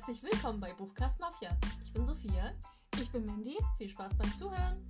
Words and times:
Herzlich 0.00 0.22
willkommen 0.22 0.60
bei 0.60 0.72
Buchcast 0.72 1.20
Mafia. 1.20 1.54
Ich 1.84 1.92
bin 1.92 2.06
Sophia. 2.06 2.54
Ich 2.98 3.12
bin 3.12 3.26
Mandy. 3.26 3.58
Viel 3.76 3.90
Spaß 3.90 4.16
beim 4.16 4.34
Zuhören. 4.34 4.88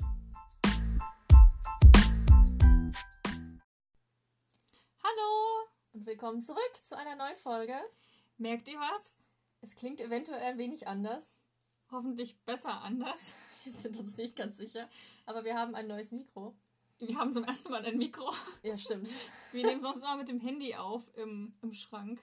Hallo! 5.02 5.66
Und 5.94 6.06
willkommen 6.06 6.40
zurück 6.40 6.76
zu 6.80 6.96
einer 6.96 7.16
neuen 7.16 7.34
Folge. 7.34 7.74
Merkt 8.38 8.68
ihr 8.68 8.78
was? 8.78 9.18
Es 9.60 9.74
klingt 9.74 10.00
eventuell 10.00 10.44
ein 10.44 10.58
wenig 10.58 10.86
anders. 10.86 11.34
Hoffentlich 11.90 12.38
besser 12.44 12.80
anders. 12.84 13.34
Wir 13.64 13.72
sind 13.72 13.96
uns 13.96 14.16
nicht 14.16 14.36
ganz 14.36 14.58
sicher. 14.58 14.88
Aber 15.26 15.42
wir 15.42 15.58
haben 15.58 15.74
ein 15.74 15.88
neues 15.88 16.12
Mikro. 16.12 16.54
Wir 17.00 17.18
haben 17.18 17.32
zum 17.32 17.42
ersten 17.42 17.72
Mal 17.72 17.84
ein 17.84 17.98
Mikro. 17.98 18.32
Ja, 18.62 18.78
stimmt. 18.78 19.10
Wir 19.50 19.66
nehmen 19.66 19.80
sonst 19.80 20.02
immer 20.02 20.18
mit 20.18 20.28
dem 20.28 20.38
Handy 20.38 20.76
auf 20.76 21.02
im, 21.16 21.58
im 21.62 21.72
Schrank. 21.72 22.20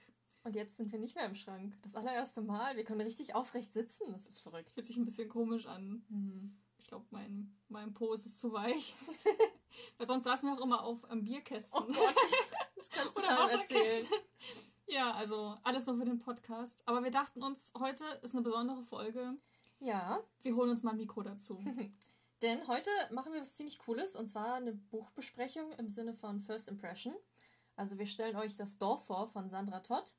Und 0.47 0.55
jetzt 0.55 0.77
sind 0.77 0.93
wir 0.93 0.99
nicht 0.99 1.13
mehr 1.13 1.25
im 1.25 1.35
Schrank. 1.35 1.75
Das 1.81 1.97
allererste 1.97 2.39
Mal. 2.41 2.77
Wir 2.77 2.85
können 2.85 3.01
richtig 3.01 3.35
aufrecht 3.35 3.73
sitzen. 3.73 4.13
Das 4.13 4.27
ist 4.27 4.39
verrückt. 4.39 4.71
Fühlt 4.71 4.85
sich 4.85 4.95
ein 4.95 5.03
bisschen 5.03 5.27
komisch 5.27 5.65
an. 5.65 6.05
Mhm. 6.07 6.57
Ich 6.77 6.87
glaube, 6.87 7.05
mein, 7.09 7.53
mein 7.67 7.93
Po 7.93 8.13
ist 8.13 8.39
zu 8.39 8.53
weich. 8.53 8.95
Weil 9.97 10.07
sonst 10.07 10.23
saßen 10.23 10.47
wir 10.47 10.57
auch 10.57 10.63
immer 10.63 10.85
auf 10.85 10.99
am 11.11 11.25
Bierkästen. 11.25 11.77
Oh 11.77 11.85
Gott. 11.85 12.15
Das 12.77 12.89
kannst 12.89 13.17
du 13.17 13.21
Oder. 13.23 13.39
Wasserkästen. 13.39 14.17
Ja, 14.85 15.11
also 15.11 15.57
alles 15.65 15.85
nur 15.85 15.97
für 15.97 16.05
den 16.05 16.19
Podcast. 16.19 16.81
Aber 16.85 17.03
wir 17.03 17.11
dachten 17.11 17.43
uns, 17.43 17.73
heute 17.77 18.05
ist 18.21 18.33
eine 18.33 18.43
besondere 18.43 18.83
Folge. 18.83 19.35
Ja, 19.79 20.23
Wir 20.43 20.55
holen 20.55 20.69
uns 20.69 20.81
mal 20.81 20.91
ein 20.91 20.97
Mikro 20.97 21.23
dazu. 21.23 21.61
denn 22.41 22.65
heute 22.69 22.89
machen 23.11 23.33
wir 23.33 23.41
was 23.41 23.57
ziemlich 23.57 23.79
Cooles. 23.79 24.15
Und 24.15 24.27
zwar 24.27 24.53
eine 24.53 24.71
Buchbesprechung 24.71 25.73
im 25.73 25.89
Sinne 25.89 26.13
von 26.13 26.39
First 26.39 26.69
Impression. 26.69 27.13
Also 27.75 27.99
wir 27.99 28.07
stellen 28.07 28.37
euch 28.37 28.55
das 28.55 28.77
Dorf 28.77 29.07
vor 29.07 29.27
von 29.27 29.49
Sandra 29.49 29.81
Todd, 29.81 30.15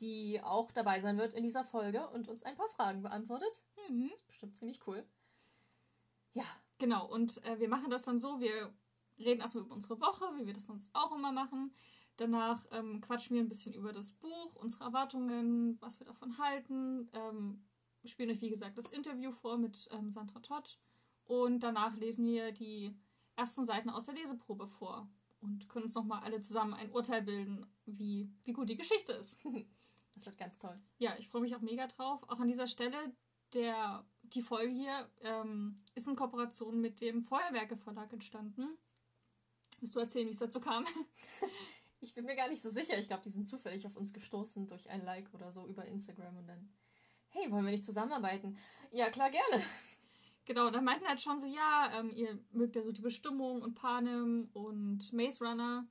die 0.00 0.40
auch 0.42 0.70
dabei 0.70 1.00
sein 1.00 1.18
wird 1.18 1.34
in 1.34 1.42
dieser 1.42 1.64
Folge 1.64 2.08
und 2.08 2.28
uns 2.28 2.42
ein 2.42 2.56
paar 2.56 2.68
Fragen 2.70 3.02
beantwortet. 3.02 3.62
Mhm. 3.88 4.08
Das 4.10 4.20
ist 4.20 4.26
bestimmt 4.26 4.56
ziemlich 4.56 4.86
cool. 4.86 5.04
Ja, 6.34 6.44
Genau, 6.78 7.06
und 7.06 7.44
äh, 7.44 7.58
wir 7.58 7.68
machen 7.68 7.90
das 7.90 8.04
dann 8.04 8.18
so, 8.18 8.40
wir 8.40 8.72
reden 9.18 9.40
erstmal 9.40 9.64
über 9.64 9.74
unsere 9.74 10.00
Woche, 10.00 10.24
wie 10.36 10.46
wir 10.46 10.54
das 10.54 10.66
sonst 10.66 10.90
auch 10.94 11.14
immer 11.14 11.32
machen. 11.32 11.74
Danach 12.16 12.64
ähm, 12.70 13.00
quatschen 13.00 13.34
wir 13.36 13.42
ein 13.42 13.48
bisschen 13.48 13.74
über 13.74 13.92
das 13.92 14.12
Buch, 14.12 14.54
unsere 14.54 14.84
Erwartungen, 14.84 15.76
was 15.80 15.98
wir 15.98 16.06
davon 16.06 16.38
halten. 16.38 17.08
Ähm, 17.12 17.64
wir 18.00 18.10
spielen 18.10 18.30
euch, 18.30 18.40
wie 18.40 18.50
gesagt, 18.50 18.78
das 18.78 18.90
Interview 18.90 19.32
vor 19.32 19.58
mit 19.58 19.88
ähm, 19.92 20.12
Sandra 20.12 20.38
Todd. 20.40 20.78
Und 21.24 21.60
danach 21.60 21.96
lesen 21.96 22.24
wir 22.26 22.52
die 22.52 22.96
ersten 23.36 23.64
Seiten 23.64 23.90
aus 23.90 24.06
der 24.06 24.14
Leseprobe 24.14 24.66
vor 24.66 25.08
und 25.40 25.68
können 25.68 25.84
uns 25.86 25.94
nochmal 25.94 26.22
alle 26.22 26.40
zusammen 26.40 26.74
ein 26.74 26.90
Urteil 26.90 27.22
bilden, 27.22 27.66
wie, 27.86 28.30
wie 28.44 28.52
gut 28.52 28.68
die 28.68 28.76
Geschichte 28.76 29.12
ist. 29.12 29.38
das 30.18 30.26
wird 30.26 30.38
ganz 30.38 30.58
toll. 30.58 30.78
Ja, 30.98 31.16
ich 31.18 31.28
freue 31.28 31.42
mich 31.42 31.54
auch 31.54 31.60
mega 31.60 31.86
drauf. 31.86 32.22
Auch 32.28 32.40
an 32.40 32.48
dieser 32.48 32.66
Stelle, 32.66 32.96
der, 33.54 34.04
die 34.22 34.42
Folge 34.42 34.72
hier 34.72 35.10
ähm, 35.20 35.82
ist 35.94 36.08
in 36.08 36.16
Kooperation 36.16 36.80
mit 36.80 37.00
dem 37.00 37.22
Feuerwerke 37.22 37.76
Verlag 37.76 38.12
entstanden. 38.12 38.76
Willst 39.80 39.94
du 39.94 40.00
erzählen, 40.00 40.26
wie 40.26 40.32
es 40.32 40.38
dazu 40.38 40.60
kam? 40.60 40.84
Ich 42.00 42.14
bin 42.14 42.26
mir 42.26 42.36
gar 42.36 42.48
nicht 42.48 42.62
so 42.62 42.70
sicher. 42.70 42.96
Ich 42.96 43.08
glaube, 43.08 43.24
die 43.24 43.30
sind 43.30 43.48
zufällig 43.48 43.84
auf 43.84 43.96
uns 43.96 44.12
gestoßen 44.12 44.68
durch 44.68 44.88
ein 44.88 45.04
Like 45.04 45.34
oder 45.34 45.50
so 45.50 45.66
über 45.66 45.84
Instagram 45.84 46.36
und 46.36 46.46
dann, 46.46 46.72
hey, 47.30 47.50
wollen 47.50 47.64
wir 47.64 47.72
nicht 47.72 47.84
zusammenarbeiten? 47.84 48.56
Ja, 48.92 49.10
klar, 49.10 49.30
gerne. 49.30 49.64
genau, 50.44 50.70
da 50.70 50.80
meinten 50.80 51.08
halt 51.08 51.20
schon 51.20 51.40
so, 51.40 51.48
ja, 51.48 51.90
ähm, 51.98 52.10
ihr 52.10 52.38
mögt 52.52 52.76
ja 52.76 52.82
so 52.82 52.92
die 52.92 53.00
Bestimmung 53.00 53.62
und 53.62 53.74
Panem 53.74 54.48
und 54.52 55.12
Maze 55.12 55.44
Runner. 55.44 55.88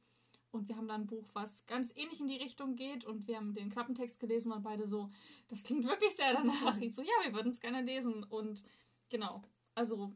Und 0.52 0.67
wir 0.70 0.78
haben 0.78 0.88
da 0.88 0.95
ein 0.95 1.08
Buch, 1.08 1.28
was 1.34 1.66
ganz 1.66 1.94
ähnlich 1.95 2.20
in 2.22 2.28
die 2.28 2.38
Richtung 2.38 2.76
geht. 2.76 3.06
Und 3.06 3.28
wir 3.28 3.38
haben 3.38 3.53
den 3.53 3.70
Klappentext 3.70 4.20
gelesen 4.20 4.52
und 4.52 4.64
beide 4.64 4.88
so, 4.88 5.09
das 5.50 5.64
klingt 5.64 5.86
wirklich 5.86 6.16
sehr 6.16 6.34
danach. 6.34 6.78
Ich 6.80 6.95
so, 6.95 7.02
ja, 7.02 7.14
wir 7.23 7.33
würden 7.33 7.52
es 7.52 7.60
gerne 7.60 7.82
lesen. 7.82 8.23
Und 8.23 8.64
genau, 9.10 9.44
also 9.76 10.14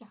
ja, 0.00 0.08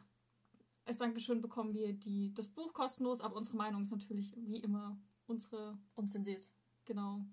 als 0.86 0.98
Dankeschön 0.98 1.42
bekommen 1.42 1.74
wir 1.74 1.94
die, 1.94 2.34
das 2.34 2.48
Buch 2.48 2.72
kostenlos, 2.74 3.22
aber 3.22 3.36
unsere 3.36 3.58
Meinung 3.58 3.82
ist 3.82 3.92
natürlich 3.92 4.32
wie 4.38 4.60
immer 4.60 4.98
unsere, 5.26 5.78
Unzensiert. 5.96 6.50
genau. 6.86 7.26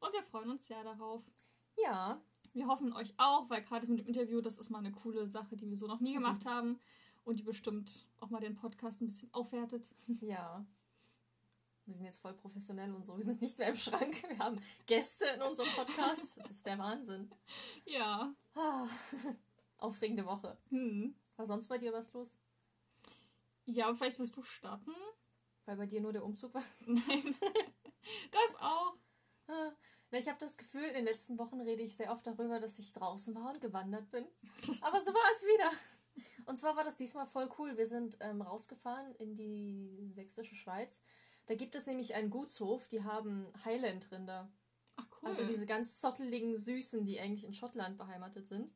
Und 0.00 0.12
wir 0.12 0.22
freuen 0.22 0.50
uns 0.50 0.66
sehr 0.66 0.82
darauf. 0.84 1.22
Ja, 1.76 2.20
Wir 2.52 2.66
hoffen 2.66 2.92
euch 2.92 3.14
auch, 3.16 3.48
weil 3.48 3.62
gerade 3.62 3.86
mit 3.86 4.00
dem 4.00 4.06
Interview, 4.06 4.40
das 4.40 4.58
ist 4.58 4.70
mal 4.70 4.78
eine 4.78 4.90
coole 4.92 5.28
Sache, 5.28 5.56
die 5.56 5.68
wir 5.68 5.76
so 5.76 5.86
noch 5.86 6.00
nie 6.00 6.14
gemacht 6.14 6.44
haben 6.46 6.78
und 7.24 7.38
die 7.38 7.42
bestimmt 7.42 8.06
auch 8.20 8.30
mal 8.30 8.40
den 8.40 8.54
Podcast 8.56 9.00
ein 9.00 9.06
bisschen 9.06 9.32
aufwertet. 9.32 9.90
ja. 10.20 10.64
Wir 11.90 11.96
sind 11.96 12.06
jetzt 12.06 12.22
voll 12.22 12.34
professionell 12.34 12.94
und 12.94 13.04
so. 13.04 13.16
Wir 13.16 13.24
sind 13.24 13.40
nicht 13.40 13.58
mehr 13.58 13.70
im 13.70 13.74
Schrank. 13.74 14.22
Wir 14.28 14.38
haben 14.38 14.62
Gäste 14.86 15.24
in 15.24 15.42
unserem 15.42 15.68
Podcast. 15.70 16.24
Das 16.36 16.48
ist 16.48 16.64
der 16.64 16.78
Wahnsinn. 16.78 17.28
Ja. 17.84 18.32
Ah, 18.54 18.86
aufregende 19.76 20.24
Woche. 20.24 20.56
Hm. 20.68 21.16
War 21.34 21.46
sonst 21.46 21.66
bei 21.66 21.78
dir 21.78 21.92
was 21.92 22.12
los? 22.12 22.36
Ja, 23.64 23.92
vielleicht 23.92 24.20
willst 24.20 24.36
du 24.36 24.42
starten? 24.44 24.94
Weil 25.64 25.78
bei 25.78 25.86
dir 25.86 26.00
nur 26.00 26.12
der 26.12 26.24
Umzug 26.24 26.54
war? 26.54 26.62
Nein. 26.86 27.34
das 28.30 28.60
auch. 28.60 28.94
Ah, 29.48 29.72
Na, 30.12 30.18
ich 30.18 30.28
habe 30.28 30.38
das 30.38 30.56
Gefühl, 30.56 30.84
in 30.84 30.94
den 30.94 31.06
letzten 31.06 31.38
Wochen 31.40 31.60
rede 31.60 31.82
ich 31.82 31.96
sehr 31.96 32.12
oft 32.12 32.24
darüber, 32.24 32.60
dass 32.60 32.78
ich 32.78 32.92
draußen 32.92 33.34
war 33.34 33.54
und 33.54 33.60
gewandert 33.60 34.08
bin. 34.12 34.24
Aber 34.82 35.00
so 35.00 35.12
war 35.12 35.30
es 35.34 35.42
wieder. 35.42 35.70
Und 36.46 36.54
zwar 36.54 36.76
war 36.76 36.84
das 36.84 36.96
diesmal 36.96 37.26
voll 37.26 37.50
cool. 37.58 37.76
Wir 37.76 37.86
sind 37.86 38.16
ähm, 38.20 38.42
rausgefahren 38.42 39.12
in 39.16 39.34
die 39.34 40.12
sächsische 40.14 40.54
Schweiz. 40.54 41.02
Da 41.46 41.54
gibt 41.54 41.74
es 41.74 41.86
nämlich 41.86 42.14
einen 42.14 42.30
Gutshof, 42.30 42.88
die 42.88 43.02
haben 43.02 43.52
Highland-Rinder. 43.64 44.50
Ach 44.96 45.06
cool. 45.22 45.28
Also 45.28 45.44
diese 45.44 45.66
ganz 45.66 46.00
zotteligen 46.00 46.56
Süßen, 46.56 47.04
die 47.06 47.20
eigentlich 47.20 47.44
in 47.44 47.54
Schottland 47.54 47.98
beheimatet 47.98 48.46
sind. 48.46 48.74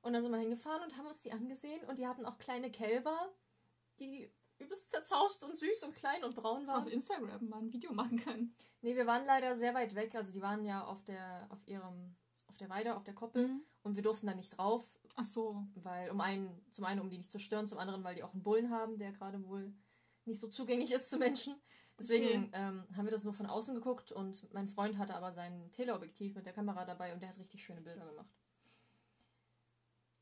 Und 0.00 0.12
dann 0.12 0.22
sind 0.22 0.32
wir 0.32 0.38
hingefahren 0.38 0.82
und 0.82 0.96
haben 0.96 1.06
uns 1.06 1.22
die 1.22 1.32
angesehen. 1.32 1.84
Und 1.86 1.98
die 1.98 2.06
hatten 2.06 2.24
auch 2.24 2.38
kleine 2.38 2.70
Kälber, 2.70 3.34
die 3.98 4.30
übelst 4.58 4.90
zerzaust 4.90 5.44
und 5.44 5.58
süß 5.58 5.82
und 5.82 5.94
klein 5.94 6.24
und 6.24 6.34
braun 6.34 6.64
wir 6.66 6.76
auf 6.76 6.84
waren. 6.84 6.92
Instagram 6.92 7.48
mal 7.48 7.58
ein 7.58 7.72
Video 7.72 7.92
machen 7.92 8.18
können. 8.18 8.54
Nee, 8.80 8.96
wir 8.96 9.06
waren 9.06 9.26
leider 9.26 9.56
sehr 9.56 9.74
weit 9.74 9.94
weg. 9.94 10.14
Also 10.14 10.32
die 10.32 10.42
waren 10.42 10.64
ja 10.64 10.84
auf 10.84 11.04
der, 11.04 11.46
auf 11.50 11.66
ihrem, 11.66 12.16
auf 12.46 12.56
der 12.56 12.68
Weide, 12.70 12.96
auf 12.96 13.04
der 13.04 13.14
Koppel. 13.14 13.48
Mhm. 13.48 13.62
Und 13.82 13.96
wir 13.96 14.02
durften 14.02 14.26
da 14.26 14.34
nicht 14.34 14.56
drauf, 14.56 14.84
Ach 15.16 15.24
so. 15.24 15.64
weil 15.74 16.10
um 16.10 16.20
einen, 16.20 16.64
zum 16.70 16.84
einen, 16.84 17.00
um 17.00 17.10
die 17.10 17.18
nicht 17.18 17.30
zu 17.30 17.38
stören, 17.38 17.66
zum 17.66 17.78
anderen, 17.78 18.04
weil 18.04 18.14
die 18.14 18.22
auch 18.22 18.32
einen 18.32 18.42
Bullen 18.42 18.70
haben, 18.70 18.98
der 18.98 19.12
gerade 19.12 19.44
wohl 19.46 19.74
nicht 20.24 20.40
so 20.40 20.48
zugänglich 20.48 20.92
ist 20.92 21.10
zu 21.10 21.18
Menschen. 21.18 21.54
Deswegen 21.98 22.44
Okay. 22.44 22.50
ähm, 22.52 22.84
haben 22.94 23.06
wir 23.06 23.10
das 23.10 23.24
nur 23.24 23.32
von 23.32 23.46
außen 23.46 23.74
geguckt 23.74 24.12
und 24.12 24.52
mein 24.52 24.68
Freund 24.68 24.98
hatte 24.98 25.14
aber 25.14 25.32
sein 25.32 25.70
Teleobjektiv 25.70 26.34
mit 26.34 26.44
der 26.44 26.52
Kamera 26.52 26.84
dabei 26.84 27.14
und 27.14 27.20
der 27.20 27.30
hat 27.30 27.38
richtig 27.38 27.64
schöne 27.64 27.80
Bilder 27.80 28.04
gemacht. 28.04 28.28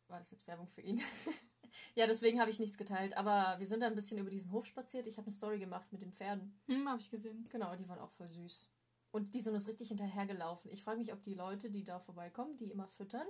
War 0.08 0.18
das 0.18 0.30
jetzt 0.30 0.46
Werbung 0.46 0.68
für 0.68 0.82
ihn? 0.82 1.00
ja, 1.96 2.06
deswegen 2.06 2.40
habe 2.40 2.50
ich 2.50 2.60
nichts 2.60 2.78
geteilt. 2.78 3.16
Aber 3.16 3.58
wir 3.58 3.66
sind 3.66 3.80
da 3.80 3.86
ein 3.86 3.94
bisschen 3.94 4.18
über 4.18 4.30
diesen 4.30 4.52
Hof 4.52 4.66
spaziert. 4.66 5.06
Ich 5.06 5.16
habe 5.16 5.26
eine 5.26 5.34
Story 5.34 5.58
gemacht 5.58 5.90
mit 5.92 6.02
den 6.02 6.12
Pferden. 6.12 6.60
Hm, 6.66 6.88
hab 6.88 7.00
ich 7.00 7.10
gesehen. 7.10 7.44
Genau, 7.50 7.74
die 7.74 7.88
waren 7.88 7.98
auch 7.98 8.12
voll 8.12 8.28
süß. 8.28 8.70
Und 9.10 9.34
die 9.34 9.40
sind 9.40 9.54
uns 9.54 9.66
richtig 9.66 9.88
hinterhergelaufen. 9.88 10.70
Ich 10.70 10.82
frage 10.82 10.98
mich, 10.98 11.12
ob 11.12 11.22
die 11.22 11.34
Leute, 11.34 11.70
die 11.70 11.84
da 11.84 11.98
vorbeikommen, 12.00 12.56
die 12.56 12.70
immer 12.70 12.88
füttern, 12.88 13.26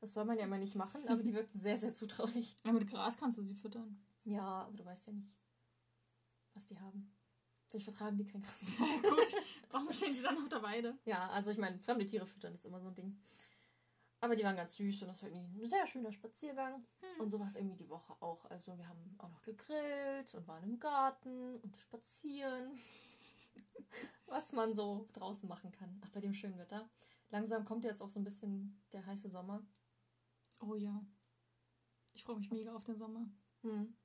das 0.00 0.12
soll 0.12 0.24
man 0.24 0.38
ja 0.38 0.44
immer 0.44 0.58
nicht 0.58 0.74
machen, 0.76 1.06
aber 1.08 1.22
die 1.22 1.34
wirkten 1.34 1.58
sehr, 1.58 1.78
sehr 1.78 1.92
zutraulich. 1.92 2.56
Ja, 2.64 2.72
mit 2.72 2.88
Gras 2.88 3.16
kannst 3.16 3.38
du 3.38 3.42
sie 3.42 3.54
füttern. 3.54 4.02
Ja, 4.24 4.42
aber 4.42 4.76
du 4.76 4.84
weißt 4.84 5.06
ja 5.08 5.12
nicht, 5.14 5.36
was 6.52 6.66
die 6.66 6.78
haben. 6.78 7.13
Vielleicht 7.74 7.86
vertragen 7.86 8.16
die 8.16 8.24
kein 8.24 8.40
Gras. 8.40 8.60
Gut. 9.02 9.42
Warum 9.72 9.92
stehen 9.92 10.14
sie 10.14 10.22
dann 10.22 10.38
auf 10.38 10.48
der 10.48 10.62
Weide? 10.62 10.96
Ja, 11.06 11.28
also 11.30 11.50
ich 11.50 11.58
meine, 11.58 11.76
fremde 11.80 12.06
Tiere 12.06 12.24
füttern 12.24 12.54
ist 12.54 12.64
immer 12.66 12.80
so 12.80 12.86
ein 12.86 12.94
Ding. 12.94 13.20
Aber 14.20 14.36
die 14.36 14.44
waren 14.44 14.54
ganz 14.54 14.76
süß 14.76 15.02
und 15.02 15.08
das 15.08 15.24
war 15.24 15.28
irgendwie 15.28 15.60
ein 15.60 15.68
sehr 15.68 15.84
schöner 15.84 16.12
Spaziergang. 16.12 16.86
Und 17.18 17.30
so 17.30 17.40
war 17.40 17.48
es 17.48 17.56
irgendwie 17.56 17.74
die 17.74 17.88
Woche 17.88 18.14
auch. 18.20 18.44
Also 18.44 18.78
wir 18.78 18.86
haben 18.86 19.16
auch 19.18 19.28
noch 19.28 19.42
gegrillt 19.42 20.32
und 20.36 20.46
waren 20.46 20.62
im 20.62 20.78
Garten 20.78 21.56
und 21.56 21.76
spazieren. 21.76 22.78
Was 24.26 24.52
man 24.52 24.72
so 24.72 25.08
draußen 25.12 25.48
machen 25.48 25.72
kann. 25.72 26.00
Ach, 26.04 26.10
bei 26.10 26.20
dem 26.20 26.32
schönen 26.32 26.58
Wetter. 26.58 26.88
Langsam 27.30 27.64
kommt 27.64 27.82
jetzt 27.82 28.02
auch 28.02 28.10
so 28.10 28.20
ein 28.20 28.24
bisschen 28.24 28.80
der 28.92 29.04
heiße 29.04 29.30
Sommer. 29.30 29.66
Oh 30.62 30.76
ja. 30.76 31.04
Ich 32.12 32.22
freue 32.22 32.36
mich 32.36 32.52
mega 32.52 32.72
auf 32.72 32.84
den 32.84 32.98
Sommer. 32.98 33.28
Hm. 33.62 33.96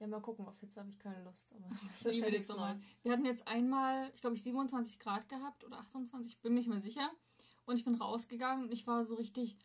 Ja, 0.00 0.06
mal 0.08 0.20
gucken. 0.20 0.46
Auf 0.46 0.58
Hitze 0.60 0.80
habe 0.80 0.90
ich 0.90 0.98
keine 0.98 1.22
Lust. 1.24 1.52
Aber 1.54 1.68
das 2.02 2.06
ist 2.14 2.20
nichts. 2.20 2.48
Neues. 2.48 2.80
Wir 3.02 3.12
hatten 3.12 3.24
jetzt 3.24 3.46
einmal, 3.46 4.10
ich 4.14 4.20
glaube, 4.20 4.36
ich 4.36 4.42
27 4.42 4.98
Grad 4.98 5.28
gehabt 5.28 5.64
oder 5.64 5.78
28, 5.78 6.40
bin 6.40 6.52
mir 6.54 6.60
nicht 6.60 6.68
mehr 6.68 6.80
sicher. 6.80 7.10
Und 7.66 7.76
ich 7.76 7.84
bin 7.84 7.94
rausgegangen 7.94 8.66
und 8.66 8.72
ich 8.72 8.86
war 8.86 9.04
so 9.04 9.14
richtig, 9.14 9.56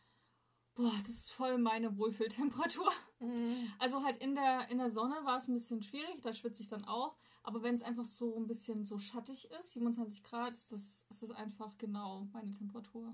boah, 0.76 0.92
das 1.02 1.10
ist 1.12 1.32
voll 1.32 1.58
meine 1.58 1.98
Wohlfühltemperatur. 1.98 2.90
Mhm. 3.20 3.68
Also 3.80 4.04
halt 4.04 4.16
in 4.18 4.36
der, 4.36 4.70
in 4.70 4.78
der 4.78 4.90
Sonne 4.90 5.16
war 5.26 5.38
es 5.38 5.48
ein 5.50 5.54
bisschen 5.54 5.82
schwierig, 5.82 6.22
da 6.22 6.32
schwitze 6.32 6.62
ich 6.62 6.70
dann 6.70 6.86
auch. 6.86 7.18
Aber 7.44 7.62
wenn 7.64 7.76
es 7.76 7.82
einfach 7.84 8.06
so 8.06 8.38
ein 8.38 8.48
bisschen 8.48 8.86
so 8.86 8.98
schattig 9.00 9.50
ist, 9.60 9.74
27 9.74 10.24
Grad, 10.24 10.52
ist 10.52 10.72
das, 10.72 11.06
ist 11.10 11.24
das 11.24 11.32
einfach 11.32 11.78
genau 11.78 12.28
meine 12.32 12.54
Temperatur. 12.54 13.14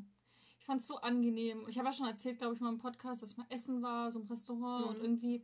Ich 0.59 0.65
fand 0.65 0.81
es 0.81 0.87
so 0.87 0.97
angenehm. 0.97 1.63
Ich 1.67 1.77
habe 1.77 1.87
ja 1.87 1.93
schon 1.93 2.07
erzählt, 2.07 2.37
glaube 2.39 2.53
ich, 2.55 2.59
mal 2.59 2.69
im 2.69 2.77
Podcast, 2.79 3.21
dass 3.23 3.31
ich 3.31 3.37
mal 3.37 3.45
essen 3.49 3.81
war, 3.81 4.11
so 4.11 4.19
im 4.19 4.27
Restaurant 4.27 4.85
Mhm. 4.85 4.89
und 4.91 5.01
irgendwie, 5.01 5.43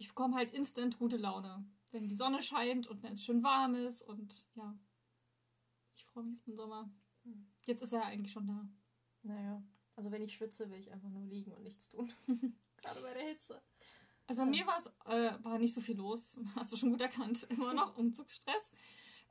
ich 0.00 0.08
bekomme 0.08 0.34
halt 0.34 0.50
instant 0.52 0.98
gute 0.98 1.18
Laune. 1.18 1.64
Wenn 1.92 2.08
die 2.08 2.14
Sonne 2.14 2.42
scheint 2.42 2.86
und 2.86 3.02
wenn 3.02 3.12
es 3.12 3.22
schön 3.22 3.42
warm 3.42 3.74
ist 3.74 4.00
und 4.00 4.46
ja. 4.54 4.74
Ich 5.94 6.06
freue 6.06 6.24
mich 6.24 6.38
auf 6.38 6.44
den 6.44 6.56
Sommer. 6.56 6.90
Mhm. 7.24 7.52
Jetzt 7.66 7.82
ist 7.82 7.92
er 7.92 8.06
eigentlich 8.06 8.32
schon 8.32 8.46
da. 8.46 8.66
Naja. 9.22 9.62
Also 9.96 10.10
wenn 10.10 10.22
ich 10.22 10.32
schwitze, 10.32 10.70
will 10.70 10.80
ich 10.80 10.90
einfach 10.90 11.10
nur 11.10 11.22
liegen 11.22 11.52
und 11.52 11.64
nichts 11.64 11.90
tun. 11.90 12.10
Gerade 12.78 13.02
bei 13.02 13.12
der 13.12 13.28
Hitze. 13.28 13.62
Also 14.26 14.40
bei 14.40 14.46
mir 14.46 14.66
war 14.66 14.78
es 14.78 14.86
äh, 15.04 15.44
war 15.44 15.58
nicht 15.58 15.74
so 15.74 15.82
viel 15.82 15.96
los. 15.96 16.38
Hast 16.54 16.72
du 16.72 16.78
schon 16.78 16.92
gut 16.92 17.02
erkannt. 17.02 17.42
Immer 17.50 17.74
noch 17.74 17.98
Umzugsstress. 17.98 18.72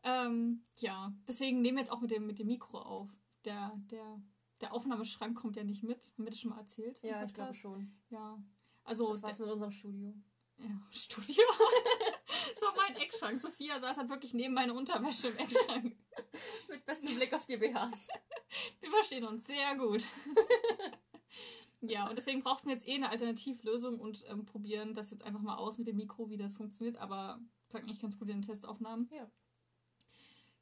Ähm, 0.03 0.63
ja, 0.77 1.11
deswegen 1.27 1.61
nehmen 1.61 1.77
wir 1.77 1.81
jetzt 1.81 1.91
auch 1.91 2.01
mit 2.01 2.11
dem, 2.11 2.27
mit 2.27 2.37
dem 2.37 2.47
Mikro 2.47 2.79
auf. 2.79 3.09
Der, 3.43 3.73
der, 3.89 4.21
der 4.61 4.73
Aufnahmeschrank 4.73 5.35
kommt 5.35 5.55
ja 5.55 5.63
nicht 5.63 5.81
mit. 5.81 6.13
Haben 6.13 6.25
wir 6.25 6.29
das 6.29 6.39
schon 6.39 6.51
mal 6.51 6.59
erzählt? 6.59 6.99
Ja, 7.01 7.23
ich 7.23 7.33
glaube 7.33 7.55
schon. 7.55 7.97
Ja. 8.11 8.37
Also, 8.83 9.07
das 9.07 9.23
war's 9.23 9.39
mit 9.39 9.49
unserem 9.49 9.71
Studio. 9.71 10.13
Ja, 10.59 10.69
Studio. 10.91 11.43
so 12.55 12.65
mein 12.75 12.95
Eckschrank. 12.97 13.39
Sophia 13.39 13.79
saß 13.79 13.97
halt 13.97 14.09
wirklich 14.09 14.33
neben 14.33 14.53
meiner 14.53 14.75
Unterwäsche 14.75 15.29
im 15.29 15.37
Eckschrank. 15.37 15.95
mit 16.69 16.85
bestem 16.85 17.15
Blick 17.15 17.33
auf 17.33 17.45
die 17.45 17.57
BHs. 17.57 18.07
Wir 18.81 18.91
verstehen 18.91 19.23
uns 19.25 19.47
sehr 19.47 19.75
gut. 19.75 20.05
ja, 21.81 22.09
und 22.09 22.17
deswegen 22.17 22.41
brauchten 22.41 22.67
wir 22.67 22.75
jetzt 22.75 22.87
eh 22.87 22.95
eine 22.95 23.09
Alternativlösung 23.09 23.99
und 23.99 24.25
ähm, 24.27 24.45
probieren 24.45 24.93
das 24.93 25.11
jetzt 25.11 25.23
einfach 25.23 25.41
mal 25.41 25.55
aus 25.55 25.77
mit 25.77 25.87
dem 25.87 25.95
Mikro, 25.95 26.29
wie 26.29 26.37
das 26.37 26.55
funktioniert. 26.55 26.97
Aber 26.97 27.39
klang 27.69 27.83
eigentlich 27.83 28.01
ganz 28.01 28.19
gut 28.19 28.27
in 28.27 28.37
den 28.37 28.47
Testaufnahmen. 28.47 29.07
Ja. 29.13 29.29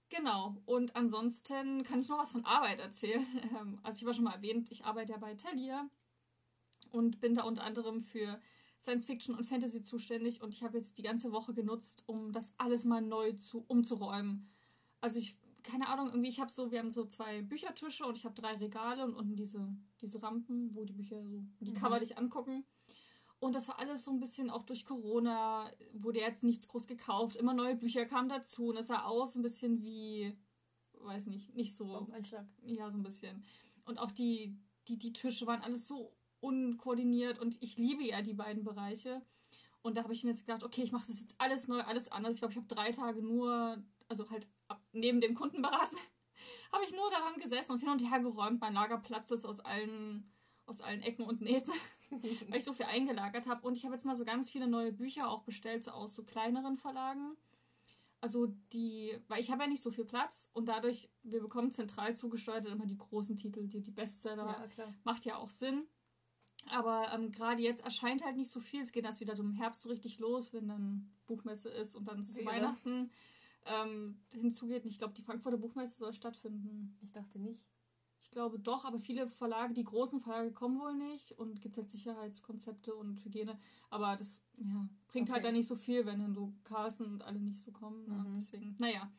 Genau. 0.09 0.61
Und 0.65 0.95
ansonsten 0.95 1.83
kann 1.83 2.01
ich 2.01 2.07
noch 2.07 2.19
was 2.19 2.31
von 2.31 2.45
Arbeit 2.45 2.79
erzählen. 2.79 3.25
Ähm, 3.59 3.79
also 3.81 3.97
ich 3.97 4.03
habe 4.03 4.13
schon 4.13 4.25
mal 4.25 4.35
erwähnt, 4.35 4.69
ich 4.71 4.85
arbeite 4.85 5.13
ja 5.13 5.17
bei 5.17 5.33
Thalia 5.33 5.89
und 6.91 7.19
bin 7.19 7.33
da 7.33 7.43
unter 7.43 7.63
anderem 7.63 8.01
für 8.01 8.39
Science 8.79 9.05
Fiction 9.05 9.35
und 9.35 9.45
Fantasy 9.45 9.83
zuständig 9.83 10.41
und 10.41 10.53
ich 10.53 10.63
habe 10.63 10.77
jetzt 10.77 10.97
die 10.97 11.03
ganze 11.03 11.31
Woche 11.31 11.53
genutzt, 11.53 12.03
um 12.07 12.31
das 12.31 12.53
alles 12.57 12.85
mal 12.85 13.01
neu 13.01 13.33
zu 13.33 13.63
umzuräumen. 13.67 14.49
Also 15.01 15.19
ich 15.19 15.37
keine 15.63 15.89
Ahnung, 15.89 16.07
irgendwie 16.07 16.29
ich 16.29 16.39
habe 16.39 16.49
so, 16.49 16.71
wir 16.71 16.79
haben 16.79 16.91
so 16.91 17.05
zwei 17.05 17.41
Büchertische 17.41 18.05
und 18.05 18.17
ich 18.17 18.23
habe 18.23 18.35
drei 18.35 18.53
Regale 18.53 19.03
und 19.03 19.15
unten 19.15 19.35
diese 19.35 19.75
diese 20.01 20.21
Rampen, 20.23 20.73
wo 20.73 20.85
die 20.85 20.93
Bücher 20.93 21.21
so 21.23 21.43
die 21.59 21.73
Cover 21.73 21.97
mhm. 21.97 21.99
dich 21.99 22.17
angucken. 22.17 22.65
Und 23.39 23.53
das 23.53 23.67
war 23.67 23.77
alles 23.77 24.03
so 24.03 24.11
ein 24.11 24.19
bisschen 24.19 24.49
auch 24.49 24.63
durch 24.63 24.85
Corona, 24.85 25.69
wurde 25.93 26.19
jetzt 26.19 26.43
nichts 26.43 26.67
groß 26.67 26.87
gekauft. 26.87 27.35
Immer 27.35 27.53
neue 27.53 27.75
Bücher 27.75 28.05
kamen 28.05 28.29
dazu 28.29 28.69
und 28.69 28.77
es 28.77 28.87
sah 28.87 29.03
aus 29.03 29.35
ein 29.35 29.43
bisschen 29.43 29.83
wie, 29.83 30.35
weiß 30.93 31.27
nicht, 31.27 31.53
nicht 31.53 31.75
so. 31.75 32.07
Einschlag. 32.11 32.47
Ja, 32.63 32.89
so 32.89 32.97
ein 32.97 33.03
bisschen. 33.03 33.43
Und 33.85 33.99
auch 33.99 34.11
die, 34.11 34.57
die, 34.87 34.97
die 34.97 35.13
Tische 35.13 35.45
waren 35.45 35.61
alles 35.61 35.87
so 35.87 36.16
unkoordiniert 36.39 37.39
und 37.39 37.57
ich 37.61 37.77
liebe 37.77 38.03
ja 38.03 38.21
die 38.21 38.33
beiden 38.33 38.63
Bereiche. 38.63 39.21
Und 39.81 39.95
da 39.95 40.03
habe 40.03 40.13
ich 40.13 40.23
mir 40.23 40.31
jetzt 40.31 40.45
gedacht, 40.45 40.63
okay, 40.63 40.83
ich 40.83 40.91
mache 40.91 41.07
das 41.07 41.19
jetzt 41.19 41.35
alles 41.39 41.67
neu, 41.67 41.81
alles 41.81 42.11
anders. 42.11 42.35
Ich 42.35 42.41
glaube, 42.41 42.51
ich 42.51 42.57
habe 42.57 42.67
drei 42.67 42.91
Tage 42.91 43.21
nur, 43.21 43.81
also 44.07 44.29
halt 44.29 44.47
neben 44.91 45.21
dem 45.21 45.35
Kunden 45.35 45.61
beraten, 45.61 45.95
habe 46.71 46.83
ich 46.83 46.93
nur 46.93 47.09
daran 47.11 47.39
gesessen 47.39 47.73
und 47.73 47.79
hin 47.79 47.89
und 47.89 48.11
her 48.11 48.19
geräumt. 48.19 48.59
Mein 48.59 48.73
Lagerplatz 48.73 49.31
ist 49.31 49.45
aus 49.45 49.59
allen, 49.59 50.31
aus 50.65 50.81
allen 50.81 51.01
Ecken 51.01 51.25
und 51.25 51.41
Nähten. 51.41 51.73
weil 52.47 52.59
ich 52.59 52.63
so 52.63 52.73
viel 52.73 52.85
eingelagert 52.85 53.47
habe. 53.47 53.65
Und 53.65 53.77
ich 53.77 53.85
habe 53.85 53.95
jetzt 53.95 54.05
mal 54.05 54.15
so 54.15 54.25
ganz 54.25 54.49
viele 54.49 54.67
neue 54.67 54.91
Bücher 54.91 55.29
auch 55.29 55.43
bestellt, 55.43 55.83
so 55.83 55.91
aus 55.91 56.15
so 56.15 56.23
kleineren 56.23 56.77
Verlagen. 56.77 57.35
Also 58.19 58.47
die, 58.73 59.17
weil 59.27 59.41
ich 59.41 59.51
habe 59.51 59.63
ja 59.63 59.69
nicht 59.69 59.83
so 59.83 59.91
viel 59.91 60.05
Platz 60.05 60.49
und 60.53 60.67
dadurch, 60.67 61.09
wir 61.21 61.39
bekommen 61.39 61.71
zentral 61.71 62.15
zugesteuert 62.15 62.65
immer 62.65 62.87
die 62.87 62.97
großen 62.97 63.37
Titel, 63.37 63.67
die, 63.67 63.81
die 63.81 63.91
Bestseller. 63.91 64.67
Ja, 64.77 64.85
Macht 65.03 65.25
ja 65.25 65.37
auch 65.37 65.51
Sinn. 65.51 65.87
Aber 66.71 67.11
ähm, 67.13 67.31
gerade 67.31 67.61
jetzt 67.61 67.83
erscheint 67.83 68.23
halt 68.23 68.35
nicht 68.35 68.51
so 68.51 68.59
viel. 68.59 68.81
Es 68.81 68.91
geht 68.91 69.05
erst 69.05 69.21
wieder 69.21 69.37
im 69.37 69.53
Herbst 69.53 69.81
so 69.81 69.89
richtig 69.89 70.19
los, 70.19 70.53
wenn 70.53 70.67
dann 70.67 71.09
Buchmesse 71.25 71.69
ist 71.69 71.95
und 71.95 72.07
dann 72.07 72.23
zu 72.23 72.45
Weihnachten 72.45 73.11
ähm, 73.65 74.19
hinzugeht. 74.33 74.83
Und 74.83 74.91
ich 74.91 74.97
glaube, 74.97 75.13
die 75.13 75.21
Frankfurter 75.21 75.57
Buchmesse 75.57 75.97
soll 75.97 76.13
stattfinden. 76.13 76.97
Ich 77.01 77.13
dachte 77.13 77.39
nicht. 77.39 77.61
Ich 78.19 78.31
glaube 78.31 78.59
doch, 78.59 78.83
aber 78.83 78.99
viele 78.99 79.27
Verlage, 79.27 79.73
die 79.73 79.83
großen 79.83 80.19
Verlage 80.19 80.51
kommen 80.51 80.79
wohl 80.79 80.95
nicht 80.95 81.31
und 81.33 81.61
gibt 81.61 81.75
es 81.75 81.77
halt 81.77 81.89
Sicherheitskonzepte 81.89 82.93
und 82.93 83.23
Hygiene. 83.23 83.57
Aber 83.89 84.15
das 84.17 84.41
ja, 84.57 84.89
bringt 85.07 85.29
halt 85.29 85.29
okay. 85.29 85.31
halt 85.31 85.45
dann 85.45 85.53
nicht 85.53 85.67
so 85.67 85.75
viel, 85.75 86.05
wenn 86.05 86.19
dann 86.19 86.33
so 86.33 86.53
Carlsen 86.63 87.05
und 87.05 87.23
alle 87.23 87.39
nicht 87.39 87.61
so 87.61 87.71
kommen. 87.71 88.07
Ne? 88.07 88.25
Mhm. 88.27 88.33
Deswegen, 88.35 88.75
naja. 88.79 89.09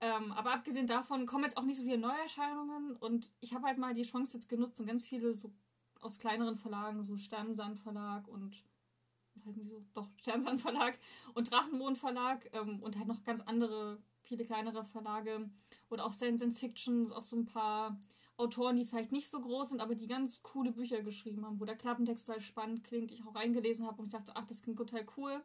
Ähm, 0.00 0.32
aber 0.32 0.52
abgesehen 0.52 0.86
davon 0.86 1.26
kommen 1.26 1.44
jetzt 1.44 1.56
auch 1.56 1.64
nicht 1.64 1.78
so 1.78 1.82
viele 1.82 1.98
Neuerscheinungen 1.98 2.96
und 2.96 3.32
ich 3.40 3.54
habe 3.54 3.66
halt 3.66 3.78
mal 3.78 3.94
die 3.94 4.02
Chance 4.02 4.36
jetzt 4.36 4.48
genutzt 4.48 4.78
und 4.80 4.86
ganz 4.86 5.06
viele 5.06 5.32
so 5.32 5.52
aus 6.04 6.18
kleineren 6.18 6.56
Verlagen, 6.56 7.02
so 7.02 7.16
Sternensand 7.16 7.78
Verlag 7.78 8.28
und 8.28 8.62
heißen 9.46 9.62
die 9.62 9.68
so? 9.68 9.84
Doch, 9.94 10.08
Sternensand 10.20 10.60
Verlag 10.60 10.98
und 11.34 11.50
Drachenmond 11.50 11.98
Verlag 11.98 12.48
ähm, 12.52 12.80
und 12.82 12.98
halt 12.98 13.08
noch 13.08 13.24
ganz 13.24 13.40
andere, 13.40 13.98
viele 14.22 14.44
kleinere 14.44 14.84
Verlage 14.84 15.50
und 15.88 16.00
auch 16.00 16.12
Science 16.12 16.58
Fiction, 16.58 17.12
auch 17.12 17.22
so 17.22 17.36
ein 17.36 17.46
paar 17.46 17.98
Autoren, 18.36 18.76
die 18.76 18.84
vielleicht 18.84 19.12
nicht 19.12 19.28
so 19.28 19.40
groß 19.40 19.70
sind, 19.70 19.80
aber 19.80 19.94
die 19.94 20.08
ganz 20.08 20.42
coole 20.42 20.72
Bücher 20.72 21.02
geschrieben 21.02 21.44
haben, 21.46 21.60
wo 21.60 21.64
der 21.64 21.76
Klappentext 21.76 22.26
total 22.26 22.40
spannend 22.40 22.84
klingt, 22.84 23.12
ich 23.12 23.24
auch 23.24 23.34
reingelesen 23.34 23.86
habe 23.86 24.00
und 24.02 24.06
ich 24.06 24.12
dachte, 24.12 24.32
ach, 24.34 24.44
das 24.44 24.62
klingt 24.62 24.78
total 24.78 25.06
cool. 25.16 25.42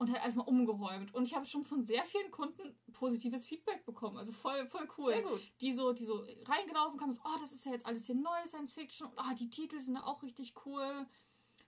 Und 0.00 0.10
halt 0.10 0.24
erstmal 0.24 0.48
umgeräumt. 0.48 1.14
Und 1.14 1.24
ich 1.24 1.34
habe 1.34 1.44
schon 1.44 1.62
von 1.62 1.84
sehr 1.84 2.02
vielen 2.06 2.30
Kunden 2.30 2.74
positives 2.94 3.46
Feedback 3.46 3.84
bekommen. 3.84 4.16
Also 4.16 4.32
voll, 4.32 4.66
voll 4.66 4.88
cool. 4.96 5.12
Sehr 5.12 5.22
gut. 5.22 5.40
Die 5.60 5.72
so, 5.72 5.92
die 5.92 6.04
so 6.04 6.24
reingelaufen 6.46 6.98
kamen, 6.98 7.12
so, 7.12 7.20
oh, 7.22 7.38
das 7.38 7.52
ist 7.52 7.66
ja 7.66 7.72
jetzt 7.72 7.84
alles 7.84 8.06
hier 8.06 8.14
neu, 8.14 8.46
Science 8.46 8.72
Fiction. 8.72 9.08
Und 9.08 9.18
oh, 9.18 9.34
die 9.38 9.50
Titel 9.50 9.78
sind 9.78 9.98
auch 9.98 10.22
richtig 10.22 10.54
cool. 10.64 11.06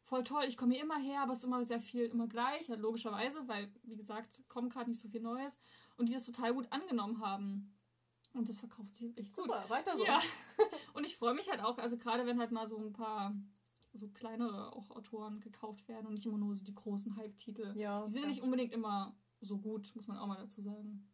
Voll 0.00 0.24
toll. 0.24 0.44
Ich 0.48 0.56
komme 0.56 0.72
hier 0.72 0.82
immer 0.82 0.98
her, 0.98 1.20
aber 1.20 1.32
es 1.32 1.40
ist 1.40 1.44
immer 1.44 1.62
sehr 1.62 1.80
viel, 1.80 2.06
immer 2.06 2.26
gleich. 2.26 2.68
Ja, 2.68 2.76
logischerweise, 2.76 3.46
weil, 3.48 3.70
wie 3.82 3.96
gesagt, 3.96 4.42
kommt 4.48 4.72
gerade 4.72 4.88
nicht 4.88 5.00
so 5.00 5.08
viel 5.08 5.20
Neues. 5.20 5.60
Und 5.98 6.08
die 6.08 6.14
das 6.14 6.24
total 6.24 6.54
gut 6.54 6.66
angenommen 6.70 7.20
haben. 7.20 7.70
Und 8.32 8.48
das 8.48 8.58
verkauft 8.58 8.96
sich 8.96 9.16
echt 9.18 9.36
gut. 9.36 9.44
Super, 9.44 9.64
weiter 9.68 9.94
so. 9.94 10.06
Ja. 10.06 10.22
Und 10.94 11.04
ich 11.04 11.16
freue 11.16 11.34
mich 11.34 11.50
halt 11.50 11.62
auch, 11.62 11.76
also 11.76 11.98
gerade 11.98 12.24
wenn 12.26 12.38
halt 12.38 12.50
mal 12.50 12.66
so 12.66 12.78
ein 12.78 12.92
paar 12.94 13.34
so 13.94 14.08
kleinere 14.08 14.74
auch 14.74 14.90
Autoren 14.90 15.40
gekauft 15.40 15.88
werden 15.88 16.06
und 16.06 16.14
nicht 16.14 16.26
immer 16.26 16.38
nur 16.38 16.54
so 16.54 16.64
die 16.64 16.74
großen 16.74 17.16
Hype-Titel. 17.16 17.72
Ja, 17.76 18.02
die 18.04 18.10
sind 18.10 18.22
ja 18.22 18.28
nicht 18.28 18.42
unbedingt 18.42 18.72
immer 18.72 19.16
so 19.40 19.58
gut, 19.58 19.94
muss 19.94 20.06
man 20.06 20.18
auch 20.18 20.26
mal 20.26 20.38
dazu 20.38 20.60
sagen. 20.60 21.08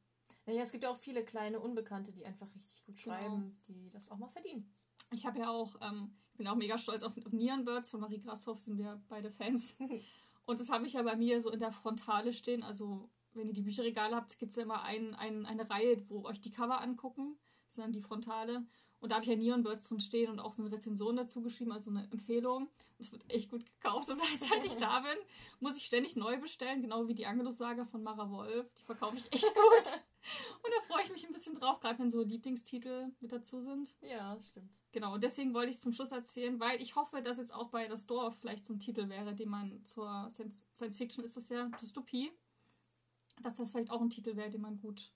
Naja, 0.47 0.63
es 0.63 0.73
gibt 0.73 0.85
ja 0.85 0.91
auch 0.91 0.97
viele 0.97 1.25
kleine 1.25 1.61
Unbekannte, 1.61 2.13
die 2.13 2.25
einfach 2.25 2.53
richtig 2.55 2.85
gut 2.85 2.97
genau. 2.97 3.17
schreiben, 3.17 3.55
genau. 3.67 3.79
die 3.79 3.91
das 3.91 4.11
auch 4.11 4.19
mal 4.19 4.29
verdienen. 4.29 4.73
Ich 5.13 5.27
habe 5.27 5.39
ja 5.39 5.51
auch, 5.51 5.77
ähm, 5.81 6.17
ich 6.33 6.39
bin 6.39 6.47
auch 6.47 6.57
mega 6.57 6.79
stolz 6.79 7.03
auf, 7.03 7.13
auf 7.17 7.33
Nierenbirds 7.33 7.91
von 7.91 8.01
Marie 8.01 8.21
Grashoff, 8.21 8.61
sind 8.61 8.79
wir 8.79 9.03
beide 9.09 9.31
Fans. 9.31 9.77
und 10.47 10.61
das 10.61 10.71
habe 10.71 10.87
ich 10.87 10.95
ja 10.95 11.03
bei 11.03 11.17
mir 11.17 11.41
so 11.41 11.51
in 11.51 11.59
der 11.59 11.73
Frontale 11.73 12.33
stehen, 12.33 12.63
also 12.63 13.11
wenn 13.35 13.47
ihr 13.47 13.55
die 13.55 13.63
Bücherregale 13.63 14.17
habt, 14.17 14.39
gibt 14.39 14.51
es 14.51 14.57
ja 14.57 14.63
immer 14.63 14.83
ein, 14.83 15.15
ein, 15.15 15.47
eine 15.47 15.69
Reihe, 15.69 16.03
wo 16.09 16.25
euch 16.25 16.41
die 16.41 16.51
Cover 16.51 16.81
angucken. 16.81 17.39
Das 17.67 17.77
sind 17.77 17.85
dann 17.85 17.93
die 17.93 18.01
Frontale. 18.01 18.67
Und 19.01 19.11
da 19.11 19.17
habe 19.17 19.25
ich 19.25 19.31
ja 19.31 19.37
Neon 19.37 19.63
Birds 19.63 19.89
drin 19.89 20.01
stehen 20.01 20.31
und 20.31 20.41
auch 20.41 20.53
so 20.53 20.63
eine 20.63 20.73
Rezension 20.73 21.17
dazu 21.17 21.41
geschrieben, 21.41 21.73
also 21.73 21.91
eine 21.91 22.09
Empfehlung. 22.11 22.69
Das 22.99 23.13
wird 23.13 23.31
echt 23.33 23.49
gut 23.49 23.65
gekauft. 23.65 24.09
Das 24.09 24.21
heißt, 24.21 24.49
seit 24.51 24.65
ich 24.65 24.77
da 24.77 25.01
bin, 25.01 25.17
muss 25.61 25.77
ich 25.77 25.85
ständig 25.85 26.17
neu 26.17 26.39
bestellen, 26.39 26.83
genau 26.83 27.07
wie 27.07 27.15
die 27.15 27.27
Angelus-Saga 27.27 27.85
von 27.85 28.03
Mara 28.03 28.29
Wolf. 28.31 28.73
Die 28.75 28.83
verkaufe 28.83 29.17
ich 29.17 29.33
echt 29.33 29.45
gut. 29.55 30.01
und 30.63 30.73
da 30.77 30.93
freue 30.93 31.05
ich 31.05 31.13
mich 31.13 31.27
ein 31.27 31.33
bisschen 31.33 31.55
drauf, 31.55 31.79
gerade 31.81 31.99
wenn 32.01 32.11
so 32.11 32.23
Lieblingstitel 32.23 33.13
mit 33.21 33.31
dazu 33.31 33.61
sind. 33.61 33.95
Ja, 34.01 34.37
stimmt. 34.43 34.81
Genau, 34.91 35.15
und 35.15 35.23
deswegen 35.23 35.55
wollte 35.55 35.71
ich 35.71 35.77
es 35.77 35.83
zum 35.83 35.93
Schluss 35.93 36.11
erzählen, 36.11 36.59
weil 36.59 36.83
ich 36.83 36.97
hoffe, 36.97 37.23
dass 37.23 37.39
jetzt 37.39 37.55
auch 37.55 37.69
bei 37.69 37.87
Das 37.87 38.07
Dorf 38.07 38.37
vielleicht 38.41 38.67
so 38.67 38.75
ein 38.75 38.81
Titel 38.81 39.09
wäre, 39.09 39.35
den 39.35 39.49
man 39.49 39.85
zur 39.85 40.29
Science 40.31 40.99
Fiction 40.99 41.25
ist 41.25 41.37
das 41.37 41.49
ja 41.49 41.69
Dystopie 41.81 42.33
dass 43.43 43.55
das 43.55 43.71
vielleicht 43.71 43.91
auch 43.91 44.01
ein 44.01 44.11
Titel 44.11 44.37
wäre, 44.37 44.51
den 44.51 44.61
man 44.61 44.81
gut 44.81 45.13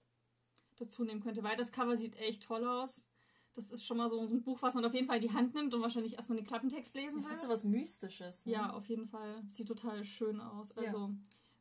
dazu 0.76 1.04
nehmen 1.04 1.20
könnte, 1.20 1.42
weil 1.42 1.56
das 1.56 1.72
Cover 1.72 1.96
sieht 1.96 2.16
echt 2.16 2.44
toll 2.44 2.64
aus. 2.66 3.04
Das 3.54 3.70
ist 3.70 3.84
schon 3.84 3.98
mal 3.98 4.08
so, 4.08 4.20
ein 4.20 4.42
Buch, 4.42 4.62
was 4.62 4.74
man 4.74 4.84
auf 4.84 4.94
jeden 4.94 5.06
Fall 5.06 5.16
in 5.16 5.22
die 5.22 5.32
Hand 5.32 5.54
nimmt 5.54 5.74
und 5.74 5.82
wahrscheinlich 5.82 6.14
erstmal 6.14 6.36
den 6.36 6.46
Klappentext 6.46 6.94
lesen 6.94 7.18
das 7.18 7.28
will. 7.28 7.36
Das 7.36 7.44
hat 7.44 7.48
so 7.48 7.48
was 7.48 7.64
Mystisches. 7.64 8.46
Ne? 8.46 8.52
Ja, 8.52 8.72
auf 8.72 8.86
jeden 8.86 9.06
Fall. 9.06 9.42
Sieht 9.48 9.68
total 9.68 10.04
schön 10.04 10.40
aus. 10.40 10.72
Also 10.72 10.96
ja. 10.96 11.14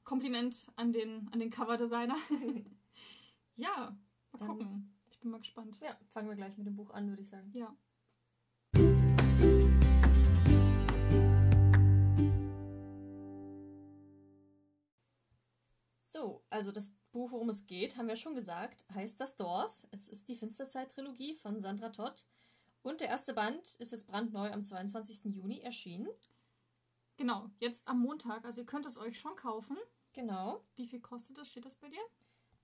Kompliment 0.04 0.72
an 0.76 0.94
den, 0.94 1.28
an 1.32 1.40
den 1.40 1.50
Coverdesigner. 1.50 2.16
ja, 3.56 3.98
mal 4.32 4.38
Dann, 4.40 4.48
gucken. 4.48 4.98
Ich 5.10 5.20
bin 5.20 5.32
mal 5.32 5.40
gespannt. 5.40 5.78
Ja, 5.82 5.98
fangen 6.08 6.30
wir 6.30 6.36
gleich 6.36 6.58
mit 6.58 6.66
dem 6.66 6.76
Buch 6.76 6.92
an, 6.92 7.10
würde 7.10 7.22
ich 7.22 7.30
sagen. 7.30 7.52
Ja. 7.54 7.76
So, 16.12 16.44
also 16.50 16.74
das 16.74 16.98
Buch, 17.14 17.32
worum 17.32 17.48
es 17.48 17.68
geht, 17.68 17.96
haben 17.96 18.10
wir 18.10 18.18
schon 18.18 18.36
gesagt, 18.36 18.84
heißt 18.94 19.22
Das 19.22 19.38
Dorf. 19.38 19.88
Es 19.92 20.10
ist 20.10 20.28
die 20.28 20.36
Finsterzeit-Trilogie 20.36 21.36
von 21.36 21.58
Sandra 21.58 21.88
Todd. 21.88 22.28
Und 22.84 23.00
der 23.00 23.08
erste 23.08 23.34
Band 23.34 23.76
ist 23.76 23.94
jetzt 23.94 24.08
brandneu 24.08 24.52
am 24.52 24.62
22. 24.62 25.34
Juni 25.34 25.62
erschienen. 25.62 26.10
Genau, 27.16 27.50
jetzt 27.60 27.88
am 27.88 28.02
Montag. 28.02 28.44
Also 28.44 28.60
ihr 28.60 28.66
könnt 28.68 28.86
es 28.86 28.98
euch 28.98 29.18
schon 29.18 29.38
kaufen. 29.38 29.78
Genau. 30.12 30.66
Wie 30.76 30.86
viel 30.86 31.00
kostet 31.00 31.38
das? 31.38 31.50
Steht 31.50 31.64
das 31.64 31.76
bei 31.76 31.88
dir? 31.88 32.04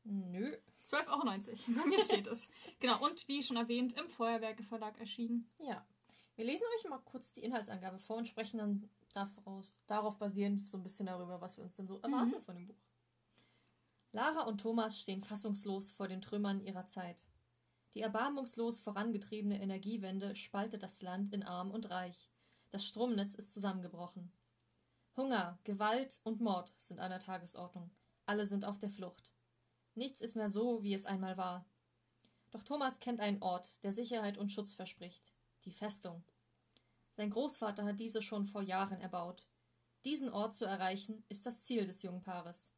Nö. 0.04 0.58
12,90 0.84 1.08
Euro. 1.08 1.80
Bei 1.80 1.86
mir 1.88 2.01
steht 2.01 2.27
es. 2.27 2.50
Genau, 2.82 3.01
und 3.01 3.30
wie 3.30 3.42
schon 3.42 3.56
erwähnt, 3.56 3.94
im 3.94 4.08
Feuerwerke 4.08 4.63
Verlag 4.63 5.00
erschienen. 5.00 5.50
Ja. 5.60 5.88
Wir 6.36 6.44
lesen 6.44 6.66
euch 6.75 6.89
mal 6.89 7.00
kurz 7.00 7.32
die 7.32 7.46
Inhaltsangabe 7.46 7.98
vor 7.98 8.18
und 8.18 8.27
sprechen 8.27 8.58
dann 8.58 8.89
darauf, 9.13 9.72
darauf 9.86 10.18
basierend 10.18 10.68
so 10.68 10.77
ein 10.77 10.84
bisschen 10.84 11.06
darüber, 11.06 11.39
was 11.39 11.56
wir 11.56 11.63
uns 11.63 11.75
denn 11.75 11.88
so 11.88 12.01
erwarten 12.01 12.32
mhm. 12.32 12.42
von 12.42 12.54
dem 12.54 12.68
Buch. 12.68 12.87
Lara 14.12 14.44
und 14.44 14.60
Thomas 14.62 15.00
stehen 15.00 15.24
fassungslos 15.24 15.92
vor 15.92 16.08
den 16.08 16.22
Trümmern 16.22 16.62
ihrer 16.62 16.86
Zeit. 16.86 17.24
Die 17.94 18.02
erbarmungslos 18.02 18.80
vorangetriebene 18.80 19.62
Energiewende 19.62 20.36
spaltet 20.36 20.84
das 20.84 21.02
Land 21.02 21.34
in 21.34 21.44
arm 21.44 21.72
und 21.72 21.90
reich. 21.90 22.30
Das 22.72 22.86
Stromnetz 22.86 23.36
ist 23.36 23.54
zusammengebrochen. 23.54 24.32
Hunger, 25.16 25.58
Gewalt 25.64 26.20
und 26.24 26.42
Mord 26.42 26.74
sind 26.78 27.00
an 27.00 27.10
der 27.10 27.20
Tagesordnung. 27.20 27.90
Alle 28.26 28.46
sind 28.46 28.66
auf 28.66 28.78
der 28.78 28.90
Flucht. 28.90 29.34
Nichts 29.96 30.22
ist 30.22 30.36
mehr 30.36 30.50
so, 30.50 30.84
wie 30.84 30.94
es 30.94 31.08
einmal 31.08 31.38
war. 31.38 31.66
Doch 32.52 32.64
Thomas 32.64 33.00
kennt 33.00 33.20
einen 33.20 33.42
Ort, 33.42 33.84
der 33.84 33.92
Sicherheit 33.92 34.38
und 34.38 34.52
Schutz 34.52 34.74
verspricht. 34.74 35.34
Die 35.66 35.72
Festung. 35.72 36.24
Sein 37.12 37.32
Großvater 37.32 37.84
hat 37.84 38.00
diese 38.00 38.22
schon 38.22 38.46
vor 38.46 38.62
Jahren 38.62 39.02
erbaut. 39.02 39.48
Diesen 40.06 40.30
Ort 40.30 40.56
zu 40.56 40.66
erreichen, 40.66 41.24
ist 41.30 41.48
das 41.48 41.64
Ziel 41.64 41.88
des 41.88 42.04
jungen 42.04 42.22
Paares. 42.22 42.72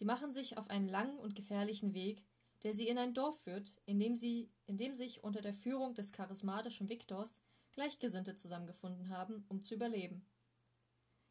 Sie 0.00 0.06
machen 0.06 0.32
sich 0.32 0.56
auf 0.56 0.70
einen 0.70 0.88
langen 0.88 1.18
und 1.18 1.34
gefährlichen 1.34 1.92
Weg, 1.92 2.24
der 2.62 2.72
sie 2.72 2.88
in 2.88 2.96
ein 2.96 3.12
Dorf 3.12 3.38
führt, 3.42 3.76
in 3.84 3.98
dem, 3.98 4.16
sie, 4.16 4.50
in 4.64 4.78
dem 4.78 4.94
sich 4.94 5.22
unter 5.22 5.42
der 5.42 5.52
Führung 5.52 5.94
des 5.94 6.14
charismatischen 6.14 6.88
Viktors 6.88 7.42
Gleichgesinnte 7.72 8.34
zusammengefunden 8.34 9.10
haben, 9.10 9.44
um 9.50 9.62
zu 9.62 9.74
überleben. 9.74 10.26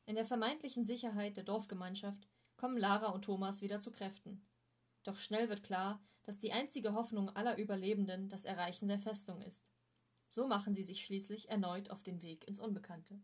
In 0.05 0.13
der 0.13 0.27
vermeintlichen 0.27 0.85
Sicherheit 0.85 1.35
der 1.35 1.45
Dorfgemeinschaft 1.45 2.29
kommen 2.57 2.77
Lara 2.77 3.07
und 3.07 3.23
Thomas 3.23 3.63
wieder 3.63 3.79
zu 3.79 3.91
Kräften. 3.91 4.47
Doch 5.01 5.17
schnell 5.17 5.49
wird 5.49 5.63
klar, 5.63 5.99
dass 6.21 6.38
die 6.38 6.53
einzige 6.53 6.93
Hoffnung 6.93 7.31
aller 7.31 7.57
Überlebenden 7.57 8.29
das 8.29 8.45
Erreichen 8.45 8.88
der 8.88 8.99
Festung 8.99 9.41
ist. 9.41 9.65
So 10.29 10.45
machen 10.45 10.75
sie 10.75 10.83
sich 10.83 11.03
schließlich 11.03 11.49
erneut 11.49 11.89
auf 11.89 12.03
den 12.03 12.21
Weg 12.21 12.47
ins 12.47 12.59
Unbekannte. 12.59 13.19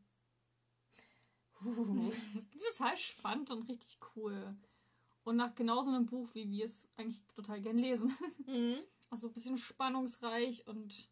Uh. 1.63 2.11
total 2.71 2.97
spannend 2.97 3.51
und 3.51 3.69
richtig 3.69 3.99
cool. 4.15 4.57
Und 5.25 5.35
nach 5.37 5.55
genau 5.55 5.81
so 5.81 5.89
einem 5.89 6.05
Buch, 6.05 6.29
wie 6.33 6.49
wir 6.49 6.65
es 6.65 6.87
eigentlich 6.97 7.21
total 7.35 7.59
gern 7.61 7.77
lesen. 7.77 8.15
Mhm. 8.47 8.77
Also 9.09 9.27
ein 9.27 9.33
bisschen 9.33 9.57
spannungsreich 9.57 10.67
und 10.67 11.09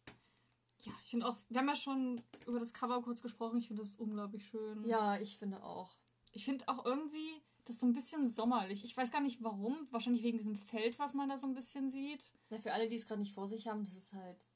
ja, 0.82 0.92
ich 1.04 1.10
finde 1.10 1.26
auch, 1.26 1.36
wir 1.48 1.58
haben 1.58 1.68
ja 1.68 1.74
schon 1.74 2.20
über 2.46 2.60
das 2.60 2.74
Cover 2.74 3.02
kurz 3.02 3.22
gesprochen, 3.22 3.58
ich 3.58 3.66
finde 3.66 3.82
das 3.82 3.94
unglaublich 3.96 4.46
schön. 4.46 4.84
Ja, 4.84 5.18
ich 5.18 5.38
finde 5.38 5.62
auch. 5.62 5.96
Ich 6.32 6.44
finde 6.44 6.68
auch 6.68 6.84
irgendwie 6.84 7.42
das 7.64 7.80
so 7.80 7.86
ein 7.86 7.92
bisschen 7.92 8.28
sommerlich. 8.28 8.84
Ich 8.84 8.96
weiß 8.96 9.10
gar 9.10 9.20
nicht 9.20 9.42
warum, 9.42 9.88
wahrscheinlich 9.90 10.22
wegen 10.22 10.38
diesem 10.38 10.54
Feld, 10.54 10.98
was 10.98 11.14
man 11.14 11.28
da 11.28 11.38
so 11.38 11.46
ein 11.46 11.54
bisschen 11.54 11.90
sieht. 11.90 12.32
Ja, 12.50 12.58
für 12.58 12.72
alle, 12.72 12.88
die 12.88 12.96
es 12.96 13.06
gerade 13.06 13.20
nicht 13.20 13.32
vor 13.32 13.48
sich 13.48 13.66
haben, 13.68 13.84
das 13.84 13.94
ist 13.94 14.12
halt 14.12 14.46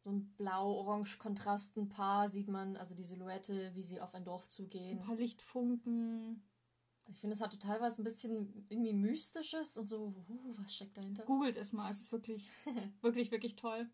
so 0.00 0.10
ein 0.10 0.34
blau-orange-Kontrastenpaar, 0.36 2.28
sieht 2.28 2.48
man, 2.48 2.76
also 2.76 2.94
die 2.94 3.04
Silhouette, 3.04 3.74
wie 3.74 3.84
sie 3.84 4.00
auf 4.00 4.14
ein 4.14 4.24
Dorf 4.24 4.48
zugehen. 4.48 4.98
Ein 4.98 5.04
paar 5.04 5.16
Lichtfunken. 5.16 6.42
Ich 7.10 7.20
finde, 7.20 7.34
es 7.34 7.40
hat 7.40 7.52
total 7.52 7.80
was 7.80 7.98
ein 7.98 8.04
bisschen 8.04 8.66
irgendwie 8.68 8.92
Mystisches 8.92 9.78
und 9.78 9.88
so, 9.88 10.14
uh, 10.28 10.54
was 10.58 10.74
steckt 10.74 10.96
dahinter? 10.96 11.24
Googelt 11.24 11.56
es 11.56 11.72
mal, 11.72 11.90
es 11.90 12.00
ist 12.00 12.12
wirklich, 12.12 12.44
wirklich, 13.00 13.30
wirklich 13.30 13.56
toll. 13.56 13.88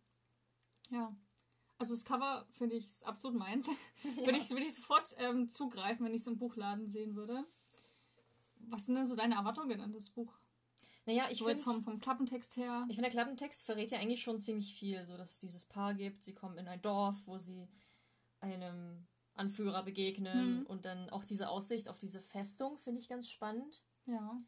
Ja. 0.90 1.16
Also 1.78 1.94
das 1.94 2.04
Cover 2.04 2.47
finde 2.50 2.76
ich 2.76 3.06
absolut 3.06 3.38
meins. 3.38 3.68
Ja. 4.04 4.26
würde, 4.26 4.38
ich, 4.38 4.50
würde 4.50 4.66
ich 4.66 4.75
sofort 4.75 5.14
ähm, 5.18 5.49
zugreifen, 5.49 6.04
wenn 6.04 6.14
ich 6.14 6.21
es 6.21 6.26
im 6.26 6.37
Buchladen 6.37 6.88
sehen 6.88 7.16
würde. 7.16 7.44
Was 8.68 8.87
sind 8.87 8.97
denn 8.97 9.06
so 9.06 9.16
deine 9.16 9.37
Erwartungen 9.37 9.80
an 9.80 9.92
das 9.92 10.11
Buch? 10.11 10.33
Naja, 11.06 11.26
ich 11.30 11.38
so 11.38 11.47
finde. 11.47 11.62
Vom, 11.62 11.83
vom 11.83 12.00
Klappentext 12.00 12.56
her. 12.56 12.85
Ich 12.88 12.97
finde, 12.97 13.11
der 13.11 13.18
Klappentext 13.18 13.64
verrät 13.64 13.92
ja 13.92 13.99
eigentlich 13.99 14.23
schon 14.23 14.38
ziemlich 14.38 14.75
viel. 14.75 15.04
So, 15.06 15.16
dass 15.16 15.33
es 15.33 15.38
dieses 15.38 15.64
Paar 15.64 15.94
gibt. 15.94 16.25
Sie 16.25 16.35
kommen 16.35 16.59
in 16.59 16.68
ein 16.68 16.80
Dorf, 16.80 17.16
wo 17.26 17.38
sie 17.38 17.68
einem 18.40 19.06
Anführer 19.34 19.82
begegnen. 19.82 20.60
Mhm. 20.60 20.66
Und 20.66 20.84
dann 20.84 21.10
auch 21.10 21.24
diese 21.24 21.48
Aussicht 21.48 21.88
auf 21.88 21.98
diese 21.98 22.20
Festung 22.20 22.78
finde 22.78 23.00
ich 23.00 23.08
ganz 23.08 23.28
spannend. 23.28 23.82
Ja. 24.06 24.40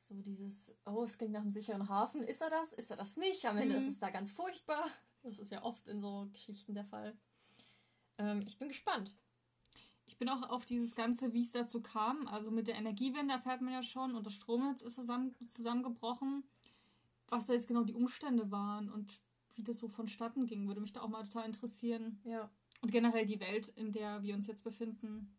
So 0.00 0.14
dieses, 0.20 0.74
oh, 0.84 1.04
es 1.04 1.16
klingt 1.16 1.32
nach 1.32 1.42
einem 1.42 1.50
sicheren 1.50 1.88
Hafen. 1.88 2.22
Ist 2.22 2.42
er 2.42 2.50
das? 2.50 2.72
Ist 2.72 2.90
er 2.90 2.96
das 2.96 3.16
nicht? 3.16 3.46
Am 3.46 3.56
Ende 3.56 3.74
mhm. 3.74 3.80
ist 3.80 3.88
es 3.88 4.00
da 4.00 4.10
ganz 4.10 4.32
furchtbar. 4.32 4.84
Das 5.24 5.38
ist 5.38 5.52
ja 5.52 5.62
oft 5.62 5.86
in 5.86 6.00
so 6.00 6.28
Geschichten 6.32 6.74
der 6.74 6.84
Fall. 6.84 7.16
Ähm, 8.18 8.42
ich 8.44 8.58
bin 8.58 8.66
gespannt. 8.66 9.14
Ich 10.04 10.18
bin 10.18 10.28
auch 10.28 10.42
auf 10.50 10.64
dieses 10.64 10.96
Ganze, 10.96 11.32
wie 11.32 11.42
es 11.42 11.52
dazu 11.52 11.80
kam. 11.80 12.26
Also 12.26 12.50
mit 12.50 12.66
der 12.66 12.74
Energiewende 12.74 13.34
erfährt 13.34 13.60
man 13.60 13.72
ja 13.72 13.84
schon 13.84 14.16
und 14.16 14.26
das 14.26 14.34
Stromnetz 14.34 14.82
ist 14.82 14.96
zusammen, 14.96 15.36
zusammengebrochen. 15.46 16.42
Was 17.28 17.46
da 17.46 17.52
jetzt 17.52 17.68
genau 17.68 17.84
die 17.84 17.94
Umstände 17.94 18.50
waren 18.50 18.90
und 18.90 19.20
wie 19.54 19.62
das 19.62 19.78
so 19.78 19.88
vonstatten 19.88 20.46
ging, 20.46 20.66
würde 20.66 20.80
mich 20.80 20.92
da 20.92 21.02
auch 21.02 21.08
mal 21.08 21.22
total 21.22 21.46
interessieren. 21.46 22.20
Ja. 22.24 22.50
Und 22.82 22.90
generell 22.90 23.24
die 23.24 23.40
Welt, 23.40 23.68
in 23.68 23.92
der 23.92 24.22
wir 24.22 24.34
uns 24.34 24.46
jetzt 24.46 24.64
befinden. 24.64 25.34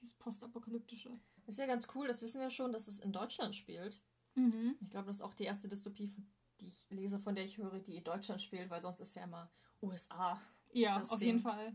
Dieses 0.00 0.14
postapokalyptische. 0.14 1.10
Ist 1.46 1.58
ja 1.58 1.66
ganz 1.66 1.88
cool, 1.94 2.06
das 2.06 2.22
wissen 2.22 2.40
wir 2.40 2.50
schon, 2.50 2.72
dass 2.72 2.88
es 2.88 3.00
in 3.00 3.12
Deutschland 3.12 3.56
spielt. 3.56 4.00
Mhm. 4.34 4.76
Ich 4.80 4.90
glaube, 4.90 5.06
das 5.06 5.16
ist 5.16 5.22
auch 5.22 5.34
die 5.34 5.44
erste 5.44 5.68
Dystopie, 5.68 6.12
die 6.60 6.68
ich 6.68 6.86
lese, 6.90 7.18
von 7.18 7.34
der 7.34 7.44
ich 7.44 7.56
höre, 7.58 7.80
die 7.80 7.96
in 7.96 8.04
Deutschland 8.04 8.40
spielt, 8.40 8.68
weil 8.70 8.82
sonst 8.82 9.00
ist 9.00 9.16
ja 9.16 9.24
immer 9.24 9.50
USA. 9.80 10.40
Ja, 10.72 11.02
auf 11.02 11.18
Ding. 11.18 11.28
jeden 11.28 11.40
Fall. 11.40 11.74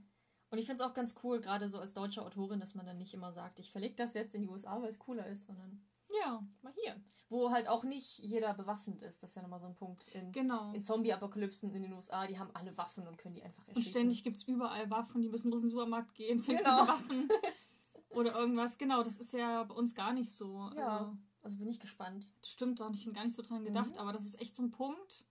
Und 0.49 0.59
ich 0.59 0.67
finde 0.67 0.83
es 0.83 0.87
auch 0.87 0.93
ganz 0.93 1.15
cool, 1.23 1.41
gerade 1.41 1.67
so 1.67 1.79
als 1.79 1.93
deutsche 1.93 2.21
Autorin, 2.21 2.59
dass 2.59 2.75
man 2.75 2.85
dann 2.85 2.99
nicht 2.99 3.13
immer 3.13 3.33
sagt, 3.33 3.57
ich 3.59 3.71
verlege 3.71 3.95
das 3.95 4.13
jetzt 4.13 4.35
in 4.35 4.41
die 4.41 4.47
USA, 4.47 4.79
weil 4.81 4.89
es 4.89 4.99
cooler 4.99 5.25
ist, 5.25 5.47
sondern 5.47 5.83
ja, 6.23 6.45
mal 6.61 6.73
hier. 6.81 7.01
Wo 7.29 7.51
halt 7.51 7.67
auch 7.67 7.83
nicht 7.83 8.19
jeder 8.19 8.53
bewaffnet 8.53 9.01
ist. 9.01 9.23
Das 9.23 9.31
ist 9.31 9.35
ja 9.35 9.41
nochmal 9.41 9.59
so 9.59 9.65
ein 9.65 9.75
Punkt. 9.75 10.03
In, 10.11 10.31
genau. 10.31 10.71
in 10.73 10.83
Zombie-Apokalypsen 10.83 11.73
in 11.73 11.83
den 11.83 11.93
USA, 11.93 12.27
die 12.27 12.37
haben 12.37 12.51
alle 12.53 12.77
Waffen 12.77 13.07
und 13.07 13.17
können 13.17 13.35
die 13.35 13.43
einfach 13.43 13.67
erschießen. 13.67 13.75
Und 13.75 13.89
ständig 13.89 14.23
gibt 14.23 14.37
es 14.37 14.43
überall 14.43 14.89
Waffen, 14.89 15.21
die 15.21 15.29
müssen 15.29 15.49
bloß 15.49 15.63
in 15.63 15.69
den 15.69 15.71
Supermarkt 15.71 16.13
gehen, 16.13 16.41
finden 16.41 16.63
genau. 16.63 16.87
Waffen. 16.87 17.29
Oder 18.09 18.35
irgendwas. 18.35 18.77
Genau, 18.77 19.01
das 19.01 19.17
ist 19.17 19.33
ja 19.33 19.63
bei 19.63 19.73
uns 19.73 19.95
gar 19.95 20.13
nicht 20.13 20.33
so. 20.33 20.69
Ja, 20.75 20.99
also, 20.99 21.17
also 21.41 21.57
bin 21.57 21.67
ich 21.67 21.79
gespannt. 21.79 22.31
Das 22.41 22.51
stimmt, 22.51 22.79
da 22.79 22.85
habe 22.85 22.95
ich 22.95 23.11
gar 23.11 23.23
nicht 23.23 23.35
so 23.35 23.41
dran 23.41 23.65
gedacht, 23.65 23.91
mhm. 23.91 23.97
aber 23.97 24.13
das 24.13 24.25
ist 24.25 24.39
echt 24.39 24.55
so 24.55 24.63
ein 24.63 24.71
Punkt. 24.71 25.25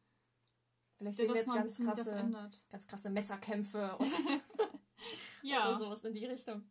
Vielleicht 0.98 1.16
sehen 1.16 1.28
wir 1.28 1.36
jetzt 1.36 1.52
ganz 1.52 1.78
krasse, 1.78 2.50
ganz 2.70 2.86
krasse 2.86 3.10
Messerkämpfe 3.10 3.96
und 3.96 4.12
ja. 5.42 5.68
Oder 5.68 5.78
sowas 5.78 6.04
in 6.04 6.14
die 6.14 6.26
Richtung. 6.26 6.62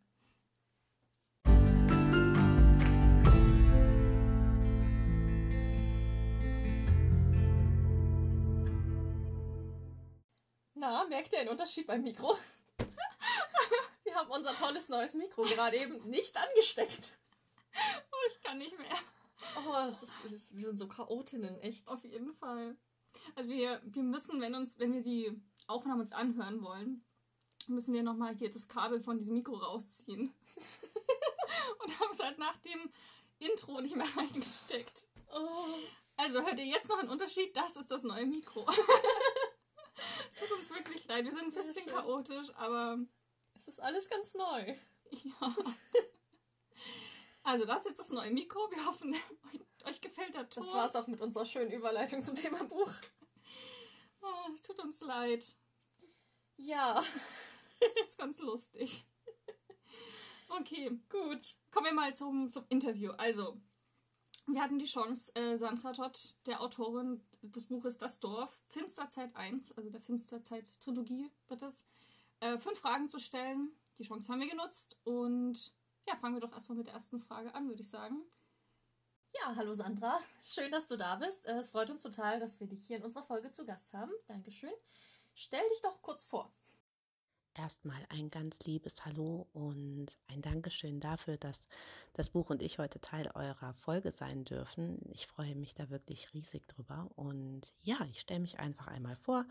Na, 10.82 11.04
merkt 11.04 11.32
ihr 11.32 11.40
einen 11.40 11.50
Unterschied 11.50 11.86
beim 11.86 12.02
Mikro? 12.02 12.36
Wir 14.04 14.16
haben 14.16 14.32
unser 14.32 14.52
tolles 14.56 14.90
neues 14.90 15.14
Mikro 15.14 15.44
gerade 15.44 15.78
eben 15.78 16.10
nicht 16.10 16.36
angesteckt. 16.36 17.20
Oh, 18.12 18.28
ich 18.32 18.42
kann 18.42 18.58
nicht 18.58 18.76
mehr. 18.80 18.98
Oh, 19.58 19.76
es 19.92 20.02
ist, 20.02 20.26
es 20.26 20.32
ist, 20.32 20.58
wir 20.58 20.66
sind 20.66 20.80
so 20.80 20.88
Chaotinnen, 20.88 21.60
echt. 21.60 21.88
Auf 21.88 22.04
jeden 22.04 22.34
Fall. 22.34 22.76
Also 23.36 23.48
wir, 23.50 23.80
wir 23.86 24.02
müssen, 24.02 24.42
wenn 24.42 24.56
uns, 24.56 24.80
wenn 24.80 24.92
wir 24.92 25.04
die 25.04 25.40
Aufnahme 25.68 26.02
uns 26.02 26.14
anhören 26.14 26.64
wollen, 26.64 27.06
müssen 27.68 27.94
wir 27.94 28.02
nochmal 28.02 28.36
hier 28.36 28.50
das 28.50 28.68
Kabel 28.68 29.02
von 29.02 29.20
diesem 29.20 29.36
Mikro 29.36 29.58
rausziehen. 29.58 30.34
und 31.84 32.00
haben 32.00 32.12
es 32.12 32.24
halt 32.24 32.40
nach 32.40 32.58
dem 32.58 32.90
Intro 33.38 33.82
nicht 33.82 33.96
mehr 33.96 34.08
reingesteckt. 34.18 35.06
Oh. 35.32 35.78
Also 36.18 36.42
hört 36.42 36.58
ihr 36.58 36.66
jetzt 36.66 36.90
noch 36.90 36.98
einen 36.98 37.10
Unterschied? 37.10 37.56
Das 37.56 37.76
ist 37.76 37.92
das 37.92 38.02
neue 38.02 38.26
Mikro. 38.26 38.66
es 40.42 40.50
tut 40.50 40.58
uns 40.58 40.70
wirklich 40.70 41.08
leid. 41.08 41.26
Wir 41.26 41.32
sind 41.32 41.46
ein 41.46 41.54
bisschen 41.54 41.86
chaotisch, 41.86 42.54
aber. 42.56 43.00
Es 43.56 43.68
ist 43.68 43.80
alles 43.80 44.10
ganz 44.10 44.34
neu. 44.34 44.76
Ja. 45.12 45.56
Also, 47.44 47.66
das 47.66 47.82
ist 47.82 47.90
jetzt 47.90 48.00
das 48.00 48.10
neue 48.10 48.32
Mikro. 48.32 48.60
Wir 48.72 48.86
hoffen, 48.86 49.16
euch 49.86 50.00
gefällt 50.00 50.36
der 50.36 50.50
Ton. 50.50 50.64
Das 50.64 50.74
war 50.74 50.86
es 50.86 50.96
auch 50.96 51.08
mit 51.08 51.22
unserer 51.22 51.46
schönen 51.46 51.72
Überleitung 51.72 52.22
zum 52.22 52.36
Thema 52.36 52.64
Buch. 52.64 52.92
Oh, 54.24 54.56
tut 54.62 54.78
uns 54.80 55.02
leid. 55.02 55.44
Ja. 56.56 57.04
Das 57.80 58.08
ist 58.08 58.20
ganz 58.20 58.38
lustig. 58.38 59.08
Okay, 60.48 60.92
gut. 61.10 61.56
Kommen 61.72 61.88
wir 61.88 61.94
mal 61.94 62.14
zum, 62.14 62.52
zum 62.52 62.64
Interview. 62.70 63.14
Also, 63.14 63.60
wir 64.46 64.62
hatten 64.62 64.78
die 64.78 64.86
Chance, 64.86 65.34
äh, 65.36 65.58
Sandra 65.58 65.92
Todd, 65.94 66.36
der 66.46 66.62
Autorin 66.62 67.26
des 67.42 67.68
Buches 67.68 67.98
Das 67.98 68.20
Dorf, 68.20 68.60
Finsterzeit 68.70 69.36
1, 69.36 69.74
also 69.74 69.90
der 69.90 70.02
Finsterzeit-Trilogie 70.02 71.32
wird 71.48 71.62
es, 71.62 71.86
äh, 72.40 72.58
fünf 72.58 72.80
Fragen 72.80 73.10
zu 73.10 73.20
stellen. 73.20 73.72
Die 73.98 74.04
Chance 74.04 74.32
haben 74.32 74.40
wir 74.40 74.50
genutzt 74.50 74.98
und 75.04 75.74
ja, 76.08 76.16
fangen 76.18 76.36
wir 76.36 76.42
doch 76.42 76.54
erstmal 76.54 76.78
mit 76.78 76.88
der 76.88 76.94
ersten 76.94 77.20
Frage 77.20 77.54
an, 77.54 77.68
würde 77.68 77.82
ich 77.82 77.90
sagen. 77.90 78.22
Ja, 79.34 79.56
hallo 79.56 79.74
Sandra. 79.74 80.20
Schön, 80.44 80.72
dass 80.72 80.88
du 80.88 80.98
da 80.98 81.16
bist. 81.16 81.46
Äh, 81.46 81.60
es 81.60 81.70
freut 81.70 81.90
uns 81.90 82.04
total, 82.04 82.40
dass 82.40 82.60
wir 82.60 82.68
dich 82.68 82.86
hier 82.86 82.98
in 82.98 83.04
unserer 83.04 83.24
Folge 83.24 83.50
zu 83.50 83.66
Gast 83.66 83.94
haben. 83.94 84.12
Dankeschön. 84.28 84.74
Stell 85.34 85.68
dich 85.70 85.82
doch 85.82 86.02
kurz 86.02 86.26
vor. 86.26 86.54
Erstmal 87.54 88.02
ein 88.08 88.30
ganz 88.30 88.60
liebes 88.62 89.04
Hallo 89.04 89.46
und 89.52 90.18
ein 90.28 90.42
Dankeschön 90.42 91.02
dafür, 91.02 91.36
dass 91.38 91.68
das 92.14 92.30
Buch 92.30 92.50
und 92.50 92.62
ich 92.62 92.80
heute 92.80 93.02
Teil 93.02 93.30
eurer 93.34 93.74
Folge 93.74 94.14
sein 94.14 94.46
dürfen. 94.46 95.00
Ich 95.12 95.28
freue 95.28 95.56
mich 95.56 95.76
da 95.76 95.90
wirklich 95.90 96.34
riesig 96.34 96.66
drüber. 96.70 97.10
Und 97.16 97.74
ja, 97.82 97.98
ich 98.10 98.22
stelle 98.22 98.40
mich 98.40 98.60
einfach 98.60 98.88
einmal 98.88 99.18
vor. 99.18 99.46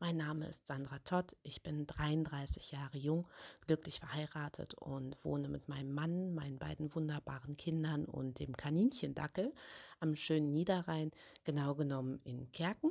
Mein 0.00 0.16
Name 0.16 0.46
ist 0.46 0.66
Sandra 0.66 0.98
Todd. 1.00 1.36
Ich 1.42 1.62
bin 1.62 1.86
33 1.86 2.72
Jahre 2.72 2.96
jung, 2.96 3.28
glücklich 3.66 4.00
verheiratet 4.00 4.72
und 4.74 5.22
wohne 5.22 5.48
mit 5.48 5.68
meinem 5.68 5.92
Mann, 5.92 6.34
meinen 6.34 6.58
beiden 6.58 6.94
wunderbaren 6.94 7.58
Kindern 7.58 8.06
und 8.06 8.38
dem 8.38 8.56
Kaninchendackel 8.56 9.52
am 10.00 10.16
schönen 10.16 10.50
Niederrhein, 10.50 11.10
genau 11.44 11.74
genommen 11.74 12.20
in 12.24 12.50
Kerken. 12.52 12.90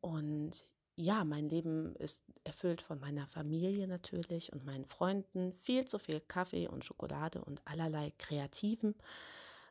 Und 0.00 0.64
ja, 0.96 1.24
mein 1.24 1.48
Leben 1.48 1.94
ist 1.96 2.24
erfüllt 2.44 2.80
von 2.80 2.98
meiner 2.98 3.26
Familie 3.26 3.86
natürlich 3.86 4.52
und 4.52 4.64
meinen 4.64 4.86
Freunden, 4.86 5.52
viel 5.52 5.84
zu 5.86 5.98
viel 5.98 6.20
Kaffee 6.20 6.68
und 6.68 6.84
Schokolade 6.84 7.44
und 7.44 7.60
allerlei 7.66 8.12
Kreativen. 8.18 8.94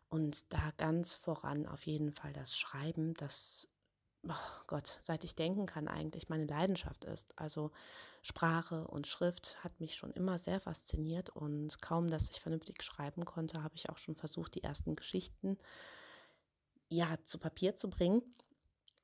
Und 0.10 0.54
da 0.54 0.72
ganz 0.78 1.16
voran 1.16 1.66
auf 1.66 1.88
jeden 1.88 2.12
Fall 2.12 2.32
das 2.32 2.56
Schreiben, 2.56 3.16
das, 3.16 3.68
oh 4.28 4.64
Gott, 4.68 5.00
seit 5.02 5.24
ich 5.24 5.36
denken 5.36 5.66
kann, 5.66 5.88
eigentlich 5.88 6.30
meine 6.30 6.46
Leidenschaft 6.46 7.06
ist. 7.06 7.38
Also 7.40 7.72
Sprache 8.22 8.88
und 8.88 9.08
Schrift 9.08 9.64
hat 9.64 9.80
mich 9.80 9.96
schon 9.96 10.12
immer 10.12 10.38
sehr 10.38 10.60
fasziniert 10.60 11.32
und 11.32 11.82
kaum, 11.82 12.08
dass 12.08 12.30
ich 12.30 12.40
vernünftig 12.40 12.84
schreiben 12.84 13.26
konnte, 13.26 13.64
habe 13.64 13.76
ich 13.76 13.90
auch 13.90 13.98
schon 13.98 14.16
versucht, 14.16 14.54
die 14.54 14.64
ersten 14.64 14.96
Geschichten 14.96 15.58
ja 16.88 17.18
zu 17.26 17.40
Papier 17.40 17.76
zu 17.76 17.90
bringen. 17.90 18.22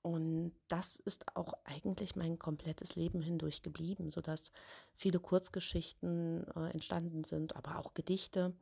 Und 0.02 0.54
das 0.68 0.96
ist 0.96 1.36
auch 1.36 1.54
eigentlich 1.64 2.16
mein 2.16 2.40
komplettes 2.40 2.96
Leben 2.96 3.22
hindurch 3.22 3.62
geblieben, 3.62 4.10
sodass 4.10 4.52
viele 4.96 5.20
Kurzgeschichten 5.20 6.48
äh, 6.56 6.72
entstanden 6.72 7.24
sind, 7.24 7.56
aber 7.56 7.78
auch 7.78 7.94
Gedichte. 7.94 8.54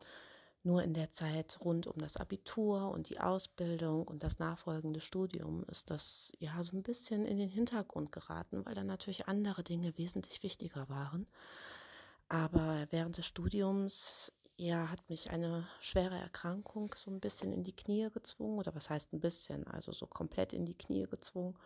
Nur 0.63 0.83
in 0.83 0.93
der 0.93 1.11
Zeit 1.11 1.57
rund 1.61 1.87
um 1.87 1.97
das 1.97 2.17
Abitur 2.17 2.91
und 2.91 3.07
die 3.07 3.21
Ausbildung 3.21 4.05
und 4.05 4.23
das 4.23 4.39
nachfolgende 4.39 4.99
Studium 4.99 5.63
ist 5.71 5.89
das 5.89 6.33
ja 6.39 6.61
so 6.63 6.75
ein 6.75 6.83
bisschen 6.83 7.23
in 7.23 7.37
den 7.37 7.47
Hintergrund 7.47 8.11
geraten, 8.11 8.65
weil 8.65 8.75
dann 8.75 8.87
natürlich 8.87 9.29
andere 9.29 9.63
Dinge 9.63 9.97
wesentlich 9.97 10.43
wichtiger 10.43 10.89
waren. 10.89 11.27
Aber 12.27 12.87
während 12.91 13.17
des 13.17 13.25
Studiums 13.25 14.33
ja, 14.59 14.89
hat 14.89 15.09
mich 15.09 15.31
eine 15.31 15.65
schwere 15.79 16.17
Erkrankung 16.17 16.93
so 16.97 17.09
ein 17.09 17.21
bisschen 17.21 17.53
in 17.53 17.63
die 17.63 17.75
Knie 17.75 18.09
gezwungen, 18.11 18.59
oder 18.59 18.75
was 18.75 18.89
heißt 18.89 19.13
ein 19.13 19.21
bisschen, 19.21 19.65
also 19.67 19.93
so 19.93 20.05
komplett 20.05 20.51
in 20.51 20.65
die 20.65 20.77
Knie 20.77 21.07
gezwungen. 21.07 21.57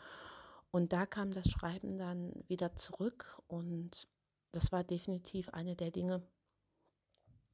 Und 0.70 0.94
da 0.94 1.08
kam 1.08 1.32
das 1.32 1.50
Schreiben 1.50 1.98
dann 1.98 2.32
wieder 2.48 2.76
zurück 2.76 3.42
und 3.48 4.08
das 4.52 4.72
war 4.72 4.84
definitiv 4.84 5.50
eine 5.50 5.76
der 5.76 5.90
Dinge, 5.90 6.22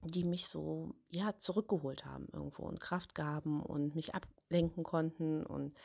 die 0.02 0.26
mich 0.26 0.48
so, 0.48 0.96
ja, 1.10 1.38
zurückgeholt 1.38 2.06
haben 2.06 2.28
irgendwo 2.34 2.64
und 2.64 2.82
Kraft 2.82 3.16
gaben 3.16 3.62
und 3.62 3.96
mich 3.96 4.14
ablenken 4.16 4.84
konnten. 4.84 5.46
Und 5.46 5.78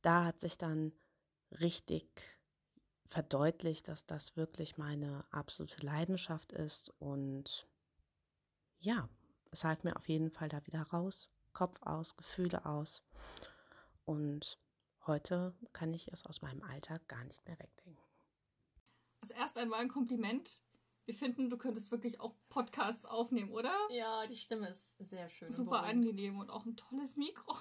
da 0.00 0.24
hat 0.24 0.40
sich 0.40 0.56
dann 0.56 0.92
richtig 1.60 2.08
verdeutlicht, 3.04 3.88
dass 3.88 4.06
das 4.06 4.36
wirklich 4.36 4.78
meine 4.78 5.26
absolute 5.30 5.84
Leidenschaft 5.84 6.52
ist 6.52 6.90
und 6.98 7.66
ja, 8.78 9.08
es 9.50 9.64
half 9.64 9.84
mir 9.84 9.96
auf 9.96 10.08
jeden 10.08 10.30
Fall 10.30 10.48
da 10.48 10.64
wieder 10.66 10.82
raus, 10.82 11.30
Kopf 11.52 11.80
aus, 11.82 12.16
Gefühle 12.16 12.66
aus. 12.66 13.02
Und 14.04 14.58
heute 15.06 15.54
kann 15.72 15.94
ich 15.94 16.08
es 16.08 16.26
aus 16.26 16.42
meinem 16.42 16.62
Alltag 16.62 17.08
gar 17.08 17.24
nicht 17.24 17.44
mehr 17.46 17.58
wegdenken. 17.58 18.04
Also 19.22 19.34
erst 19.34 19.58
einmal 19.58 19.80
ein 19.80 19.88
Kompliment. 19.88 20.62
Wir 21.06 21.14
finden, 21.14 21.50
du 21.50 21.56
könntest 21.56 21.90
wirklich 21.90 22.20
auch 22.20 22.34
Podcasts 22.48 23.06
aufnehmen, 23.06 23.50
oder? 23.50 23.72
Ja, 23.90 24.26
die 24.26 24.36
Stimme 24.36 24.68
ist 24.68 24.96
sehr 24.98 25.28
schön. 25.28 25.50
Super 25.50 25.84
angenehm 25.84 26.38
und 26.38 26.50
auch 26.50 26.66
ein 26.66 26.76
tolles 26.76 27.16
Mikro. 27.16 27.56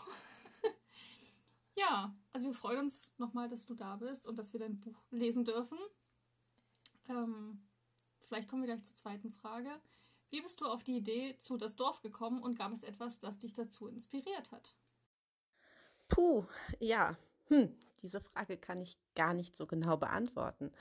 ja, 1.75 2.15
also 2.31 2.47
wir 2.47 2.53
freuen 2.55 2.79
uns 2.79 3.13
nochmal, 3.17 3.47
dass 3.47 3.65
du 3.65 3.75
da 3.75 3.97
bist 3.97 4.27
und 4.27 4.37
dass 4.37 4.53
wir 4.53 4.59
dein 4.59 4.79
Buch 4.79 4.99
lesen 5.11 5.45
dürfen. 5.45 5.77
Ähm, 7.07 7.67
vielleicht 8.17 8.49
kommen 8.49 8.63
wir 8.63 8.67
gleich 8.67 8.83
zur 8.83 8.95
zweiten 8.95 9.31
Frage. 9.31 9.69
Wie 10.29 10.41
bist 10.41 10.61
du 10.61 10.65
auf 10.65 10.83
die 10.83 10.97
Idee 10.97 11.37
zu 11.39 11.57
das 11.57 11.75
Dorf 11.75 12.01
gekommen 12.01 12.41
und 12.41 12.57
gab 12.57 12.71
es 12.71 12.83
etwas, 12.83 13.19
das 13.19 13.37
dich 13.37 13.53
dazu 13.53 13.87
inspiriert 13.87 14.51
hat? 14.51 14.75
Puh, 16.07 16.45
ja, 16.79 17.17
hm, 17.47 17.75
diese 18.01 18.21
Frage 18.21 18.57
kann 18.57 18.81
ich 18.81 18.97
gar 19.15 19.33
nicht 19.33 19.55
so 19.55 19.67
genau 19.67 19.97
beantworten. 19.97 20.71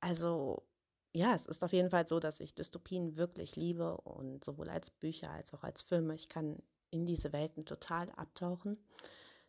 Also, 0.00 0.66
ja, 1.12 1.34
es 1.34 1.46
ist 1.46 1.62
auf 1.62 1.72
jeden 1.72 1.90
Fall 1.90 2.06
so, 2.06 2.18
dass 2.20 2.40
ich 2.40 2.54
Dystopien 2.54 3.16
wirklich 3.16 3.56
liebe 3.56 3.96
und 3.98 4.44
sowohl 4.44 4.68
als 4.70 4.90
Bücher 4.90 5.30
als 5.30 5.52
auch 5.54 5.62
als 5.62 5.82
Filme. 5.82 6.14
Ich 6.14 6.28
kann 6.28 6.62
in 6.90 7.06
diese 7.06 7.32
Welten 7.32 7.64
total 7.64 8.10
abtauchen. 8.12 8.78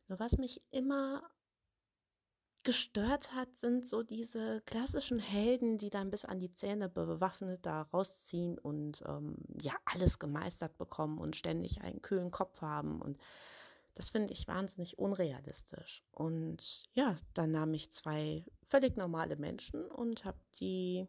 Nur 0.07 0.19
was 0.19 0.37
mich 0.37 0.61
immer 0.71 1.23
gestört 2.63 3.33
hat, 3.33 3.55
sind 3.57 3.87
so 3.87 4.03
diese 4.03 4.61
klassischen 4.65 5.19
Helden, 5.19 5.77
die 5.77 5.89
dann 5.89 6.09
bis 6.09 6.25
an 6.25 6.39
die 6.39 6.53
Zähne 6.53 6.89
bewaffnet 6.89 7.65
da 7.65 7.83
rausziehen 7.83 8.57
und 8.57 9.03
ähm, 9.07 9.35
ja, 9.61 9.73
alles 9.85 10.19
gemeistert 10.19 10.77
bekommen 10.77 11.17
und 11.17 11.35
ständig 11.35 11.81
einen 11.81 12.01
kühlen 12.01 12.31
Kopf 12.31 12.61
haben. 12.61 13.01
Und 13.01 13.19
das 13.95 14.09
finde 14.09 14.33
ich 14.33 14.47
wahnsinnig 14.47 14.97
unrealistisch. 14.97 16.03
Und 16.11 16.83
ja, 16.93 17.17
dann 17.33 17.51
nahm 17.51 17.73
ich 17.73 17.91
zwei 17.91 18.45
völlig 18.67 18.97
normale 18.97 19.35
Menschen 19.35 19.85
und 19.89 20.25
habe 20.25 20.39
die 20.59 21.07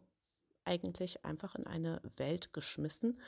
eigentlich 0.65 1.23
einfach 1.25 1.55
in 1.55 1.67
eine 1.67 2.01
Welt 2.17 2.53
geschmissen, 2.53 3.21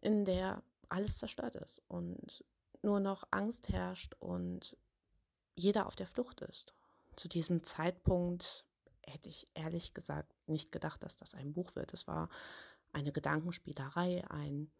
in 0.00 0.24
der 0.24 0.62
alles 0.88 1.18
zerstört 1.18 1.54
ist 1.56 1.82
und 1.88 2.44
nur 2.82 3.00
noch 3.00 3.24
Angst 3.30 3.68
herrscht 3.68 4.14
und 4.18 4.76
jeder 5.54 5.86
auf 5.86 5.94
der 5.94 6.06
Flucht 6.06 6.40
ist 6.40 6.74
zu 7.20 7.28
diesem 7.28 7.62
Zeitpunkt 7.64 8.64
hätte 9.02 9.28
ich 9.28 9.46
ehrlich 9.52 9.92
gesagt 9.92 10.32
nicht 10.46 10.72
gedacht, 10.72 11.02
dass 11.02 11.18
das 11.18 11.34
ein 11.34 11.52
Buch 11.52 11.74
wird. 11.76 11.92
Es 11.92 12.06
war 12.06 12.30
eine 12.92 13.12
Gedankenspielerei, 13.12 14.24
ein 14.30 14.70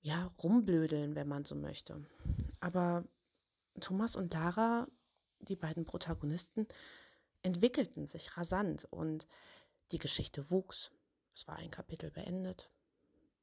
ja, 0.00 0.32
Rumblödeln, 0.42 1.14
wenn 1.14 1.28
man 1.28 1.44
so 1.44 1.54
möchte. 1.54 2.06
Aber 2.60 3.04
Thomas 3.80 4.16
und 4.16 4.32
Lara, 4.32 4.88
die 5.40 5.56
beiden 5.56 5.84
Protagonisten, 5.84 6.66
entwickelten 7.42 8.06
sich 8.06 8.38
rasant 8.38 8.86
und 8.90 9.28
die 9.92 9.98
Geschichte 9.98 10.50
wuchs. 10.50 10.90
Es 11.34 11.46
war 11.48 11.56
ein 11.56 11.70
Kapitel 11.70 12.10
beendet 12.10 12.70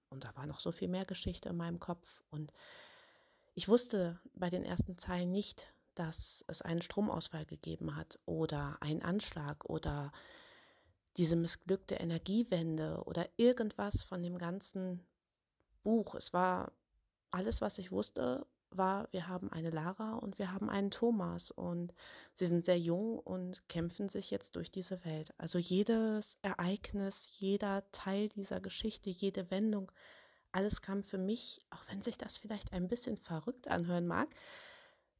und 0.09 0.23
da 0.23 0.35
war 0.35 0.47
noch 0.47 0.59
so 0.59 0.71
viel 0.71 0.87
mehr 0.87 1.05
Geschichte 1.05 1.49
in 1.49 1.57
meinem 1.57 1.79
Kopf 1.79 2.23
und 2.31 2.51
ich 3.53 3.69
wusste 3.69 4.19
bei 4.33 4.49
den 4.49 4.63
ersten 4.63 4.97
Zeilen 4.97 5.31
nicht, 5.31 5.74
dass 5.95 6.45
es 6.47 6.61
einen 6.61 6.81
Stromausfall 6.81 7.45
gegeben 7.45 7.95
hat 7.95 8.19
oder 8.25 8.77
einen 8.81 9.01
Anschlag 9.01 9.65
oder 9.65 10.11
diese 11.17 11.35
missglückte 11.35 11.95
Energiewende 11.95 13.01
oder 13.05 13.27
irgendwas 13.37 14.03
von 14.03 14.21
dem 14.21 14.37
ganzen 14.37 15.05
Buch. 15.83 16.15
Es 16.15 16.33
war 16.33 16.73
alles, 17.31 17.61
was 17.61 17.77
ich 17.77 17.91
wusste, 17.91 18.45
war, 18.71 19.07
wir 19.11 19.27
haben 19.27 19.51
eine 19.51 19.69
Lara 19.69 20.15
und 20.15 20.39
wir 20.39 20.51
haben 20.51 20.69
einen 20.69 20.91
Thomas 20.91 21.51
und 21.51 21.93
sie 22.33 22.45
sind 22.45 22.65
sehr 22.65 22.79
jung 22.79 23.19
und 23.19 23.67
kämpfen 23.69 24.09
sich 24.09 24.31
jetzt 24.31 24.55
durch 24.55 24.71
diese 24.71 25.03
Welt. 25.05 25.33
Also 25.37 25.57
jedes 25.59 26.37
Ereignis, 26.41 27.27
jeder 27.39 27.89
Teil 27.91 28.29
dieser 28.29 28.59
Geschichte, 28.59 29.09
jede 29.09 29.49
Wendung, 29.51 29.91
alles 30.51 30.81
kam 30.81 31.03
für 31.03 31.17
mich, 31.17 31.61
auch 31.69 31.83
wenn 31.89 32.01
sich 32.01 32.17
das 32.17 32.37
vielleicht 32.37 32.73
ein 32.73 32.87
bisschen 32.87 33.17
verrückt 33.17 33.67
anhören 33.67 34.07
mag, 34.07 34.29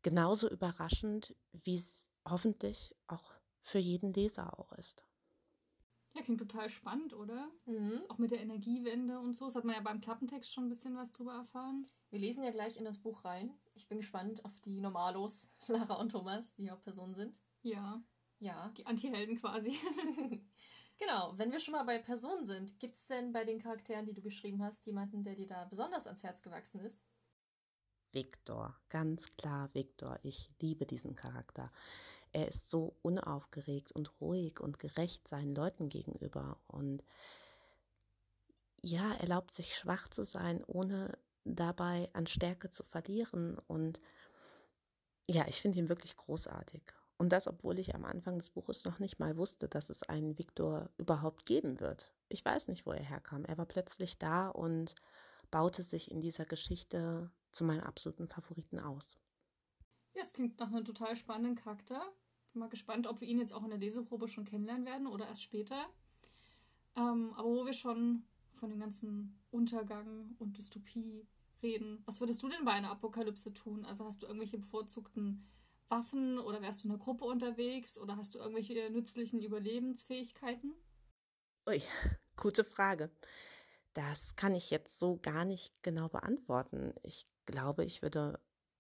genauso 0.06 0.48
überraschend, 0.48 1.36
wie 1.52 1.78
es 1.78 2.08
hoffentlich 2.30 2.96
auch 3.08 3.34
für 3.64 3.80
jeden 3.80 4.14
Leser 4.14 4.60
auch 4.60 4.72
ist. 4.74 5.04
Ja, 6.14 6.22
klingt 6.22 6.40
total 6.40 6.70
spannend, 6.70 7.16
oder? 7.16 7.50
Mhm. 7.66 8.04
Auch 8.10 8.20
mit 8.20 8.30
der 8.30 8.40
Energiewende 8.40 9.20
und 9.20 9.36
so. 9.36 9.46
Das 9.46 9.56
hat 9.56 9.64
man 9.66 9.74
ja 9.74 9.82
beim 9.82 10.02
Klappentext 10.02 10.54
schon 10.54 10.66
ein 10.66 10.70
bisschen 10.70 10.96
was 10.96 11.12
drüber 11.12 11.34
erfahren. 11.34 11.88
Wir 12.12 12.20
lesen 12.20 12.44
ja 12.44 12.52
gleich 12.52 12.78
in 12.78 12.86
das 12.86 13.00
Buch 13.00 13.26
rein. 13.26 13.58
Ich 13.74 13.88
bin 13.88 13.98
gespannt 13.98 14.46
auf 14.46 14.60
die 14.60 14.80
Normalos, 14.80 15.50
Lara 15.68 15.96
und 15.96 16.12
Thomas, 16.12 16.54
die 16.54 16.70
Hauptpersonen 16.70 17.16
sind. 17.16 17.40
Ja. 17.64 18.00
Ja. 18.38 18.70
Die 18.78 18.86
Antihelden 18.86 19.38
quasi. 19.38 19.72
genau, 21.00 21.34
wenn 21.36 21.52
wir 21.52 21.60
schon 21.60 21.72
mal 21.72 21.84
bei 21.84 21.98
Personen 21.98 22.46
sind, 22.46 22.80
gibt 22.80 22.96
es 22.96 23.08
denn 23.08 23.32
bei 23.32 23.44
den 23.44 23.58
Charakteren, 23.58 24.06
die 24.06 24.14
du 24.14 24.22
geschrieben 24.22 24.64
hast, 24.64 24.86
jemanden, 24.86 25.24
der 25.24 25.34
dir 25.34 25.48
da 25.48 25.66
besonders 25.66 26.06
ans 26.06 26.22
Herz 26.22 26.44
gewachsen 26.44 26.80
ist? 26.82 27.02
Viktor, 28.16 28.76
ganz 28.90 29.30
klar 29.38 29.70
Viktor. 29.74 30.18
Ich 30.24 30.50
liebe 30.60 30.86
diesen 30.86 31.16
Charakter. 31.16 31.72
Er 32.32 32.48
ist 32.48 32.70
so 32.70 32.96
unaufgeregt 33.02 33.92
und 33.92 34.20
ruhig 34.20 34.60
und 34.60 34.80
gerecht 34.80 35.28
seinen 35.28 35.54
Leuten 35.54 35.90
gegenüber 35.90 36.58
und 36.68 37.04
ja, 38.82 39.14
erlaubt 39.16 39.54
sich 39.54 39.76
schwach 39.76 40.08
zu 40.10 40.24
sein, 40.24 40.64
ohne 40.66 41.18
dabei 41.44 42.10
an 42.14 42.28
Stärke 42.28 42.70
zu 42.70 42.84
verlieren. 42.84 43.58
Und 43.68 44.00
ja, 45.28 45.46
ich 45.48 45.62
finde 45.62 45.80
ihn 45.80 45.90
wirklich 45.90 46.16
großartig. 46.16 46.84
Und 47.18 47.30
das, 47.30 47.48
obwohl 47.48 47.80
ich 47.80 47.96
am 47.96 48.06
Anfang 48.06 48.38
des 48.38 48.50
Buches 48.50 48.86
noch 48.86 49.00
nicht 49.00 49.20
mal 49.20 49.38
wusste, 49.38 49.68
dass 49.68 49.90
es 49.90 50.04
einen 50.04 50.38
Viktor 50.38 50.90
überhaupt 50.98 51.46
geben 51.46 51.80
wird. 51.80 52.14
Ich 52.30 52.44
weiß 52.46 52.68
nicht, 52.68 52.86
wo 52.86 52.92
er 52.92 53.04
herkam. 53.04 53.46
Er 53.46 53.58
war 53.58 53.66
plötzlich 53.66 54.18
da 54.18 54.50
und 54.50 54.96
baute 55.52 55.82
sich 55.84 56.12
in 56.12 56.22
dieser 56.22 56.46
Geschichte 56.46 57.32
zu 57.56 57.64
meinem 57.64 57.82
absoluten 57.82 58.28
Favoriten 58.28 58.80
aus. 58.80 59.18
Ja, 60.14 60.22
es 60.22 60.34
klingt 60.34 60.60
nach 60.60 60.68
einem 60.68 60.86
total 60.86 61.16
spannenden 61.16 61.56
Charakter. 61.56 62.02
Bin 62.54 62.60
mal 62.60 62.70
gespannt, 62.70 63.08
ob 63.08 63.22
wir 63.22 63.28
ihn 63.28 63.40
jetzt 63.40 63.54
auch 63.54 63.64
in 63.64 63.70
der 63.70 63.80
Leseprobe 63.80 64.28
schon 64.28 64.46
kennenlernen 64.46 64.86
werden 64.86 65.08
oder 65.08 65.28
erst 65.28 65.44
später. 65.44 65.88
Ähm, 66.96 67.34
aber 67.34 67.50
wo 67.50 67.66
wir 67.66 67.74
schon 67.74 68.24
von 68.54 68.70
dem 68.70 68.80
ganzen 68.80 69.38
Untergang 69.52 70.36
und 70.40 70.58
Dystopie 70.58 71.28
reden, 71.62 72.02
was 72.06 72.20
würdest 72.20 72.42
du 72.44 72.50
denn 72.50 72.64
bei 72.64 72.72
einer 72.72 72.92
Apokalypse 72.92 73.54
tun? 73.54 73.86
Also 73.86 74.06
hast 74.06 74.22
du 74.22 74.28
irgendwelche 74.28 74.58
bevorzugten 74.58 75.46
Waffen 75.90 76.40
oder 76.40 76.62
wärst 76.62 76.84
du 76.84 76.88
in 76.88 76.94
einer 76.94 77.04
Gruppe 77.04 77.26
unterwegs 77.26 77.98
oder 77.98 78.18
hast 78.18 78.36
du 78.36 78.40
irgendwelche 78.40 78.90
nützlichen 78.90 79.42
Überlebensfähigkeiten? 79.42 80.74
Ui, 81.68 81.82
gute 82.38 82.64
Frage. 82.64 83.10
Das 83.96 84.36
kann 84.36 84.54
ich 84.54 84.72
jetzt 84.72 85.00
so 85.00 85.18
gar 85.22 85.46
nicht 85.46 85.82
genau 85.82 86.10
beantworten. 86.10 86.94
Ich 87.02 87.26
glaube, 87.46 87.86
ich 87.86 88.02
würde 88.02 88.40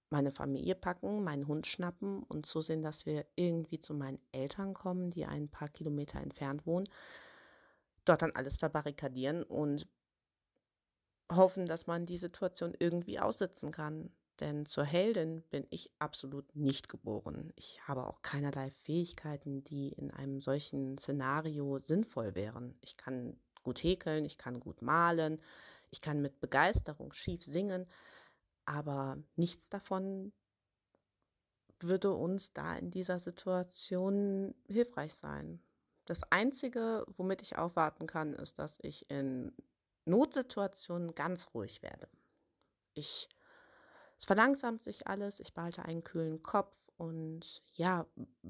meine 0.10 0.32
Familie 0.32 0.76
packen, 0.76 1.24
meinen 1.24 1.48
Hund 1.48 1.68
schnappen 1.68 2.22
und 2.24 2.46
zusehen, 2.46 2.84
dass 2.84 3.06
wir 3.06 3.26
irgendwie 3.36 3.80
zu 3.80 3.94
meinen 3.94 4.20
Eltern 4.34 4.74
kommen, 4.74 5.12
die 5.12 5.26
ein 5.26 5.50
paar 5.50 5.70
Kilometer 5.70 6.20
entfernt 6.20 6.68
wohnen. 6.68 6.88
Dort 8.04 8.22
dann 8.22 8.36
alles 8.36 8.58
verbarrikadieren 8.58 9.44
und 9.44 9.88
hoffen, 11.32 11.66
dass 11.66 11.88
man 11.88 12.06
die 12.06 12.18
Situation 12.18 12.76
irgendwie 12.78 13.20
aussitzen 13.20 13.72
kann. 13.72 14.12
Denn 14.42 14.66
zur 14.66 14.84
Heldin 14.84 15.44
bin 15.50 15.66
ich 15.70 15.92
absolut 15.98 16.54
nicht 16.58 16.90
geboren. 16.90 17.54
Ich 17.56 17.80
habe 17.88 18.06
auch 18.06 18.22
keinerlei 18.22 18.70
Fähigkeiten, 18.84 19.64
die 19.64 19.94
in 19.94 20.12
einem 20.12 20.42
solchen 20.42 20.98
Szenario 20.98 21.80
sinnvoll 21.80 22.36
wären. 22.36 22.78
Ich 22.82 22.98
kann 22.98 23.40
gut 23.66 23.84
häkeln, 23.84 24.24
ich 24.24 24.38
kann 24.38 24.62
gut 24.62 24.82
malen, 24.82 25.42
ich 25.92 26.00
kann 26.00 26.22
mit 26.22 26.40
Begeisterung 26.40 27.12
schief 27.12 27.44
singen, 27.44 27.86
aber 28.66 29.18
nichts 29.36 29.70
davon 29.70 30.32
würde 31.80 32.14
uns 32.14 32.54
da 32.54 32.78
in 32.78 32.90
dieser 32.90 33.20
Situation 33.20 34.56
hilfreich 34.68 35.14
sein. 35.14 35.60
Das 36.06 36.24
Einzige, 36.32 37.06
womit 37.18 37.42
ich 37.42 37.58
aufwarten 37.58 38.08
kann, 38.08 38.34
ist, 38.34 38.60
dass 38.60 38.80
ich 38.82 39.10
in 39.10 39.52
Notsituationen 40.06 41.14
ganz 41.16 41.50
ruhig 41.54 41.82
werde. 41.82 42.08
Ich 42.94 43.28
es 44.20 44.26
verlangsamt 44.26 44.84
sich 44.84 45.08
alles, 45.08 45.40
ich 45.40 45.54
behalte 45.54 45.84
einen 45.84 46.04
kühlen 46.04 46.42
Kopf 46.42 46.80
und 46.98 47.64
ja, 47.74 48.06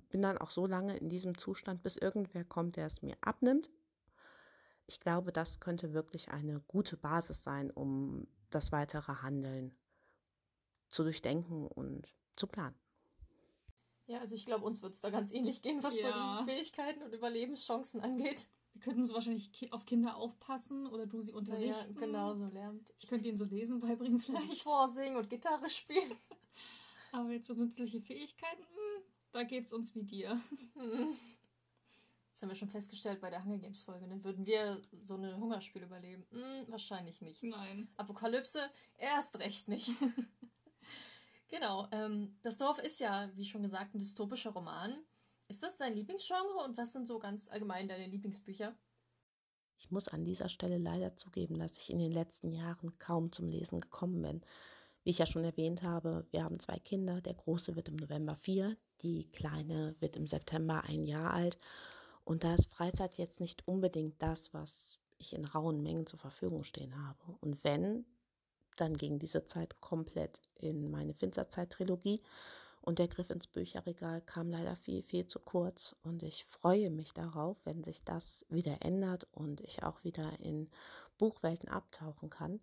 bin 0.09 0.21
dann 0.21 0.37
auch 0.37 0.51
so 0.51 0.67
lange 0.67 0.95
in 0.97 1.09
diesem 1.09 1.37
Zustand, 1.37 1.81
bis 1.81 1.97
irgendwer 1.97 2.43
kommt, 2.43 2.75
der 2.75 2.85
es 2.85 3.01
mir 3.01 3.17
abnimmt. 3.21 3.69
Ich 4.87 4.99
glaube, 4.99 5.31
das 5.31 5.59
könnte 5.59 5.93
wirklich 5.93 6.29
eine 6.29 6.61
gute 6.61 6.97
Basis 6.97 7.43
sein, 7.43 7.71
um 7.71 8.27
das 8.49 8.71
weitere 8.71 9.21
Handeln 9.21 9.75
zu 10.89 11.03
durchdenken 11.03 11.67
und 11.67 12.13
zu 12.35 12.47
planen. 12.47 12.75
Ja, 14.07 14.19
also 14.19 14.35
ich 14.35 14.45
glaube, 14.45 14.65
uns 14.65 14.83
wird 14.83 14.93
es 14.93 15.01
da 15.01 15.09
ganz 15.09 15.31
ähnlich 15.31 15.61
gehen, 15.61 15.81
was 15.81 15.99
ja. 15.99 16.39
so 16.39 16.45
die 16.45 16.51
Fähigkeiten 16.51 17.01
und 17.01 17.13
Überlebenschancen 17.13 18.01
angeht. 18.01 18.47
Wir 18.73 18.81
könnten 18.81 19.05
so 19.05 19.13
wahrscheinlich 19.13 19.71
auf 19.71 19.85
Kinder 19.85 20.17
aufpassen 20.17 20.85
oder 20.85 21.07
du 21.07 21.21
sie 21.21 21.31
unterrichten. 21.31 21.95
Ja, 21.95 21.99
genau, 21.99 22.35
so 22.35 22.45
lernt. 22.47 22.93
Ich 22.99 23.07
könnte 23.07 23.29
ihnen 23.29 23.37
so 23.37 23.45
lesen 23.45 23.79
beibringen 23.79 24.19
vielleicht. 24.19 24.49
Also 24.49 24.63
vorsingen 24.63 25.15
und 25.17 25.29
Gitarre 25.29 25.69
spielen. 25.69 26.11
Aber 27.13 27.31
jetzt 27.31 27.47
so 27.47 27.53
nützliche 27.53 28.01
Fähigkeiten, 28.01 28.63
hm, 28.63 29.03
da 29.31 29.43
geht 29.43 29.63
es 29.63 29.71
uns 29.71 29.95
wie 29.95 30.03
dir. 30.03 30.39
Das 32.35 32.41
haben 32.41 32.49
wir 32.49 32.55
schon 32.57 32.69
festgestellt 32.69 33.21
bei 33.21 33.29
der 33.29 33.45
Hunger 33.45 33.59
Games 33.59 33.81
Folge. 33.81 34.07
Ne? 34.07 34.21
Würden 34.21 34.45
wir 34.45 34.81
so 35.03 35.15
eine 35.15 35.37
Hungerspiel 35.37 35.83
überleben? 35.83 36.25
Hm, 36.31 36.65
wahrscheinlich 36.67 37.21
nicht. 37.21 37.41
Nein. 37.43 37.87
Apokalypse 37.95 38.59
erst 38.97 39.39
recht 39.39 39.69
nicht. 39.69 39.89
genau. 41.47 41.87
Ähm, 41.93 42.35
das 42.41 42.57
Dorf 42.57 42.79
ist 42.79 42.99
ja, 42.99 43.31
wie 43.35 43.45
schon 43.45 43.63
gesagt, 43.63 43.95
ein 43.95 43.99
dystopischer 43.99 44.49
Roman. 44.49 44.93
Ist 45.47 45.63
das 45.63 45.77
dein 45.77 45.93
Lieblingsgenre 45.93 46.65
und 46.65 46.75
was 46.75 46.91
sind 46.91 47.07
so 47.07 47.19
ganz 47.19 47.49
allgemein 47.49 47.87
deine 47.87 48.07
Lieblingsbücher? 48.07 48.75
Ich 49.77 49.89
muss 49.89 50.09
an 50.09 50.25
dieser 50.25 50.49
Stelle 50.49 50.77
leider 50.77 51.15
zugeben, 51.15 51.57
dass 51.57 51.77
ich 51.77 51.89
in 51.89 51.99
den 51.99 52.11
letzten 52.11 52.51
Jahren 52.51 52.99
kaum 52.99 53.31
zum 53.31 53.47
Lesen 53.47 53.79
gekommen 53.79 54.21
bin. 54.21 54.41
Wie 55.03 55.11
ich 55.11 55.19
ja 55.19 55.25
schon 55.25 55.45
erwähnt 55.45 55.83
habe, 55.83 56.27
wir 56.31 56.43
haben 56.43 56.59
zwei 56.59 56.79
Kinder. 56.79 57.21
Der 57.21 57.35
große 57.35 57.77
wird 57.77 57.87
im 57.87 57.95
November 57.95 58.35
vier, 58.35 58.75
die 59.03 59.31
kleine 59.31 59.95
wird 60.01 60.17
im 60.17 60.27
September 60.27 60.83
ein 60.83 61.05
Jahr 61.05 61.33
alt. 61.33 61.57
Und 62.25 62.43
da 62.43 62.55
ist 62.55 62.69
Freizeit 62.69 63.17
jetzt 63.17 63.39
nicht 63.39 63.67
unbedingt 63.67 64.21
das, 64.21 64.53
was 64.53 64.99
ich 65.17 65.33
in 65.33 65.45
rauen 65.45 65.81
Mengen 65.81 66.07
zur 66.07 66.19
Verfügung 66.19 66.63
stehen 66.63 67.07
habe. 67.07 67.37
Und 67.39 67.63
wenn, 67.63 68.05
dann 68.75 68.97
ging 68.97 69.19
diese 69.19 69.45
Zeit 69.45 69.79
komplett 69.79 70.41
in 70.55 70.91
meine 70.91 71.13
Finsterzeit-Trilogie 71.13 72.21
und 72.81 72.99
der 72.99 73.07
Griff 73.07 73.29
ins 73.29 73.47
Bücherregal 73.47 74.21
kam 74.21 74.49
leider 74.49 74.75
viel, 74.75 75.03
viel 75.03 75.27
zu 75.27 75.39
kurz. 75.39 75.95
Und 76.03 76.23
ich 76.23 76.45
freue 76.45 76.89
mich 76.89 77.13
darauf, 77.13 77.57
wenn 77.63 77.83
sich 77.83 78.03
das 78.03 78.45
wieder 78.49 78.77
ändert 78.81 79.27
und 79.31 79.61
ich 79.61 79.83
auch 79.83 80.03
wieder 80.03 80.39
in 80.39 80.69
Buchwelten 81.17 81.69
abtauchen 81.69 82.29
kann. 82.29 82.59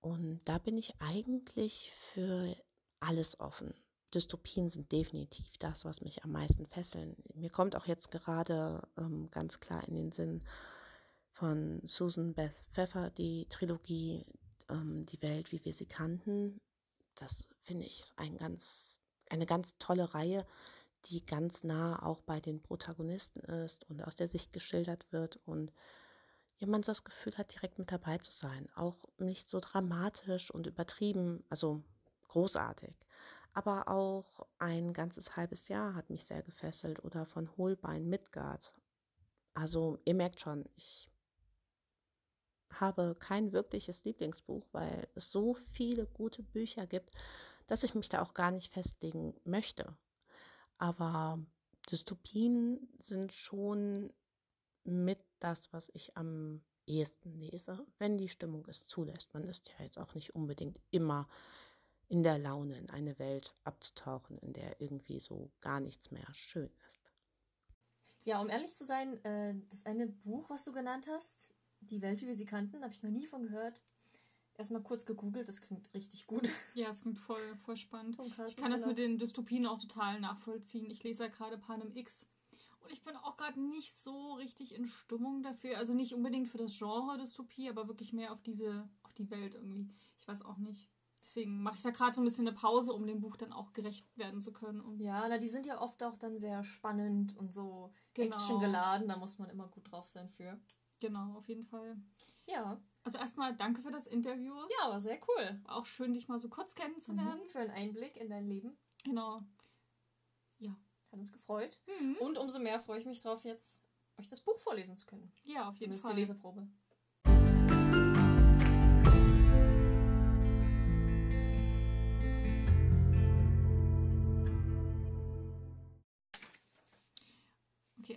Und 0.00 0.40
da 0.44 0.58
bin 0.58 0.76
ich 0.76 1.00
eigentlich 1.00 1.92
für 2.12 2.54
alles 3.00 3.40
offen. 3.40 3.74
Dystopien 4.14 4.70
sind 4.70 4.90
definitiv 4.92 5.50
das, 5.58 5.84
was 5.84 6.00
mich 6.00 6.24
am 6.24 6.32
meisten 6.32 6.66
fesseln. 6.66 7.16
Mir 7.34 7.50
kommt 7.50 7.76
auch 7.76 7.86
jetzt 7.86 8.10
gerade 8.10 8.82
ähm, 8.96 9.30
ganz 9.30 9.60
klar 9.60 9.86
in 9.86 9.94
den 9.94 10.12
Sinn 10.12 10.42
von 11.32 11.80
Susan 11.82 12.34
Beth 12.34 12.64
Pfeffer 12.72 13.10
die 13.10 13.46
Trilogie 13.48 14.24
ähm, 14.68 15.04
Die 15.06 15.20
Welt, 15.20 15.52
wie 15.52 15.64
wir 15.64 15.72
sie 15.72 15.86
kannten. 15.86 16.60
Das 17.16 17.46
finde 17.62 17.86
ich 17.86 18.12
ein 18.16 18.38
ganz 18.38 19.00
eine 19.30 19.46
ganz 19.46 19.76
tolle 19.78 20.14
Reihe, 20.14 20.46
die 21.06 21.24
ganz 21.24 21.64
nah 21.64 22.02
auch 22.02 22.22
bei 22.22 22.40
den 22.40 22.62
Protagonisten 22.62 23.40
ist 23.40 23.88
und 23.90 24.02
aus 24.02 24.14
der 24.14 24.28
Sicht 24.28 24.52
geschildert 24.52 25.10
wird 25.12 25.38
und 25.44 25.72
ja, 26.58 26.66
man 26.66 26.82
das 26.82 27.04
Gefühl 27.04 27.36
hat, 27.36 27.52
direkt 27.52 27.78
mit 27.78 27.90
dabei 27.90 28.18
zu 28.18 28.30
sein. 28.30 28.68
Auch 28.76 29.04
nicht 29.18 29.50
so 29.50 29.60
dramatisch 29.60 30.50
und 30.50 30.66
übertrieben, 30.66 31.44
also 31.48 31.82
großartig. 32.28 32.94
Aber 33.54 33.88
auch 33.88 34.46
ein 34.58 34.92
ganzes 34.92 35.36
halbes 35.36 35.68
Jahr 35.68 35.94
hat 35.94 36.10
mich 36.10 36.24
sehr 36.24 36.42
gefesselt 36.42 37.02
oder 37.04 37.24
von 37.24 37.56
Holbein 37.56 38.08
Midgard. 38.08 38.74
Also 39.54 39.98
ihr 40.04 40.14
merkt 40.14 40.40
schon, 40.40 40.68
ich 40.76 41.10
habe 42.70 43.16
kein 43.18 43.52
wirkliches 43.52 44.04
Lieblingsbuch, 44.04 44.66
weil 44.72 45.08
es 45.14 45.30
so 45.30 45.54
viele 45.54 46.06
gute 46.06 46.42
Bücher 46.42 46.86
gibt 46.86 47.12
dass 47.66 47.82
ich 47.82 47.94
mich 47.94 48.08
da 48.08 48.22
auch 48.22 48.34
gar 48.34 48.50
nicht 48.50 48.72
festlegen 48.72 49.34
möchte. 49.44 49.96
Aber 50.78 51.44
Dystopien 51.90 52.88
sind 52.98 53.32
schon 53.32 54.12
mit 54.84 55.20
das, 55.38 55.72
was 55.72 55.90
ich 55.94 56.16
am 56.16 56.62
ehesten 56.86 57.32
lese, 57.32 57.86
wenn 57.98 58.18
die 58.18 58.28
Stimmung 58.28 58.66
es 58.68 58.86
zulässt. 58.86 59.32
Man 59.32 59.44
ist 59.44 59.70
ja 59.70 59.84
jetzt 59.84 59.98
auch 59.98 60.14
nicht 60.14 60.34
unbedingt 60.34 60.78
immer 60.90 61.28
in 62.14 62.22
der 62.22 62.38
Laune, 62.38 62.78
in 62.78 62.90
eine 62.90 63.18
Welt 63.18 63.56
abzutauchen, 63.64 64.38
in 64.38 64.52
der 64.52 64.80
irgendwie 64.80 65.18
so 65.18 65.50
gar 65.60 65.80
nichts 65.80 66.12
mehr 66.12 66.32
schön 66.32 66.70
ist. 66.86 67.00
Ja, 68.22 68.40
um 68.40 68.48
ehrlich 68.48 68.72
zu 68.72 68.84
sein, 68.84 69.22
äh, 69.24 69.56
das 69.68 69.84
eine 69.84 70.06
Buch, 70.06 70.48
was 70.48 70.64
du 70.64 70.72
genannt 70.72 71.08
hast, 71.08 71.50
Die 71.80 72.00
Welt, 72.00 72.22
wie 72.22 72.28
wir 72.28 72.34
sie 72.34 72.46
kannten, 72.46 72.82
habe 72.82 72.94
ich 72.94 73.02
noch 73.02 73.10
nie 73.10 73.26
von 73.26 73.42
gehört 73.42 73.82
erstmal 74.56 74.82
kurz 74.82 75.04
gegoogelt, 75.04 75.48
das 75.48 75.60
klingt 75.60 75.92
richtig 75.92 76.26
gut. 76.28 76.48
Ja, 76.74 76.88
es 76.90 77.02
klingt 77.02 77.18
voll, 77.18 77.56
voll 77.56 77.76
spannend. 77.76 78.16
Ich 78.46 78.56
kann 78.56 78.70
das 78.70 78.86
mit 78.86 78.96
den 78.96 79.18
Dystopien 79.18 79.66
auch 79.66 79.78
total 79.78 80.20
nachvollziehen. 80.20 80.88
Ich 80.90 81.02
lese 81.02 81.24
ja 81.24 81.28
gerade 81.28 81.58
Panem 81.58 81.94
X. 81.94 82.26
Und 82.80 82.92
ich 82.92 83.02
bin 83.02 83.16
auch 83.16 83.36
gerade 83.36 83.60
nicht 83.60 83.92
so 83.92 84.34
richtig 84.34 84.74
in 84.74 84.86
Stimmung 84.86 85.42
dafür. 85.42 85.78
Also 85.78 85.92
nicht 85.92 86.14
unbedingt 86.14 86.48
für 86.48 86.58
das 86.58 86.78
Genre 86.78 87.18
Dystopie, 87.18 87.68
aber 87.68 87.88
wirklich 87.88 88.12
mehr 88.12 88.32
auf 88.32 88.42
diese, 88.42 88.88
auf 89.02 89.12
die 89.14 89.28
Welt 89.30 89.56
irgendwie. 89.56 89.92
Ich 90.18 90.28
weiß 90.28 90.42
auch 90.42 90.58
nicht. 90.58 90.88
Deswegen 91.24 91.62
mache 91.62 91.76
ich 91.76 91.82
da 91.82 91.90
gerade 91.90 92.14
so 92.14 92.20
ein 92.20 92.24
bisschen 92.24 92.46
eine 92.46 92.54
Pause, 92.54 92.92
um 92.92 93.06
dem 93.06 93.20
Buch 93.20 93.36
dann 93.36 93.50
auch 93.50 93.72
gerecht 93.72 94.06
werden 94.18 94.42
zu 94.42 94.52
können. 94.52 94.82
Und 94.82 95.00
ja, 95.00 95.26
na, 95.26 95.38
die 95.38 95.48
sind 95.48 95.66
ja 95.66 95.80
oft 95.80 96.02
auch 96.02 96.18
dann 96.18 96.38
sehr 96.38 96.62
spannend 96.64 97.34
und 97.38 97.50
so 97.50 97.92
genau. 98.12 98.36
actiongeladen. 98.36 99.08
Da 99.08 99.16
muss 99.16 99.38
man 99.38 99.48
immer 99.48 99.68
gut 99.68 99.90
drauf 99.90 100.06
sein 100.06 100.28
für. 100.28 100.60
Genau, 101.00 101.34
auf 101.36 101.48
jeden 101.48 101.64
Fall. 101.64 101.96
Ja. 102.46 102.78
Also 103.04 103.18
erstmal 103.18 103.56
danke 103.56 103.80
für 103.80 103.90
das 103.90 104.06
Interview. 104.06 104.54
Ja, 104.78 104.90
war 104.90 105.00
sehr 105.00 105.18
cool. 105.28 105.62
Auch 105.64 105.86
schön, 105.86 106.12
dich 106.12 106.28
mal 106.28 106.38
so 106.38 106.50
kurz 106.50 106.74
kennenzulernen. 106.74 107.40
Mhm, 107.42 107.48
für 107.48 107.60
einen 107.60 107.70
Einblick 107.70 108.18
in 108.18 108.28
dein 108.28 108.46
Leben. 108.46 108.76
Genau. 109.04 109.42
Ja. 110.58 110.76
Hat 111.10 111.18
uns 111.18 111.32
gefreut. 111.32 111.80
Mhm. 112.00 112.16
Und 112.16 112.36
umso 112.36 112.58
mehr 112.58 112.80
freue 112.80 113.00
ich 113.00 113.06
mich 113.06 113.20
drauf, 113.20 113.44
jetzt 113.44 113.82
euch 114.18 114.28
das 114.28 114.42
Buch 114.42 114.58
vorlesen 114.58 114.98
zu 114.98 115.06
können. 115.06 115.32
Ja, 115.44 115.70
auf 115.70 115.76
jeden 115.76 115.98
Zumindest 115.98 116.04
Fall. 116.04 116.14
die 116.14 116.20
Leseprobe. 116.20 116.68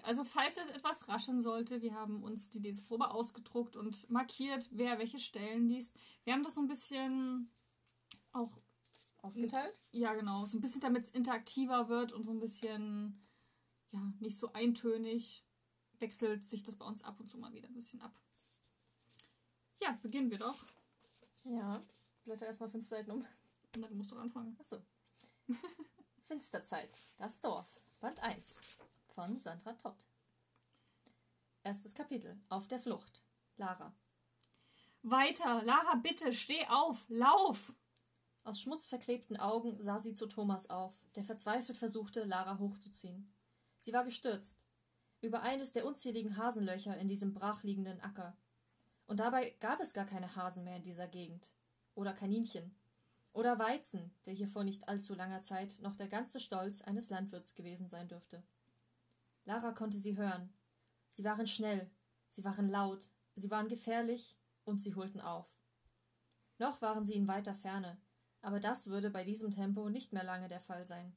Also 0.08 0.24
falls 0.24 0.58
es 0.58 0.70
etwas 0.70 1.10
raschen 1.10 1.42
sollte, 1.42 1.82
wir 1.82 1.94
haben 1.94 2.24
uns 2.24 2.50
die 2.50 2.60
Leseprobe 2.60 3.12
ausgedruckt 3.12 3.76
und 3.76 4.10
markiert, 4.10 4.70
wer 4.72 5.00
welche 5.00 5.20
Stellen 5.20 5.68
liest. 5.68 5.98
Wir 6.24 6.32
haben 6.32 6.44
das 6.44 6.56
so 6.56 6.62
ein 6.62 6.70
bisschen 6.70 7.52
auch 8.32 8.58
aufgeteilt. 9.18 9.78
Ja, 9.92 10.14
genau. 10.14 10.46
So 10.46 10.58
ein 10.58 10.62
bisschen, 10.62 10.80
damit 10.80 11.04
es 11.04 11.12
interaktiver 11.12 11.90
wird 11.90 12.14
und 12.14 12.24
so 12.24 12.32
ein 12.32 12.40
bisschen, 12.40 13.22
ja, 13.92 14.00
nicht 14.22 14.38
so 14.38 14.54
eintönig, 14.54 15.44
wechselt 16.00 16.42
sich 16.42 16.64
das 16.64 16.78
bei 16.78 16.86
uns 16.86 17.04
ab 17.04 17.20
und 17.20 17.28
zu 17.28 17.38
mal 17.38 17.54
wieder 17.54 17.68
ein 17.68 17.74
bisschen 17.74 18.00
ab. 18.02 18.18
Ja, 19.82 20.00
beginnen 20.02 20.32
wir 20.32 20.38
doch. 20.38 20.64
Ja, 21.44 21.82
blätter 22.24 22.46
erstmal 22.46 22.70
fünf 22.70 22.88
Seiten 22.88 23.12
um. 23.12 23.26
Und 23.76 23.82
dann 23.82 23.98
musst 23.98 24.14
du 24.14 24.16
anfangen. 24.16 24.56
Achso. 24.58 24.82
Finsterzeit, 26.28 26.98
das 27.18 27.42
Dorf, 27.42 27.84
Band 28.00 28.22
1 28.24 28.62
von 29.18 29.40
Sandra 29.40 29.74
Todd. 29.74 30.06
Erstes 31.64 31.96
Kapitel, 31.96 32.40
auf 32.50 32.68
der 32.68 32.78
Flucht, 32.78 33.24
Lara. 33.56 33.92
Weiter, 35.02 35.64
Lara, 35.64 35.96
bitte, 35.96 36.32
steh 36.32 36.68
auf, 36.68 37.04
lauf! 37.10 37.74
Aus 38.44 38.62
schmutzverklebten 38.62 39.38
Augen 39.38 39.82
sah 39.82 39.98
sie 39.98 40.14
zu 40.14 40.28
Thomas 40.28 40.70
auf, 40.70 40.94
der 41.16 41.24
verzweifelt 41.24 41.80
versuchte, 41.80 42.26
Lara 42.26 42.60
hochzuziehen. 42.60 43.34
Sie 43.80 43.92
war 43.92 44.04
gestürzt. 44.04 44.62
Über 45.22 45.42
eines 45.42 45.72
der 45.72 45.88
unzähligen 45.88 46.38
Hasenlöcher 46.38 46.96
in 46.98 47.08
diesem 47.08 47.34
brachliegenden 47.34 48.00
Acker. 48.02 48.38
Und 49.08 49.20
dabei 49.20 49.56
gab 49.60 49.80
es 49.80 49.96
gar 49.96 50.06
keine 50.06 50.36
Hasen 50.36 50.64
mehr 50.64 50.76
in 50.76 50.84
dieser 50.84 51.08
Gegend. 51.08 51.56
Oder 51.96 52.14
Kaninchen. 52.14 52.76
Oder 53.34 53.58
Weizen, 53.58 54.14
der 54.28 54.34
hier 54.36 54.48
vor 54.48 54.64
nicht 54.64 54.88
allzu 54.88 55.16
langer 55.16 55.42
Zeit 55.42 55.80
noch 55.82 55.96
der 55.96 56.08
ganze 56.08 56.40
Stolz 56.40 56.84
eines 56.84 57.10
Landwirts 57.10 57.56
gewesen 57.56 57.88
sein 57.88 58.08
dürfte. 58.08 58.44
Lara 59.48 59.72
konnte 59.72 59.98
sie 59.98 60.18
hören. 60.18 60.54
Sie 61.10 61.24
waren 61.24 61.48
schnell, 61.48 61.90
sie 62.28 62.44
waren 62.44 62.68
laut, 62.68 63.10
sie 63.36 63.50
waren 63.50 63.70
gefährlich 63.70 64.38
und 64.66 64.82
sie 64.82 64.94
holten 64.94 65.22
auf. 65.22 65.50
Noch 66.58 66.82
waren 66.82 67.06
sie 67.06 67.14
in 67.14 67.30
weiter 67.30 67.54
Ferne, 67.54 67.98
aber 68.42 68.60
das 68.60 68.88
würde 68.88 69.10
bei 69.10 69.24
diesem 69.24 69.52
Tempo 69.52 69.90
nicht 69.90 70.12
mehr 70.12 70.26
lange 70.26 70.50
der 70.50 70.60
Fall 70.60 70.84
sein. 70.84 71.16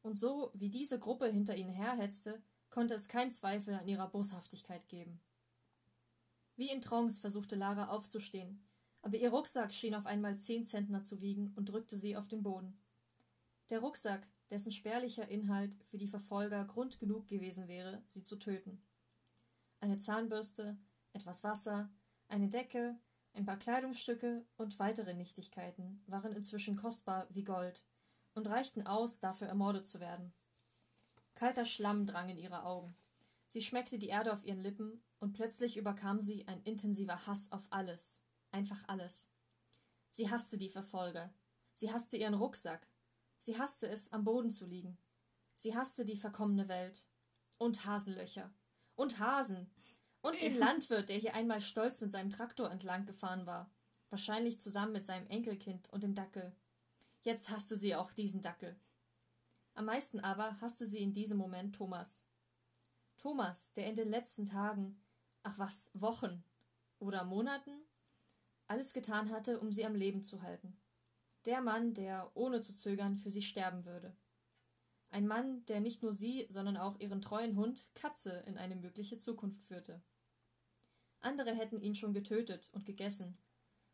Und 0.00 0.18
so 0.18 0.50
wie 0.54 0.70
diese 0.70 0.98
Gruppe 0.98 1.26
hinter 1.26 1.54
ihnen 1.54 1.68
herhetzte, 1.68 2.42
konnte 2.70 2.94
es 2.94 3.06
kein 3.06 3.30
Zweifel 3.30 3.74
an 3.74 3.86
ihrer 3.86 4.08
Boshaftigkeit 4.08 4.88
geben. 4.88 5.20
Wie 6.56 6.70
in 6.70 6.80
Trance 6.80 7.20
versuchte 7.20 7.56
Lara 7.56 7.88
aufzustehen, 7.88 8.66
aber 9.02 9.18
ihr 9.18 9.28
Rucksack 9.28 9.74
schien 9.74 9.94
auf 9.94 10.06
einmal 10.06 10.38
zehn 10.38 10.64
Zentner 10.64 11.02
zu 11.02 11.20
wiegen 11.20 11.52
und 11.54 11.68
drückte 11.68 11.98
sie 11.98 12.16
auf 12.16 12.28
den 12.28 12.42
Boden. 12.42 12.80
Der 13.68 13.80
Rucksack, 13.80 14.26
dessen 14.52 14.70
spärlicher 14.70 15.26
Inhalt 15.28 15.74
für 15.86 15.96
die 15.96 16.06
Verfolger 16.06 16.66
Grund 16.66 16.98
genug 16.98 17.26
gewesen 17.26 17.68
wäre, 17.68 18.02
sie 18.06 18.22
zu 18.22 18.36
töten. 18.36 18.84
Eine 19.80 19.96
Zahnbürste, 19.96 20.76
etwas 21.14 21.42
Wasser, 21.42 21.90
eine 22.28 22.50
Decke, 22.50 22.98
ein 23.32 23.46
paar 23.46 23.56
Kleidungsstücke 23.56 24.44
und 24.58 24.78
weitere 24.78 25.14
Nichtigkeiten 25.14 26.04
waren 26.06 26.32
inzwischen 26.32 26.76
kostbar 26.76 27.26
wie 27.30 27.44
Gold 27.44 27.82
und 28.34 28.46
reichten 28.46 28.86
aus, 28.86 29.20
dafür 29.20 29.48
ermordet 29.48 29.86
zu 29.86 30.00
werden. 30.00 30.34
Kalter 31.34 31.64
Schlamm 31.64 32.04
drang 32.04 32.28
in 32.28 32.36
ihre 32.36 32.64
Augen. 32.64 32.94
Sie 33.48 33.62
schmeckte 33.62 33.98
die 33.98 34.08
Erde 34.08 34.34
auf 34.34 34.44
ihren 34.44 34.60
Lippen 34.60 35.02
und 35.18 35.32
plötzlich 35.32 35.78
überkam 35.78 36.20
sie 36.20 36.46
ein 36.46 36.62
intensiver 36.62 37.26
Hass 37.26 37.52
auf 37.52 37.66
alles, 37.70 38.22
einfach 38.50 38.86
alles. 38.86 39.30
Sie 40.10 40.30
hasste 40.30 40.58
die 40.58 40.68
Verfolger. 40.68 41.32
Sie 41.72 41.90
hasste 41.90 42.18
ihren 42.18 42.34
Rucksack. 42.34 42.86
Sie 43.42 43.58
hasste 43.58 43.88
es, 43.88 44.12
am 44.12 44.22
Boden 44.22 44.52
zu 44.52 44.66
liegen. 44.66 44.96
Sie 45.56 45.74
hasste 45.74 46.04
die 46.04 46.16
verkommene 46.16 46.68
Welt. 46.68 47.08
Und 47.58 47.84
Hasenlöcher. 47.84 48.52
Und 48.94 49.18
Hasen. 49.18 49.68
Und 50.20 50.40
den 50.40 50.56
Landwirt, 50.56 51.08
der 51.08 51.18
hier 51.18 51.34
einmal 51.34 51.60
stolz 51.60 52.00
mit 52.00 52.12
seinem 52.12 52.30
Traktor 52.30 52.70
entlang 52.70 53.04
gefahren 53.04 53.44
war. 53.44 53.68
Wahrscheinlich 54.10 54.60
zusammen 54.60 54.92
mit 54.92 55.04
seinem 55.04 55.26
Enkelkind 55.26 55.90
und 55.90 56.04
dem 56.04 56.14
Dackel. 56.14 56.54
Jetzt 57.22 57.50
hasste 57.50 57.76
sie 57.76 57.96
auch 57.96 58.12
diesen 58.12 58.42
Dackel. 58.42 58.76
Am 59.74 59.86
meisten 59.86 60.20
aber 60.20 60.60
hasste 60.60 60.86
sie 60.86 61.02
in 61.02 61.12
diesem 61.12 61.38
Moment 61.38 61.74
Thomas. 61.74 62.24
Thomas, 63.18 63.72
der 63.72 63.88
in 63.88 63.96
den 63.96 64.08
letzten 64.08 64.46
Tagen, 64.46 65.02
ach 65.42 65.58
was, 65.58 65.90
Wochen 65.94 66.44
oder 67.00 67.24
Monaten, 67.24 67.72
alles 68.68 68.92
getan 68.92 69.30
hatte, 69.30 69.58
um 69.58 69.72
sie 69.72 69.84
am 69.84 69.96
Leben 69.96 70.22
zu 70.22 70.42
halten. 70.42 70.80
Der 71.44 71.60
Mann, 71.60 71.94
der 71.94 72.30
ohne 72.34 72.62
zu 72.62 72.74
zögern 72.74 73.16
für 73.16 73.30
sie 73.30 73.42
sterben 73.42 73.84
würde. 73.84 74.16
Ein 75.10 75.26
Mann, 75.26 75.64
der 75.66 75.80
nicht 75.80 76.02
nur 76.02 76.12
sie, 76.12 76.46
sondern 76.48 76.76
auch 76.76 76.98
ihren 77.00 77.20
treuen 77.20 77.56
Hund 77.56 77.90
Katze 77.94 78.42
in 78.46 78.56
eine 78.56 78.76
mögliche 78.76 79.18
Zukunft 79.18 79.60
führte. 79.62 80.02
Andere 81.20 81.54
hätten 81.54 81.80
ihn 81.80 81.94
schon 81.94 82.14
getötet 82.14 82.70
und 82.72 82.84
gegessen 82.84 83.38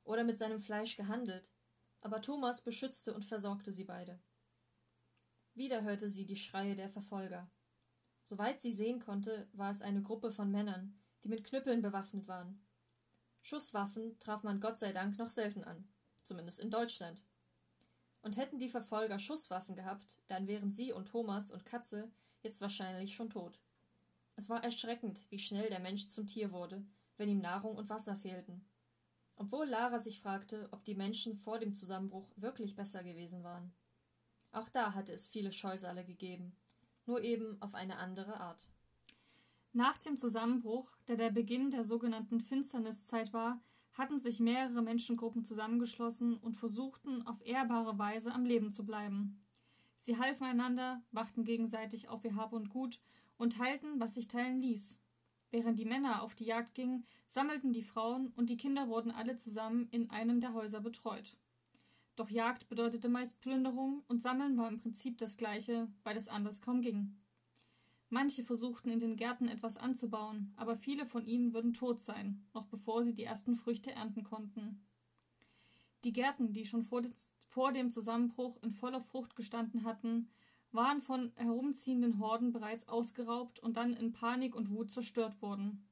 oder 0.05 0.25
mit 0.25 0.39
seinem 0.39 0.61
Fleisch 0.61 0.97
gehandelt, 0.97 1.53
aber 2.01 2.23
Thomas 2.23 2.63
beschützte 2.63 3.15
und 3.15 3.25
versorgte 3.25 3.73
sie 3.73 3.85
beide. 3.85 4.21
Wieder 5.55 5.83
hörte 5.83 6.09
sie 6.09 6.25
die 6.25 6.37
Schreie 6.37 6.77
der 6.77 6.89
Verfolger. 6.89 7.51
Soweit 8.23 8.61
sie 8.61 8.73
sehen 8.73 9.01
konnte, 9.01 9.49
war 9.53 9.71
es 9.71 9.83
eine 9.83 10.03
Gruppe 10.03 10.33
von 10.33 10.51
Männern, 10.51 11.01
die 11.25 11.29
mit 11.29 11.45
Knüppeln 11.45 11.83
bewaffnet 11.83 12.29
waren. 12.29 12.65
Schusswaffen 13.43 14.19
traf 14.19 14.43
man 14.43 14.61
Gott 14.61 14.79
sei 14.79 14.93
Dank 14.93 15.19
noch 15.19 15.31
selten 15.31 15.65
an, 15.65 15.89
zumindest 16.25 16.61
in 16.61 16.71
Deutschland. 16.71 17.25
Und 18.23 18.37
hätten 18.37 18.59
die 18.59 18.69
Verfolger 18.69 19.19
Schusswaffen 19.19 19.75
gehabt, 19.75 20.19
dann 20.27 20.47
wären 20.47 20.71
sie 20.71 20.93
und 20.93 21.09
Thomas 21.09 21.51
und 21.51 21.65
Katze 21.65 22.11
jetzt 22.43 22.61
wahrscheinlich 22.61 23.15
schon 23.15 23.31
tot. 23.31 23.59
Es 24.37 24.49
war 24.49 24.63
erschreckend, 24.63 25.27
wie 25.31 25.39
schnell 25.39 25.69
der 25.69 25.81
Mensch 25.81 26.09
zum 26.09 26.27
Tier 26.27 26.53
wurde, 26.53 26.85
wenn 27.17 27.29
ihm 27.29 27.41
Nahrung 27.41 27.77
und 27.77 27.89
Wasser 27.89 28.17
fehlten. 28.17 28.65
Obwohl 29.37 29.67
Lara 29.67 29.99
sich 29.99 30.21
fragte, 30.21 30.69
ob 30.73 30.85
die 30.85 30.95
Menschen 30.95 31.35
vor 31.35 31.59
dem 31.59 31.75
Zusammenbruch 31.75 32.29
wirklich 32.37 32.77
besser 32.77 33.03
gewesen 33.03 33.45
waren. 33.45 33.73
Auch 34.53 34.69
da 34.69 34.95
hatte 34.95 35.13
es 35.13 35.29
viele 35.29 35.53
Scheusale 35.53 36.05
gegeben, 36.05 36.57
nur 37.07 37.23
eben 37.23 37.61
auf 37.61 37.75
eine 37.75 37.99
andere 37.99 38.41
Art. 38.41 38.69
Nach 39.73 39.99
dem 39.99 40.17
Zusammenbruch, 40.17 40.97
der 41.07 41.17
der 41.17 41.31
Beginn 41.31 41.71
der 41.71 41.85
sogenannten 41.85 42.41
Finsterniszeit 42.41 43.33
war, 43.33 43.61
hatten 43.93 44.21
sich 44.21 44.41
mehrere 44.41 44.83
Menschengruppen 44.83 45.45
zusammengeschlossen 45.45 46.37
und 46.37 46.57
versuchten 46.57 47.27
auf 47.27 47.45
ehrbare 47.45 47.99
Weise 47.99 48.33
am 48.33 48.45
Leben 48.45 48.73
zu 48.73 48.85
bleiben. 48.85 49.41
Sie 49.97 50.19
halfen 50.19 50.45
einander, 50.45 51.03
wachten 51.11 51.45
gegenseitig 51.45 52.09
auf 52.09 52.25
ihr 52.25 52.37
Hab 52.37 52.53
und 52.53 52.71
Gut 52.71 53.01
und 53.37 53.55
teilten, 53.55 53.99
was 53.99 54.15
sich 54.15 54.29
teilen 54.29 54.61
ließ. 54.61 54.99
Während 55.51 55.79
die 55.79 55.85
Männer 55.85 56.23
auf 56.23 56.35
die 56.35 56.45
Jagd 56.45 56.75
gingen, 56.75 57.07
sammelten 57.27 57.73
die 57.73 57.83
Frauen 57.83 58.29
und 58.37 58.51
die 58.51 58.57
Kinder 58.57 58.89
wurden 58.89 59.11
alle 59.11 59.37
zusammen 59.37 59.89
in 59.91 60.11
einem 60.11 60.41
der 60.41 60.53
Häuser 60.53 60.81
betreut. 60.81 61.37
Doch 62.17 62.31
Jagd 62.31 62.69
bedeutete 62.69 63.09
meist 63.09 63.41
Plünderung 63.41 64.03
und 64.09 64.23
Sammeln 64.23 64.59
war 64.59 64.69
im 64.69 64.79
Prinzip 64.79 65.19
das 65.19 65.37
gleiche, 65.37 65.89
weil 66.05 66.17
es 66.17 66.29
anders 66.29 66.61
kaum 66.61 66.83
ging. 66.83 67.17
Manche 68.11 68.43
versuchten 68.43 68.89
in 68.89 69.01
den 69.01 69.17
Gärten 69.17 69.49
etwas 69.49 69.77
anzubauen, 69.77 70.55
aber 70.57 70.77
viele 70.77 71.05
von 71.05 71.27
ihnen 71.27 71.53
würden 71.53 71.75
tot 71.75 72.03
sein, 72.03 72.47
noch 72.55 72.67
bevor 72.67 73.05
sie 73.05 73.13
die 73.13 73.25
ersten 73.25 73.55
Früchte 73.55 73.93
ernten 73.93 74.25
konnten. 74.25 74.83
Die 76.05 76.13
Gärten, 76.13 76.53
die 76.53 76.65
schon 76.65 76.83
vor, 76.83 77.73
dem 77.73 77.91
Zusammenbruch 77.91 78.57
in 78.63 78.71
voller 78.71 79.01
Frucht 79.01 79.37
gestanden 79.37 79.85
hatten, 79.85 80.31
waren 80.71 81.03
von 81.03 81.33
herumziehenden 81.37 82.19
Horden 82.19 82.53
bereits 82.53 82.89
ausgeraubt 82.89 83.59
und 83.59 83.77
dann 83.77 83.95
in 83.95 84.13
Panik 84.13 84.55
und 84.55 84.71
Wut 84.71 84.93
zerstört 84.93 85.41
worden. 85.43 85.87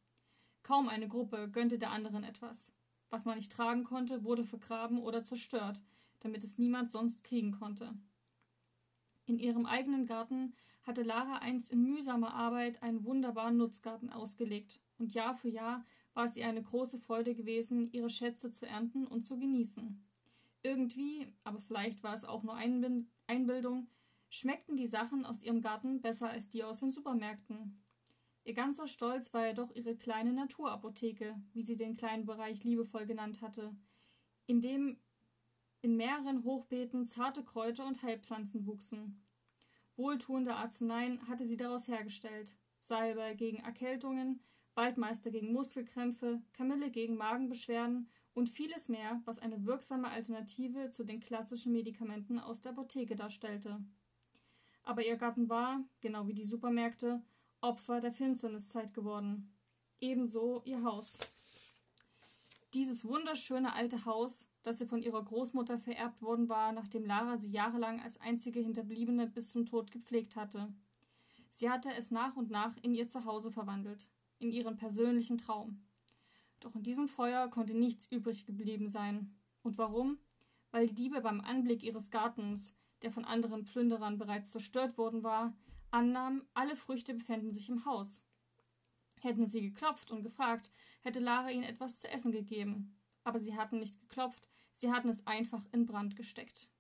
Kaum 0.63 0.89
eine 0.89 1.09
Gruppe 1.09 1.51
gönnte 1.51 1.79
der 1.79 1.91
anderen 1.91 2.25
etwas. 2.25 2.73
Was 3.11 3.25
man 3.25 3.37
nicht 3.37 3.53
tragen 3.53 3.85
konnte, 3.85 4.25
wurde 4.25 4.45
vergraben 4.45 4.99
oder 4.99 5.25
zerstört, 5.25 5.83
damit 6.21 6.45
es 6.45 6.59
niemand 6.59 6.91
sonst 6.91 7.25
kriegen 7.25 7.53
konnte. 7.53 7.95
In 9.27 9.39
ihrem 9.39 9.67
eigenen 9.67 10.07
Garten 10.07 10.55
hatte 10.87 11.03
Lara 11.03 11.39
einst 11.39 11.73
in 11.73 11.83
mühsamer 11.83 12.33
Arbeit 12.33 12.83
einen 12.83 13.05
wunderbaren 13.05 13.57
Nutzgarten 13.57 14.11
ausgelegt, 14.11 14.81
und 14.99 15.13
Jahr 15.13 15.35
für 15.35 15.49
Jahr 15.49 15.85
war 16.15 16.25
es 16.25 16.37
ihr 16.37 16.49
eine 16.49 16.63
große 16.63 16.99
Freude 16.99 17.35
gewesen, 17.35 17.91
ihre 17.93 18.09
Schätze 18.09 18.51
zu 18.51 18.67
ernten 18.67 19.07
und 19.07 19.27
zu 19.27 19.37
genießen. 19.37 20.03
Irgendwie, 20.63 21.27
aber 21.45 21.61
vielleicht 21.61 22.03
war 22.03 22.15
es 22.15 22.25
auch 22.25 22.43
nur 22.43 22.57
Einbildung, 22.57 23.89
schmeckten 24.31 24.77
die 24.77 24.87
Sachen 24.87 25.27
aus 25.27 25.43
ihrem 25.43 25.61
Garten 25.61 26.01
besser 26.01 26.31
als 26.31 26.49
die 26.49 26.65
aus 26.65 26.81
den 26.81 26.91
Supermärkten. 26.91 27.83
Ihr 28.45 28.55
ganzer 28.55 28.87
Stolz 28.87 29.35
war 29.35 29.47
jedoch 29.49 29.75
ihre 29.75 29.97
kleine 29.97 30.33
Naturapotheke, 30.33 31.35
wie 31.53 31.63
sie 31.63 31.77
den 31.77 31.97
kleinen 31.97 32.27
Bereich 32.27 32.65
liebevoll 32.65 33.05
genannt 33.05 33.43
hatte, 33.43 33.75
in 34.47 34.61
dem 34.61 34.99
in 35.83 35.97
mehreren 35.97 36.43
Hochbeeten 36.45 37.07
zarte 37.07 37.45
Kräuter 37.45 37.87
und 37.87 38.03
Heilpflanzen 38.03 38.67
wuchsen. 38.67 39.26
Wohltuende 39.97 40.55
Arzneien 40.55 41.27
hatte 41.29 41.45
sie 41.45 41.57
daraus 41.57 41.89
hergestellt. 41.89 42.57
Salbei 42.83 43.35
gegen 43.35 43.59
Erkältungen, 43.59 44.41
Waldmeister 44.75 45.31
gegen 45.31 45.53
Muskelkrämpfe, 45.53 46.43
Kamille 46.53 46.91
gegen 46.91 47.17
Magenbeschwerden 47.17 48.11
und 48.35 48.51
vieles 48.51 48.89
mehr, 48.89 49.23
was 49.25 49.39
eine 49.39 49.65
wirksame 49.65 50.11
Alternative 50.11 50.91
zu 50.91 51.05
den 51.05 51.21
klassischen 51.21 51.73
Medikamenten 51.73 52.39
aus 52.39 52.61
der 52.61 52.73
Apotheke 52.73 53.17
darstellte. 53.17 53.83
Aber 54.83 55.05
ihr 55.05 55.17
Garten 55.17 55.49
war, 55.49 55.83
genau 56.01 56.29
wie 56.29 56.35
die 56.35 56.45
Supermärkte, 56.45 57.23
Opfer 57.63 58.01
der 58.01 58.13
Finsterniszeit 58.13 58.93
geworden. 58.93 59.57
Ebenso 59.99 60.63
ihr 60.65 60.85
Haus. 60.85 61.19
Dieses 62.75 63.05
wunderschöne 63.05 63.73
alte 63.75 64.05
Haus, 64.05 64.49
das 64.63 64.81
ihr 64.81 64.87
von 64.87 65.01
ihrer 65.01 65.25
Großmutter 65.25 65.79
vererbt 65.79 66.21
worden 66.23 66.49
war, 66.49 66.73
nachdem 66.73 67.05
Lara 67.07 67.39
sie 67.39 67.51
jahrelang 67.51 68.01
als 68.01 68.21
einzige 68.21 68.61
Hinterbliebene 68.61 69.29
bis 69.29 69.53
zum 69.53 69.67
Tod 69.67 69.91
gepflegt 69.91 70.37
hatte. 70.37 70.75
Sie 71.51 71.71
hatte 71.71 71.95
es 71.95 72.11
nach 72.11 72.37
und 72.37 72.51
nach 72.51 72.77
in 72.83 72.93
ihr 72.95 73.09
Zuhause 73.09 73.51
verwandelt, 73.51 74.09
in 74.39 74.51
ihren 74.51 74.77
persönlichen 74.77 75.39
Traum. 75.39 75.87
Doch 76.61 76.75
in 76.75 76.83
diesem 76.83 77.09
Feuer 77.09 77.49
konnte 77.49 77.75
nichts 77.75 78.07
übrig 78.11 78.45
geblieben 78.45 78.89
sein. 78.89 79.35
Und 79.63 79.79
warum? 79.79 80.19
Weil 80.71 80.89
die 80.89 80.95
Diebe 80.95 81.21
beim 81.21 81.41
Anblick 81.41 81.83
ihres 81.83 82.11
Gartens, 82.11 82.75
der 83.03 83.11
von 83.11 83.25
anderen 83.25 83.65
Plünderern 83.65 84.19
bereits 84.19 84.51
zerstört 84.51 84.99
worden 84.99 85.23
war, 85.23 85.57
annahm, 85.91 86.43
alle 86.55 86.77
Früchte 86.77 87.15
befänden 87.15 87.53
sich 87.53 87.69
im 87.69 87.85
Haus. 87.85 88.23
Hätten 89.21 89.47
sie 89.47 89.63
geklopft 89.63 90.11
und 90.11 90.23
gefragt, 90.23 90.71
hätte 91.01 91.21
Lara 91.21 91.51
ihnen 91.51 91.65
etwas 91.65 92.01
zu 92.01 92.09
essen 92.09 92.33
gegeben. 92.33 92.97
Aber 93.25 93.41
sie 93.41 93.57
hatten 93.57 93.79
nicht 93.79 93.99
geklopft, 94.01 94.49
sie 94.75 94.93
hatten 94.93 95.09
es 95.09 95.27
einfach 95.27 95.65
in 95.73 95.87
Brand 95.87 96.17
gesteckt. 96.17 96.71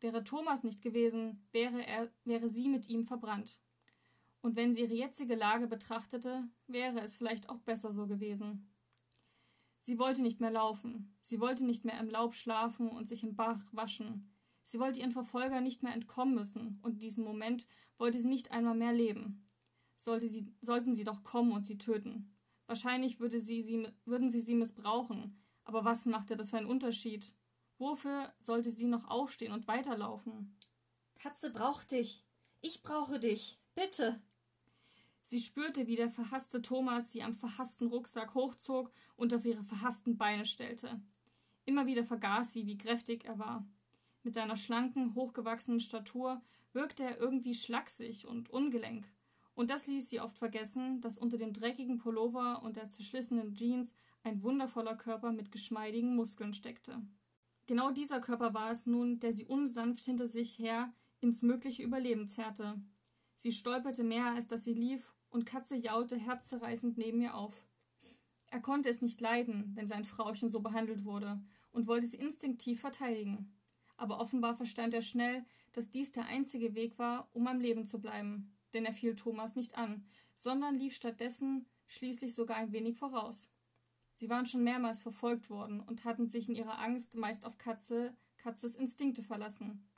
Wäre 0.00 0.22
Thomas 0.22 0.62
nicht 0.62 0.80
gewesen, 0.80 1.46
wäre, 1.50 1.84
er, 1.84 2.10
wäre 2.24 2.48
sie 2.48 2.68
mit 2.68 2.88
ihm 2.88 3.04
verbrannt. 3.04 3.58
Und 4.40 4.54
wenn 4.54 4.72
sie 4.72 4.82
ihre 4.82 4.94
jetzige 4.94 5.34
Lage 5.34 5.66
betrachtete, 5.66 6.48
wäre 6.68 7.00
es 7.00 7.16
vielleicht 7.16 7.48
auch 7.48 7.58
besser 7.60 7.92
so 7.92 8.06
gewesen. 8.06 8.70
Sie 9.80 9.98
wollte 9.98 10.22
nicht 10.22 10.40
mehr 10.40 10.50
laufen, 10.50 11.16
sie 11.20 11.40
wollte 11.40 11.64
nicht 11.64 11.84
mehr 11.84 11.98
im 11.98 12.10
Laub 12.10 12.34
schlafen 12.34 12.88
und 12.90 13.08
sich 13.08 13.24
im 13.24 13.34
Bach 13.34 13.60
waschen. 13.72 14.30
Sie 14.62 14.78
wollte 14.78 15.00
ihren 15.00 15.12
Verfolger 15.12 15.60
nicht 15.60 15.82
mehr 15.82 15.94
entkommen 15.94 16.34
müssen, 16.34 16.78
und 16.82 17.02
diesen 17.02 17.24
Moment 17.24 17.66
wollte 17.96 18.18
sie 18.18 18.28
nicht 18.28 18.52
einmal 18.52 18.74
mehr 18.74 18.92
leben. 18.92 19.47
Sollte 19.98 20.28
sie, 20.28 20.46
sollten 20.60 20.94
sie 20.94 21.02
doch 21.02 21.24
kommen 21.24 21.50
und 21.50 21.64
sie 21.64 21.76
töten. 21.76 22.32
Wahrscheinlich 22.66 23.18
würde 23.18 23.40
sie, 23.40 23.62
sie, 23.62 23.88
würden 24.04 24.30
sie 24.30 24.40
sie 24.40 24.54
missbrauchen, 24.54 25.36
aber 25.64 25.84
was 25.84 26.06
machte 26.06 26.36
das 26.36 26.50
für 26.50 26.58
einen 26.58 26.66
Unterschied? 26.66 27.34
Wofür 27.78 28.32
sollte 28.38 28.70
sie 28.70 28.86
noch 28.86 29.08
aufstehen 29.08 29.52
und 29.52 29.66
weiterlaufen? 29.66 30.56
Katze 31.16 31.52
braucht 31.52 31.90
dich. 31.90 32.24
Ich 32.60 32.82
brauche 32.82 33.18
dich. 33.18 33.60
Bitte. 33.74 34.22
Sie 35.22 35.40
spürte, 35.40 35.88
wie 35.88 35.96
der 35.96 36.08
verhasste 36.08 36.62
Thomas 36.62 37.10
sie 37.12 37.22
am 37.22 37.34
verhassten 37.34 37.88
Rucksack 37.88 38.34
hochzog 38.34 38.92
und 39.16 39.34
auf 39.34 39.44
ihre 39.44 39.64
verhassten 39.64 40.16
Beine 40.16 40.44
stellte. 40.44 41.02
Immer 41.64 41.86
wieder 41.86 42.04
vergaß 42.04 42.52
sie, 42.52 42.66
wie 42.66 42.78
kräftig 42.78 43.24
er 43.24 43.38
war. 43.38 43.66
Mit 44.22 44.34
seiner 44.34 44.56
schlanken, 44.56 45.14
hochgewachsenen 45.14 45.80
Statur 45.80 46.40
wirkte 46.72 47.02
er 47.02 47.18
irgendwie 47.18 47.54
schlaksig 47.54 48.26
und 48.26 48.48
ungelenk. 48.48 49.06
Und 49.58 49.70
das 49.70 49.88
ließ 49.88 50.08
sie 50.08 50.20
oft 50.20 50.38
vergessen, 50.38 51.00
dass 51.00 51.18
unter 51.18 51.36
dem 51.36 51.52
dreckigen 51.52 51.98
Pullover 51.98 52.62
und 52.62 52.76
der 52.76 52.90
zerschlissenen 52.90 53.56
Jeans 53.56 53.92
ein 54.22 54.44
wundervoller 54.44 54.94
Körper 54.94 55.32
mit 55.32 55.50
geschmeidigen 55.50 56.14
Muskeln 56.14 56.54
steckte. 56.54 57.02
Genau 57.66 57.90
dieser 57.90 58.20
Körper 58.20 58.54
war 58.54 58.70
es 58.70 58.86
nun, 58.86 59.18
der 59.18 59.32
sie 59.32 59.46
unsanft 59.46 60.04
hinter 60.04 60.28
sich 60.28 60.60
her 60.60 60.94
ins 61.20 61.42
mögliche 61.42 61.82
Überleben 61.82 62.28
zerrte. 62.28 62.80
Sie 63.34 63.50
stolperte 63.50 64.04
mehr, 64.04 64.26
als 64.26 64.46
dass 64.46 64.62
sie 64.62 64.74
lief, 64.74 65.12
und 65.28 65.44
Katze 65.44 65.74
jaute 65.74 66.16
herzzerreißend 66.16 66.96
neben 66.96 67.20
ihr 67.20 67.34
auf. 67.34 67.66
Er 68.52 68.60
konnte 68.60 68.88
es 68.88 69.02
nicht 69.02 69.20
leiden, 69.20 69.72
wenn 69.74 69.88
sein 69.88 70.04
Frauchen 70.04 70.48
so 70.48 70.60
behandelt 70.60 71.04
wurde, 71.04 71.42
und 71.72 71.88
wollte 71.88 72.06
sie 72.06 72.18
instinktiv 72.18 72.80
verteidigen. 72.80 73.58
Aber 73.96 74.20
offenbar 74.20 74.54
verstand 74.54 74.94
er 74.94 75.02
schnell, 75.02 75.44
dass 75.72 75.90
dies 75.90 76.12
der 76.12 76.26
einzige 76.26 76.76
Weg 76.76 76.96
war, 76.96 77.28
um 77.32 77.48
am 77.48 77.58
Leben 77.58 77.86
zu 77.86 78.00
bleiben, 78.00 78.54
denn 78.74 78.84
er 78.84 78.92
fiel 78.92 79.14
Thomas 79.14 79.56
nicht 79.56 79.76
an, 79.76 80.04
sondern 80.34 80.78
lief 80.78 80.94
stattdessen 80.94 81.66
schließlich 81.86 82.34
sogar 82.34 82.56
ein 82.56 82.72
wenig 82.72 82.96
voraus. 82.96 83.50
Sie 84.14 84.28
waren 84.28 84.46
schon 84.46 84.64
mehrmals 84.64 85.00
verfolgt 85.00 85.48
worden 85.48 85.80
und 85.80 86.04
hatten 86.04 86.28
sich 86.28 86.48
in 86.48 86.54
ihrer 86.54 86.78
Angst 86.78 87.16
meist 87.16 87.44
auf 87.46 87.58
Katze, 87.58 88.14
Katzes 88.36 88.76
Instinkte 88.76 89.22
verlassen. 89.22 89.88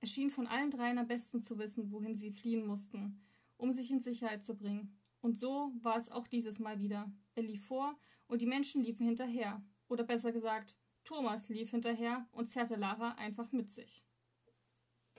Er 0.00 0.08
schien 0.08 0.30
von 0.30 0.46
allen 0.46 0.70
dreien 0.70 0.98
am 0.98 1.06
besten 1.06 1.40
zu 1.40 1.58
wissen, 1.58 1.92
wohin 1.92 2.16
sie 2.16 2.32
fliehen 2.32 2.66
mussten, 2.66 3.20
um 3.56 3.70
sich 3.70 3.90
in 3.90 4.00
Sicherheit 4.00 4.44
zu 4.44 4.56
bringen. 4.56 4.96
Und 5.20 5.38
so 5.38 5.72
war 5.80 5.96
es 5.96 6.10
auch 6.10 6.26
dieses 6.26 6.58
Mal 6.58 6.80
wieder. 6.80 7.12
Er 7.34 7.44
lief 7.44 7.64
vor 7.66 7.96
und 8.26 8.42
die 8.42 8.46
Menschen 8.46 8.82
liefen 8.82 9.06
hinterher. 9.06 9.62
Oder 9.88 10.02
besser 10.04 10.32
gesagt, 10.32 10.76
Thomas 11.04 11.48
lief 11.48 11.70
hinterher 11.70 12.26
und 12.32 12.50
zerrte 12.50 12.76
Lara 12.76 13.12
einfach 13.12 13.52
mit 13.52 13.70
sich. 13.70 14.04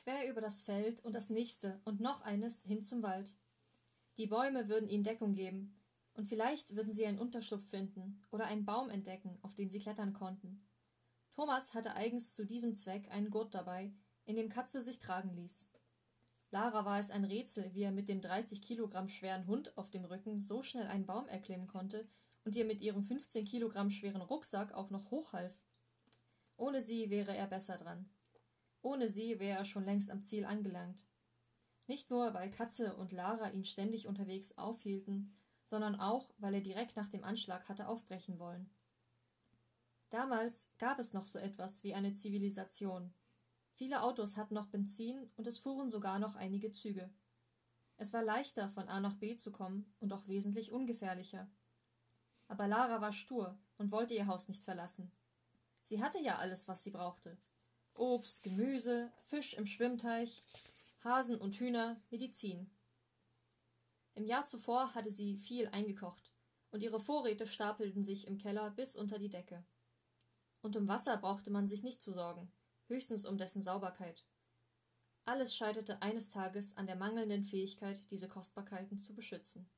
Quer 0.04 0.30
über 0.30 0.42
das 0.42 0.62
Feld 0.62 1.04
und 1.06 1.16
das 1.16 1.30
nächste 1.30 1.80
und 1.86 2.02
noch 2.02 2.22
eines 2.22 2.64
hin 2.64 2.84
zum 2.84 3.04
Wald. 3.04 3.34
Die 4.18 4.28
Bäume 4.28 4.68
würden 4.68 4.90
ihnen 4.90 5.06
Deckung 5.06 5.34
geben, 5.34 5.76
und 6.14 6.28
vielleicht 6.28 6.76
würden 6.76 6.94
sie 6.94 7.06
einen 7.06 7.20
Unterschlupf 7.20 7.68
finden 7.70 8.22
oder 8.30 8.46
einen 8.46 8.66
Baum 8.66 8.90
entdecken, 8.90 9.40
auf 9.42 9.56
den 9.56 9.70
sie 9.72 9.80
klettern 9.80 10.14
konnten. 10.14 10.62
Thomas 11.36 11.74
hatte 11.74 11.96
eigens 11.96 12.36
zu 12.36 12.46
diesem 12.46 12.76
Zweck 12.76 13.10
einen 13.10 13.32
Gurt 13.32 13.56
dabei, 13.56 13.94
in 14.26 14.36
dem 14.36 14.50
Katze 14.50 14.82
sich 14.82 15.00
tragen 15.00 15.34
ließ. 15.34 15.70
Lara 16.52 16.86
war 16.86 17.00
es 17.00 17.10
ein 17.10 17.24
Rätsel, 17.24 17.74
wie 17.74 17.82
er 17.82 17.92
mit 17.92 18.10
dem 18.10 18.22
30 18.22 18.62
Kilogramm 18.62 19.08
schweren 19.08 19.48
Hund 19.48 19.76
auf 19.76 19.90
dem 19.90 20.06
Rücken 20.06 20.40
so 20.40 20.62
schnell 20.62 20.86
einen 20.86 21.08
Baum 21.08 21.28
erklimmen 21.28 21.68
konnte 21.68 22.08
und 22.46 22.56
ihr 22.56 22.66
mit 22.66 22.82
ihrem 22.82 23.02
15 23.02 23.46
Kilogramm 23.46 23.90
schweren 23.90 24.22
Rucksack 24.22 24.74
auch 24.74 24.92
noch 24.92 25.10
hochhalf. 25.10 25.60
Ohne 26.58 26.82
sie 26.82 27.10
wäre 27.10 27.36
er 27.36 27.48
besser 27.48 27.78
dran. 27.78 28.08
Ohne 28.84 29.10
sie 29.10 29.40
wäre 29.40 29.58
er 29.58 29.66
schon 29.66 29.86
längst 29.86 30.12
am 30.12 30.22
Ziel 30.22 30.46
angelangt. 30.46 31.08
Nicht 31.88 32.12
nur, 32.12 32.36
weil 32.36 32.52
Katze 32.52 32.96
und 32.96 33.12
Lara 33.12 33.50
ihn 33.50 33.66
ständig 33.66 34.08
unterwegs 34.08 34.56
aufhielten, 34.60 35.36
sondern 35.66 36.00
auch, 36.00 36.32
weil 36.38 36.54
er 36.54 36.62
direkt 36.62 36.96
nach 36.96 37.10
dem 37.10 37.24
Anschlag 37.24 37.68
hatte 37.68 37.88
aufbrechen 37.88 38.38
wollen. 38.38 38.70
Damals 40.12 40.72
gab 40.78 41.00
es 41.00 41.14
noch 41.14 41.26
so 41.26 41.40
etwas 41.40 41.84
wie 41.84 41.96
eine 41.96 42.14
Zivilisation, 42.14 43.12
Viele 43.76 44.04
Autos 44.04 44.38
hatten 44.38 44.54
noch 44.54 44.68
Benzin 44.68 45.30
und 45.36 45.48
es 45.48 45.60
fuhren 45.60 45.90
sogar 45.90 46.20
noch 46.20 46.36
einige 46.36 46.72
Züge. 46.72 47.10
Es 47.98 48.14
war 48.14 48.24
leichter, 48.24 48.70
von 48.70 48.88
A 48.88 49.00
nach 49.00 49.16
B 49.16 49.36
zu 49.36 49.52
kommen 49.52 49.94
und 50.00 50.14
auch 50.14 50.28
wesentlich 50.28 50.72
ungefährlicher. 50.72 51.50
Aber 52.48 52.68
Lara 52.68 53.02
war 53.02 53.12
stur 53.12 53.58
und 53.78 53.92
wollte 53.92 54.14
ihr 54.14 54.28
Haus 54.28 54.48
nicht 54.48 54.64
verlassen. 54.64 55.12
Sie 55.82 56.04
hatte 56.04 56.22
ja 56.22 56.38
alles, 56.38 56.68
was 56.68 56.84
sie 56.84 56.92
brauchte. 56.92 57.38
Obst, 57.94 58.44
Gemüse, 58.44 59.12
Fisch 59.28 59.54
im 59.54 59.66
Schwimmteich, 59.66 60.44
Hasen 61.04 61.38
und 61.38 61.56
Hühner, 61.56 62.02
Medizin. 62.10 62.70
Im 64.16 64.26
Jahr 64.26 64.46
zuvor 64.46 64.96
hatte 64.96 65.12
sie 65.12 65.38
viel 65.38 65.68
eingekocht, 65.70 66.34
und 66.72 66.84
ihre 66.84 67.00
Vorräte 67.00 67.48
stapelten 67.48 68.04
sich 68.04 68.28
im 68.28 68.38
Keller 68.38 68.72
bis 68.72 68.96
unter 68.96 69.20
die 69.20 69.30
Decke. 69.30 69.64
Und 70.62 70.76
um 70.76 70.88
Wasser 70.88 71.18
brauchte 71.18 71.52
man 71.52 71.68
sich 71.68 71.84
nicht 71.84 72.02
zu 72.02 72.14
sorgen 72.14 72.52
höchstens 72.88 73.26
um 73.26 73.38
dessen 73.38 73.62
Sauberkeit. 73.62 74.26
Alles 75.26 75.56
scheiterte 75.56 76.02
eines 76.02 76.32
Tages 76.32 76.76
an 76.76 76.86
der 76.86 76.96
mangelnden 76.96 77.44
Fähigkeit, 77.44 78.00
diese 78.12 78.28
Kostbarkeiten 78.28 79.00
zu 79.00 79.14
beschützen. 79.14 79.70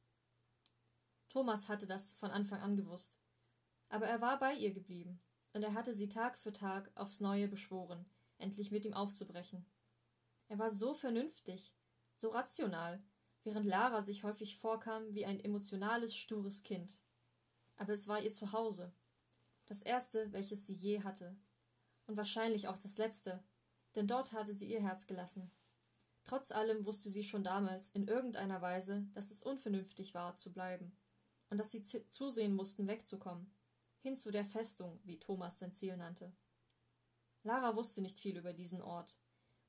Thomas 1.29 1.69
hatte 1.69 1.85
das 1.85 2.13
von 2.13 2.31
Anfang 2.31 2.61
an 2.61 2.75
gewusst, 2.75 3.19
aber 3.89 4.07
er 4.07 4.21
war 4.21 4.39
bei 4.39 4.53
ihr 4.53 4.73
geblieben, 4.73 5.21
und 5.55 5.63
er 5.63 5.73
hatte 5.73 5.93
sie 5.93 6.09
Tag 6.09 6.37
für 6.37 6.51
Tag 6.51 6.91
aufs 6.95 7.21
neue 7.21 7.47
beschworen, 7.47 8.05
endlich 8.39 8.71
mit 8.71 8.83
ihm 8.83 8.93
aufzubrechen. 8.93 9.65
Er 10.49 10.59
war 10.59 10.69
so 10.69 10.93
vernünftig, 10.93 11.73
so 12.13 12.27
rational, 12.27 13.01
während 13.45 13.65
Lara 13.65 14.01
sich 14.01 14.25
häufig 14.25 14.57
vorkam 14.57 15.13
wie 15.13 15.25
ein 15.25 15.39
emotionales, 15.39 16.13
stures 16.13 16.63
Kind. 16.63 16.99
Aber 17.77 17.93
es 17.93 18.05
war 18.09 18.21
ihr 18.21 18.33
Zuhause, 18.33 18.91
das 19.65 19.81
erste, 19.81 20.29
welches 20.33 20.67
sie 20.67 20.73
je 20.73 21.03
hatte, 21.03 21.37
und 22.05 22.17
wahrscheinlich 22.17 22.67
auch 22.67 22.77
das 22.77 22.97
letzte, 22.97 23.41
denn 23.95 24.07
dort 24.07 24.33
hatte 24.33 24.53
sie 24.53 24.69
ihr 24.69 24.81
Herz 24.81 25.07
gelassen. 25.07 25.49
Trotz 26.25 26.51
allem 26.51 26.85
wusste 26.85 27.09
sie 27.09 27.23
schon 27.23 27.45
damals 27.45 27.87
in 27.91 28.09
irgendeiner 28.09 28.61
Weise, 28.61 29.07
dass 29.13 29.31
es 29.31 29.41
unvernünftig 29.41 30.13
war, 30.15 30.35
zu 30.35 30.51
bleiben, 30.51 30.97
und 31.49 31.59
dass 31.59 31.71
sie 31.71 31.81
zusehen 31.81 32.55
mussten, 32.55 32.87
wegzukommen, 32.87 33.55
hin 34.05 34.17
zu 34.17 34.29
der 34.29 34.45
Festung, 34.45 34.99
wie 35.03 35.19
Thomas 35.19 35.57
sein 35.57 35.73
Ziel 35.73 35.97
nannte. 35.97 36.31
Lara 37.41 37.75
wusste 37.75 38.01
nicht 38.01 38.19
viel 38.19 38.37
über 38.37 38.53
diesen 38.53 38.83
Ort, 38.83 39.19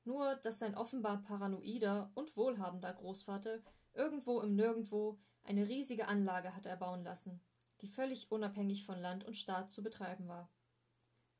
nur 0.03 0.35
dass 0.35 0.59
sein 0.59 0.75
offenbar 0.75 1.23
paranoider 1.23 2.11
und 2.13 2.37
wohlhabender 2.37 2.93
Großvater 2.93 3.63
irgendwo 3.93 4.41
im 4.41 4.55
Nirgendwo 4.55 5.19
eine 5.43 5.67
riesige 5.67 6.07
Anlage 6.07 6.55
hatte 6.55 6.69
erbauen 6.69 7.03
lassen, 7.03 7.41
die 7.81 7.87
völlig 7.87 8.31
unabhängig 8.31 8.85
von 8.85 8.99
Land 8.99 9.23
und 9.23 9.35
Staat 9.35 9.71
zu 9.71 9.81
betreiben 9.81 10.27
war 10.27 10.51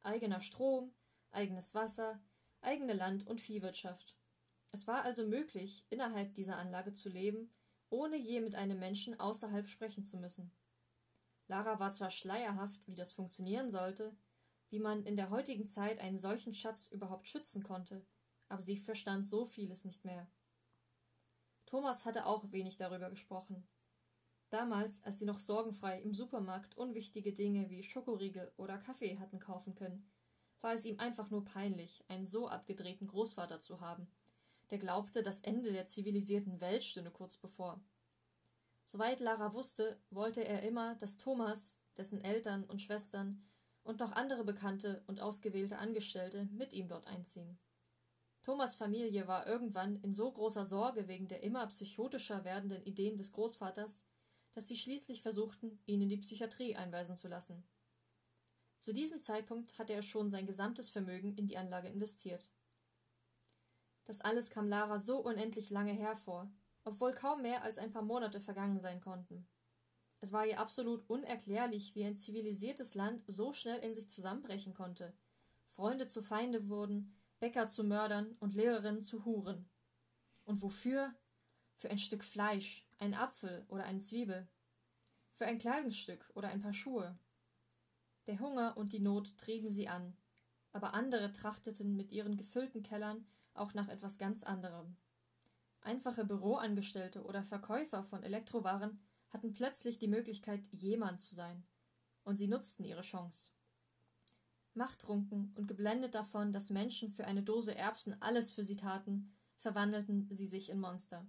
eigener 0.07 0.41
Strom, 0.41 0.93
eigenes 1.31 1.75
Wasser, 1.75 2.19
eigene 2.61 2.93
Land- 2.93 3.27
und 3.27 3.41
Viehwirtschaft. 3.41 4.17
Es 4.71 4.87
war 4.87 5.03
also 5.03 5.27
möglich, 5.27 5.85
innerhalb 5.89 6.33
dieser 6.33 6.57
Anlage 6.57 6.93
zu 6.93 7.09
leben, 7.09 7.53
ohne 7.89 8.17
je 8.17 8.41
mit 8.41 8.55
einem 8.55 8.79
Menschen 8.79 9.19
außerhalb 9.19 9.67
sprechen 9.67 10.05
zu 10.05 10.17
müssen. 10.17 10.51
Lara 11.47 11.79
war 11.79 11.91
zwar 11.91 12.11
schleierhaft, 12.11 12.85
wie 12.87 12.95
das 12.95 13.13
funktionieren 13.13 13.69
sollte, 13.69 14.15
wie 14.69 14.79
man 14.79 15.03
in 15.05 15.15
der 15.15 15.29
heutigen 15.29 15.65
Zeit 15.65 15.99
einen 15.99 16.19
solchen 16.19 16.53
Schatz 16.53 16.87
überhaupt 16.87 17.27
schützen 17.27 17.63
konnte, 17.63 18.05
aber 18.49 18.61
sie 18.61 18.77
verstand 18.77 19.27
so 19.27 19.45
vieles 19.45 19.85
nicht 19.85 20.03
mehr. 20.03 20.29
Thomas 21.65 22.05
hatte 22.05 22.25
auch 22.25 22.51
wenig 22.51 22.77
darüber 22.77 23.09
gesprochen. 23.09 23.67
Damals, 24.49 25.03
als 25.03 25.19
sie 25.19 25.25
noch 25.25 25.39
sorgenfrei 25.39 26.01
im 26.01 26.13
Supermarkt 26.13 26.77
unwichtige 26.77 27.33
Dinge 27.33 27.69
wie 27.69 27.83
Schokoriegel 27.83 28.51
oder 28.57 28.77
Kaffee 28.77 29.19
hatten 29.19 29.39
kaufen 29.39 29.75
können, 29.75 30.09
war 30.61 30.73
es 30.73 30.85
ihm 30.85 30.99
einfach 30.99 31.29
nur 31.29 31.43
peinlich, 31.43 32.03
einen 32.07 32.27
so 32.27 32.47
abgedrehten 32.47 33.07
Großvater 33.07 33.59
zu 33.61 33.81
haben, 33.81 34.09
der 34.69 34.79
glaubte, 34.79 35.23
das 35.23 35.41
Ende 35.41 35.71
der 35.71 35.85
zivilisierten 35.85 36.59
Welt 36.59 36.83
stünde 36.83 37.11
kurz 37.11 37.37
bevor. 37.37 37.81
Soweit 38.89 39.19
Lara 39.19 39.53
wusste, 39.53 39.99
wollte 40.11 40.45
er 40.45 40.63
immer, 40.63 40.95
dass 40.95 41.17
Thomas, 41.17 41.77
dessen 41.97 42.21
Eltern 42.21 42.63
und 42.63 42.81
Schwestern 42.81 43.45
und 43.83 43.99
noch 43.99 44.13
andere 44.13 44.45
bekannte 44.45 45.03
und 45.07 45.19
ausgewählte 45.19 45.77
Angestellte 45.77 46.45
mit 46.53 46.71
ihm 46.71 46.87
dort 46.87 47.05
einziehen. 47.05 47.59
Thomas 48.43 48.77
Familie 48.77 49.27
war 49.27 49.45
irgendwann 49.45 49.97
in 49.97 50.13
so 50.13 50.31
großer 50.31 50.65
Sorge 50.65 51.09
wegen 51.09 51.27
der 51.27 51.43
immer 51.43 51.67
psychotischer 51.67 52.45
werdenden 52.45 52.81
Ideen 52.81 53.17
des 53.17 53.33
Großvaters, 53.33 54.05
dass 54.53 54.69
sie 54.69 54.77
schließlich 54.77 55.21
versuchten, 55.21 55.81
ihn 55.85 56.01
in 56.01 56.07
die 56.07 56.17
Psychiatrie 56.17 56.77
einweisen 56.77 57.17
zu 57.17 57.27
lassen. 57.27 57.67
Zu 58.79 58.93
diesem 58.93 59.21
Zeitpunkt 59.21 59.77
hatte 59.77 59.91
er 59.91 60.01
schon 60.01 60.29
sein 60.29 60.45
gesamtes 60.45 60.91
Vermögen 60.91 61.35
in 61.35 61.45
die 61.45 61.57
Anlage 61.57 61.89
investiert. 61.89 62.53
Das 64.05 64.21
alles 64.21 64.49
kam 64.49 64.69
Lara 64.69 64.97
so 64.97 65.17
unendlich 65.17 65.71
lange 65.71 65.91
hervor, 65.91 66.49
obwohl 66.87 67.11
kaum 67.11 67.41
mehr 67.41 67.63
als 67.63 67.77
ein 67.77 67.91
paar 67.91 68.01
Monate 68.01 68.39
vergangen 68.39 68.79
sein 68.79 69.01
konnten. 69.01 69.45
Es 70.21 70.31
war 70.31 70.47
ihr 70.47 70.57
absolut 70.57 71.07
unerklärlich, 71.09 71.93
wie 71.95 72.05
ein 72.05 72.15
zivilisiertes 72.15 72.95
Land 72.95 73.23
so 73.27 73.51
schnell 73.51 73.79
in 73.79 73.93
sich 73.93 74.09
zusammenbrechen 74.09 74.73
konnte. 74.73 75.13
Freunde 75.67 76.07
zu 76.07 76.21
Feinde 76.21 76.69
wurden, 76.69 77.13
Bäcker 77.39 77.67
zu 77.67 77.83
Mördern 77.83 78.37
und 78.39 78.55
Lehrerinnen 78.55 79.03
zu 79.03 79.25
Huren. 79.25 79.69
Und 80.45 80.61
wofür? 80.61 81.13
Für 81.75 81.89
ein 81.89 81.99
Stück 81.99 82.23
Fleisch, 82.23 82.87
ein 82.99 83.13
Apfel 83.13 83.65
oder 83.67 83.83
eine 83.83 83.99
Zwiebel. 83.99 84.47
Für 85.33 85.45
ein 85.45 85.59
Kleidungsstück 85.59 86.31
oder 86.35 86.47
ein 86.47 86.61
paar 86.61 86.73
Schuhe. 86.73 87.19
Der 88.27 88.39
Hunger 88.39 88.77
und 88.77 88.93
die 88.93 89.01
Not 89.01 89.37
trieben 89.37 89.69
sie 89.69 89.89
an, 89.89 90.15
aber 90.71 90.93
andere 90.93 91.33
trachteten 91.33 91.97
mit 91.97 92.11
ihren 92.11 92.37
gefüllten 92.37 92.81
Kellern 92.81 93.27
auch 93.53 93.73
nach 93.73 93.89
etwas 93.89 94.17
ganz 94.17 94.43
anderem. 94.43 94.95
Einfache 95.87 96.25
Büroangestellte 96.25 97.23
oder 97.23 97.45
Verkäufer 97.45 98.03
von 98.03 98.21
Elektrowaren 98.21 98.99
hatten 99.29 99.53
plötzlich 99.53 99.97
die 99.97 100.09
Möglichkeit, 100.09 100.61
jemand 100.71 101.21
zu 101.21 101.33
sein, 101.33 101.65
und 102.25 102.35
sie 102.35 102.49
nutzten 102.49 102.83
ihre 102.83 103.03
Chance. 103.03 103.51
Machttrunken 104.73 105.53
und 105.55 105.65
geblendet 105.65 106.13
davon, 106.13 106.51
dass 106.51 106.71
Menschen 106.71 107.09
für 107.09 107.23
eine 107.23 107.41
Dose 107.41 107.73
Erbsen 107.73 108.21
alles 108.21 108.51
für 108.51 108.65
sie 108.65 108.75
taten, 108.75 109.33
verwandelten 109.59 110.27
sie 110.29 110.45
sich 110.45 110.69
in 110.69 110.81
Monster. 110.81 111.25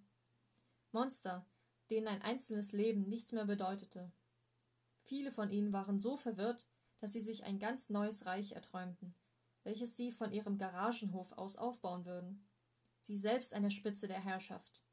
Monster, 0.90 1.46
denen 1.88 2.08
ein 2.08 2.22
einzelnes 2.22 2.72
Leben 2.72 3.08
nichts 3.08 3.30
mehr 3.30 3.44
bedeutete. 3.44 4.10
Viele 4.96 5.30
von 5.30 5.50
ihnen 5.50 5.72
waren 5.72 6.00
so 6.00 6.16
verwirrt, 6.16 6.66
dass 6.98 7.12
sie 7.12 7.22
sich 7.22 7.44
ein 7.44 7.60
ganz 7.60 7.90
neues 7.90 8.26
Reich 8.26 8.50
erträumten, 8.56 9.14
welches 9.62 9.96
sie 9.96 10.10
von 10.10 10.32
ihrem 10.32 10.58
Garagenhof 10.58 11.30
aus 11.34 11.54
aufbauen 11.56 12.06
würden. 12.06 12.47
Sie 13.08 13.16
selbst 13.16 13.54
an 13.54 13.62
der 13.62 13.70
Spitze 13.70 14.06
der 14.06 14.22
Herrschaft, 14.22 14.84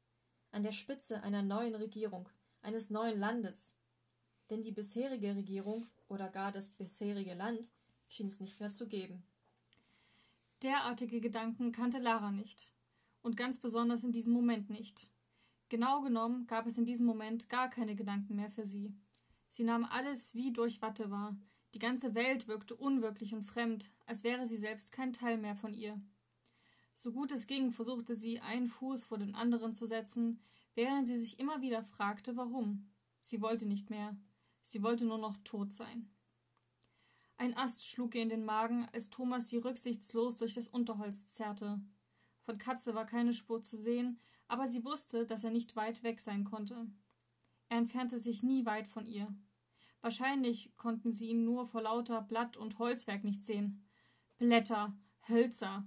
an 0.50 0.62
der 0.62 0.72
Spitze 0.72 1.22
einer 1.22 1.42
neuen 1.42 1.74
Regierung, 1.74 2.30
eines 2.62 2.88
neuen 2.88 3.18
Landes. 3.18 3.76
Denn 4.48 4.62
die 4.62 4.72
bisherige 4.72 5.36
Regierung 5.36 5.86
oder 6.08 6.30
gar 6.30 6.50
das 6.50 6.70
bisherige 6.70 7.34
Land 7.34 7.70
schien 8.08 8.28
es 8.28 8.40
nicht 8.40 8.58
mehr 8.58 8.72
zu 8.72 8.88
geben. 8.88 9.22
Derartige 10.62 11.20
Gedanken 11.20 11.72
kannte 11.72 11.98
Lara 11.98 12.32
nicht. 12.32 12.72
Und 13.20 13.36
ganz 13.36 13.60
besonders 13.60 14.02
in 14.02 14.12
diesem 14.12 14.32
Moment 14.32 14.70
nicht. 14.70 15.10
Genau 15.68 16.00
genommen 16.00 16.46
gab 16.46 16.66
es 16.66 16.78
in 16.78 16.86
diesem 16.86 17.04
Moment 17.04 17.50
gar 17.50 17.68
keine 17.68 17.96
Gedanken 17.96 18.36
mehr 18.36 18.48
für 18.48 18.64
sie. 18.64 18.94
Sie 19.50 19.64
nahm 19.64 19.84
alles 19.84 20.34
wie 20.34 20.54
durch 20.54 20.80
Watte 20.80 21.10
wahr. 21.10 21.36
Die 21.74 21.78
ganze 21.78 22.14
Welt 22.14 22.48
wirkte 22.48 22.76
unwirklich 22.76 23.34
und 23.34 23.42
fremd, 23.42 23.90
als 24.06 24.24
wäre 24.24 24.46
sie 24.46 24.56
selbst 24.56 24.90
kein 24.90 25.12
Teil 25.12 25.36
mehr 25.36 25.54
von 25.54 25.74
ihr. 25.74 26.00
So 26.98 27.12
gut 27.12 27.30
es 27.30 27.46
ging, 27.46 27.72
versuchte 27.72 28.16
sie, 28.16 28.40
einen 28.40 28.68
Fuß 28.68 29.04
vor 29.04 29.18
den 29.18 29.34
anderen 29.34 29.74
zu 29.74 29.86
setzen, 29.86 30.40
während 30.74 31.06
sie 31.06 31.18
sich 31.18 31.38
immer 31.38 31.60
wieder 31.60 31.82
fragte, 31.82 32.38
warum. 32.38 32.90
Sie 33.20 33.42
wollte 33.42 33.66
nicht 33.66 33.90
mehr. 33.90 34.16
Sie 34.62 34.82
wollte 34.82 35.04
nur 35.04 35.18
noch 35.18 35.36
tot 35.44 35.74
sein. 35.74 36.10
Ein 37.36 37.54
Ast 37.54 37.86
schlug 37.86 38.14
ihr 38.14 38.22
in 38.22 38.30
den 38.30 38.46
Magen, 38.46 38.88
als 38.94 39.10
Thomas 39.10 39.50
sie 39.50 39.58
rücksichtslos 39.58 40.36
durch 40.36 40.54
das 40.54 40.68
Unterholz 40.68 41.26
zerrte. 41.26 41.82
Von 42.40 42.56
Katze 42.56 42.94
war 42.94 43.04
keine 43.04 43.34
Spur 43.34 43.62
zu 43.62 43.76
sehen, 43.76 44.18
aber 44.48 44.66
sie 44.66 44.82
wusste, 44.82 45.26
dass 45.26 45.44
er 45.44 45.50
nicht 45.50 45.76
weit 45.76 46.02
weg 46.02 46.18
sein 46.18 46.44
konnte. 46.44 46.86
Er 47.68 47.76
entfernte 47.76 48.16
sich 48.16 48.42
nie 48.42 48.64
weit 48.64 48.88
von 48.88 49.04
ihr. 49.04 49.36
Wahrscheinlich 50.00 50.74
konnten 50.78 51.10
sie 51.10 51.28
ihn 51.28 51.44
nur 51.44 51.66
vor 51.66 51.82
lauter 51.82 52.22
Blatt 52.22 52.56
und 52.56 52.78
Holzwerk 52.78 53.22
nicht 53.22 53.44
sehen. 53.44 53.86
Blätter, 54.38 54.96
Hölzer. 55.28 55.86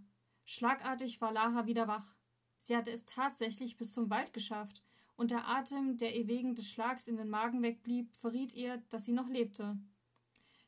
Schlagartig 0.52 1.22
war 1.22 1.32
Lara 1.32 1.68
wieder 1.68 1.88
wach. 1.88 2.16
Sie 2.58 2.76
hatte 2.76 2.90
es 2.90 3.06
tatsächlich 3.06 3.78
bis 3.78 3.94
zum 3.94 4.10
Wald 4.10 4.34
geschafft, 4.34 4.82
und 5.16 5.30
der 5.30 5.48
Atem, 5.48 5.98
der 5.98 6.16
ihr 6.16 6.28
wegen 6.28 6.56
des 6.56 6.72
Schlags 6.72 7.08
in 7.08 7.18
den 7.18 7.30
Magen 7.30 7.62
wegblieb, 7.62 8.18
verriet 8.18 8.56
ihr, 8.56 8.82
dass 8.90 9.06
sie 9.06 9.12
noch 9.12 9.30
lebte. 9.30 9.78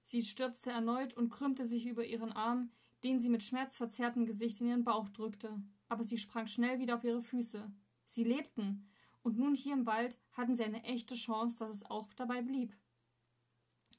Sie 0.03 0.21
stürzte 0.21 0.69
erneut 0.69 1.17
und 1.17 1.31
krümmte 1.31 1.65
sich 1.65 1.87
über 1.87 2.05
ihren 2.05 2.31
Arm, 2.31 2.69
den 3.03 3.19
sie 3.19 3.29
mit 3.29 3.41
schmerzverzerrtem 3.41 4.27
Gesicht 4.27 4.61
in 4.61 4.67
ihren 4.67 4.83
Bauch 4.83 5.09
drückte. 5.09 5.59
Aber 5.89 6.03
sie 6.03 6.19
sprang 6.19 6.45
schnell 6.45 6.77
wieder 6.77 6.97
auf 6.97 7.03
ihre 7.03 7.23
Füße. 7.23 7.71
Sie 8.05 8.23
lebten, 8.23 8.87
und 9.23 9.39
nun 9.39 9.55
hier 9.55 9.73
im 9.73 9.87
Wald 9.87 10.19
hatten 10.33 10.53
sie 10.53 10.63
eine 10.63 10.83
echte 10.83 11.15
Chance, 11.15 11.57
dass 11.57 11.71
es 11.71 11.89
auch 11.89 12.13
dabei 12.13 12.43
blieb. 12.43 12.75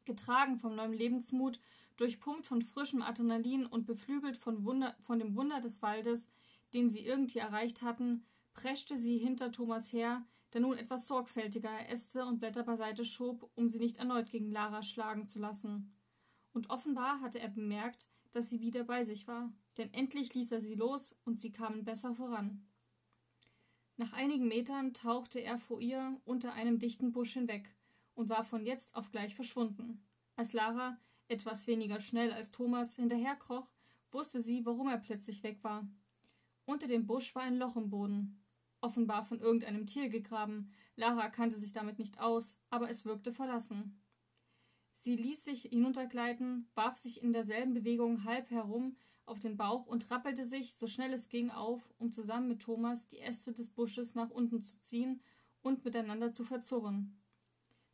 Getragen 0.04 0.58
vom 0.58 0.76
neuen 0.76 0.92
Lebensmut, 0.92 1.58
durchpumpt 1.96 2.46
von 2.46 2.62
frischem 2.62 3.02
Adrenalin 3.02 3.66
und 3.66 3.86
beflügelt 3.86 4.36
von, 4.36 4.64
Wunder, 4.64 4.96
von 5.00 5.18
dem 5.18 5.36
Wunder 5.36 5.60
des 5.60 5.82
Waldes, 5.82 6.28
den 6.74 6.88
sie 6.88 7.04
irgendwie 7.04 7.38
erreicht 7.38 7.82
hatten, 7.82 8.24
preschte 8.54 8.98
sie 8.98 9.18
hinter 9.18 9.52
Thomas 9.52 9.92
her, 9.92 10.24
der 10.52 10.60
nun 10.60 10.76
etwas 10.76 11.06
sorgfältiger 11.06 11.88
Äste 11.88 12.24
und 12.26 12.38
Blätter 12.38 12.62
beiseite 12.62 13.04
schob, 13.04 13.50
um 13.54 13.68
sie 13.68 13.78
nicht 13.78 13.96
erneut 13.96 14.30
gegen 14.30 14.50
Lara 14.50 14.82
schlagen 14.82 15.26
zu 15.26 15.38
lassen. 15.38 15.94
Und 16.52 16.70
offenbar 16.70 17.20
hatte 17.20 17.40
er 17.40 17.48
bemerkt, 17.48 18.08
dass 18.32 18.50
sie 18.50 18.60
wieder 18.60 18.84
bei 18.84 19.04
sich 19.04 19.26
war, 19.26 19.52
denn 19.78 19.92
endlich 19.92 20.34
ließ 20.34 20.52
er 20.52 20.60
sie 20.60 20.74
los 20.74 21.16
und 21.24 21.40
sie 21.40 21.52
kamen 21.52 21.84
besser 21.84 22.14
voran. 22.14 22.66
Nach 23.96 24.12
einigen 24.12 24.48
Metern 24.48 24.94
tauchte 24.94 25.40
er 25.40 25.58
vor 25.58 25.80
ihr 25.80 26.20
unter 26.24 26.52
einem 26.54 26.78
dichten 26.78 27.12
Busch 27.12 27.34
hinweg 27.34 27.74
und 28.14 28.28
war 28.28 28.44
von 28.44 28.64
jetzt 28.66 28.96
auf 28.96 29.10
gleich 29.10 29.34
verschwunden. 29.34 30.04
Als 30.34 30.52
Lara, 30.52 30.98
etwas 31.32 31.66
weniger 31.66 31.98
schnell 32.00 32.32
als 32.32 32.50
Thomas, 32.50 32.96
hinterherkroch, 32.96 33.66
wusste 34.10 34.42
sie, 34.42 34.64
warum 34.66 34.88
er 34.88 34.98
plötzlich 34.98 35.42
weg 35.42 35.64
war. 35.64 35.88
Unter 36.66 36.86
dem 36.86 37.06
Busch 37.06 37.34
war 37.34 37.42
ein 37.42 37.56
Loch 37.56 37.76
im 37.76 37.88
Boden, 37.90 38.44
offenbar 38.82 39.24
von 39.24 39.40
irgendeinem 39.40 39.86
Tier 39.86 40.08
gegraben. 40.08 40.70
Lara 40.96 41.28
kannte 41.28 41.58
sich 41.58 41.72
damit 41.72 41.98
nicht 41.98 42.20
aus, 42.20 42.58
aber 42.70 42.90
es 42.90 43.04
wirkte 43.04 43.32
verlassen. 43.32 43.98
Sie 44.92 45.16
ließ 45.16 45.42
sich 45.42 45.62
hinuntergleiten, 45.62 46.68
warf 46.74 46.96
sich 46.96 47.22
in 47.22 47.32
derselben 47.32 47.74
Bewegung 47.74 48.24
halb 48.24 48.50
herum 48.50 48.96
auf 49.24 49.40
den 49.40 49.56
Bauch 49.56 49.86
und 49.86 50.10
rappelte 50.10 50.44
sich, 50.44 50.74
so 50.74 50.86
schnell 50.86 51.12
es 51.12 51.28
ging, 51.28 51.50
auf, 51.50 51.92
um 51.98 52.12
zusammen 52.12 52.48
mit 52.48 52.60
Thomas 52.60 53.08
die 53.08 53.20
Äste 53.20 53.52
des 53.52 53.70
Busches 53.70 54.14
nach 54.14 54.30
unten 54.30 54.62
zu 54.62 54.80
ziehen 54.82 55.22
und 55.62 55.84
miteinander 55.84 56.32
zu 56.32 56.44
verzurren. 56.44 57.18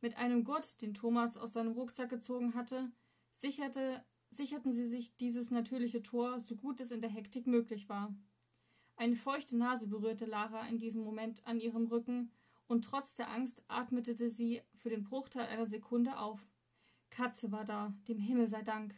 Mit 0.01 0.17
einem 0.17 0.45
Gurt, 0.45 0.81
den 0.83 0.95
Thomas 0.95 1.37
aus 1.37 1.53
seinem 1.55 1.73
Rucksack 1.73 2.11
gezogen 2.11 2.55
hatte, 2.55 2.91
sicherte, 3.39 4.05
sicherten 4.31 4.73
sie 4.73 4.85
sich 4.85 5.17
dieses 5.17 5.51
natürliche 5.51 6.03
Tor, 6.03 6.41
so 6.41 6.57
gut 6.57 6.81
es 6.81 6.91
in 6.91 7.01
der 7.01 7.11
Hektik 7.11 7.47
möglich 7.47 7.89
war. 7.89 8.15
Eine 8.97 9.17
feuchte 9.17 9.57
Nase 9.57 9.89
berührte 9.89 10.27
Lara 10.27 10.67
in 10.69 10.79
diesem 10.79 11.03
Moment 11.03 11.47
an 11.47 11.61
ihrem 11.61 11.87
Rücken, 11.87 12.33
und 12.67 12.85
trotz 12.85 13.17
der 13.17 13.31
Angst 13.31 13.65
atmete 13.69 14.29
sie 14.29 14.61
für 14.75 14.91
den 14.91 15.05
Bruchteil 15.05 15.47
einer 15.47 15.65
Sekunde 15.65 16.19
auf. 16.19 16.47
Katze 17.09 17.51
war 17.51 17.65
da, 17.65 17.95
dem 18.09 18.19
Himmel 18.19 18.47
sei 18.47 18.61
Dank. 18.61 18.95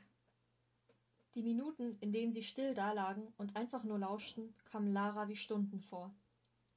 Die 1.37 1.43
Minuten, 1.43 1.97
in 2.01 2.11
denen 2.11 2.33
sie 2.33 2.43
still 2.43 2.75
dalagen 2.75 3.33
und 3.37 3.55
einfach 3.55 3.85
nur 3.85 4.01
lauschten, 4.01 4.53
kamen 4.65 4.93
Lara 4.93 5.29
wie 5.29 5.37
Stunden 5.37 5.81
vor. 5.81 6.13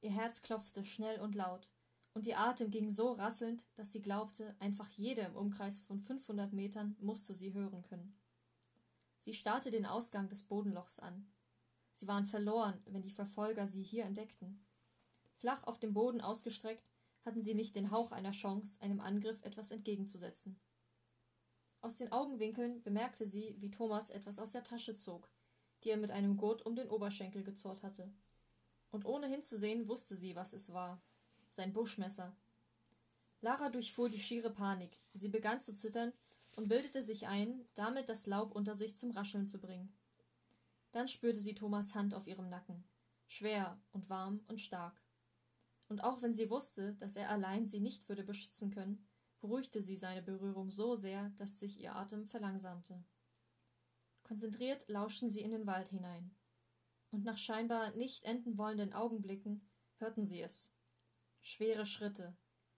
Ihr 0.02 0.12
Herz 0.12 0.42
klopfte 0.42 0.84
schnell 0.84 1.18
und 1.18 1.34
laut, 1.34 1.68
und 2.14 2.26
ihr 2.26 2.38
Atem 2.38 2.70
ging 2.70 2.90
so 2.90 3.12
rasselnd, 3.12 3.66
dass 3.74 3.92
sie 3.92 4.00
glaubte, 4.00 4.54
einfach 4.60 4.88
jeder 4.90 5.26
im 5.26 5.36
Umkreis 5.36 5.80
von 5.80 6.00
500 6.00 6.52
Metern 6.52 6.96
musste 7.00 7.34
sie 7.34 7.52
hören 7.52 7.82
können. 7.82 8.16
Sie 9.18 9.34
starrte 9.34 9.70
den 9.70 9.84
Ausgang 9.84 10.28
des 10.28 10.44
Bodenlochs 10.44 11.00
an. 11.00 11.26
Sie 11.92 12.06
waren 12.06 12.24
verloren, 12.24 12.80
wenn 12.86 13.02
die 13.02 13.10
Verfolger 13.10 13.66
sie 13.66 13.82
hier 13.82 14.04
entdeckten. 14.04 14.64
Flach 15.36 15.64
auf 15.64 15.78
dem 15.78 15.92
Boden 15.92 16.20
ausgestreckt, 16.20 16.88
hatten 17.24 17.40
sie 17.40 17.54
nicht 17.54 17.74
den 17.74 17.90
Hauch 17.90 18.12
einer 18.12 18.32
Chance, 18.32 18.80
einem 18.80 19.00
Angriff 19.00 19.42
etwas 19.42 19.70
entgegenzusetzen. 19.70 20.60
Aus 21.80 21.96
den 21.96 22.12
Augenwinkeln 22.12 22.82
bemerkte 22.82 23.26
sie, 23.26 23.56
wie 23.58 23.70
Thomas 23.70 24.10
etwas 24.10 24.38
aus 24.38 24.52
der 24.52 24.64
Tasche 24.64 24.94
zog, 24.94 25.28
die 25.82 25.90
er 25.90 25.96
mit 25.96 26.12
einem 26.12 26.36
Gurt 26.36 26.64
um 26.64 26.76
den 26.76 26.88
Oberschenkel 26.88 27.42
gezurrt 27.42 27.82
hatte. 27.82 28.12
Und 28.90 29.04
ohne 29.04 29.26
hinzusehen, 29.26 29.88
wusste 29.88 30.16
sie, 30.16 30.36
was 30.36 30.52
es 30.52 30.72
war. 30.72 31.02
Sein 31.54 31.72
Buschmesser. 31.72 32.36
Lara 33.40 33.68
durchfuhr 33.68 34.08
die 34.08 34.18
schiere 34.18 34.50
Panik. 34.50 35.00
Sie 35.12 35.28
begann 35.28 35.60
zu 35.60 35.72
zittern 35.72 36.12
und 36.56 36.68
bildete 36.68 37.00
sich 37.00 37.28
ein, 37.28 37.64
damit 37.74 38.08
das 38.08 38.26
Laub 38.26 38.56
unter 38.56 38.74
sich 38.74 38.96
zum 38.96 39.12
Rascheln 39.12 39.46
zu 39.46 39.60
bringen. 39.60 39.96
Dann 40.90 41.06
spürte 41.06 41.38
sie 41.38 41.54
Thomas 41.54 41.94
Hand 41.94 42.12
auf 42.12 42.26
ihrem 42.26 42.48
Nacken, 42.48 42.82
schwer 43.28 43.80
und 43.92 44.10
warm 44.10 44.40
und 44.48 44.60
stark. 44.60 45.00
Und 45.86 46.02
auch 46.02 46.22
wenn 46.22 46.34
sie 46.34 46.50
wusste, 46.50 46.94
dass 46.94 47.14
er 47.14 47.30
allein 47.30 47.66
sie 47.66 47.78
nicht 47.78 48.08
würde 48.08 48.24
beschützen 48.24 48.70
können, 48.72 49.06
beruhigte 49.38 49.80
sie 49.80 49.96
seine 49.96 50.22
Berührung 50.22 50.72
so 50.72 50.96
sehr, 50.96 51.30
dass 51.36 51.60
sich 51.60 51.78
ihr 51.78 51.94
Atem 51.94 52.26
verlangsamte. 52.26 53.04
Konzentriert 54.24 54.88
lauschten 54.88 55.30
sie 55.30 55.42
in 55.42 55.52
den 55.52 55.68
Wald 55.68 55.86
hinein. 55.86 56.34
und 57.12 57.22
nach 57.22 57.38
scheinbar 57.38 57.92
nicht 57.92 58.24
enden 58.24 58.58
wollenden 58.58 58.92
Augenblicken 58.92 59.70
hörten 59.98 60.24
sie 60.24 60.40
es. 60.40 60.74
Schwere 61.46 61.84
Schritte, 61.84 62.34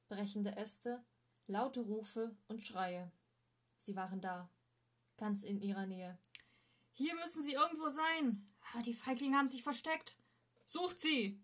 brechende 0.08 0.56
Äste, 0.56 1.04
laute 1.46 1.82
Rufe 1.82 2.36
und 2.48 2.66
Schreie. 2.66 3.12
Sie 3.78 3.94
waren 3.94 4.20
da, 4.20 4.50
ganz 5.16 5.44
in 5.44 5.60
ihrer 5.60 5.86
Nähe. 5.86 6.18
Hier 6.90 7.14
müssen 7.14 7.44
sie 7.44 7.52
irgendwo 7.52 7.88
sein. 7.88 8.52
Ah, 8.72 8.82
die 8.82 8.92
Feiglinge 8.92 9.36
haben 9.36 9.46
sich 9.46 9.62
versteckt. 9.62 10.18
Sucht 10.64 11.00
sie! 11.00 11.40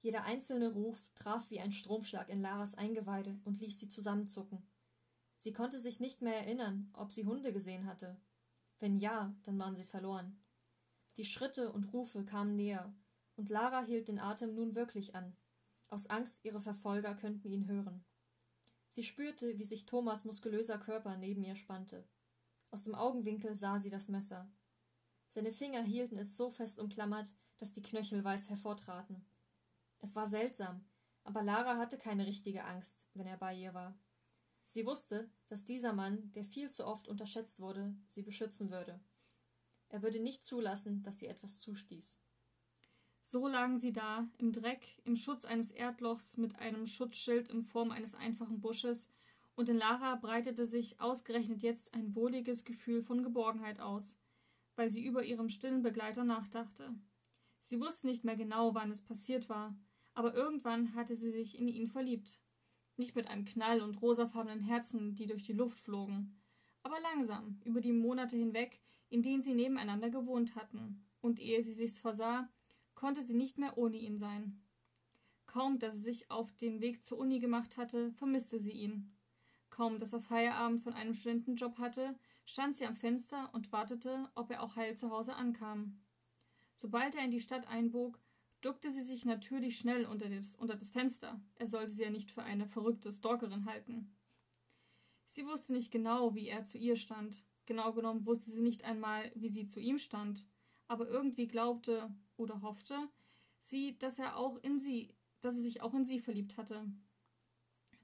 Jeder 0.00 0.24
einzelne 0.24 0.72
Ruf 0.72 1.12
traf 1.14 1.48
wie 1.48 1.60
ein 1.60 1.70
Stromschlag 1.70 2.28
in 2.28 2.42
Laras 2.42 2.74
Eingeweide 2.74 3.38
und 3.44 3.60
ließ 3.60 3.78
sie 3.78 3.88
zusammenzucken. 3.88 4.68
Sie 5.38 5.52
konnte 5.52 5.78
sich 5.78 6.00
nicht 6.00 6.22
mehr 6.22 6.38
erinnern, 6.38 6.90
ob 6.94 7.12
sie 7.12 7.24
Hunde 7.24 7.52
gesehen 7.52 7.86
hatte. 7.86 8.20
Wenn 8.80 8.96
ja, 8.96 9.32
dann 9.44 9.60
waren 9.60 9.76
sie 9.76 9.84
verloren. 9.84 10.42
Die 11.16 11.24
Schritte 11.24 11.70
und 11.70 11.92
Rufe 11.92 12.24
kamen 12.24 12.56
näher, 12.56 12.92
und 13.36 13.48
Lara 13.48 13.84
hielt 13.84 14.08
den 14.08 14.18
Atem 14.18 14.56
nun 14.56 14.74
wirklich 14.74 15.14
an, 15.14 15.36
aus 15.92 16.06
Angst, 16.08 16.40
ihre 16.42 16.60
Verfolger 16.60 17.14
könnten 17.14 17.48
ihn 17.48 17.66
hören. 17.68 18.04
Sie 18.88 19.04
spürte, 19.04 19.58
wie 19.58 19.64
sich 19.64 19.86
Thomas 19.86 20.24
muskulöser 20.24 20.78
Körper 20.78 21.16
neben 21.16 21.44
ihr 21.44 21.56
spannte. 21.56 22.08
Aus 22.70 22.82
dem 22.82 22.94
Augenwinkel 22.94 23.54
sah 23.54 23.78
sie 23.78 23.90
das 23.90 24.08
Messer. 24.08 24.50
Seine 25.28 25.52
Finger 25.52 25.82
hielten 25.82 26.18
es 26.18 26.36
so 26.36 26.50
fest 26.50 26.78
umklammert, 26.78 27.34
dass 27.58 27.72
die 27.72 27.82
Knöchel 27.82 28.24
weiß 28.24 28.48
hervortraten. 28.48 29.26
Es 29.98 30.16
war 30.16 30.26
seltsam, 30.26 30.84
aber 31.24 31.42
Lara 31.42 31.76
hatte 31.76 31.98
keine 31.98 32.26
richtige 32.26 32.64
Angst, 32.64 33.04
wenn 33.14 33.26
er 33.26 33.36
bei 33.36 33.54
ihr 33.54 33.74
war. 33.74 33.98
Sie 34.64 34.86
wusste, 34.86 35.30
dass 35.46 35.66
dieser 35.66 35.92
Mann, 35.92 36.32
der 36.32 36.44
viel 36.44 36.70
zu 36.70 36.86
oft 36.86 37.06
unterschätzt 37.06 37.60
wurde, 37.60 37.94
sie 38.08 38.22
beschützen 38.22 38.70
würde. 38.70 38.98
Er 39.90 40.02
würde 40.02 40.20
nicht 40.20 40.46
zulassen, 40.46 41.02
dass 41.02 41.18
sie 41.18 41.26
etwas 41.26 41.60
zustieß. 41.60 42.21
So 43.22 43.46
lagen 43.46 43.78
sie 43.78 43.92
da, 43.92 44.28
im 44.38 44.52
Dreck, 44.52 45.00
im 45.04 45.14
Schutz 45.14 45.44
eines 45.44 45.70
Erdlochs 45.70 46.36
mit 46.36 46.58
einem 46.58 46.86
Schutzschild 46.86 47.48
in 47.48 47.62
Form 47.62 47.90
eines 47.90 48.14
einfachen 48.14 48.60
Busches, 48.60 49.08
und 49.54 49.68
in 49.68 49.76
Lara 49.76 50.16
breitete 50.16 50.66
sich 50.66 51.00
ausgerechnet 51.00 51.62
jetzt 51.62 51.94
ein 51.94 52.14
wohliges 52.14 52.64
Gefühl 52.64 53.02
von 53.02 53.22
Geborgenheit 53.22 53.80
aus, 53.80 54.16
weil 54.76 54.88
sie 54.88 55.04
über 55.04 55.24
ihrem 55.24 55.48
stillen 55.48 55.82
Begleiter 55.82 56.24
nachdachte. 56.24 56.94
Sie 57.60 57.80
wusste 57.80 58.08
nicht 58.08 58.24
mehr 58.24 58.36
genau, 58.36 58.74
wann 58.74 58.90
es 58.90 59.02
passiert 59.02 59.48
war, 59.48 59.76
aber 60.14 60.34
irgendwann 60.34 60.94
hatte 60.94 61.14
sie 61.14 61.30
sich 61.30 61.58
in 61.58 61.68
ihn 61.68 61.86
verliebt. 61.86 62.40
Nicht 62.96 63.14
mit 63.14 63.28
einem 63.28 63.44
Knall 63.44 63.82
und 63.82 64.00
rosafarbenen 64.02 64.60
Herzen, 64.60 65.14
die 65.14 65.26
durch 65.26 65.44
die 65.44 65.52
Luft 65.52 65.78
flogen, 65.78 66.40
aber 66.82 66.98
langsam, 67.00 67.60
über 67.64 67.80
die 67.80 67.92
Monate 67.92 68.36
hinweg, 68.36 68.80
in 69.10 69.22
denen 69.22 69.42
sie 69.42 69.54
nebeneinander 69.54 70.10
gewohnt 70.10 70.56
hatten, 70.56 71.06
und 71.20 71.38
ehe 71.38 71.62
sie 71.62 71.72
sich's 71.72 72.00
versah, 72.00 72.48
konnte 73.02 73.20
sie 73.20 73.34
nicht 73.34 73.58
mehr 73.58 73.76
ohne 73.76 73.96
ihn 73.96 74.16
sein. 74.16 74.62
Kaum, 75.46 75.80
dass 75.80 75.96
sie 75.96 76.02
sich 76.02 76.30
auf 76.30 76.52
den 76.52 76.80
Weg 76.80 77.04
zur 77.04 77.18
Uni 77.18 77.40
gemacht 77.40 77.76
hatte, 77.76 78.12
vermisste 78.12 78.60
sie 78.60 78.70
ihn. 78.70 79.12
Kaum, 79.70 79.98
dass 79.98 80.12
er 80.12 80.20
Feierabend 80.20 80.80
von 80.80 80.92
einem 80.92 81.12
Studentenjob 81.12 81.78
hatte, 81.78 82.16
stand 82.46 82.76
sie 82.76 82.86
am 82.86 82.94
Fenster 82.94 83.52
und 83.54 83.72
wartete, 83.72 84.30
ob 84.36 84.52
er 84.52 84.62
auch 84.62 84.76
heil 84.76 84.94
zu 84.94 85.10
Hause 85.10 85.34
ankam. 85.34 86.00
Sobald 86.76 87.16
er 87.16 87.24
in 87.24 87.32
die 87.32 87.40
Stadt 87.40 87.66
einbog, 87.66 88.20
duckte 88.60 88.92
sie 88.92 89.02
sich 89.02 89.24
natürlich 89.24 89.78
schnell 89.78 90.06
unter 90.06 90.30
das, 90.30 90.54
unter 90.54 90.76
das 90.76 90.90
Fenster. 90.90 91.40
Er 91.56 91.66
sollte 91.66 91.90
sie 91.90 92.04
ja 92.04 92.10
nicht 92.10 92.30
für 92.30 92.44
eine 92.44 92.68
verrückte 92.68 93.10
Stalkerin 93.10 93.64
halten. 93.64 94.16
Sie 95.26 95.44
wusste 95.44 95.72
nicht 95.72 95.90
genau, 95.90 96.36
wie 96.36 96.46
er 96.46 96.62
zu 96.62 96.78
ihr 96.78 96.94
stand. 96.94 97.42
Genau 97.66 97.92
genommen 97.94 98.26
wusste 98.26 98.52
sie 98.52 98.62
nicht 98.62 98.84
einmal, 98.84 99.32
wie 99.34 99.48
sie 99.48 99.66
zu 99.66 99.80
ihm 99.80 99.98
stand, 99.98 100.46
aber 100.92 101.08
irgendwie 101.08 101.48
glaubte 101.48 102.14
oder 102.36 102.60
hoffte 102.60 103.08
sie, 103.58 103.98
dass 103.98 104.18
er 104.18 104.36
auch 104.36 104.58
in 104.58 104.78
sie, 104.78 105.14
dass 105.40 105.56
er 105.56 105.62
sich 105.62 105.80
auch 105.80 105.94
in 105.94 106.04
sie 106.04 106.20
verliebt 106.20 106.58
hatte. 106.58 106.84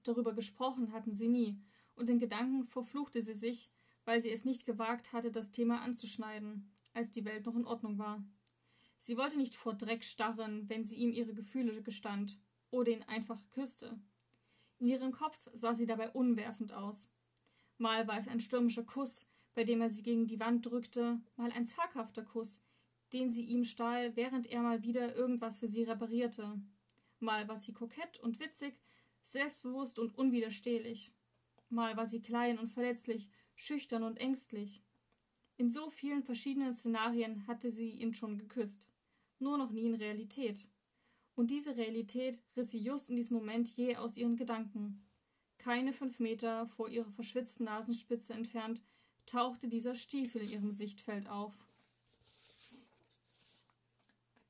Darüber 0.05 0.32
gesprochen 0.32 0.93
hatten 0.93 1.12
sie 1.12 1.28
nie, 1.28 1.61
und 1.97 2.09
in 2.09 2.18
Gedanken 2.18 2.64
verfluchte 2.64 3.20
sie 3.20 3.34
sich, 3.34 3.70
weil 4.07 4.20
sie 4.20 4.30
es 4.30 4.47
nicht 4.47 4.64
gewagt 4.64 5.12
hatte, 5.12 5.30
das 5.30 5.51
Thema 5.51 5.82
anzuschneiden, 5.82 6.72
als 6.95 7.11
die 7.11 7.26
Welt 7.26 7.45
noch 7.45 7.57
in 7.57 7.66
Ordnung 7.66 7.99
war. 7.99 8.24
Sie 8.99 9.18
wollte 9.18 9.36
nicht 9.36 9.55
vor 9.55 9.74
Dreck 9.74 10.03
starren, 10.03 10.66
wenn 10.70 10.84
sie 10.84 10.97
ihm 10.97 11.12
ihre 11.12 11.34
Gefühle 11.34 11.82
gestand 11.82 12.39
oder 12.70 12.91
ihn 12.91 13.03
einfach 13.03 13.47
küsste. 13.51 14.01
In 14.78 14.86
ihrem 14.86 15.12
Kopf 15.12 15.51
sah 15.53 15.74
sie 15.74 15.86
dabei 15.86 16.11
unwerfend 16.11 16.72
aus. 16.72 17.11
Mal 17.76 18.09
war 18.09 18.16
es 18.16 18.28
ein 18.28 18.41
stürmischer 18.41 18.84
Kuss, 18.84 19.26
bei 19.55 19.64
dem 19.64 19.82
er 19.82 19.91
sie 19.91 20.03
gegen 20.03 20.26
die 20.26 20.41
Wand 20.41 20.64
drückte, 20.64 21.20
mal 21.36 21.53
ein 21.53 21.66
zaghafter 21.66 22.22
Kuss, 22.22 22.62
den 23.12 23.30
sie 23.30 23.44
ihm 23.44 23.64
stahl, 23.64 24.16
während 24.16 24.46
er 24.46 24.62
mal 24.62 24.82
wieder 24.82 25.14
irgendwas 25.14 25.59
für 25.59 25.68
sie 25.68 25.84
reparierte. 25.84 26.61
Mal 27.20 27.48
war 27.48 27.56
sie 27.56 27.72
kokett 27.72 28.18
und 28.20 28.40
witzig, 28.40 28.74
selbstbewusst 29.22 29.98
und 29.98 30.16
unwiderstehlich. 30.16 31.12
Mal 31.70 31.96
war 31.96 32.06
sie 32.06 32.20
klein 32.20 32.59
und 32.59 32.68
verletzlich, 32.68 33.28
schüchtern 33.56 34.02
und 34.02 34.18
ängstlich. 34.18 34.82
In 35.56 35.70
so 35.70 35.90
vielen 35.90 36.22
verschiedenen 36.22 36.72
Szenarien 36.72 37.46
hatte 37.46 37.70
sie 37.70 37.90
ihn 37.90 38.14
schon 38.14 38.38
geküsst, 38.38 38.86
nur 39.38 39.59
noch 39.59 39.70
nie 39.70 39.86
in 39.86 39.94
Realität. 39.94 40.68
Und 41.34 41.50
diese 41.50 41.76
Realität 41.76 42.42
riss 42.56 42.70
sie 42.70 42.78
just 42.78 43.11
in 43.11 43.16
diesem 43.16 43.36
Moment 43.36 43.68
je 43.76 43.96
aus 43.96 44.16
ihren 44.16 44.36
Gedanken. 44.36 45.04
Keine 45.59 45.92
fünf 45.92 46.20
Meter 46.20 46.66
vor 46.66 46.88
ihrer 46.88 47.11
verschwitzten 47.11 47.64
Nasenspitze 47.64 48.32
entfernt 48.32 48.82
tauchte 49.26 49.68
dieser 49.68 49.94
Stiefel 49.94 50.42
in 50.42 50.50
ihrem 50.50 50.72
Sichtfeld 50.72 51.28
auf. 51.28 51.67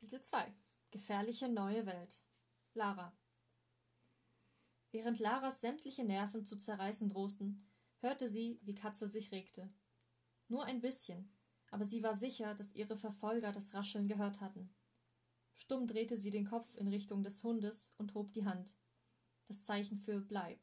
Kapitel 0.08 0.24
2 0.24 0.54
Gefährliche 0.90 1.50
neue 1.50 1.84
Welt 1.84 2.24
Lara 2.72 3.12
Während 4.90 5.18
Laras 5.18 5.60
sämtliche 5.60 6.02
Nerven 6.02 6.46
zu 6.46 6.56
zerreißen 6.56 7.10
drohten, 7.10 7.68
hörte 7.98 8.26
sie, 8.26 8.58
wie 8.62 8.74
Katze 8.74 9.06
sich 9.06 9.32
regte. 9.32 9.70
Nur 10.48 10.64
ein 10.64 10.80
bisschen, 10.80 11.30
aber 11.70 11.84
sie 11.84 12.02
war 12.02 12.14
sicher, 12.14 12.54
dass 12.54 12.74
ihre 12.74 12.96
Verfolger 12.96 13.52
das 13.52 13.74
Rascheln 13.74 14.08
gehört 14.08 14.40
hatten. 14.40 14.74
Stumm 15.56 15.86
drehte 15.86 16.16
sie 16.16 16.30
den 16.30 16.46
Kopf 16.46 16.74
in 16.76 16.88
Richtung 16.88 17.22
des 17.22 17.44
Hundes 17.44 17.92
und 17.98 18.14
hob 18.14 18.32
die 18.32 18.46
Hand. 18.46 18.78
Das 19.46 19.64
Zeichen 19.64 19.98
für 19.98 20.22
Bleib. 20.22 20.58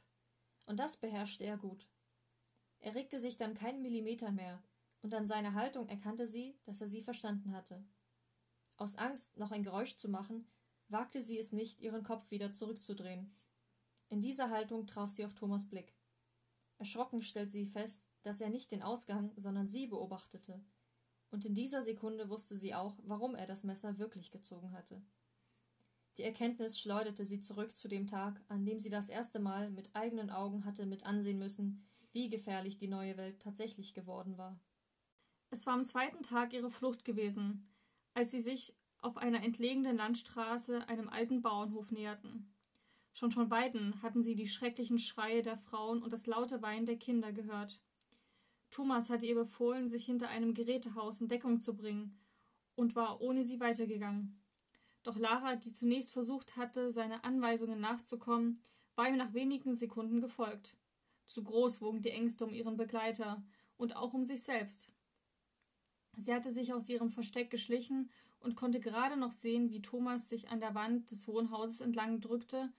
Und 0.65 0.77
das 0.77 0.97
beherrschte 0.97 1.43
er 1.43 1.57
gut. 1.57 1.87
Er 2.79 2.95
regte 2.95 3.19
sich 3.19 3.37
dann 3.37 3.53
keinen 3.53 3.83
Millimeter 3.83 4.31
mehr, 4.31 4.63
und 5.03 5.13
an 5.13 5.27
seiner 5.27 5.53
Haltung 5.53 5.87
erkannte 5.87 6.25
sie, 6.25 6.57
dass 6.63 6.81
er 6.81 6.87
sie 6.87 7.03
verstanden 7.03 7.51
hatte. 7.51 7.85
Aus 8.77 8.97
Angst, 8.97 9.37
noch 9.37 9.51
ein 9.51 9.63
Geräusch 9.63 9.97
zu 9.97 10.09
machen, 10.09 10.47
wagte 10.89 11.21
sie 11.21 11.39
es 11.39 11.51
nicht, 11.51 11.79
ihren 11.79 12.03
Kopf 12.03 12.29
wieder 12.31 12.51
zurückzudrehen. 12.51 13.35
In 14.09 14.21
dieser 14.21 14.49
Haltung 14.49 14.85
traf 14.85 15.09
sie 15.09 15.25
auf 15.25 15.33
Thomas 15.33 15.67
Blick. 15.69 15.95
Erschrocken 16.77 17.21
stellte 17.21 17.51
sie 17.51 17.65
fest, 17.65 18.09
dass 18.23 18.41
er 18.41 18.49
nicht 18.49 18.71
den 18.71 18.83
Ausgang, 18.83 19.31
sondern 19.37 19.65
sie 19.65 19.87
beobachtete. 19.87 20.61
Und 21.31 21.45
in 21.45 21.55
dieser 21.55 21.83
Sekunde 21.83 22.29
wusste 22.29 22.57
sie 22.57 22.75
auch, 22.75 22.99
warum 23.03 23.35
er 23.35 23.45
das 23.45 23.63
Messer 23.63 23.97
wirklich 23.97 24.31
gezogen 24.31 24.73
hatte. 24.73 25.01
Die 26.17 26.23
Erkenntnis 26.23 26.79
schleuderte 26.79 27.25
sie 27.25 27.39
zurück 27.39 27.75
zu 27.75 27.87
dem 27.87 28.07
Tag, 28.07 28.41
an 28.47 28.65
dem 28.65 28.79
sie 28.79 28.89
das 28.89 29.09
erste 29.09 29.39
Mal 29.39 29.69
mit 29.69 29.95
eigenen 29.95 30.29
Augen 30.29 30.65
hatte 30.65 30.85
mit 30.85 31.05
ansehen 31.05 31.39
müssen, 31.39 31.85
wie 32.11 32.29
gefährlich 32.29 32.77
die 32.77 32.87
neue 32.87 33.17
Welt 33.17 33.41
tatsächlich 33.41 33.93
geworden 33.93 34.37
war. 34.37 34.59
Es 35.49 35.65
war 35.65 35.73
am 35.73 35.83
zweiten 35.83 36.23
Tag 36.23 36.53
ihrer 36.53 36.71
Flucht 36.71 37.03
gewesen, 37.03 37.67
als 38.15 38.31
sie 38.31 38.39
sich 38.39 38.73
auf 39.01 39.17
einer 39.17 39.43
entlegenen 39.43 39.97
Landstraße 39.97 40.87
einem 40.89 41.09
alten 41.09 41.43
Bauernhof 41.43 41.91
näherten. 41.91 42.51
Schon 43.13 43.31
von 43.31 43.49
beiden 43.49 44.01
hatten 44.01 44.23
sie 44.23 44.35
die 44.35 44.47
schrecklichen 44.47 44.97
Schreie 44.97 45.43
der 45.43 45.57
Frauen 45.57 46.01
und 46.01 46.11
das 46.11 46.25
laute 46.25 46.61
Weinen 46.63 46.87
der 46.87 46.97
Kinder 46.97 47.31
gehört. 47.31 47.79
Thomas 48.71 49.09
hatte 49.09 49.25
ihr 49.25 49.35
befohlen, 49.35 49.87
sich 49.87 50.05
hinter 50.05 50.29
einem 50.29 50.53
Gerätehaus 50.53 51.21
in 51.21 51.27
Deckung 51.27 51.61
zu 51.61 51.75
bringen, 51.75 52.17
und 52.75 52.95
war 52.95 53.21
ohne 53.21 53.43
sie 53.43 53.59
weitergegangen. 53.59 54.37
Doch 55.03 55.17
Lara, 55.17 55.55
die 55.55 55.71
zunächst 55.71 56.11
versucht 56.11 56.57
hatte, 56.57 56.91
seine 56.91 57.23
Anweisungen 57.23 57.79
nachzukommen, 57.79 58.59
war 58.95 59.07
ihm 59.07 59.17
nach 59.17 59.33
wenigen 59.33 59.75
Sekunden 59.75 60.19
gefolgt. 60.19 60.75
Zu 61.27 61.43
groß 61.43 61.81
wogen 61.81 62.01
die 62.01 62.09
Ängste 62.09 62.45
um 62.45 62.53
ihren 62.53 62.75
Begleiter 62.75 63.43
und 63.77 63.95
auch 63.95 64.13
um 64.13 64.25
sich 64.25 64.43
selbst. 64.43 64.91
Sie 66.17 66.33
hatte 66.33 66.51
sich 66.51 66.73
aus 66.73 66.89
ihrem 66.89 67.09
Versteck 67.09 67.49
geschlichen 67.49 68.09
und 68.39 68.55
konnte 68.55 68.79
gerade 68.79 69.17
noch 69.17 69.31
sehen, 69.31 69.69
wie 69.71 69.81
Thomas 69.81 70.29
sich 70.29 70.49
an 70.49 70.59
der 70.59 70.75
Wand 70.75 71.11
des 71.11 71.27
Wohnhauses 71.27 71.81
entlang 71.81 72.21
drückte 72.21 72.71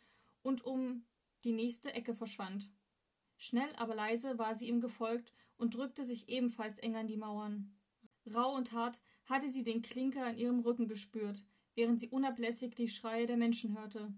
und 0.43 0.65
um 0.65 1.05
die 1.45 1.53
nächste 1.53 1.93
Ecke 1.93 2.15
verschwand. 2.15 2.71
Schnell 3.37 3.69
aber 3.77 3.95
leise 3.95 4.39
war 4.39 4.55
sie 4.55 4.69
ihm 4.69 4.81
gefolgt 4.81 5.33
und 5.57 5.75
drückte 5.75 6.05
sich 6.05 6.29
ebenfalls 6.29 6.79
eng 6.79 6.97
an 6.97 7.07
die 7.07 7.17
Mauern. 7.17 7.77
Rau 8.33 8.55
und 8.55 8.73
hart 8.73 9.01
hatte 9.27 9.49
sie 9.49 9.63
den 9.63 9.83
Klinker 9.83 10.31
in 10.31 10.39
ihrem 10.39 10.61
Rücken 10.61 10.89
gespürt, 10.89 11.45
während 11.75 12.01
sie 12.01 12.09
unablässig 12.09 12.75
die 12.75 12.89
Schreie 12.89 13.27
der 13.27 13.37
Menschen 13.37 13.79
hörte. 13.79 14.13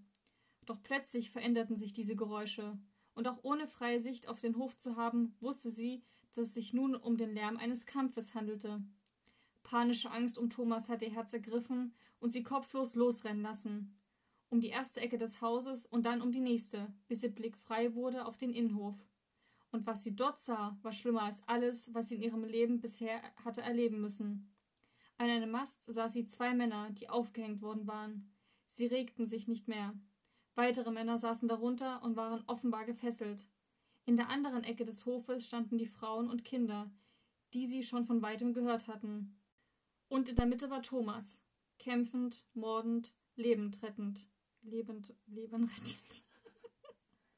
Doch 0.64 0.83
plötzlich 0.83 1.31
veränderten 1.31 1.77
sich 1.77 1.93
diese 1.93 2.14
Geräusche 2.14 2.79
und 3.14 3.27
auch 3.27 3.39
ohne 3.43 3.66
freie 3.66 4.01
Sicht 4.01 4.29
auf 4.29 4.41
den 4.41 4.57
Hof 4.57 4.79
zu 4.79 4.97
haben, 4.97 5.35
wusste 5.41 5.71
sie, 5.71 6.03
dass 6.31 6.47
es 6.47 6.55
sich 6.55 6.73
nun 6.73 6.95
um 6.95 7.16
den 7.16 7.35
Lärm 7.35 7.57
eines 7.57 7.87
Kampfes 7.87 8.35
handelte. 8.35 8.83
Panische 9.62 10.11
Angst 10.11 10.38
um 10.38 10.50
Thomas 10.50 10.88
hatte 10.88 11.04
ihr 11.06 11.14
Herz 11.14 11.32
ergriffen 11.32 11.94
und 12.20 12.32
sie 12.32 12.42
kopflos 12.42 12.94
losrennen 12.94 13.42
lassen. 13.42 13.98
Um 14.50 14.61
die 14.61 14.68
erste 14.68 15.00
Ecke 15.00 15.18
des 15.18 15.40
Hauses 15.40 15.84
und 15.86 16.06
dann 16.06 16.22
um 16.22 16.32
die 16.32 16.40
nächste, 16.40 16.92
bis 17.06 17.22
ihr 17.22 17.34
Blick 17.34 17.56
frei 17.56 17.94
wurde 17.94 18.24
auf 18.24 18.38
den 18.38 18.52
Innenhof. 18.52 18.96
Und 19.70 19.86
was 19.86 20.02
sie 20.02 20.16
dort 20.16 20.40
sah, 20.40 20.78
war 20.82 20.92
schlimmer 20.92 21.22
als 21.22 21.46
alles, 21.46 21.92
was 21.92 22.09
sie 22.09 22.14
in 22.14 22.22
ihrem 22.22 22.44
Leben 22.44 22.80
bisher 22.80 23.20
hatte 23.44 23.61
erleben 23.61 24.00
müssen. 24.00 24.54
An 25.18 25.28
einem 25.28 25.50
Mast 25.50 25.84
sah 25.92 26.09
sie 26.09 26.24
zwei 26.24 26.54
Männer, 26.54 26.90
die 26.90 27.11
aufgehängt 27.11 27.61
worden 27.61 27.86
waren. 27.86 28.32
Sie 28.68 28.86
regten 28.86 29.26
sich 29.26 29.48
nicht 29.48 29.68
mehr. 29.68 29.94
Weitere 30.54 30.90
Männer 30.90 31.18
saßen 31.18 31.48
darunter 31.48 32.02
und 32.02 32.16
waren 32.16 32.44
offenbar 32.46 32.84
gefesselt. 32.84 33.46
In 34.06 34.16
der 34.16 34.30
anderen 34.30 34.64
Ecke 34.64 34.84
des 34.84 35.04
Hofes 35.04 35.46
standen 35.46 35.76
die 35.76 35.86
Frauen 35.86 36.30
und 36.30 36.44
Kinder, 36.44 36.90
die 37.52 37.66
sie 37.66 37.82
schon 37.82 38.04
von 38.04 38.22
weitem 38.22 38.54
gehört 38.54 38.88
hatten. 38.88 39.38
Und 40.09 40.28
in 40.28 40.36
der 40.36 40.46
Mitte 40.46 40.70
war 40.70 40.82
Thomas, 40.82 41.42
kämpfend, 41.78 42.44
mordend, 42.54 43.14
lebend 43.36 43.82
rettend. 43.82 44.28
Lebend, 44.62 45.14
Leben 45.26 45.64
rettend. 45.76 46.24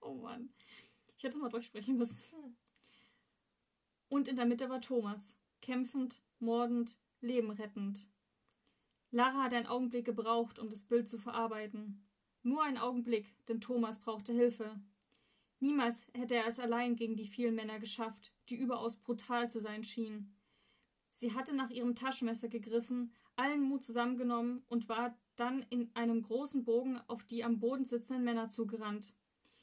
oh 0.01 0.15
Mann. 0.15 0.53
Ich 1.17 1.25
hätte 1.25 1.37
es 1.37 1.43
mal 1.43 1.51
durchsprechen 1.51 1.97
müssen. 1.97 2.57
Und 4.09 4.27
in 4.27 4.37
der 4.37 4.47
Mitte 4.47 4.69
war 4.69 4.81
Thomas, 4.81 5.39
kämpfend, 5.61 6.23
mordend, 6.39 6.99
Leben 7.21 7.51
rettend. 7.51 8.09
Lara 9.11 9.45
hat 9.45 9.55
einen 9.55 9.67
Augenblick 9.67 10.07
gebraucht, 10.07 10.59
um 10.59 10.71
das 10.71 10.85
Bild 10.85 11.09
zu 11.09 11.19
verarbeiten. 11.19 12.07
Nur 12.43 12.63
einen 12.63 12.79
Augenblick, 12.79 13.35
denn 13.47 13.61
Thomas 13.61 14.01
brauchte 14.01 14.33
Hilfe. 14.33 14.81
Niemals 15.59 16.07
hätte 16.15 16.37
er 16.37 16.47
es 16.47 16.59
allein 16.59 16.97
gegen 16.97 17.17
die 17.17 17.27
vielen 17.27 17.55
Männer 17.55 17.79
geschafft, 17.79 18.33
die 18.49 18.57
überaus 18.57 18.97
brutal 18.97 19.51
zu 19.51 19.61
sein 19.61 19.85
schienen. 19.85 20.35
Sie 21.21 21.35
hatte 21.35 21.55
nach 21.55 21.69
ihrem 21.69 21.95
Taschenmesser 21.95 22.49
gegriffen, 22.49 23.13
allen 23.37 23.61
Mut 23.61 23.85
zusammengenommen 23.85 24.65
und 24.69 24.89
war 24.89 25.15
dann 25.37 25.61
in 25.69 25.95
einem 25.95 26.23
großen 26.23 26.65
Bogen 26.65 26.99
auf 27.09 27.25
die 27.25 27.45
am 27.45 27.61
Boden 27.61 27.85
sitzenden 27.85 28.25
Männer 28.25 28.51
zugerannt. 28.51 29.13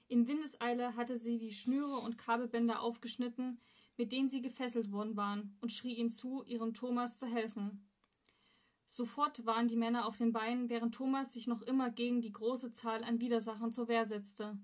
In 0.07 0.27
Windeseile 0.27 0.95
hatte 0.95 1.17
sie 1.17 1.39
die 1.39 1.51
Schnüre 1.51 1.97
und 1.97 2.19
Kabelbänder 2.19 2.79
aufgeschnitten, 2.79 3.59
mit 3.97 4.11
denen 4.11 4.29
sie 4.29 4.43
gefesselt 4.43 4.91
worden 4.91 5.17
waren, 5.17 5.57
und 5.59 5.71
schrie 5.71 5.95
ihnen 5.95 6.09
zu, 6.09 6.43
ihrem 6.43 6.75
Thomas 6.75 7.17
zu 7.17 7.25
helfen. 7.25 7.89
Sofort 8.85 9.43
waren 9.47 9.67
die 9.67 9.77
Männer 9.77 10.05
auf 10.05 10.15
den 10.15 10.33
Beinen, 10.33 10.69
während 10.69 10.93
Thomas 10.93 11.33
sich 11.33 11.47
noch 11.47 11.63
immer 11.63 11.89
gegen 11.89 12.21
die 12.21 12.33
große 12.33 12.71
Zahl 12.71 13.03
an 13.03 13.19
Widersachern 13.19 13.73
zur 13.73 13.87
Wehr 13.87 14.05
setzte. 14.05 14.59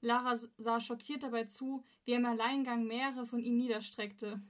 Lara 0.00 0.36
sah 0.56 0.78
schockiert 0.78 1.24
dabei 1.24 1.46
zu, 1.46 1.82
wie 2.04 2.12
er 2.12 2.18
im 2.18 2.26
Alleingang 2.26 2.86
mehrere 2.86 3.26
von 3.26 3.40
ihnen 3.40 3.56
niederstreckte. 3.56 4.40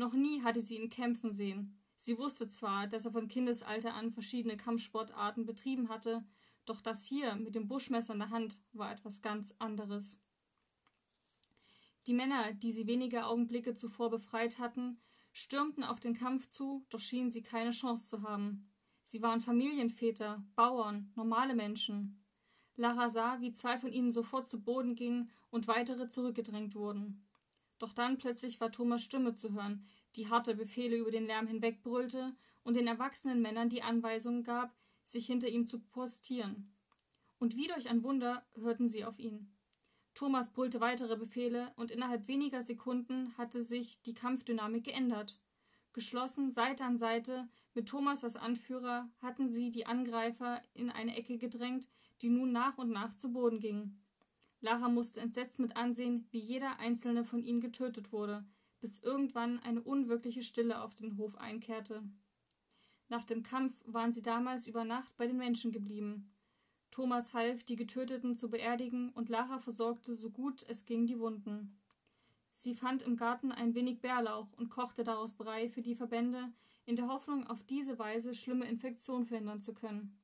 Noch 0.00 0.14
nie 0.14 0.42
hatte 0.42 0.62
sie 0.62 0.78
ihn 0.78 0.88
kämpfen 0.88 1.30
sehen. 1.30 1.78
Sie 1.98 2.16
wusste 2.16 2.48
zwar, 2.48 2.86
dass 2.86 3.04
er 3.04 3.12
von 3.12 3.28
Kindesalter 3.28 3.92
an 3.92 4.10
verschiedene 4.10 4.56
Kampfsportarten 4.56 5.44
betrieben 5.44 5.90
hatte, 5.90 6.24
doch 6.64 6.80
das 6.80 7.04
hier 7.04 7.36
mit 7.36 7.54
dem 7.54 7.68
Buschmesser 7.68 8.14
in 8.14 8.20
der 8.20 8.30
Hand 8.30 8.58
war 8.72 8.90
etwas 8.90 9.20
ganz 9.20 9.54
anderes. 9.58 10.18
Die 12.06 12.14
Männer, 12.14 12.54
die 12.54 12.72
sie 12.72 12.86
wenige 12.86 13.26
Augenblicke 13.26 13.74
zuvor 13.74 14.08
befreit 14.08 14.58
hatten, 14.58 14.96
stürmten 15.34 15.84
auf 15.84 16.00
den 16.00 16.14
Kampf 16.14 16.48
zu, 16.48 16.82
doch 16.88 17.00
schienen 17.00 17.30
sie 17.30 17.42
keine 17.42 17.72
Chance 17.72 18.08
zu 18.08 18.22
haben. 18.22 18.70
Sie 19.04 19.20
waren 19.20 19.42
Familienväter, 19.42 20.42
Bauern, 20.56 21.12
normale 21.14 21.54
Menschen. 21.54 22.24
Lara 22.74 23.10
sah, 23.10 23.42
wie 23.42 23.52
zwei 23.52 23.76
von 23.76 23.92
ihnen 23.92 24.12
sofort 24.12 24.48
zu 24.48 24.62
Boden 24.62 24.94
gingen 24.94 25.30
und 25.50 25.68
weitere 25.68 26.08
zurückgedrängt 26.08 26.74
wurden. 26.74 27.22
Doch 27.80 27.94
dann 27.94 28.18
plötzlich 28.18 28.60
war 28.60 28.70
Thomas 28.70 29.02
Stimme 29.02 29.34
zu 29.34 29.54
hören, 29.54 29.84
die 30.14 30.28
harte 30.28 30.54
Befehle 30.54 30.96
über 30.96 31.10
den 31.10 31.26
Lärm 31.26 31.46
hinwegbrüllte 31.46 32.36
und 32.62 32.74
den 32.74 32.86
erwachsenen 32.86 33.40
Männern 33.40 33.70
die 33.70 33.82
Anweisung 33.82 34.44
gab, 34.44 34.76
sich 35.02 35.26
hinter 35.26 35.48
ihm 35.48 35.66
zu 35.66 35.80
postieren. 35.80 36.76
Und 37.38 37.56
wie 37.56 37.68
durch 37.68 37.88
ein 37.88 38.04
Wunder 38.04 38.46
hörten 38.54 38.90
sie 38.90 39.04
auf 39.04 39.18
ihn. 39.18 39.56
Thomas 40.12 40.52
brüllte 40.52 40.80
weitere 40.80 41.16
Befehle 41.16 41.72
und 41.76 41.90
innerhalb 41.90 42.28
weniger 42.28 42.60
Sekunden 42.60 43.36
hatte 43.38 43.62
sich 43.62 44.02
die 44.02 44.12
Kampfdynamik 44.12 44.84
geändert. 44.84 45.40
Geschlossen, 45.94 46.50
Seite 46.50 46.84
an 46.84 46.98
Seite, 46.98 47.48
mit 47.72 47.88
Thomas 47.88 48.24
als 48.24 48.36
Anführer, 48.36 49.08
hatten 49.22 49.50
sie 49.50 49.70
die 49.70 49.86
Angreifer 49.86 50.60
in 50.74 50.90
eine 50.90 51.16
Ecke 51.16 51.38
gedrängt, 51.38 51.88
die 52.20 52.28
nun 52.28 52.52
nach 52.52 52.76
und 52.76 52.90
nach 52.90 53.14
zu 53.14 53.32
Boden 53.32 53.58
gingen. 53.58 54.04
Lara 54.60 54.88
musste 54.88 55.20
entsetzt 55.20 55.58
mit 55.58 55.76
ansehen, 55.76 56.26
wie 56.30 56.38
jeder 56.38 56.78
einzelne 56.78 57.24
von 57.24 57.42
ihnen 57.42 57.60
getötet 57.60 58.12
wurde, 58.12 58.44
bis 58.80 58.98
irgendwann 58.98 59.58
eine 59.60 59.80
unwirkliche 59.80 60.42
Stille 60.42 60.82
auf 60.82 60.94
den 60.94 61.16
Hof 61.16 61.36
einkehrte. 61.36 62.02
Nach 63.08 63.24
dem 63.24 63.42
Kampf 63.42 63.74
waren 63.86 64.12
sie 64.12 64.22
damals 64.22 64.66
über 64.66 64.84
Nacht 64.84 65.16
bei 65.16 65.26
den 65.26 65.36
Menschen 65.36 65.72
geblieben. 65.72 66.32
Thomas 66.90 67.34
half, 67.34 67.64
die 67.64 67.76
Getöteten 67.76 68.36
zu 68.36 68.50
beerdigen, 68.50 69.10
und 69.10 69.28
Lara 69.28 69.58
versorgte 69.58 70.14
so 70.14 70.30
gut 70.30 70.64
es 70.68 70.84
ging 70.86 71.06
die 71.06 71.18
Wunden. 71.18 71.78
Sie 72.52 72.74
fand 72.74 73.02
im 73.02 73.16
Garten 73.16 73.52
ein 73.52 73.74
wenig 73.74 74.00
Bärlauch 74.00 74.52
und 74.52 74.70
kochte 74.70 75.02
daraus 75.02 75.34
Brei 75.34 75.68
für 75.68 75.82
die 75.82 75.94
Verbände, 75.94 76.52
in 76.84 76.96
der 76.96 77.08
Hoffnung, 77.08 77.46
auf 77.46 77.62
diese 77.62 77.98
Weise 77.98 78.34
schlimme 78.34 78.66
Infektionen 78.68 79.24
verhindern 79.24 79.62
zu 79.62 79.72
können. 79.72 80.20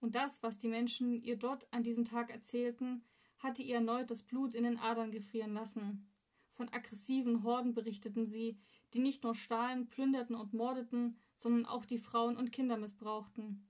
Und 0.00 0.14
das, 0.14 0.42
was 0.42 0.58
die 0.58 0.68
Menschen 0.68 1.22
ihr 1.22 1.36
dort 1.36 1.66
an 1.72 1.82
diesem 1.82 2.04
Tag 2.04 2.30
erzählten, 2.30 3.02
hatte 3.44 3.62
ihr 3.62 3.76
erneut 3.76 4.10
das 4.10 4.22
Blut 4.22 4.54
in 4.54 4.64
den 4.64 4.78
Adern 4.78 5.12
gefrieren 5.12 5.52
lassen. 5.52 6.10
Von 6.50 6.70
aggressiven 6.70 7.44
Horden 7.44 7.74
berichteten 7.74 8.26
sie, 8.26 8.58
die 8.94 9.00
nicht 9.00 9.22
nur 9.22 9.34
stahlen, 9.34 9.88
plünderten 9.88 10.34
und 10.34 10.54
mordeten, 10.54 11.18
sondern 11.36 11.66
auch 11.66 11.84
die 11.84 11.98
Frauen 11.98 12.36
und 12.36 12.52
Kinder 12.52 12.78
missbrauchten. 12.78 13.68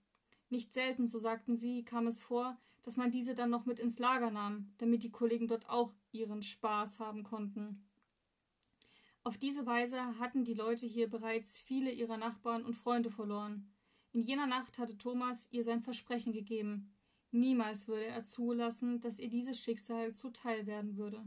Nicht 0.48 0.72
selten, 0.72 1.06
so 1.06 1.18
sagten 1.18 1.56
sie, 1.56 1.84
kam 1.84 2.06
es 2.06 2.22
vor, 2.22 2.56
dass 2.82 2.96
man 2.96 3.10
diese 3.10 3.34
dann 3.34 3.50
noch 3.50 3.66
mit 3.66 3.80
ins 3.80 3.98
Lager 3.98 4.30
nahm, 4.30 4.72
damit 4.78 5.02
die 5.02 5.10
Kollegen 5.10 5.48
dort 5.48 5.68
auch 5.68 5.92
ihren 6.12 6.42
Spaß 6.42 7.00
haben 7.00 7.24
konnten. 7.24 7.84
Auf 9.24 9.38
diese 9.38 9.66
Weise 9.66 10.18
hatten 10.18 10.44
die 10.44 10.54
Leute 10.54 10.86
hier 10.86 11.08
bereits 11.08 11.58
viele 11.58 11.90
ihrer 11.90 12.18
Nachbarn 12.18 12.64
und 12.64 12.74
Freunde 12.74 13.10
verloren. 13.10 13.72
In 14.12 14.22
jener 14.22 14.46
Nacht 14.46 14.78
hatte 14.78 14.98
Thomas 14.98 15.48
ihr 15.50 15.64
sein 15.64 15.80
Versprechen 15.80 16.32
gegeben, 16.32 16.93
Niemals 17.34 17.88
würde 17.88 18.06
er 18.06 18.22
zulassen, 18.22 19.00
dass 19.00 19.18
ihr 19.18 19.28
dieses 19.28 19.58
Schicksal 19.58 20.12
zuteil 20.12 20.68
werden 20.68 20.96
würde. 20.96 21.20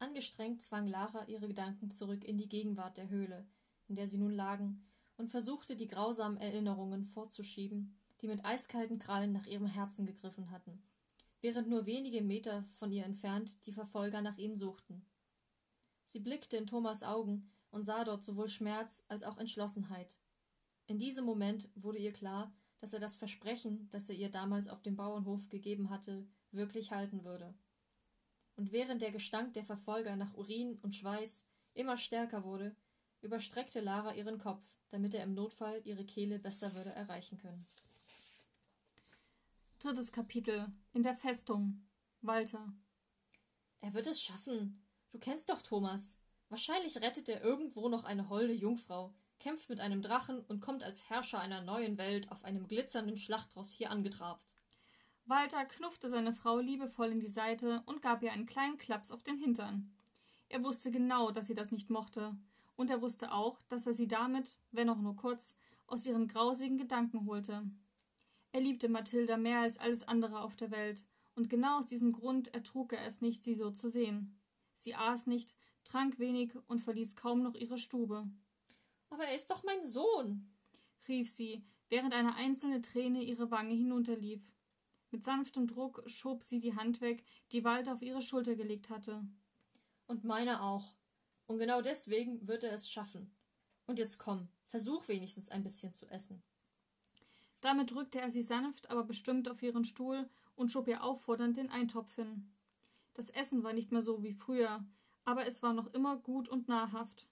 Angestrengt 0.00 0.64
zwang 0.64 0.88
Lara 0.88 1.28
ihre 1.28 1.46
Gedanken 1.46 1.92
zurück 1.92 2.24
in 2.24 2.36
die 2.36 2.48
Gegenwart 2.48 2.96
der 2.96 3.08
Höhle, 3.08 3.46
in 3.86 3.94
der 3.94 4.08
sie 4.08 4.18
nun 4.18 4.32
lagen, 4.32 4.84
und 5.16 5.30
versuchte 5.30 5.76
die 5.76 5.86
grausamen 5.86 6.38
Erinnerungen 6.38 7.04
vorzuschieben, 7.04 7.96
die 8.20 8.26
mit 8.26 8.44
eiskalten 8.44 8.98
Krallen 8.98 9.30
nach 9.30 9.46
ihrem 9.46 9.68
Herzen 9.68 10.06
gegriffen 10.06 10.50
hatten, 10.50 10.82
während 11.40 11.68
nur 11.68 11.86
wenige 11.86 12.20
Meter 12.20 12.64
von 12.78 12.90
ihr 12.90 13.04
entfernt 13.04 13.64
die 13.64 13.72
Verfolger 13.72 14.22
nach 14.22 14.38
ihnen 14.38 14.56
suchten. 14.56 15.06
Sie 16.04 16.18
blickte 16.18 16.56
in 16.56 16.66
Thomas 16.66 17.04
Augen 17.04 17.48
und 17.70 17.84
sah 17.84 18.02
dort 18.02 18.24
sowohl 18.24 18.48
Schmerz 18.48 19.04
als 19.06 19.22
auch 19.22 19.38
Entschlossenheit. 19.38 20.18
In 20.88 20.98
diesem 20.98 21.24
Moment 21.24 21.68
wurde 21.76 21.98
ihr 21.98 22.12
klar, 22.12 22.52
dass 22.80 22.92
er 22.92 23.00
das 23.00 23.16
Versprechen, 23.16 23.88
das 23.90 24.08
er 24.08 24.14
ihr 24.14 24.30
damals 24.30 24.68
auf 24.68 24.82
dem 24.82 24.96
Bauernhof 24.96 25.48
gegeben 25.48 25.90
hatte, 25.90 26.26
wirklich 26.50 26.92
halten 26.92 27.24
würde. 27.24 27.54
Und 28.56 28.72
während 28.72 29.02
der 29.02 29.10
Gestank 29.10 29.54
der 29.54 29.64
Verfolger 29.64 30.16
nach 30.16 30.34
Urin 30.34 30.78
und 30.82 30.94
Schweiß 30.94 31.46
immer 31.74 31.96
stärker 31.96 32.44
wurde, 32.44 32.74
überstreckte 33.20 33.80
Lara 33.80 34.14
ihren 34.14 34.38
Kopf, 34.38 34.78
damit 34.90 35.14
er 35.14 35.24
im 35.24 35.34
Notfall 35.34 35.82
ihre 35.84 36.04
Kehle 36.04 36.38
besser 36.38 36.74
würde 36.74 36.90
erreichen 36.90 37.38
können. 37.38 37.66
Drittes 39.78 40.10
Kapitel 40.10 40.72
In 40.94 41.02
der 41.02 41.16
Festung 41.16 41.86
Walter 42.22 42.72
Er 43.80 43.94
wird 43.94 44.06
es 44.06 44.22
schaffen. 44.22 44.82
Du 45.10 45.18
kennst 45.18 45.50
doch 45.50 45.62
Thomas. 45.62 46.20
Wahrscheinlich 46.48 46.96
rettet 46.96 47.28
er 47.28 47.42
irgendwo 47.42 47.88
noch 47.88 48.04
eine 48.04 48.28
holde 48.28 48.54
Jungfrau, 48.54 49.14
kämpft 49.38 49.68
mit 49.68 49.80
einem 49.80 50.02
Drachen 50.02 50.40
und 50.40 50.60
kommt 50.60 50.82
als 50.82 51.08
Herrscher 51.08 51.40
einer 51.40 51.60
neuen 51.60 51.98
Welt 51.98 52.30
auf 52.30 52.44
einem 52.44 52.66
glitzernden 52.66 53.16
Schlachtross 53.16 53.70
hier 53.70 53.90
angetrabt. 53.90 54.56
Walter 55.24 55.64
knuffte 55.64 56.08
seine 56.08 56.32
Frau 56.32 56.58
liebevoll 56.58 57.08
in 57.08 57.20
die 57.20 57.26
Seite 57.26 57.82
und 57.86 58.02
gab 58.02 58.22
ihr 58.22 58.32
einen 58.32 58.46
kleinen 58.46 58.78
Klaps 58.78 59.10
auf 59.10 59.22
den 59.22 59.38
Hintern. 59.38 59.92
Er 60.48 60.62
wusste 60.62 60.90
genau, 60.90 61.30
dass 61.32 61.48
sie 61.48 61.54
das 61.54 61.72
nicht 61.72 61.90
mochte, 61.90 62.36
und 62.76 62.90
er 62.90 63.02
wusste 63.02 63.32
auch, 63.32 63.60
dass 63.62 63.86
er 63.86 63.94
sie 63.94 64.06
damit, 64.06 64.58
wenn 64.70 64.88
auch 64.88 64.98
nur 64.98 65.16
kurz, 65.16 65.58
aus 65.88 66.06
ihren 66.06 66.28
grausigen 66.28 66.78
Gedanken 66.78 67.26
holte. 67.26 67.68
Er 68.52 68.60
liebte 68.60 68.88
Mathilda 68.88 69.36
mehr 69.36 69.60
als 69.60 69.78
alles 69.78 70.06
andere 70.06 70.40
auf 70.40 70.56
der 70.56 70.70
Welt, 70.70 71.04
und 71.34 71.50
genau 71.50 71.78
aus 71.78 71.86
diesem 71.86 72.12
Grund 72.12 72.54
ertrug 72.54 72.92
er 72.92 73.04
es 73.04 73.20
nicht, 73.20 73.44
sie 73.44 73.54
so 73.54 73.70
zu 73.70 73.88
sehen. 73.88 74.38
Sie 74.72 74.94
aß 74.94 75.26
nicht, 75.26 75.54
trank 75.84 76.18
wenig 76.18 76.54
und 76.66 76.80
verließ 76.80 77.16
kaum 77.16 77.42
noch 77.42 77.54
ihre 77.54 77.78
Stube. 77.78 78.28
Aber 79.16 79.24
er 79.24 79.34
ist 79.34 79.50
doch 79.50 79.64
mein 79.64 79.82
Sohn, 79.82 80.46
rief 81.08 81.30
sie, 81.30 81.64
während 81.88 82.12
eine 82.12 82.34
einzelne 82.34 82.82
Träne 82.82 83.22
ihre 83.22 83.50
Wange 83.50 83.72
hinunterlief. 83.72 84.42
Mit 85.10 85.24
sanftem 85.24 85.66
Druck 85.66 86.02
schob 86.04 86.42
sie 86.42 86.58
die 86.58 86.76
Hand 86.76 87.00
weg, 87.00 87.24
die 87.50 87.64
Walter 87.64 87.94
auf 87.94 88.02
ihre 88.02 88.20
Schulter 88.20 88.56
gelegt 88.56 88.90
hatte. 88.90 89.26
Und 90.06 90.24
meine 90.24 90.62
auch. 90.62 90.96
Und 91.46 91.58
genau 91.58 91.80
deswegen 91.80 92.46
wird 92.46 92.62
er 92.62 92.74
es 92.74 92.90
schaffen. 92.90 93.34
Und 93.86 93.98
jetzt 93.98 94.18
komm, 94.18 94.48
versuch 94.66 95.08
wenigstens 95.08 95.48
ein 95.48 95.62
bisschen 95.62 95.94
zu 95.94 96.04
essen. 96.08 96.42
Damit 97.62 97.92
drückte 97.92 98.20
er 98.20 98.30
sie 98.30 98.42
sanft, 98.42 98.90
aber 98.90 99.04
bestimmt 99.04 99.48
auf 99.48 99.62
ihren 99.62 99.84
Stuhl 99.84 100.26
und 100.56 100.70
schob 100.70 100.88
ihr 100.88 101.02
auffordernd 101.02 101.56
den 101.56 101.70
Eintopf 101.70 102.16
hin. 102.16 102.52
Das 103.14 103.30
Essen 103.30 103.62
war 103.62 103.72
nicht 103.72 103.92
mehr 103.92 104.02
so 104.02 104.22
wie 104.22 104.34
früher, 104.34 104.84
aber 105.24 105.46
es 105.46 105.62
war 105.62 105.72
noch 105.72 105.86
immer 105.94 106.18
gut 106.18 106.50
und 106.50 106.68
nahrhaft. 106.68 107.30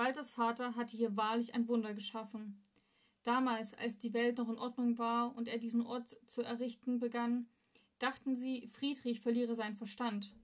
Walters 0.00 0.30
Vater 0.30 0.76
hatte 0.76 0.96
hier 0.96 1.14
wahrlich 1.14 1.54
ein 1.54 1.68
Wunder 1.68 1.92
geschaffen. 1.92 2.64
Damals, 3.22 3.74
als 3.74 3.98
die 3.98 4.14
Welt 4.14 4.38
noch 4.38 4.48
in 4.48 4.56
Ordnung 4.56 4.96
war 4.96 5.36
und 5.36 5.46
er 5.46 5.58
diesen 5.58 5.84
Ort 5.84 6.16
zu 6.26 6.40
errichten 6.40 7.00
begann, 7.00 7.50
dachten 7.98 8.34
sie, 8.34 8.66
Friedrich 8.66 9.20
verliere 9.20 9.54
seinen 9.54 9.76
Verstand. 9.76 10.34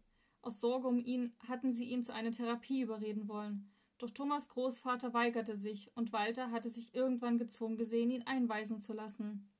Aus 0.42 0.60
Sorge 0.60 0.88
um 0.88 0.98
ihn 0.98 1.32
hatten 1.48 1.72
sie 1.72 1.86
ihn 1.86 2.02
zu 2.02 2.12
einer 2.12 2.32
Therapie 2.32 2.82
überreden 2.82 3.28
wollen. 3.28 3.72
Doch 3.96 4.10
Thomas 4.10 4.50
Großvater 4.50 5.14
weigerte 5.14 5.56
sich, 5.56 5.90
und 5.96 6.12
Walter 6.12 6.50
hatte 6.50 6.68
sich 6.68 6.94
irgendwann 6.94 7.38
gezwungen 7.38 7.78
gesehen, 7.78 8.10
ihn 8.10 8.26
einweisen 8.26 8.78
zu 8.78 8.92
lassen. 8.92 9.50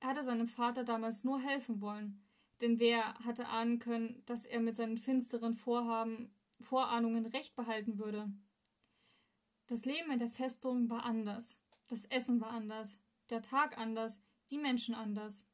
Er 0.00 0.08
hatte 0.08 0.22
seinem 0.22 0.48
Vater 0.48 0.84
damals 0.84 1.24
nur 1.24 1.40
helfen 1.40 1.80
wollen, 1.80 2.22
denn 2.60 2.78
wer 2.78 3.14
hatte 3.20 3.48
ahnen 3.48 3.78
können, 3.78 4.22
dass 4.26 4.44
er 4.44 4.60
mit 4.60 4.76
seinen 4.76 4.98
finsteren 4.98 5.54
Vorhaben, 5.54 6.30
Vorahnungen 6.60 7.24
Recht 7.24 7.56
behalten 7.56 7.98
würde? 7.98 8.30
Das 9.70 9.84
Leben 9.84 10.10
in 10.10 10.18
der 10.18 10.32
Festung 10.32 10.90
war 10.90 11.04
anders, 11.04 11.60
das 11.88 12.04
Essen 12.06 12.40
war 12.40 12.50
anders, 12.50 12.98
der 13.30 13.40
Tag 13.40 13.78
anders, 13.78 14.20
die 14.50 14.58
Menschen 14.58 14.96
anders. 14.96 15.46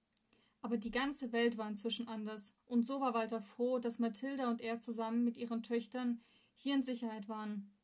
Aber 0.62 0.78
die 0.78 0.90
ganze 0.90 1.32
Welt 1.32 1.58
war 1.58 1.68
inzwischen 1.68 2.08
anders, 2.08 2.56
und 2.64 2.86
so 2.86 2.98
war 2.98 3.12
Walter 3.12 3.42
froh, 3.42 3.78
dass 3.78 3.98
Mathilda 3.98 4.48
und 4.48 4.62
er 4.62 4.80
zusammen 4.80 5.22
mit 5.22 5.36
ihren 5.36 5.62
Töchtern 5.62 6.22
hier 6.54 6.76
in 6.76 6.82
Sicherheit 6.82 7.28
waren. 7.28 7.76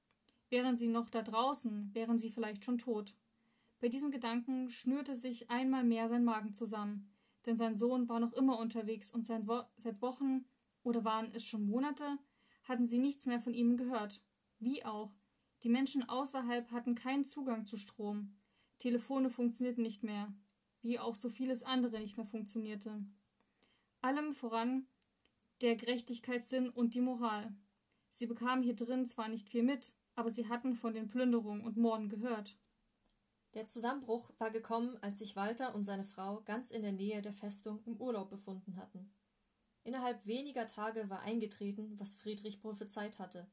Wären 0.49 0.79
sie 0.79 0.87
noch 0.87 1.11
da 1.11 1.21
draußen, 1.21 1.95
wären 1.95 2.19
sie 2.19 2.31
vielleicht 2.31 2.65
schon 2.65 2.79
tot. 2.79 3.15
Bei 3.81 3.91
diesem 3.91 4.11
Gedanken 4.11 4.71
schnürte 4.71 5.15
sich 5.15 5.51
einmal 5.51 5.85
mehr 5.85 6.09
sein 6.09 6.25
Magen 6.25 6.55
zusammen, 6.55 7.13
denn 7.45 7.59
sein 7.59 7.75
Sohn 7.75 8.09
war 8.09 8.21
noch 8.21 8.33
immer 8.33 8.59
unterwegs 8.59 9.11
und 9.11 9.29
Wo 9.29 9.65
seit 9.77 10.01
Wochen 10.01 10.47
oder 10.83 11.05
waren 11.05 11.31
es 11.35 11.45
schon 11.45 11.67
Monate, 11.67 12.17
hatten 12.63 12.87
sie 12.87 12.99
nichts 12.99 13.27
mehr 13.27 13.43
von 13.43 13.53
ihm 13.53 13.77
gehört. 13.77 14.23
Wie 14.61 14.83
auch. 14.83 15.13
Die 15.63 15.69
Menschen 15.69 16.09
außerhalb 16.09 16.71
hatten 16.73 16.95
keinen 16.95 17.25
Zugang 17.25 17.65
zu 17.65 17.77
Strom. 17.77 18.35
Telefone 18.79 19.31
funktionierten 19.31 19.83
nicht 19.83 20.03
mehr, 20.03 20.33
wie 20.83 20.99
auch 20.99 21.15
so 21.15 21.29
vieles 21.29 21.63
andere 21.63 22.01
nicht 22.01 22.17
mehr 22.17 22.27
funktionierte. 22.27 23.05
Allem 24.01 24.33
voran 24.33 24.87
der 25.61 25.77
Gerechtigkeitssinn 25.77 26.69
und 26.69 26.95
die 26.95 27.01
Moral. 27.01 27.55
Sie 28.11 28.27
bekamen 28.27 28.65
hier 28.65 28.75
drin 28.75 29.07
zwar 29.07 29.29
nicht 29.29 29.49
viel 29.49 29.63
mit, 29.63 29.95
aber 30.17 30.31
sie 30.31 30.49
hatten 30.49 30.75
von 30.75 30.95
den 30.95 31.09
Plünderungen 31.09 31.65
und 31.65 31.77
Morden 31.77 32.09
gehört. 32.09 32.59
Der 33.55 33.67
Zusammenbruch 33.67 34.33
war 34.39 34.51
gekommen, 34.51 34.99
als 35.03 35.19
sich 35.19 35.37
Walter 35.37 35.75
und 35.75 35.85
seine 35.85 36.05
Frau 36.05 36.41
ganz 36.43 36.71
in 36.71 36.83
der 36.83 36.93
Nähe 36.93 37.23
der 37.23 37.33
Festung 37.33 37.83
im 37.85 37.97
Urlaub 38.01 38.31
befunden 38.31 38.77
hatten. 38.77 39.13
Innerhalb 39.85 40.27
weniger 40.27 40.67
Tage 40.67 41.09
war 41.09 41.21
eingetreten, 41.21 41.99
was 41.99 42.15
Friedrich 42.15 42.61
prophezeit 42.61 43.19
hatte, 43.19 43.47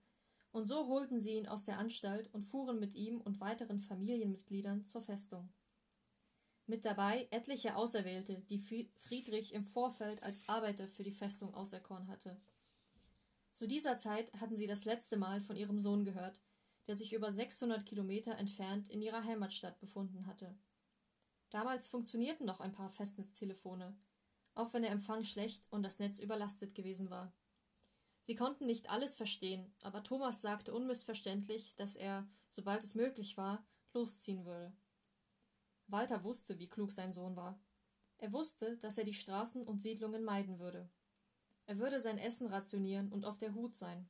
und 0.51 0.65
so 0.65 0.87
holten 0.87 1.19
sie 1.19 1.33
ihn 1.37 1.47
aus 1.47 1.63
der 1.63 1.77
Anstalt 1.77 2.33
und 2.33 2.41
fuhren 2.41 2.79
mit 2.79 2.93
ihm 2.95 3.21
und 3.21 3.39
weiteren 3.39 3.79
Familienmitgliedern 3.79 4.85
zur 4.85 5.01
Festung. 5.01 5.49
Mit 6.65 6.85
dabei 6.85 7.27
etliche 7.31 7.75
Auserwählte, 7.75 8.41
die 8.49 8.59
Friedrich 8.59 9.53
im 9.53 9.63
Vorfeld 9.63 10.21
als 10.21 10.47
Arbeiter 10.47 10.87
für 10.87 11.03
die 11.03 11.11
Festung 11.11 11.53
auserkoren 11.53 12.07
hatte. 12.07 12.39
Zu 13.53 13.67
dieser 13.67 13.95
Zeit 13.95 14.31
hatten 14.39 14.55
sie 14.55 14.67
das 14.67 14.85
letzte 14.85 15.17
Mal 15.17 15.41
von 15.41 15.55
ihrem 15.55 15.79
Sohn 15.79 16.05
gehört, 16.05 16.39
der 16.87 16.95
sich 16.95 17.13
über 17.13 17.31
600 17.31 17.85
Kilometer 17.85 18.37
entfernt 18.37 18.89
in 18.89 19.01
ihrer 19.01 19.23
Heimatstadt 19.23 19.79
befunden 19.79 20.25
hatte. 20.25 20.55
Damals 21.49 21.87
funktionierten 21.87 22.45
noch 22.45 22.59
ein 22.59 22.71
paar 22.71 22.89
Festnetztelefone, 22.89 23.97
auch 24.53 24.73
wenn 24.73 24.83
der 24.83 24.91
Empfang 24.91 25.23
schlecht 25.23 25.65
und 25.71 25.83
das 25.83 25.99
Netz 25.99 26.19
überlastet 26.19 26.75
gewesen 26.75 27.09
war. 27.09 27.33
Sie 28.29 28.35
konnten 28.35 28.67
nicht 28.67 28.91
alles 28.91 29.15
verstehen, 29.15 29.73
aber 29.81 30.03
Thomas 30.03 30.43
sagte 30.43 30.71
unmissverständlich, 30.71 31.75
dass 31.75 31.95
er, 31.95 32.27
sobald 32.51 32.83
es 32.83 32.93
möglich 32.93 33.37
war, 33.37 33.65
losziehen 33.91 34.45
würde. 34.45 34.71
Walter 35.87 36.23
wusste, 36.23 36.59
wie 36.59 36.69
klug 36.69 36.91
sein 36.91 37.11
Sohn 37.11 37.35
war. 37.35 37.59
Er 38.19 38.31
wusste, 38.31 38.77
dass 38.77 38.99
er 38.99 39.03
die 39.03 39.15
Straßen 39.15 39.63
und 39.63 39.81
Siedlungen 39.81 40.23
meiden 40.23 40.59
würde. 40.59 40.91
Er 41.65 41.79
würde 41.79 41.99
sein 41.99 42.19
Essen 42.19 42.45
rationieren 42.45 43.11
und 43.11 43.25
auf 43.25 43.39
der 43.39 43.55
Hut 43.55 43.75
sein. 43.75 44.07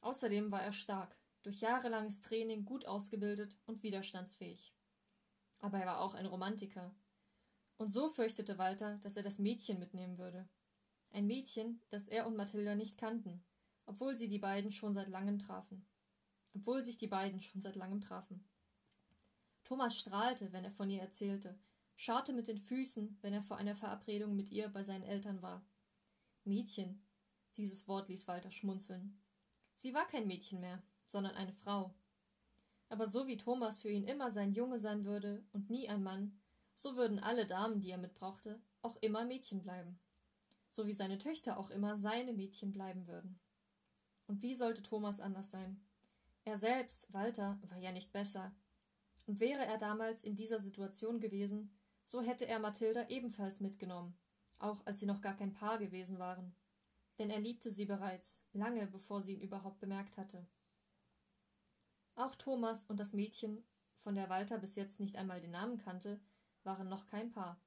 Außerdem 0.00 0.50
war 0.50 0.64
er 0.64 0.72
stark, 0.72 1.16
durch 1.44 1.60
jahrelanges 1.60 2.22
Training 2.22 2.64
gut 2.64 2.86
ausgebildet 2.86 3.56
und 3.66 3.84
widerstandsfähig. 3.84 4.74
Aber 5.60 5.78
er 5.78 5.86
war 5.86 6.00
auch 6.00 6.14
ein 6.14 6.26
Romantiker. 6.26 6.92
Und 7.76 7.92
so 7.92 8.08
fürchtete 8.08 8.58
Walter, 8.58 8.98
dass 9.02 9.16
er 9.16 9.22
das 9.22 9.38
Mädchen 9.38 9.78
mitnehmen 9.78 10.18
würde. 10.18 10.48
Ein 11.14 11.28
Mädchen, 11.28 11.80
das 11.90 12.08
er 12.08 12.26
und 12.26 12.34
Mathilda 12.34 12.74
nicht 12.74 12.98
kannten, 12.98 13.44
obwohl 13.86 14.16
sie 14.16 14.28
die 14.28 14.40
beiden 14.40 14.72
schon 14.72 14.94
seit 14.94 15.06
langem 15.06 15.38
trafen. 15.38 15.86
Obwohl 16.56 16.84
sich 16.84 16.98
die 16.98 17.06
beiden 17.06 17.40
schon 17.40 17.62
seit 17.62 17.76
langem 17.76 18.00
trafen. 18.00 18.44
Thomas 19.62 19.96
strahlte, 19.96 20.52
wenn 20.52 20.64
er 20.64 20.72
von 20.72 20.90
ihr 20.90 21.00
erzählte, 21.00 21.56
scharrte 21.94 22.32
mit 22.32 22.48
den 22.48 22.58
Füßen, 22.58 23.16
wenn 23.22 23.32
er 23.32 23.42
vor 23.42 23.58
einer 23.58 23.76
Verabredung 23.76 24.34
mit 24.34 24.50
ihr 24.50 24.68
bei 24.68 24.82
seinen 24.82 25.04
Eltern 25.04 25.40
war. 25.40 25.64
Mädchen. 26.42 27.00
Dieses 27.56 27.86
Wort 27.86 28.08
ließ 28.08 28.26
Walter 28.26 28.50
schmunzeln. 28.50 29.16
Sie 29.76 29.94
war 29.94 30.08
kein 30.08 30.26
Mädchen 30.26 30.58
mehr, 30.58 30.82
sondern 31.06 31.36
eine 31.36 31.52
Frau. 31.52 31.94
Aber 32.88 33.06
so 33.06 33.28
wie 33.28 33.36
Thomas 33.36 33.78
für 33.78 33.88
ihn 33.88 34.02
immer 34.02 34.32
sein 34.32 34.52
Junge 34.52 34.80
sein 34.80 35.04
würde 35.04 35.44
und 35.52 35.70
nie 35.70 35.88
ein 35.88 36.02
Mann, 36.02 36.40
so 36.74 36.96
würden 36.96 37.20
alle 37.20 37.46
Damen, 37.46 37.80
die 37.80 37.90
er 37.90 37.98
mitbrachte, 37.98 38.60
auch 38.82 38.96
immer 39.00 39.24
Mädchen 39.24 39.62
bleiben. 39.62 40.00
So 40.74 40.86
wie 40.86 40.92
seine 40.92 41.18
Töchter 41.18 41.56
auch 41.56 41.70
immer 41.70 41.96
seine 41.96 42.32
Mädchen 42.32 42.72
bleiben 42.72 43.06
würden. 43.06 43.38
Und 44.26 44.42
wie 44.42 44.56
sollte 44.56 44.82
Thomas 44.82 45.20
anders 45.20 45.52
sein? 45.52 45.80
Er 46.44 46.56
selbst, 46.56 47.06
Walter, 47.12 47.60
war 47.68 47.78
ja 47.78 47.92
nicht 47.92 48.12
besser. 48.12 48.52
Und 49.28 49.38
wäre 49.38 49.64
er 49.64 49.78
damals 49.78 50.24
in 50.24 50.34
dieser 50.34 50.58
Situation 50.58 51.20
gewesen, 51.20 51.78
so 52.02 52.22
hätte 52.22 52.48
er 52.48 52.58
Mathilda 52.58 53.08
ebenfalls 53.08 53.60
mitgenommen, 53.60 54.18
auch 54.58 54.84
als 54.84 54.98
sie 54.98 55.06
noch 55.06 55.20
gar 55.20 55.36
kein 55.36 55.52
Paar 55.52 55.78
gewesen 55.78 56.18
waren. 56.18 56.56
Denn 57.20 57.30
er 57.30 57.38
liebte 57.38 57.70
sie 57.70 57.86
bereits, 57.86 58.44
lange 58.52 58.88
bevor 58.88 59.22
sie 59.22 59.34
ihn 59.34 59.42
überhaupt 59.42 59.78
bemerkt 59.78 60.16
hatte. 60.16 60.44
Auch 62.16 62.34
Thomas 62.34 62.84
und 62.86 62.98
das 62.98 63.12
Mädchen, 63.12 63.64
von 63.98 64.16
der 64.16 64.28
Walter 64.28 64.58
bis 64.58 64.74
jetzt 64.74 64.98
nicht 64.98 65.14
einmal 65.14 65.40
den 65.40 65.52
Namen 65.52 65.78
kannte, 65.78 66.20
waren 66.64 66.88
noch 66.88 67.06
kein 67.06 67.30
Paar. 67.30 67.60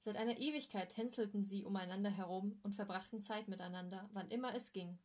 Seit 0.00 0.16
einer 0.16 0.38
Ewigkeit 0.38 0.90
tänzelten 0.90 1.44
sie 1.44 1.64
umeinander 1.64 2.10
herum 2.10 2.58
und 2.62 2.74
verbrachten 2.74 3.20
Zeit 3.20 3.48
miteinander, 3.48 4.08
wann 4.12 4.30
immer 4.30 4.54
es 4.54 4.72
ging. 4.72 4.98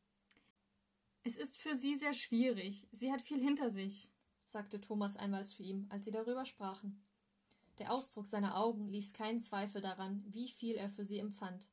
Es 1.23 1.37
ist 1.37 1.57
für 1.57 1.75
sie 1.75 1.95
sehr 1.95 2.13
schwierig. 2.13 2.87
Sie 2.91 3.11
hat 3.11 3.21
viel 3.21 3.41
hinter 3.41 3.69
sich, 3.69 4.11
sagte 4.45 4.81
Thomas 4.81 5.17
einmal 5.17 5.47
zu 5.47 5.63
ihm, 5.63 5.87
als 5.89 6.05
sie 6.05 6.11
darüber 6.11 6.45
sprachen. 6.45 7.03
Der 7.79 7.91
Ausdruck 7.91 8.27
seiner 8.27 8.57
Augen 8.57 8.89
ließ 8.89 9.13
keinen 9.13 9.39
Zweifel 9.39 9.81
daran, 9.81 10.23
wie 10.27 10.47
viel 10.47 10.75
er 10.75 10.89
für 10.89 11.05
sie 11.05 11.19
empfand. 11.19 11.67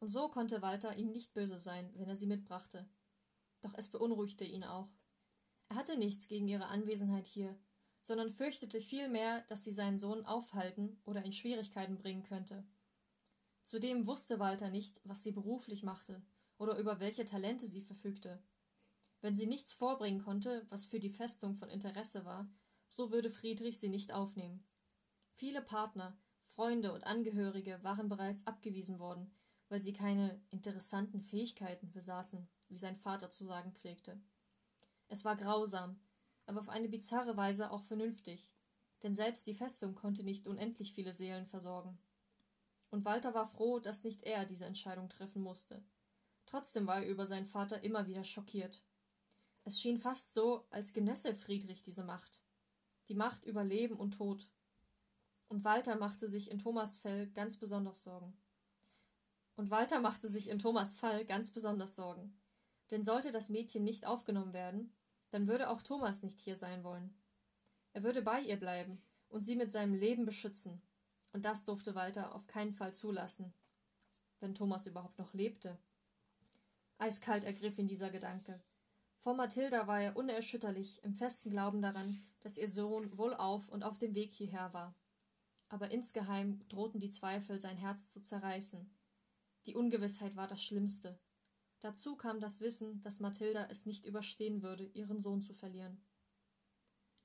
Und 0.00 0.08
so 0.08 0.28
konnte 0.28 0.62
Walter 0.62 0.96
ihm 0.96 1.10
nicht 1.10 1.34
böse 1.34 1.58
sein, 1.58 1.90
wenn 1.96 2.08
er 2.08 2.16
sie 2.16 2.26
mitbrachte. 2.26 2.88
Doch 3.60 3.74
es 3.76 3.88
beunruhigte 3.90 4.44
ihn 4.44 4.64
auch. 4.64 4.88
Er 5.68 5.76
hatte 5.76 5.98
nichts 5.98 6.28
gegen 6.28 6.48
ihre 6.48 6.66
Anwesenheit 6.66 7.26
hier, 7.26 7.58
sondern 8.04 8.30
fürchtete 8.30 8.82
vielmehr, 8.82 9.40
dass 9.48 9.64
sie 9.64 9.72
seinen 9.72 9.96
Sohn 9.96 10.26
aufhalten 10.26 11.00
oder 11.06 11.24
in 11.24 11.32
Schwierigkeiten 11.32 11.96
bringen 11.96 12.22
könnte. 12.22 12.62
Zudem 13.64 14.06
wusste 14.06 14.38
Walter 14.38 14.68
nicht, 14.68 15.00
was 15.04 15.22
sie 15.22 15.32
beruflich 15.32 15.82
machte 15.82 16.22
oder 16.58 16.76
über 16.76 17.00
welche 17.00 17.24
Talente 17.24 17.66
sie 17.66 17.80
verfügte. 17.80 18.42
Wenn 19.22 19.34
sie 19.34 19.46
nichts 19.46 19.72
vorbringen 19.72 20.20
konnte, 20.20 20.66
was 20.68 20.86
für 20.86 21.00
die 21.00 21.08
Festung 21.08 21.54
von 21.54 21.70
Interesse 21.70 22.26
war, 22.26 22.46
so 22.90 23.10
würde 23.10 23.30
Friedrich 23.30 23.80
sie 23.80 23.88
nicht 23.88 24.12
aufnehmen. 24.12 24.62
Viele 25.32 25.62
Partner, 25.62 26.14
Freunde 26.44 26.92
und 26.92 27.04
Angehörige 27.04 27.82
waren 27.82 28.10
bereits 28.10 28.46
abgewiesen 28.46 28.98
worden, 28.98 29.34
weil 29.70 29.80
sie 29.80 29.94
keine 29.94 30.42
interessanten 30.50 31.22
Fähigkeiten 31.22 31.90
besaßen, 31.90 32.46
wie 32.68 32.76
sein 32.76 32.96
Vater 32.96 33.30
zu 33.30 33.44
sagen 33.44 33.72
pflegte. 33.72 34.20
Es 35.08 35.24
war 35.24 35.36
grausam, 35.36 35.98
aber 36.46 36.60
auf 36.60 36.68
eine 36.68 36.88
bizarre 36.88 37.36
Weise 37.36 37.70
auch 37.70 37.82
vernünftig, 37.82 38.52
denn 39.02 39.14
selbst 39.14 39.46
die 39.46 39.54
Festung 39.54 39.94
konnte 39.94 40.22
nicht 40.22 40.46
unendlich 40.46 40.92
viele 40.92 41.14
Seelen 41.14 41.46
versorgen. 41.46 41.98
Und 42.90 43.04
Walter 43.04 43.34
war 43.34 43.46
froh, 43.46 43.80
dass 43.80 44.04
nicht 44.04 44.22
er 44.22 44.44
diese 44.44 44.66
Entscheidung 44.66 45.08
treffen 45.08 45.42
musste. 45.42 45.82
Trotzdem 46.46 46.86
war 46.86 47.02
er 47.02 47.08
über 47.08 47.26
seinen 47.26 47.46
Vater 47.46 47.82
immer 47.82 48.06
wieder 48.06 48.24
schockiert. 48.24 48.82
Es 49.64 49.80
schien 49.80 49.98
fast 49.98 50.34
so, 50.34 50.66
als 50.70 50.92
genösse 50.92 51.34
Friedrich 51.34 51.82
diese 51.82 52.04
Macht. 52.04 52.42
Die 53.08 53.14
Macht 53.14 53.44
über 53.44 53.64
Leben 53.64 53.96
und 53.96 54.12
Tod. 54.12 54.48
Und 55.48 55.64
Walter 55.64 55.96
machte 55.96 56.28
sich 56.28 56.50
in 56.50 56.58
Thomas 56.58 56.98
Fell 56.98 57.28
ganz 57.28 57.56
besonders 57.56 58.02
Sorgen. 58.02 58.36
Und 59.56 59.70
Walter 59.70 60.00
machte 60.00 60.28
sich 60.28 60.48
in 60.48 60.58
Thomas 60.58 60.96
Fall 60.96 61.24
ganz 61.24 61.50
besonders 61.50 61.96
Sorgen. 61.96 62.36
Denn 62.90 63.04
sollte 63.04 63.30
das 63.30 63.48
Mädchen 63.48 63.84
nicht 63.84 64.06
aufgenommen 64.06 64.52
werden, 64.52 64.92
dann 65.34 65.48
würde 65.48 65.68
auch 65.68 65.82
Thomas 65.82 66.22
nicht 66.22 66.38
hier 66.38 66.56
sein 66.56 66.84
wollen. 66.84 67.12
Er 67.92 68.04
würde 68.04 68.22
bei 68.22 68.40
ihr 68.40 68.56
bleiben 68.56 69.02
und 69.28 69.42
sie 69.42 69.56
mit 69.56 69.72
seinem 69.72 69.92
Leben 69.92 70.24
beschützen. 70.24 70.80
Und 71.32 71.44
das 71.44 71.64
durfte 71.64 71.96
Walter 71.96 72.36
auf 72.36 72.46
keinen 72.46 72.72
Fall 72.72 72.94
zulassen. 72.94 73.52
Wenn 74.38 74.54
Thomas 74.54 74.86
überhaupt 74.86 75.18
noch 75.18 75.34
lebte. 75.34 75.76
Eiskalt 76.98 77.42
ergriff 77.42 77.76
ihn 77.80 77.88
dieser 77.88 78.10
Gedanke. 78.10 78.62
Vor 79.18 79.34
Mathilda 79.34 79.88
war 79.88 80.00
er 80.00 80.16
unerschütterlich, 80.16 81.02
im 81.02 81.16
festen 81.16 81.50
Glauben 81.50 81.82
daran, 81.82 82.16
dass 82.42 82.56
ihr 82.56 82.68
Sohn 82.68 83.18
wohlauf 83.18 83.68
und 83.70 83.82
auf 83.82 83.98
dem 83.98 84.14
Weg 84.14 84.32
hierher 84.32 84.72
war. 84.72 84.94
Aber 85.68 85.90
insgeheim 85.90 86.60
drohten 86.68 87.00
die 87.00 87.10
Zweifel, 87.10 87.58
sein 87.58 87.76
Herz 87.76 88.08
zu 88.08 88.22
zerreißen. 88.22 88.88
Die 89.66 89.74
Ungewissheit 89.74 90.36
war 90.36 90.46
das 90.46 90.62
Schlimmste. 90.62 91.18
Dazu 91.84 92.16
kam 92.16 92.40
das 92.40 92.62
Wissen, 92.62 93.02
dass 93.02 93.20
Mathilda 93.20 93.66
es 93.66 93.84
nicht 93.84 94.06
überstehen 94.06 94.62
würde, 94.62 94.86
ihren 94.94 95.20
Sohn 95.20 95.42
zu 95.42 95.52
verlieren. 95.52 96.02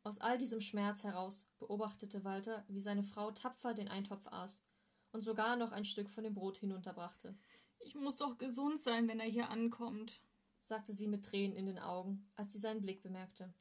Aus 0.03 0.17
all 0.17 0.37
diesem 0.37 0.59
Schmerz 0.59 1.05
heraus 1.05 1.47
beobachtete 1.59 2.25
Walter, 2.25 2.65
wie 2.67 2.81
seine 2.81 3.03
Frau 3.03 3.31
tapfer 3.31 3.73
den 3.73 3.87
Eintopf 3.87 4.27
aß 4.27 4.65
und 5.13 5.21
sogar 5.21 5.55
noch 5.55 5.71
ein 5.71 5.85
Stück 5.85 6.09
von 6.09 6.25
dem 6.25 6.33
Brot 6.33 6.57
hinunterbrachte. 6.57 7.37
Ich 7.79 7.95
muss 7.95 8.17
doch 8.17 8.37
gesund 8.37 8.81
sein, 8.81 9.07
wenn 9.07 9.21
er 9.21 9.29
hier 9.29 9.49
ankommt, 9.49 10.21
sagte 10.59 10.91
sie 10.91 11.07
mit 11.07 11.23
Tränen 11.23 11.55
in 11.55 11.65
den 11.65 11.79
Augen, 11.79 12.29
als 12.35 12.51
sie 12.51 12.59
seinen 12.59 12.81
Blick 12.81 13.01
bemerkte. 13.01 13.53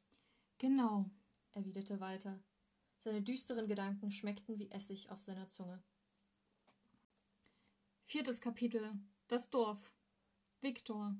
Genau, 0.57 1.09
erwiderte 1.53 2.01
Walter. 2.01 2.43
Seine 2.97 3.21
düsteren 3.21 3.69
Gedanken 3.69 4.11
schmeckten 4.11 4.59
wie 4.59 4.69
Essig 4.69 5.09
auf 5.11 5.21
seiner 5.21 5.47
Zunge. 5.47 5.81
Viertes 8.03 8.41
Kapitel 8.41 8.99
Das 9.29 9.49
Dorf 9.49 9.93
Viktor 10.61 11.15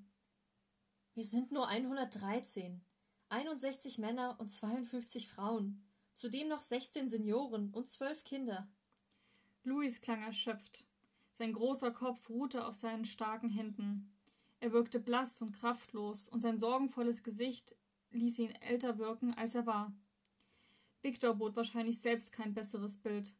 Wir 1.13 1.23
sind 1.23 1.53
nur 1.53 1.69
113. 1.69 2.81
61 3.29 3.97
Männer 3.97 4.35
und 4.37 4.49
52 4.49 5.29
Frauen. 5.29 5.81
Zudem 6.13 6.49
noch 6.49 6.61
16 6.61 7.07
Senioren 7.07 7.69
und 7.73 7.87
12 7.87 8.25
Kinder. 8.25 8.67
Louis 9.63 10.01
klang 10.01 10.21
erschöpft. 10.23 10.85
Sein 11.31 11.53
großer 11.53 11.91
Kopf 11.91 12.29
ruhte 12.29 12.67
auf 12.67 12.75
seinen 12.75 13.05
starken 13.05 13.49
Händen. 13.49 14.13
Er 14.59 14.73
wirkte 14.73 14.99
blass 14.99 15.41
und 15.41 15.53
kraftlos, 15.53 16.27
und 16.27 16.41
sein 16.41 16.59
sorgenvolles 16.59 17.23
Gesicht 17.23 17.77
ließ 18.11 18.39
ihn 18.39 18.51
älter 18.55 18.97
wirken, 18.97 19.33
als 19.35 19.55
er 19.55 19.65
war. 19.65 19.93
Victor 21.01 21.33
bot 21.33 21.55
wahrscheinlich 21.55 22.01
selbst 22.01 22.33
kein 22.33 22.53
besseres 22.53 22.97
Bild. 22.97 23.33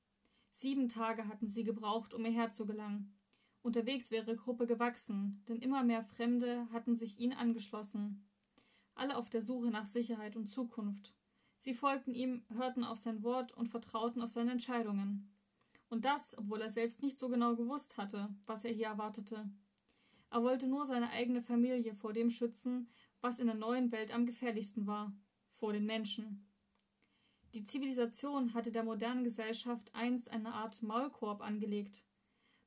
Sieben 0.54 0.88
Tage 0.88 1.28
hatten 1.28 1.50
sie 1.50 1.66
gebraucht, 1.66 2.14
um 2.14 2.24
hierher 2.24 2.52
zu 2.52 2.66
gelangen. 2.66 3.19
Unterwegs 3.62 4.10
wäre 4.10 4.36
Gruppe 4.36 4.68
gewachsen, 4.68 5.44
denn 5.48 5.58
immer 5.58 5.84
mehr 5.84 6.04
Fremde 6.04 6.68
hatten 6.72 6.96
sich 6.96 7.20
ihnen 7.20 7.34
angeschlossen. 7.34 8.26
Alle 8.96 9.18
auf 9.18 9.30
der 9.30 9.42
Suche 9.42 9.70
nach 9.70 9.86
Sicherheit 9.86 10.36
und 10.36 10.48
Zukunft. 10.48 11.16
Sie 11.58 11.74
folgten 11.74 12.14
ihm, 12.14 12.44
hörten 12.54 12.84
auf 12.84 13.00
sein 13.00 13.22
Wort 13.22 13.52
und 13.52 13.68
vertrauten 13.68 14.22
auf 14.22 14.30
seine 14.30 14.52
Entscheidungen. 14.52 15.30
Und 15.90 16.06
das, 16.06 16.38
obwohl 16.38 16.62
er 16.62 16.70
selbst 16.70 17.02
nicht 17.02 17.20
so 17.20 17.28
genau 17.28 17.56
gewusst 17.56 17.98
hatte, 17.98 18.30
was 18.46 18.64
er 18.64 18.72
hier 18.72 18.88
erwartete. 18.88 19.50
Er 20.32 20.44
wollte 20.44 20.68
nur 20.68 20.86
seine 20.86 21.10
eigene 21.10 21.42
Familie 21.42 21.96
vor 21.96 22.14
dem 22.14 22.30
schützen, 22.30 22.90
was 23.20 23.40
in 23.40 23.48
der 23.48 23.56
neuen 23.56 23.92
Welt 23.92 24.14
am 24.14 24.26
gefährlichsten 24.26 24.88
war, 24.88 25.12
vor 25.52 25.74
den 25.74 25.86
Menschen. 25.86 26.48
Die 27.56 27.64
Zivilisation 27.64 28.54
hatte 28.54 28.72
der 28.72 28.84
modernen 28.84 29.24
Gesellschaft 29.24 29.94
einst 29.96 30.30
eine 30.32 30.54
Art 30.54 30.84
Maulkorb 30.84 31.42
angelegt. 31.42 32.06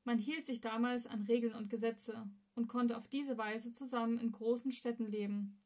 Man 0.05 0.17
hielt 0.17 0.43
sich 0.43 0.59
damals 0.59 1.07
an 1.07 1.21
Regeln 1.23 1.53
und 1.53 1.69
Gesetze 1.69 2.27
und 2.55 2.67
konnte 2.67 2.97
auf 2.97 3.07
diese 3.07 3.37
Weise 3.37 3.71
zusammen 3.71 4.17
in 4.17 4.31
großen 4.31 4.71
Städten 4.71 5.07
leben. 5.07 5.57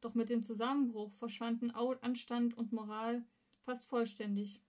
Doch 0.00 0.14
mit 0.14 0.30
dem 0.30 0.42
Zusammenbruch 0.42 1.12
verschwanden 1.14 1.70
Anstand 1.70 2.56
und 2.56 2.72
Moral 2.72 3.24
fast 3.64 3.88
vollständig. 3.88 4.62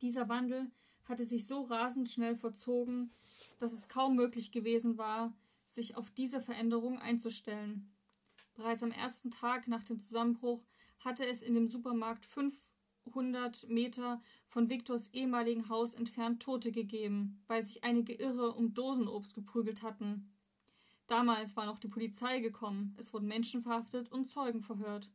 Dieser 0.00 0.28
Wandel 0.28 0.70
hatte 1.04 1.24
sich 1.24 1.46
so 1.46 1.62
rasend 1.62 2.08
schnell 2.08 2.36
verzogen, 2.36 3.10
dass 3.58 3.72
es 3.72 3.88
kaum 3.88 4.16
möglich 4.16 4.52
gewesen 4.52 4.96
war, 4.96 5.34
sich 5.66 5.96
auf 5.96 6.10
diese 6.10 6.40
Veränderung 6.40 6.98
einzustellen. 6.98 7.90
Bereits 8.54 8.82
am 8.82 8.92
ersten 8.92 9.30
Tag 9.30 9.66
nach 9.66 9.82
dem 9.82 9.98
Zusammenbruch 9.98 10.62
hatte 11.00 11.26
es 11.26 11.42
in 11.42 11.54
dem 11.54 11.68
Supermarkt 11.68 12.26
500 13.04 13.68
Meter 13.68 14.20
von 14.46 14.68
Viktors 14.68 15.12
ehemaligen 15.14 15.68
Haus 15.68 15.94
entfernt 15.94 16.42
Tote 16.42 16.72
gegeben, 16.72 17.42
weil 17.46 17.62
sich 17.62 17.84
einige 17.84 18.14
Irre 18.14 18.52
um 18.52 18.74
Dosenobst 18.74 19.34
geprügelt 19.34 19.82
hatten. 19.82 20.32
Damals 21.06 21.56
war 21.56 21.66
noch 21.66 21.78
die 21.78 21.88
Polizei 21.88 22.40
gekommen, 22.40 22.94
es 22.98 23.12
wurden 23.12 23.26
Menschen 23.26 23.62
verhaftet 23.62 24.12
und 24.12 24.30
Zeugen 24.30 24.62
verhört. 24.62 25.10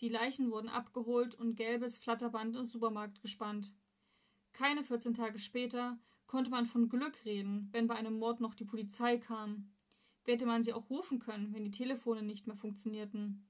Die 0.00 0.08
Leichen 0.08 0.50
wurden 0.50 0.68
abgeholt 0.68 1.34
und 1.34 1.56
gelbes 1.56 1.98
Flatterband 1.98 2.56
im 2.56 2.66
Supermarkt 2.66 3.20
gespannt. 3.20 3.72
Keine 4.52 4.82
14 4.82 5.14
Tage 5.14 5.38
später 5.38 5.98
konnte 6.26 6.50
man 6.50 6.66
von 6.66 6.88
Glück 6.88 7.24
reden, 7.24 7.68
wenn 7.72 7.86
bei 7.86 7.94
einem 7.94 8.18
Mord 8.18 8.40
noch 8.40 8.54
die 8.54 8.64
Polizei 8.64 9.18
kam 9.18 9.74
hätte 10.32 10.46
man 10.46 10.62
sie 10.62 10.72
auch 10.72 10.88
rufen 10.90 11.18
können, 11.18 11.52
wenn 11.52 11.64
die 11.64 11.70
Telefone 11.70 12.22
nicht 12.22 12.46
mehr 12.46 12.56
funktionierten. 12.56 13.46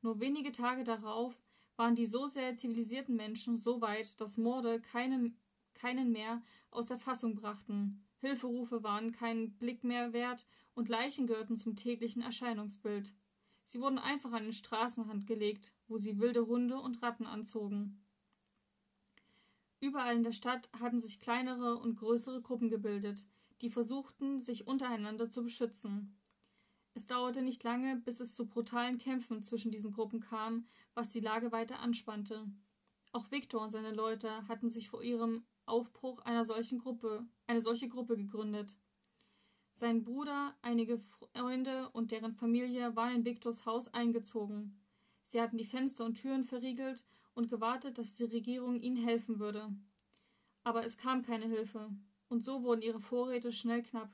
Nur 0.00 0.20
wenige 0.20 0.52
Tage 0.52 0.84
darauf 0.84 1.40
waren 1.76 1.94
die 1.94 2.06
so 2.06 2.26
sehr 2.26 2.54
zivilisierten 2.56 3.16
Menschen 3.16 3.56
so 3.56 3.80
weit, 3.80 4.20
dass 4.20 4.36
Morde 4.36 4.80
keinen, 4.80 5.36
keinen 5.74 6.12
mehr 6.12 6.42
aus 6.70 6.86
der 6.86 6.98
Fassung 6.98 7.34
brachten. 7.34 8.04
Hilferufe 8.18 8.82
waren 8.82 9.12
keinen 9.12 9.52
Blick 9.58 9.82
mehr 9.84 10.12
wert 10.12 10.46
und 10.74 10.88
Leichen 10.88 11.26
gehörten 11.26 11.56
zum 11.56 11.76
täglichen 11.76 12.22
Erscheinungsbild. 12.22 13.12
Sie 13.64 13.80
wurden 13.80 13.98
einfach 13.98 14.32
an 14.32 14.44
den 14.44 14.52
Straßenrand 14.52 15.26
gelegt, 15.26 15.72
wo 15.88 15.98
sie 15.98 16.18
wilde 16.18 16.46
Hunde 16.46 16.78
und 16.78 17.02
Ratten 17.02 17.26
anzogen. 17.26 18.04
Überall 19.80 20.14
in 20.14 20.22
der 20.22 20.32
Stadt 20.32 20.70
hatten 20.78 21.00
sich 21.00 21.18
kleinere 21.18 21.76
und 21.76 21.96
größere 21.96 22.40
Gruppen 22.40 22.70
gebildet, 22.70 23.26
die 23.60 23.70
versuchten, 23.70 24.40
sich 24.40 24.66
untereinander 24.66 25.30
zu 25.30 25.42
beschützen. 25.42 26.16
Es 26.94 27.06
dauerte 27.06 27.42
nicht 27.42 27.62
lange, 27.62 27.96
bis 27.96 28.20
es 28.20 28.34
zu 28.34 28.46
brutalen 28.46 28.98
Kämpfen 28.98 29.42
zwischen 29.42 29.70
diesen 29.70 29.92
Gruppen 29.92 30.20
kam, 30.20 30.66
was 30.94 31.08
die 31.08 31.20
Lage 31.20 31.50
weiter 31.50 31.80
anspannte. 31.80 32.46
Auch 33.12 33.30
Viktor 33.30 33.62
und 33.62 33.70
seine 33.70 33.92
Leute 33.92 34.46
hatten 34.48 34.70
sich 34.70 34.88
vor 34.88 35.02
ihrem 35.02 35.44
Aufbruch 35.64 36.20
einer 36.20 36.44
solchen 36.44 36.78
Gruppe, 36.78 37.26
eine 37.46 37.60
solche 37.60 37.88
Gruppe 37.88 38.16
gegründet. 38.16 38.76
Sein 39.70 40.02
Bruder, 40.02 40.54
einige 40.60 40.98
Freunde 40.98 41.88
und 41.90 42.12
deren 42.12 42.34
Familie 42.34 42.94
waren 42.94 43.16
in 43.16 43.24
Viktors 43.24 43.64
Haus 43.64 43.88
eingezogen. 43.88 44.78
Sie 45.24 45.40
hatten 45.40 45.56
die 45.56 45.64
Fenster 45.64 46.04
und 46.04 46.16
Türen 46.16 46.44
verriegelt 46.44 47.04
und 47.34 47.48
gewartet, 47.48 47.96
dass 47.96 48.16
die 48.16 48.24
Regierung 48.24 48.80
ihnen 48.80 49.02
helfen 49.02 49.38
würde. 49.38 49.74
Aber 50.62 50.84
es 50.84 50.98
kam 50.98 51.22
keine 51.22 51.46
Hilfe 51.46 51.90
und 52.28 52.44
so 52.44 52.62
wurden 52.62 52.82
ihre 52.82 53.00
Vorräte 53.00 53.50
schnell 53.50 53.82
knapp. 53.82 54.10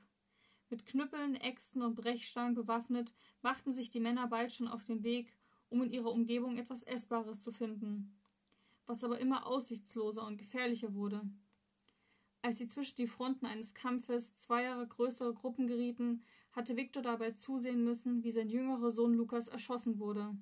Mit 0.69 0.85
Knüppeln, 0.85 1.35
Äxten 1.35 1.81
und 1.81 1.95
Brechstangen 1.95 2.53
bewaffnet, 2.53 3.13
machten 3.41 3.73
sich 3.73 3.89
die 3.89 3.99
Männer 3.99 4.27
bald 4.27 4.51
schon 4.51 4.67
auf 4.67 4.85
den 4.85 5.03
Weg, 5.03 5.35
um 5.69 5.81
in 5.81 5.89
ihrer 5.89 6.11
Umgebung 6.11 6.57
etwas 6.57 6.83
Essbares 6.83 7.41
zu 7.41 7.51
finden, 7.51 8.15
was 8.85 9.03
aber 9.03 9.19
immer 9.19 9.47
aussichtsloser 9.47 10.25
und 10.25 10.37
gefährlicher 10.37 10.93
wurde. 10.93 11.21
Als 12.41 12.59
sie 12.59 12.67
zwischen 12.67 12.97
die 12.97 13.07
Fronten 13.07 13.45
eines 13.45 13.73
Kampfes 13.73 14.35
zweier 14.35 14.85
größere 14.85 15.33
Gruppen 15.33 15.67
gerieten, 15.67 16.21
hatte 16.51 16.77
Viktor 16.77 17.03
dabei 17.03 17.31
zusehen 17.31 17.83
müssen, 17.83 18.23
wie 18.23 18.31
sein 18.31 18.49
jüngerer 18.49 18.91
Sohn 18.91 19.13
Lukas 19.13 19.47
erschossen 19.47 19.99
wurde. 19.99 20.37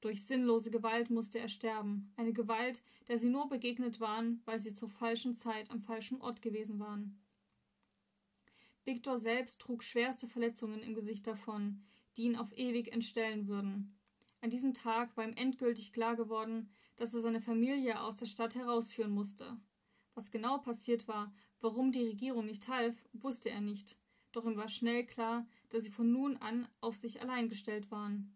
Durch 0.00 0.24
sinnlose 0.24 0.70
Gewalt 0.70 1.10
musste 1.10 1.40
er 1.40 1.48
sterben, 1.48 2.12
eine 2.16 2.32
Gewalt, 2.32 2.80
der 3.08 3.18
sie 3.18 3.28
nur 3.28 3.48
begegnet 3.48 3.98
waren, 3.98 4.40
weil 4.44 4.60
sie 4.60 4.72
zur 4.72 4.88
falschen 4.88 5.34
Zeit 5.34 5.70
am 5.70 5.80
falschen 5.80 6.20
Ort 6.20 6.40
gewesen 6.42 6.78
waren. 6.78 7.18
Viktor 8.88 9.18
selbst 9.18 9.60
trug 9.60 9.82
schwerste 9.82 10.26
Verletzungen 10.26 10.82
im 10.82 10.94
Gesicht 10.94 11.26
davon, 11.26 11.84
die 12.16 12.22
ihn 12.22 12.36
auf 12.36 12.56
ewig 12.56 12.90
entstellen 12.90 13.46
würden. 13.46 13.98
An 14.40 14.48
diesem 14.48 14.72
Tag 14.72 15.14
war 15.14 15.28
ihm 15.28 15.34
endgültig 15.36 15.92
klar 15.92 16.16
geworden, 16.16 16.70
dass 16.96 17.12
er 17.12 17.20
seine 17.20 17.42
Familie 17.42 18.00
aus 18.00 18.16
der 18.16 18.24
Stadt 18.24 18.54
herausführen 18.54 19.10
musste. 19.10 19.60
Was 20.14 20.30
genau 20.30 20.56
passiert 20.56 21.06
war, 21.06 21.34
warum 21.60 21.92
die 21.92 22.06
Regierung 22.06 22.46
nicht 22.46 22.66
half, 22.68 22.96
wusste 23.12 23.50
er 23.50 23.60
nicht, 23.60 23.98
doch 24.32 24.46
ihm 24.46 24.56
war 24.56 24.70
schnell 24.70 25.04
klar, 25.04 25.46
dass 25.68 25.84
sie 25.84 25.90
von 25.90 26.10
nun 26.10 26.38
an 26.38 26.66
auf 26.80 26.96
sich 26.96 27.20
allein 27.20 27.50
gestellt 27.50 27.90
waren. 27.90 28.34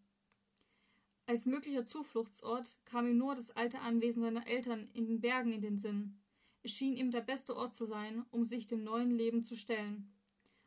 Als 1.24 1.46
möglicher 1.46 1.86
Zufluchtsort 1.86 2.78
kam 2.84 3.06
ihm 3.06 3.16
nur 3.16 3.34
das 3.34 3.52
alte 3.52 3.78
Anwesen 3.78 4.22
seiner 4.22 4.46
Eltern 4.46 4.90
in 4.92 5.06
den 5.06 5.22
Bergen 5.22 5.54
in 5.54 5.62
den 5.62 5.78
Sinn. 5.78 6.20
Es 6.62 6.72
schien 6.72 6.94
ihm 6.94 7.10
der 7.10 7.22
beste 7.22 7.56
Ort 7.56 7.74
zu 7.74 7.86
sein, 7.86 8.26
um 8.30 8.44
sich 8.44 8.66
dem 8.66 8.84
neuen 8.84 9.16
Leben 9.16 9.44
zu 9.44 9.56
stellen. 9.56 10.11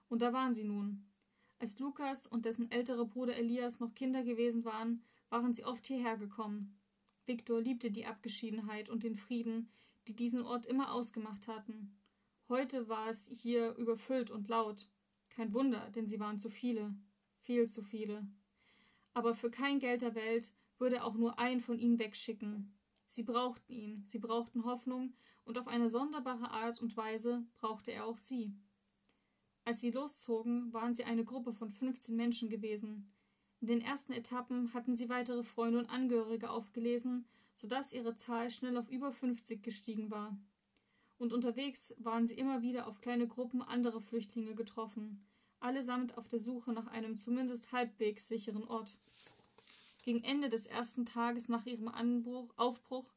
Und 0.10 0.22
da 0.22 0.34
waren 0.34 0.54
sie 0.54 0.64
nun. 0.64 1.06
Als 1.60 1.80
Lukas 1.80 2.28
und 2.28 2.46
dessen 2.46 2.72
älterer 2.72 3.06
Bruder 3.06 3.36
Elias 3.36 3.80
noch 3.80 3.94
Kinder 3.94 4.24
gewesen 4.24 4.66
waren, 4.66 5.04
waren 5.30 5.54
sie 5.54 5.64
oft 5.64 5.88
hierher 5.88 6.18
gekommen. 6.18 6.78
Viktor 7.26 7.60
liebte 7.60 7.92
die 7.92 8.06
Abgeschiedenheit 8.06 8.90
und 8.90 9.04
den 9.04 9.16
Frieden, 9.16 9.72
die 10.08 10.16
diesen 10.16 10.44
Ort 10.44 10.66
immer 10.66 10.94
ausgemacht 10.94 11.48
hatten. 11.48 11.98
Heute 12.50 12.88
war 12.88 13.10
es 13.10 13.28
hier 13.28 13.76
überfüllt 13.76 14.30
und 14.30 14.50
laut. 14.50 14.88
Kein 15.30 15.54
Wunder, 15.54 15.90
denn 15.92 16.06
sie 16.06 16.20
waren 16.20 16.38
zu 16.38 16.50
viele, 16.50 16.94
viel 17.42 17.68
zu 17.68 17.82
viele 17.82 18.28
aber 19.16 19.34
für 19.34 19.50
kein 19.50 19.80
Geld 19.80 20.04
der 20.04 20.14
Welt 20.14 20.52
würde 20.78 21.04
auch 21.04 21.16
nur 21.16 21.40
einen 21.40 21.62
von 21.62 21.80
ihnen 21.80 21.98
wegschicken. 21.98 22.78
Sie 23.08 23.24
brauchten 23.24 23.72
ihn, 23.72 24.04
sie 24.08 24.20
brauchten 24.20 24.66
Hoffnung, 24.66 25.16
und 25.46 25.58
auf 25.58 25.68
eine 25.68 25.90
sonderbare 25.90 26.52
Art 26.52 26.82
und 26.82 26.98
Weise 26.98 27.46
brauchte 27.54 27.92
er 27.92 28.06
auch 28.06 28.18
sie. 28.18 28.54
Als 29.66 29.82
sie 29.82 29.90
loszogen, 29.90 30.72
waren 30.74 30.94
sie 30.94 31.06
eine 31.06 31.26
Gruppe 31.26 31.52
von 31.52 31.72
15 31.72 32.16
Menschen 32.16 32.50
gewesen. 32.50 33.12
In 33.62 33.68
den 33.68 33.82
ersten 33.82 34.14
Etappen 34.14 34.74
hatten 34.76 34.96
sie 34.96 35.10
weitere 35.10 35.42
Freunde 35.42 35.80
und 35.80 35.90
Angehörige 35.90 36.52
aufgelesen, 36.52 37.26
sodass 37.56 37.92
ihre 37.92 38.16
Zahl 38.16 38.52
schnell 38.52 38.78
auf 38.78 38.90
über 38.90 39.12
50 39.12 39.64
gestiegen 39.64 40.12
war. 40.12 40.38
Und 41.18 41.34
unterwegs 41.34 41.96
waren 41.98 42.28
sie 42.28 42.36
immer 42.36 42.62
wieder 42.62 42.86
auf 42.86 43.02
kleine 43.02 43.28
Gruppen 43.28 43.64
anderer 43.64 44.02
Flüchtlinge 44.02 44.54
getroffen, 44.54 45.26
allesamt 45.60 46.16
auf 46.16 46.28
der 46.28 46.40
Suche 46.40 46.72
nach 46.72 46.88
einem 46.88 47.18
zumindest 47.18 47.72
halbwegs 47.72 48.28
sicheren 48.28 48.66
Ort. 48.66 48.98
Gegen 50.04 50.24
Ende 50.24 50.50
des 50.50 50.68
ersten 50.68 51.08
Tages 51.08 51.50
nach 51.50 51.66
ihrem 51.66 51.88
Anbruch, 51.88 52.54
Aufbruch 52.56 53.12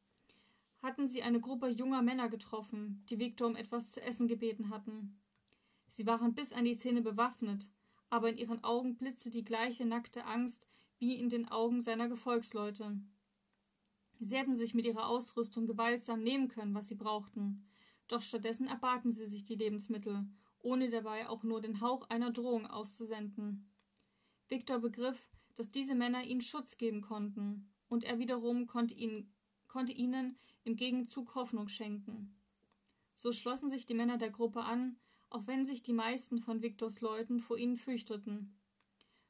hatten 0.81 1.09
sie 1.09 1.21
eine 1.21 1.41
Gruppe 1.41 1.67
junger 1.67 2.01
Männer 2.01 2.29
getroffen, 2.29 3.03
die 3.09 3.19
Viktor 3.19 3.47
um 3.47 3.55
etwas 3.55 3.91
zu 3.91 4.01
essen 4.01 4.27
gebeten 4.27 4.71
hatten. 4.71 5.19
Sie 5.89 6.05
waren 6.05 6.35
bis 6.35 6.53
an 6.53 6.65
die 6.65 6.77
Zähne 6.77 7.01
bewaffnet, 7.01 7.67
aber 8.09 8.29
in 8.29 8.37
ihren 8.37 8.63
Augen 8.63 8.95
blitzte 8.95 9.31
die 9.31 9.43
gleiche 9.43 9.85
nackte 9.85 10.23
Angst 10.25 10.69
wie 10.99 11.15
in 11.15 11.29
den 11.29 11.49
Augen 11.49 11.81
seiner 11.81 12.07
Gefolgsleute. 12.07 13.01
Sie 14.19 14.37
hätten 14.37 14.55
sich 14.55 14.73
mit 14.73 14.85
ihrer 14.85 15.07
Ausrüstung 15.07 15.65
gewaltsam 15.65 16.21
nehmen 16.21 16.47
können, 16.47 16.75
was 16.75 16.89
sie 16.89 16.95
brauchten, 16.95 17.67
doch 18.07 18.21
stattdessen 18.21 18.67
erbaten 18.67 19.11
sie 19.11 19.25
sich 19.25 19.43
die 19.43 19.55
Lebensmittel, 19.55 20.27
ohne 20.59 20.89
dabei 20.89 21.27
auch 21.27 21.43
nur 21.43 21.59
den 21.59 21.81
Hauch 21.81 22.09
einer 22.09 22.31
Drohung 22.31 22.67
auszusenden. 22.67 23.71
Viktor 24.47 24.79
begriff, 24.79 25.27
dass 25.55 25.71
diese 25.71 25.95
Männer 25.95 26.23
ihnen 26.23 26.41
Schutz 26.41 26.77
geben 26.77 27.01
konnten, 27.01 27.71
und 27.87 28.03
er 28.03 28.19
wiederum 28.19 28.67
konnte, 28.67 28.93
ihn, 28.93 29.33
konnte 29.67 29.93
ihnen 29.93 30.37
im 30.63 30.75
Gegenzug 30.75 31.33
Hoffnung 31.33 31.67
schenken. 31.67 32.35
So 33.15 33.31
schlossen 33.31 33.69
sich 33.69 33.85
die 33.87 33.95
Männer 33.95 34.17
der 34.17 34.29
Gruppe 34.29 34.61
an, 34.61 34.97
auch 35.29 35.47
wenn 35.47 35.65
sich 35.65 35.83
die 35.83 35.93
meisten 35.93 36.39
von 36.39 36.61
Viktors 36.61 37.01
Leuten 37.01 37.39
vor 37.39 37.57
ihnen 37.57 37.77
fürchteten. 37.77 38.59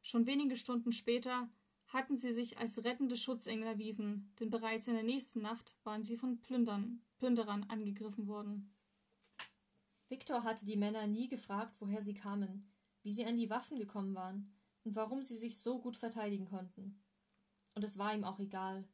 Schon 0.02 0.26
wenige 0.28 0.56
Stunden 0.56 0.91
später 0.91 1.50
hatten 1.88 2.18
sie 2.18 2.32
sich 2.32 2.58
als 2.58 2.84
rettende 2.84 3.16
Schutzengel 3.16 3.68
erwiesen, 3.68 4.32
denn 4.39 4.50
bereits 4.50 4.88
in 4.88 4.93
der 4.93 5.04
nächsten 5.04 5.41
Nacht 5.41 5.76
waren 5.84 6.04
sie 6.04 6.18
von 6.18 6.39
Plündern, 6.39 7.02
Plünderern 7.18 7.64
angegriffen 7.64 8.28
worden. 8.28 8.74
Viktor 10.08 10.43
hatte 10.43 10.66
die 10.66 10.78
Männer 10.78 11.08
nie 11.08 11.28
gefragt, 11.28 11.76
woher 11.80 12.02
sie 12.02 12.14
kamen, 12.14 12.72
wie 13.04 13.12
sie 13.12 13.26
an 13.26 13.38
die 13.38 13.50
Waffen 13.50 13.78
gekommen 13.78 14.16
waren 14.16 14.54
und 14.84 14.95
warum 14.95 15.22
sie 15.24 15.38
sich 15.38 15.60
so 15.60 15.80
gut 15.80 15.97
verteidigen 15.97 16.45
konnten. 16.45 17.04
Und 17.76 17.84
es 17.84 17.97
war 17.97 18.14
ihm 18.14 18.24
auch 18.24 18.39
egal. 18.39 18.88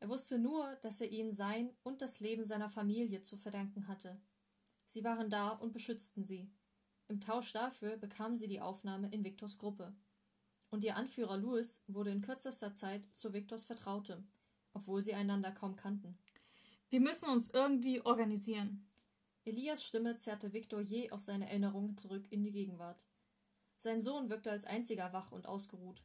Er 0.00 0.08
wusste 0.08 0.38
nur, 0.38 0.76
dass 0.82 1.00
er 1.00 1.10
ihnen 1.10 1.32
sein 1.32 1.70
und 1.82 2.02
das 2.02 2.20
Leben 2.20 2.44
seiner 2.44 2.68
Familie 2.70 3.22
zu 3.22 3.36
verdanken 3.36 3.86
hatte. 3.86 4.20
Sie 4.90 5.04
waren 5.04 5.30
da 5.30 5.50
und 5.50 5.72
beschützten 5.72 6.24
sie. 6.24 6.50
Im 7.06 7.20
Tausch 7.20 7.52
dafür 7.52 7.96
bekamen 7.96 8.36
sie 8.36 8.48
die 8.48 8.60
Aufnahme 8.60 9.08
in 9.12 9.22
Viktors 9.22 9.58
Gruppe. 9.58 9.94
Und 10.68 10.82
ihr 10.82 10.96
Anführer 10.96 11.36
Louis 11.36 11.84
wurde 11.86 12.10
in 12.10 12.22
kürzester 12.22 12.74
Zeit 12.74 13.06
zu 13.14 13.32
Viktors 13.32 13.66
Vertraute, 13.66 14.24
obwohl 14.72 15.00
sie 15.00 15.14
einander 15.14 15.52
kaum 15.52 15.76
kannten. 15.76 16.18
Wir 16.88 16.98
müssen 16.98 17.28
uns 17.28 17.50
irgendwie 17.50 18.00
organisieren. 18.00 18.84
Elias 19.44 19.84
Stimme 19.84 20.16
zerrte 20.16 20.52
Viktor 20.52 20.80
je 20.80 21.12
aus 21.12 21.24
seiner 21.24 21.46
Erinnerung 21.46 21.96
zurück 21.96 22.26
in 22.32 22.42
die 22.42 22.50
Gegenwart. 22.50 23.06
Sein 23.78 24.00
Sohn 24.00 24.28
wirkte 24.28 24.50
als 24.50 24.64
einziger 24.64 25.12
wach 25.12 25.30
und 25.30 25.46
ausgeruht. 25.46 26.02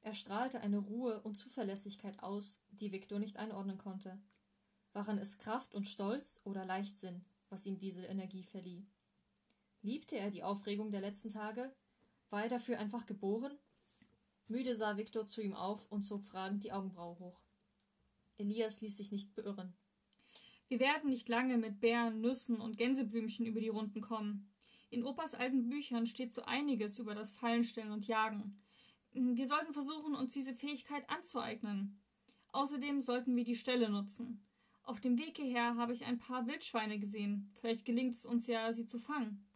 Er 0.00 0.14
strahlte 0.14 0.60
eine 0.60 0.78
Ruhe 0.78 1.20
und 1.22 1.34
Zuverlässigkeit 1.34 2.22
aus, 2.22 2.60
die 2.70 2.92
Viktor 2.92 3.18
nicht 3.18 3.36
einordnen 3.36 3.78
konnte. 3.78 4.22
Waren 4.92 5.18
es 5.18 5.38
Kraft 5.38 5.74
und 5.74 5.88
Stolz 5.88 6.40
oder 6.44 6.64
Leichtsinn, 6.64 7.24
was 7.52 7.66
ihm 7.66 7.78
diese 7.78 8.06
Energie 8.06 8.42
verlieh. 8.42 8.86
Liebte 9.82 10.18
er 10.18 10.30
die 10.30 10.42
Aufregung 10.42 10.90
der 10.90 11.02
letzten 11.02 11.28
Tage? 11.28 11.74
War 12.30 12.44
er 12.44 12.48
dafür 12.48 12.78
einfach 12.78 13.04
geboren? 13.04 13.52
Müde 14.48 14.74
sah 14.74 14.96
Viktor 14.96 15.26
zu 15.26 15.42
ihm 15.42 15.54
auf 15.54 15.90
und 15.92 16.02
zog 16.02 16.24
fragend 16.24 16.64
die 16.64 16.72
Augenbraue 16.72 17.18
hoch. 17.18 17.40
Elias 18.38 18.80
ließ 18.80 18.96
sich 18.96 19.12
nicht 19.12 19.34
beirren. 19.34 19.74
Wir 20.68 20.80
werden 20.80 21.10
nicht 21.10 21.28
lange 21.28 21.58
mit 21.58 21.80
Bären, 21.80 22.22
Nüssen 22.22 22.58
und 22.58 22.78
Gänseblümchen 22.78 23.44
über 23.44 23.60
die 23.60 23.68
Runden 23.68 24.00
kommen. 24.00 24.50
In 24.88 25.04
Opas 25.04 25.34
alten 25.34 25.68
Büchern 25.68 26.06
steht 26.06 26.32
so 26.32 26.42
einiges 26.42 26.98
über 26.98 27.14
das 27.14 27.32
Fallenstellen 27.32 27.92
und 27.92 28.06
Jagen. 28.06 28.62
Wir 29.12 29.46
sollten 29.46 29.74
versuchen, 29.74 30.14
uns 30.14 30.32
diese 30.32 30.54
Fähigkeit 30.54 31.08
anzueignen. 31.10 32.00
Außerdem 32.52 33.02
sollten 33.02 33.36
wir 33.36 33.44
die 33.44 33.56
Stelle 33.56 33.90
nutzen. 33.90 34.42
Auf 34.84 35.00
dem 35.00 35.16
Weg 35.16 35.36
hierher 35.36 35.76
habe 35.76 35.92
ich 35.92 36.04
ein 36.04 36.18
paar 36.18 36.46
Wildschweine 36.46 36.98
gesehen. 36.98 37.50
Vielleicht 37.60 37.84
gelingt 37.84 38.14
es 38.14 38.24
uns 38.24 38.46
ja, 38.46 38.72
sie 38.72 38.86
zu 38.86 38.98
fangen. 38.98 39.46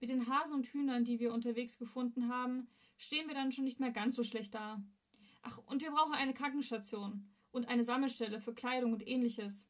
Mit 0.00 0.10
den 0.10 0.28
Hasen 0.28 0.56
und 0.56 0.66
Hühnern, 0.66 1.04
die 1.04 1.18
wir 1.18 1.32
unterwegs 1.32 1.78
gefunden 1.78 2.28
haben, 2.28 2.68
stehen 2.98 3.26
wir 3.26 3.34
dann 3.34 3.52
schon 3.52 3.64
nicht 3.64 3.80
mehr 3.80 3.90
ganz 3.90 4.14
so 4.14 4.22
schlecht 4.22 4.54
da. 4.54 4.82
Ach, 5.42 5.58
und 5.66 5.80
wir 5.80 5.90
brauchen 5.90 6.12
eine 6.12 6.34
Krankenstation 6.34 7.26
und 7.52 7.68
eine 7.68 7.84
Sammelstelle 7.84 8.40
für 8.40 8.52
Kleidung 8.52 8.92
und 8.92 9.06
ähnliches. 9.06 9.66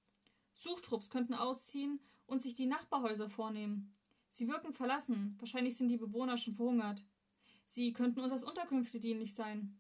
Suchtrupps 0.55 1.11
könnten 1.11 1.35
ausziehen 1.35 2.01
und 2.27 2.43
sich 2.43 2.55
die 2.55 2.67
Nachbarhäuser 2.67 3.29
vornehmen. 3.29 3.95
Sie 4.31 4.49
wirken 4.49 4.73
verlassen, 4.73 5.37
wahrscheinlich 5.39 5.77
sind 5.77 5.89
die 5.89 5.97
Bewohner 5.97 6.37
schon 6.37 6.55
verhungert. 6.55 7.05
Sie 7.65 7.93
könnten 7.93 8.21
uns 8.21 8.33
als 8.33 8.45
Unterkünfte 8.45 8.99
dienlich 9.01 9.35
sein. 9.35 9.79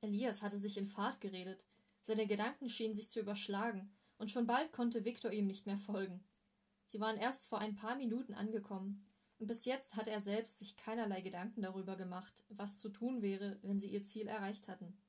Elias 0.00 0.42
hatte 0.42 0.58
sich 0.58 0.76
in 0.76 0.86
Fahrt 0.86 1.20
geredet. 1.20 1.66
Seine 2.02 2.26
Gedanken 2.26 2.68
schienen 2.68 2.94
sich 2.94 3.08
zu 3.08 3.20
überschlagen, 3.20 3.90
und 4.20 4.30
schon 4.30 4.46
bald 4.46 4.70
konnte 4.70 5.06
Viktor 5.06 5.32
ihm 5.32 5.46
nicht 5.46 5.66
mehr 5.66 5.78
folgen. 5.78 6.22
Sie 6.86 7.00
waren 7.00 7.16
erst 7.16 7.46
vor 7.46 7.58
ein 7.58 7.74
paar 7.74 7.96
Minuten 7.96 8.34
angekommen, 8.34 9.06
und 9.38 9.46
bis 9.46 9.64
jetzt 9.64 9.96
hatte 9.96 10.10
er 10.10 10.20
selbst 10.20 10.58
sich 10.58 10.76
keinerlei 10.76 11.22
Gedanken 11.22 11.62
darüber 11.62 11.96
gemacht, 11.96 12.44
was 12.50 12.78
zu 12.80 12.90
tun 12.90 13.22
wäre, 13.22 13.58
wenn 13.62 13.78
sie 13.78 13.88
ihr 13.88 14.04
Ziel 14.04 14.28
erreicht 14.28 14.68
hatten. 14.68 15.00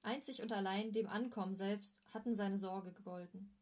Einzig 0.00 0.40
und 0.40 0.50
allein 0.50 0.92
dem 0.92 1.06
Ankommen 1.06 1.54
selbst 1.54 2.00
hatten 2.14 2.34
seine 2.34 2.56
Sorge 2.56 2.92
gegolten. 2.92 3.54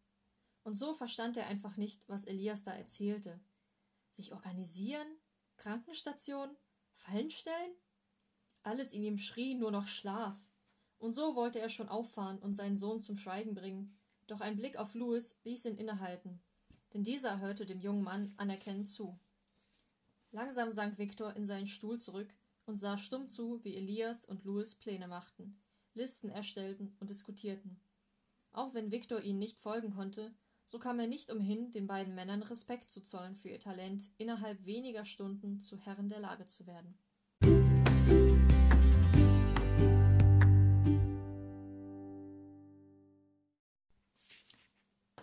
Und 0.62 0.76
so 0.76 0.94
verstand 0.94 1.36
er 1.36 1.48
einfach 1.48 1.76
nicht, 1.76 2.08
was 2.08 2.24
Elias 2.24 2.62
da 2.62 2.72
erzählte. 2.72 3.40
Sich 4.12 4.32
organisieren? 4.32 5.08
Krankenstation? 5.56 6.56
Fallen 6.92 7.32
stellen? 7.32 7.72
Alles 8.62 8.92
in 8.92 9.02
ihm 9.02 9.18
schrie 9.18 9.56
nur 9.56 9.72
noch 9.72 9.88
Schlaf. 9.88 10.36
Und 10.98 11.14
so 11.14 11.34
wollte 11.34 11.58
er 11.58 11.70
schon 11.70 11.88
auffahren 11.88 12.38
und 12.38 12.54
seinen 12.54 12.76
Sohn 12.76 13.00
zum 13.00 13.16
Schweigen 13.16 13.54
bringen, 13.54 13.99
doch 14.30 14.40
ein 14.40 14.56
Blick 14.56 14.76
auf 14.76 14.94
Louis 14.94 15.36
ließ 15.44 15.64
ihn 15.66 15.74
innehalten, 15.74 16.40
denn 16.94 17.02
dieser 17.02 17.40
hörte 17.40 17.66
dem 17.66 17.80
jungen 17.80 18.02
Mann 18.02 18.32
anerkennend 18.36 18.88
zu. 18.88 19.18
Langsam 20.32 20.70
sank 20.70 20.98
Viktor 20.98 21.34
in 21.34 21.44
seinen 21.44 21.66
Stuhl 21.66 21.98
zurück 21.98 22.32
und 22.64 22.78
sah 22.78 22.96
stumm 22.96 23.28
zu, 23.28 23.64
wie 23.64 23.76
Elias 23.76 24.24
und 24.24 24.44
Louis 24.44 24.76
Pläne 24.76 25.08
machten, 25.08 25.60
Listen 25.94 26.30
erstellten 26.30 26.96
und 27.00 27.10
diskutierten. 27.10 27.80
Auch 28.52 28.74
wenn 28.74 28.92
Viktor 28.92 29.20
ihnen 29.20 29.40
nicht 29.40 29.58
folgen 29.58 29.90
konnte, 29.90 30.32
so 30.66 30.78
kam 30.78 31.00
er 31.00 31.08
nicht 31.08 31.32
umhin, 31.32 31.72
den 31.72 31.88
beiden 31.88 32.14
Männern 32.14 32.44
Respekt 32.44 32.90
zu 32.90 33.00
zollen 33.00 33.34
für 33.34 33.48
ihr 33.48 33.58
Talent, 33.58 34.08
innerhalb 34.18 34.64
weniger 34.64 35.04
Stunden 35.04 35.58
zu 35.60 35.76
Herren 35.76 36.08
der 36.08 36.20
Lage 36.20 36.46
zu 36.46 36.66
werden. 36.66 36.96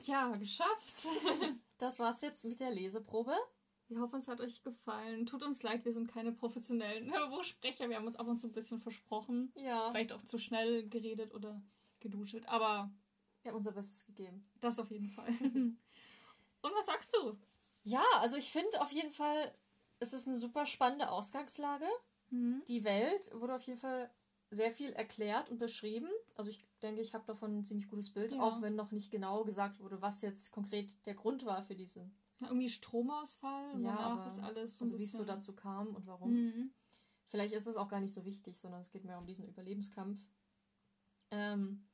Ja, 0.07 0.31
geschafft. 0.35 1.05
das 1.77 1.99
war's 1.99 2.21
jetzt 2.21 2.45
mit 2.45 2.59
der 2.59 2.71
Leseprobe. 2.71 3.35
Wir 3.89 4.01
hoffen, 4.01 4.19
es 4.19 4.27
hat 4.27 4.41
euch 4.41 4.63
gefallen. 4.63 5.25
Tut 5.25 5.43
uns 5.43 5.63
leid, 5.63 5.85
wir 5.85 5.93
sind 5.93 6.11
keine 6.11 6.31
professionellen 6.31 7.11
Hörbuchsprecher. 7.13 7.89
Wir 7.89 7.97
haben 7.97 8.07
uns 8.07 8.15
ab 8.15 8.27
und 8.27 8.39
zu 8.39 8.47
ein 8.47 8.53
bisschen 8.53 8.81
versprochen. 8.81 9.51
Ja. 9.55 9.91
Vielleicht 9.91 10.13
auch 10.13 10.23
zu 10.23 10.37
schnell 10.37 10.87
geredet 10.89 11.33
oder 11.33 11.61
geduschelt. 11.99 12.47
Aber 12.49 12.89
wir 13.41 13.51
haben 13.51 13.57
unser 13.57 13.71
Bestes 13.71 14.05
gegeben. 14.05 14.43
Das 14.59 14.79
auf 14.79 14.91
jeden 14.91 15.09
Fall. 15.09 15.29
Und 16.61 16.73
was 16.75 16.87
sagst 16.87 17.15
du? 17.15 17.37
Ja, 17.83 18.03
also 18.15 18.35
ich 18.35 18.51
finde 18.51 18.81
auf 18.81 18.91
jeden 18.91 19.11
Fall, 19.11 19.53
es 19.99 20.11
ist 20.11 20.27
eine 20.27 20.35
super 20.35 20.65
spannende 20.65 21.09
Ausgangslage. 21.09 21.87
Mhm. 22.29 22.63
Die 22.67 22.83
Welt 22.83 23.29
wurde 23.33 23.55
auf 23.55 23.63
jeden 23.63 23.79
Fall 23.79 24.09
sehr 24.49 24.71
viel 24.71 24.91
erklärt 24.93 25.49
und 25.49 25.57
beschrieben. 25.57 26.09
Also 26.35 26.49
ich 26.49 26.59
denke, 26.81 27.01
ich 27.01 27.13
habe 27.13 27.25
davon 27.25 27.59
ein 27.59 27.65
ziemlich 27.65 27.87
gutes 27.89 28.11
Bild, 28.11 28.31
ja. 28.31 28.41
auch 28.41 28.61
wenn 28.61 28.75
noch 28.75 28.91
nicht 28.91 29.11
genau 29.11 29.43
gesagt 29.43 29.79
wurde, 29.79 30.01
was 30.01 30.21
jetzt 30.21 30.51
konkret 30.51 31.05
der 31.05 31.15
Grund 31.15 31.45
war 31.45 31.63
für 31.63 31.75
diesen. 31.75 32.15
Ja, 32.39 32.47
irgendwie 32.47 32.69
Stromausfall, 32.69 33.81
ja, 33.81 33.97
aber 33.97 34.27
ist 34.27 34.39
alles 34.39 34.77
so 34.77 34.85
also 34.85 34.99
wie 34.99 35.03
es 35.03 35.11
so 35.11 35.25
dazu 35.25 35.53
kam 35.53 35.95
und 35.95 36.05
warum. 36.05 36.31
Mhm. 36.33 36.71
Vielleicht 37.25 37.53
ist 37.53 37.67
es 37.67 37.75
auch 37.75 37.89
gar 37.89 37.99
nicht 37.99 38.13
so 38.13 38.25
wichtig, 38.25 38.59
sondern 38.59 38.81
es 38.81 38.91
geht 38.91 39.03
mehr 39.03 39.17
um 39.17 39.25
diesen 39.25 39.47
Überlebenskampf. 39.47 40.19
Ähm, 41.31 41.87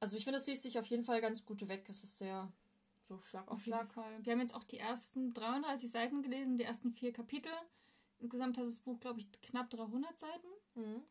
also 0.00 0.16
ich 0.16 0.24
finde, 0.24 0.38
es 0.38 0.46
liest 0.46 0.62
sich 0.62 0.78
auf 0.78 0.86
jeden 0.86 1.04
Fall 1.04 1.20
ganz 1.20 1.44
gut 1.44 1.68
weg. 1.68 1.86
Es 1.88 2.02
ist 2.02 2.18
sehr 2.18 2.50
so 3.04 3.20
Schlag 3.20 3.46
auf, 3.46 3.54
auf 3.54 3.62
Schlag. 3.62 3.88
Fall. 3.92 4.24
Wir 4.24 4.32
haben 4.32 4.40
jetzt 4.40 4.54
auch 4.54 4.64
die 4.64 4.78
ersten 4.78 5.32
33 5.34 5.90
Seiten 5.90 6.22
gelesen, 6.22 6.58
die 6.58 6.64
ersten 6.64 6.90
vier 6.90 7.12
Kapitel. 7.12 7.52
Insgesamt 8.18 8.58
hat 8.58 8.66
das 8.66 8.78
Buch, 8.78 8.98
glaube 9.00 9.20
ich, 9.20 9.30
knapp 9.42 9.70
300 9.70 10.18
Seiten. 10.18 10.48
Mhm. 10.74 11.02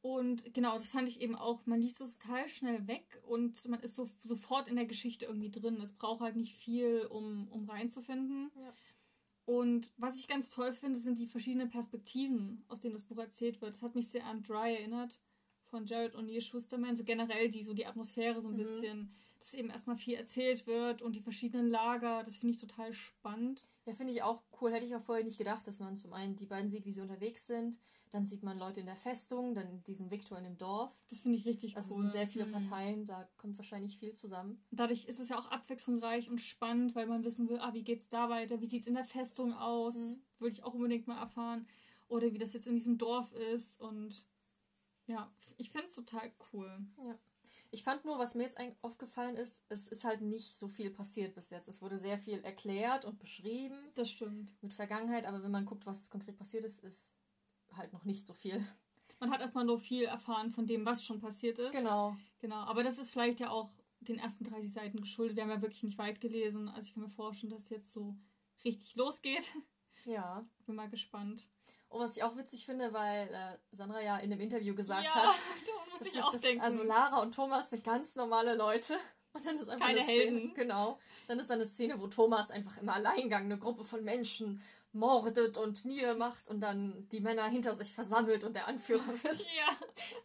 Und 0.00 0.54
genau, 0.54 0.74
das 0.74 0.88
fand 0.88 1.08
ich 1.08 1.20
eben 1.20 1.34
auch, 1.34 1.66
man 1.66 1.80
liest 1.80 2.00
es 2.00 2.18
total 2.18 2.46
schnell 2.48 2.86
weg 2.86 3.20
und 3.26 3.68
man 3.68 3.80
ist 3.80 3.96
so, 3.96 4.08
sofort 4.22 4.68
in 4.68 4.76
der 4.76 4.86
Geschichte 4.86 5.26
irgendwie 5.26 5.50
drin. 5.50 5.80
Es 5.80 5.92
braucht 5.92 6.20
halt 6.20 6.36
nicht 6.36 6.54
viel, 6.54 7.06
um, 7.10 7.48
um 7.48 7.68
reinzufinden. 7.68 8.50
Ja. 8.54 8.72
Und 9.44 9.92
was 9.96 10.18
ich 10.18 10.28
ganz 10.28 10.50
toll 10.50 10.72
finde, 10.72 10.98
sind 11.00 11.18
die 11.18 11.26
verschiedenen 11.26 11.68
Perspektiven, 11.70 12.64
aus 12.68 12.80
denen 12.80 12.92
das 12.94 13.04
Buch 13.04 13.18
erzählt 13.18 13.60
wird. 13.60 13.74
Das 13.74 13.82
hat 13.82 13.94
mich 13.94 14.08
sehr 14.08 14.26
an 14.26 14.42
Dry 14.42 14.74
erinnert, 14.74 15.18
von 15.64 15.84
Jared 15.86 16.14
O'Neill 16.14 16.42
Schusterman. 16.42 16.96
So 16.96 17.02
generell 17.04 17.48
die, 17.48 17.62
so 17.62 17.72
die 17.74 17.86
Atmosphäre 17.86 18.40
so 18.40 18.48
ein 18.48 18.54
Mhm. 18.54 18.58
bisschen, 18.58 19.14
dass 19.40 19.54
eben 19.54 19.70
erstmal 19.70 19.96
viel 19.96 20.14
erzählt 20.14 20.66
wird 20.66 21.00
und 21.02 21.14
die 21.14 21.20
verschiedenen 21.20 21.68
Lager. 21.68 22.22
Das 22.24 22.36
finde 22.36 22.54
ich 22.54 22.60
total 22.60 22.92
spannend. 22.92 23.66
Ja, 23.86 23.94
finde 23.94 24.12
ich 24.12 24.22
auch 24.22 24.42
cool. 24.60 24.72
Hätte 24.72 24.84
ich 24.84 24.94
auch 24.94 25.00
vorher 25.00 25.24
nicht 25.24 25.38
gedacht, 25.38 25.66
dass 25.66 25.80
man 25.80 25.96
zum 25.96 26.12
einen 26.12 26.36
die 26.36 26.44
beiden 26.46 26.68
sieht, 26.68 26.84
wie 26.84 26.92
sie 26.92 27.00
unterwegs 27.00 27.46
sind. 27.46 27.78
Dann 28.10 28.26
sieht 28.26 28.42
man 28.42 28.58
Leute 28.58 28.80
in 28.80 28.86
der 28.86 28.96
Festung, 28.96 29.54
dann 29.54 29.82
diesen 29.84 30.10
Victor 30.10 30.36
in 30.38 30.44
dem 30.44 30.58
Dorf. 30.58 30.94
Das 31.08 31.20
finde 31.20 31.38
ich 31.38 31.46
richtig 31.46 31.76
Also 31.76 31.94
cool. 31.94 32.06
es 32.06 32.12
sind 32.12 32.12
sehr 32.12 32.26
viele 32.28 32.46
Mhm. 32.46 32.52
Parteien, 32.52 33.04
da 33.06 33.28
kommt 33.38 33.56
wahrscheinlich 33.56 33.96
viel 33.98 34.12
zusammen. 34.14 34.62
Dadurch 34.70 35.06
ist 35.06 35.20
es 35.20 35.28
ja 35.30 35.38
auch 35.38 35.46
abwechslungsreich 35.46 36.28
und 36.28 36.40
spannend, 36.40 36.94
weil 36.94 37.06
man 37.06 37.24
wissen 37.24 37.48
will, 37.48 37.58
ah, 37.60 37.72
wie 37.72 37.84
geht's 37.84 38.08
da 38.08 38.28
weiter? 38.28 38.60
Wie 38.60 38.66
sieht's 38.66 38.86
in 38.86 38.94
der 38.94 39.04
Festung 39.04 39.54
aus? 39.54 39.94
Mhm. 39.96 40.00
Das 40.00 40.18
würde 40.38 40.52
ich 40.54 40.62
auch 40.64 40.74
unbedingt 40.74 41.06
mal 41.06 41.20
erfahren. 41.20 41.66
Oder 42.08 42.32
wie 42.32 42.38
das 42.38 42.52
jetzt 42.54 42.66
in 42.66 42.74
diesem 42.74 42.98
Dorf 42.98 43.32
ist. 43.32 43.80
Und 43.80 44.26
ja, 45.06 45.30
ich 45.56 45.70
finde 45.70 45.86
es 45.86 45.94
total 45.94 46.30
cool. 46.52 46.86
Ich 47.70 47.82
fand 47.82 48.04
nur, 48.04 48.18
was 48.18 48.34
mir 48.34 48.44
jetzt 48.44 48.58
eigentlich 48.58 48.78
aufgefallen 48.82 49.36
ist, 49.36 49.64
es 49.68 49.88
ist 49.88 50.04
halt 50.04 50.22
nicht 50.22 50.54
so 50.54 50.68
viel 50.68 50.90
passiert 50.90 51.34
bis 51.34 51.50
jetzt. 51.50 51.68
Es 51.68 51.82
wurde 51.82 51.98
sehr 51.98 52.18
viel 52.18 52.40
erklärt 52.40 53.04
und 53.04 53.18
beschrieben 53.18 53.76
Das 53.94 54.10
stimmt. 54.10 54.50
mit 54.62 54.72
Vergangenheit, 54.72 55.26
aber 55.26 55.42
wenn 55.42 55.50
man 55.50 55.66
guckt, 55.66 55.84
was 55.84 56.08
konkret 56.08 56.36
passiert 56.36 56.64
ist, 56.64 56.82
ist 56.82 57.16
halt 57.72 57.92
noch 57.92 58.04
nicht 58.04 58.26
so 58.26 58.32
viel. 58.32 58.66
Man 59.20 59.30
hat 59.30 59.40
erstmal 59.40 59.64
nur 59.64 59.78
viel 59.78 60.04
erfahren 60.04 60.50
von 60.50 60.66
dem, 60.66 60.86
was 60.86 61.04
schon 61.04 61.20
passiert 61.20 61.58
ist. 61.58 61.72
Genau. 61.72 62.16
Genau. 62.38 62.60
Aber 62.60 62.82
das 62.82 62.98
ist 62.98 63.10
vielleicht 63.10 63.40
ja 63.40 63.50
auch 63.50 63.70
den 64.00 64.18
ersten 64.18 64.44
30 64.44 64.72
Seiten 64.72 65.00
geschuldet. 65.00 65.36
Wir 65.36 65.42
haben 65.42 65.50
ja 65.50 65.60
wirklich 65.60 65.82
nicht 65.82 65.98
weit 65.98 66.20
gelesen. 66.20 66.68
Also 66.68 66.88
ich 66.88 66.94
kann 66.94 67.02
mir 67.02 67.10
vorstellen, 67.10 67.50
dass 67.50 67.64
es 67.64 67.70
jetzt 67.70 67.90
so 67.90 68.16
richtig 68.64 68.94
losgeht. 68.94 69.50
Ja. 70.04 70.46
Bin 70.66 70.76
mal 70.76 70.88
gespannt. 70.88 71.48
Und 71.88 72.00
was 72.00 72.16
ich 72.16 72.22
auch 72.22 72.36
witzig 72.36 72.66
finde, 72.66 72.92
weil 72.92 73.28
äh, 73.28 73.58
Sandra 73.72 74.00
ja 74.00 74.18
in 74.18 74.30
einem 74.30 74.40
Interview 74.40 74.74
gesagt 74.74 75.04
ja, 75.04 75.14
hat, 75.14 75.34
da 75.66 76.04
das 76.04 76.22
auch 76.22 76.32
das, 76.32 76.44
also 76.60 76.82
Lara 76.82 77.20
und 77.22 77.34
Thomas 77.34 77.70
sind 77.70 77.84
ganz 77.84 78.14
normale 78.14 78.54
Leute. 78.54 78.98
Und 79.34 79.44
dann 79.46 79.58
ist 79.58 79.68
einfach 79.68 79.86
Keine 79.86 80.00
eine 80.00 80.08
Szene, 80.08 80.30
Helden. 80.30 80.54
Genau. 80.54 80.98
Dann 81.28 81.38
ist 81.38 81.50
da 81.50 81.54
eine 81.54 81.66
Szene, 81.66 82.00
wo 82.00 82.06
Thomas 82.06 82.50
einfach 82.50 82.78
im 82.78 82.88
Alleingang 82.88 83.44
eine 83.44 83.58
Gruppe 83.58 83.84
von 83.84 84.02
Menschen 84.02 84.62
mordet 84.92 85.58
und 85.58 85.84
niedermacht 85.84 86.48
und 86.48 86.60
dann 86.60 87.06
die 87.10 87.20
Männer 87.20 87.46
hinter 87.46 87.74
sich 87.74 87.92
versammelt 87.92 88.42
und 88.42 88.56
der 88.56 88.66
Anführer 88.66 89.06
wird. 89.22 89.46
ja. 89.54 89.68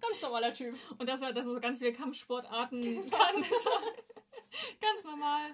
Ganz 0.02 0.22
normaler 0.22 0.54
Typ. 0.54 0.76
Und 0.98 1.08
dass 1.08 1.22
er, 1.22 1.34
dass 1.34 1.46
er 1.46 1.54
so 1.54 1.60
ganz 1.60 1.78
viele 1.78 1.94
Kampfsportarten 1.94 3.10
kann. 3.12 3.46
Ganz 4.82 5.04
normal. 5.04 5.52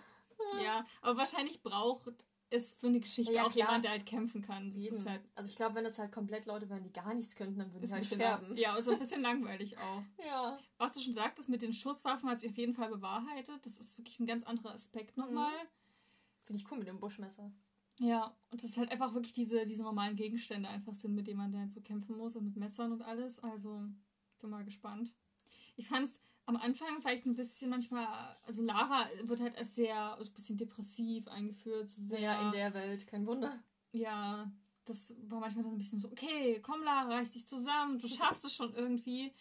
Ja, 0.64 0.86
aber 1.02 1.18
wahrscheinlich 1.18 1.62
braucht 1.62 2.14
es 2.52 2.72
für 2.72 2.88
eine 2.88 3.00
Geschichte 3.00 3.34
Ja, 3.34 3.46
auch 3.46 3.52
klar. 3.52 3.68
jemand, 3.68 3.84
der 3.84 3.92
halt 3.92 4.06
kämpfen 4.06 4.42
kann. 4.42 4.66
Das 4.70 4.76
ist 4.76 5.06
halt 5.08 5.22
Also 5.36 5.50
ich 5.50 5.56
glaube, 5.56 5.76
wenn 5.76 5.86
es 5.86 6.00
halt 6.00 6.12
komplett 6.12 6.46
Leute 6.46 6.70
wären, 6.70 6.84
die 6.84 6.92
gar 6.92 7.14
nichts 7.14 7.36
könnten, 7.36 7.60
dann 7.60 7.72
würden 7.72 7.84
ist 7.84 7.90
sie 7.90 7.96
halt 7.96 8.06
sterben. 8.06 8.58
Ja, 8.58 8.76
ist 8.76 8.90
ein 8.90 8.98
bisschen 9.00 9.22
langweilig 9.22 9.78
auch. 9.78 10.04
Ja. 10.26 10.58
Was 10.78 10.94
du 10.96 11.02
schon 11.02 11.14
sagtest, 11.14 11.50
mit 11.50 11.62
den 11.62 11.74
Schusswaffen 11.74 12.30
hat 12.30 12.40
sich 12.40 12.50
auf 12.50 12.58
jeden 12.58 12.74
Fall 12.74 12.90
bewahrheitet. 12.90 13.66
Das 13.66 13.78
ist 13.78 13.98
wirklich 13.98 14.20
ein 14.20 14.26
ganz 14.28 14.44
anderer 14.44 14.74
Aspekt 14.74 15.18
nochmal. 15.18 15.54
Finde 16.40 16.62
ich 16.62 16.72
cool 16.72 16.80
mit 16.80 16.88
dem 16.88 17.00
Buschmesser. 17.00 17.52
Ja, 18.00 18.34
und 18.50 18.64
das 18.64 18.70
ist 18.72 18.78
halt 18.78 18.92
einfach 18.92 19.14
wirklich 19.14 19.34
diese, 19.34 19.66
diese 19.66 19.84
normalen 19.84 20.16
Gegenstände 20.16 20.70
einfach 20.70 20.94
sind, 20.94 21.14
mit 21.16 21.28
denen 21.28 21.38
man 21.38 21.52
dann 21.52 21.68
so 21.68 21.82
kämpfen 21.82 22.16
muss 22.16 22.36
und 22.36 22.46
mit 22.46 22.56
Messern 22.56 22.92
und 22.94 23.02
alles. 23.02 23.40
Also, 23.40 23.84
bin 24.40 24.50
mal 24.50 24.64
gespannt. 24.64 25.16
Ich 25.76 25.88
fand 25.88 26.06
es 26.06 26.24
am 26.50 26.58
Anfang 26.58 27.00
vielleicht 27.02 27.26
ein 27.26 27.36
bisschen 27.36 27.70
manchmal, 27.70 28.06
also 28.46 28.62
Lara 28.62 29.08
wird 29.24 29.40
halt 29.42 29.58
als 29.58 29.76
sehr, 29.76 29.96
also 30.18 30.30
ein 30.30 30.34
bisschen 30.34 30.58
depressiv 30.58 31.28
eingeführt. 31.28 31.88
so 31.88 32.02
Sehr, 32.02 32.20
Ja, 32.20 32.46
in 32.46 32.52
der 32.52 32.74
Welt, 32.74 33.08
kein 33.08 33.26
Wunder. 33.26 33.64
ja, 33.92 34.52
das 34.86 35.16
war 35.28 35.40
manchmal 35.40 35.64
dann 35.64 35.74
ein 35.74 35.78
bisschen 35.78 36.00
so, 36.00 36.12
okay, 36.12 36.60
komm 36.62 36.84
Lara, 36.84 37.10
reiß 37.16 37.32
dich 37.32 37.48
zusammen, 37.48 38.00
du 38.00 38.08
schaffst 38.08 38.44
es 38.46 38.54
schon 38.56 38.74
irgendwie. 38.74 39.32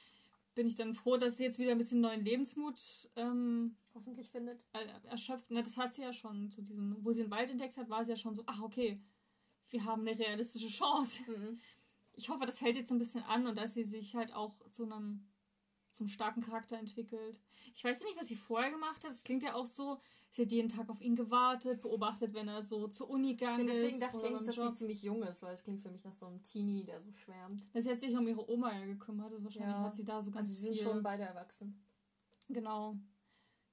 Bin 0.55 0.67
ich 0.67 0.75
dann 0.75 0.95
froh, 0.95 1.17
dass 1.17 1.37
sie 1.39 1.45
jetzt 1.45 1.59
wieder 1.61 1.71
ein 1.73 1.79
bisschen 1.79 2.01
neuen 2.01 2.25
Lebensmut 2.25 2.81
ähm, 3.17 3.77
Hoffentlich 3.95 4.31
findet. 4.31 4.67
er- 4.73 5.05
erschöpft. 5.05 5.47
Na, 5.51 5.63
das 5.63 5.77
hat 5.77 5.95
sie 5.95 6.03
ja 6.03 6.13
schon, 6.13 6.51
zu 6.51 6.63
diesem, 6.63 6.97
wo 7.05 7.13
sie 7.13 7.23
den 7.23 7.31
Wald 7.31 7.51
entdeckt 7.51 7.77
hat, 7.77 7.89
war 7.89 8.05
sie 8.05 8.11
ja 8.11 8.17
schon 8.17 8.35
so, 8.35 8.43
ach 8.47 8.61
okay, 8.63 9.01
wir 9.71 9.85
haben 9.85 10.07
eine 10.07 10.19
realistische 10.19 10.69
Chance. 10.69 11.23
Mhm. 11.31 11.61
Ich 12.15 12.29
hoffe, 12.29 12.45
das 12.47 12.61
hält 12.61 12.75
jetzt 12.77 12.91
ein 12.91 12.99
bisschen 12.99 13.23
an 13.23 13.47
und 13.47 13.57
dass 13.57 13.75
sie 13.75 13.85
sich 13.85 14.17
halt 14.17 14.35
auch 14.35 14.57
zu 14.71 14.83
einem, 14.85 15.29
zum 15.91 16.09
starken 16.09 16.43
Charakter 16.43 16.79
entwickelt. 16.79 17.41
Ich 17.75 17.85
weiß 17.85 18.03
nicht, 18.05 18.17
was 18.19 18.29
sie 18.29 18.37
vorher 18.37 18.71
gemacht 18.71 19.05
hat. 19.05 19.11
Es 19.11 19.25
klingt 19.25 19.43
ja 19.43 19.55
auch 19.55 19.67
so, 19.67 19.99
sie 20.31 20.43
hat 20.43 20.53
jeden 20.53 20.69
Tag 20.69 20.89
auf 20.91 21.01
ihn 21.01 21.17
gewartet, 21.17 21.83
beobachtet, 21.83 22.35
wenn 22.35 22.49
er 22.49 22.63
so 22.63 22.89
zur 22.89 23.09
Uni 23.11 23.29
Ja, 23.31 23.35
gegangen 23.57 23.69
ist. 23.69 23.81
deswegen 23.81 24.01
dachte 24.01 24.17
ich 24.19 24.25
eigentlich, 24.25 24.43
dass 24.45 24.55
sie 24.57 24.73
ziemlich 24.73 25.03
jung 25.03 25.23
ist, 25.23 25.43
weil 25.43 25.55
es 25.55 25.65
klingt 25.65 25.81
für 25.81 25.91
mich 25.91 26.05
nach 26.05 26.15
so 26.15 26.27
einem 26.27 26.43
Teenie, 26.43 26.85
der 26.85 27.01
so 27.01 27.13
schwärmt. 27.13 27.67
Sie 27.75 27.91
hat 27.91 28.01
sich 28.01 28.17
um 28.17 28.27
ihre 28.27 28.49
Oma 28.51 28.73
ja 28.79 28.85
gekümmert. 28.85 29.33
Also 29.33 29.45
wahrscheinlich 29.45 29.75
Ja. 29.75 29.83
hat 29.83 29.95
sie 29.95 30.05
da 30.05 30.23
so 30.23 30.31
ganz 30.31 30.47
Also 30.49 30.53
sie 30.61 30.75
sind 30.75 30.79
schon 30.79 31.03
beide 31.03 31.25
erwachsen. 31.25 31.83
Genau. 32.49 32.97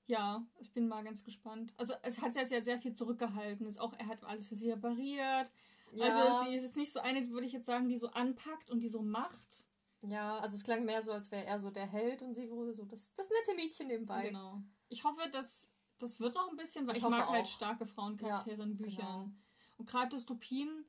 Ja, 0.07 0.45
ich 0.59 0.71
bin 0.71 0.87
mal 0.87 1.03
ganz 1.03 1.23
gespannt. 1.23 1.73
Also 1.77 1.93
es 2.03 2.21
hat 2.21 2.33
sie 2.33 2.39
ja 2.53 2.63
sehr 2.63 2.77
viel 2.77 2.93
zurückgehalten. 2.93 3.65
Ist 3.65 3.79
auch, 3.81 3.93
er 3.97 4.07
hat 4.07 4.23
alles 4.23 4.45
für 4.45 4.55
sie 4.55 4.69
repariert. 4.71 5.51
Also 5.99 6.45
sie 6.49 6.55
ist 6.55 6.63
jetzt 6.63 6.75
nicht 6.75 6.91
so 6.91 6.99
eine, 6.99 7.27
würde 7.29 7.47
ich 7.47 7.53
jetzt 7.53 7.65
sagen, 7.65 7.87
die 7.87 7.97
so 7.97 8.07
anpackt 8.09 8.69
und 8.69 8.81
die 8.81 8.89
so 8.89 9.01
macht. 9.01 9.65
Ja, 10.09 10.37
also 10.39 10.55
es 10.55 10.63
klang 10.63 10.85
mehr 10.85 11.01
so, 11.01 11.11
als 11.11 11.31
wäre 11.31 11.45
er 11.45 11.59
so 11.59 11.69
der 11.71 11.87
Held 11.87 12.21
und 12.21 12.33
sie 12.33 12.49
wurde 12.49 12.73
so 12.73 12.85
das, 12.85 13.13
das 13.15 13.29
nette 13.29 13.55
Mädchen 13.55 13.87
nebenbei. 13.87 14.27
Genau. 14.27 14.61
Ich 14.89 15.03
hoffe, 15.03 15.29
dass 15.31 15.69
das 15.97 16.19
wird 16.19 16.35
noch 16.35 16.49
ein 16.49 16.57
bisschen, 16.57 16.85
weil 16.87 16.97
Ich 16.97 17.03
ich, 17.03 17.09
mag 17.09 17.29
halt 17.29 17.45
auch. 17.45 17.49
starke 17.49 17.85
Frauencharaktere 17.85 18.63
in 18.63 18.75
Büchern. 18.75 18.95
genau. 18.95 19.29
Und 19.77 19.87
gerade 19.89 20.09
Dystopien 20.15 20.85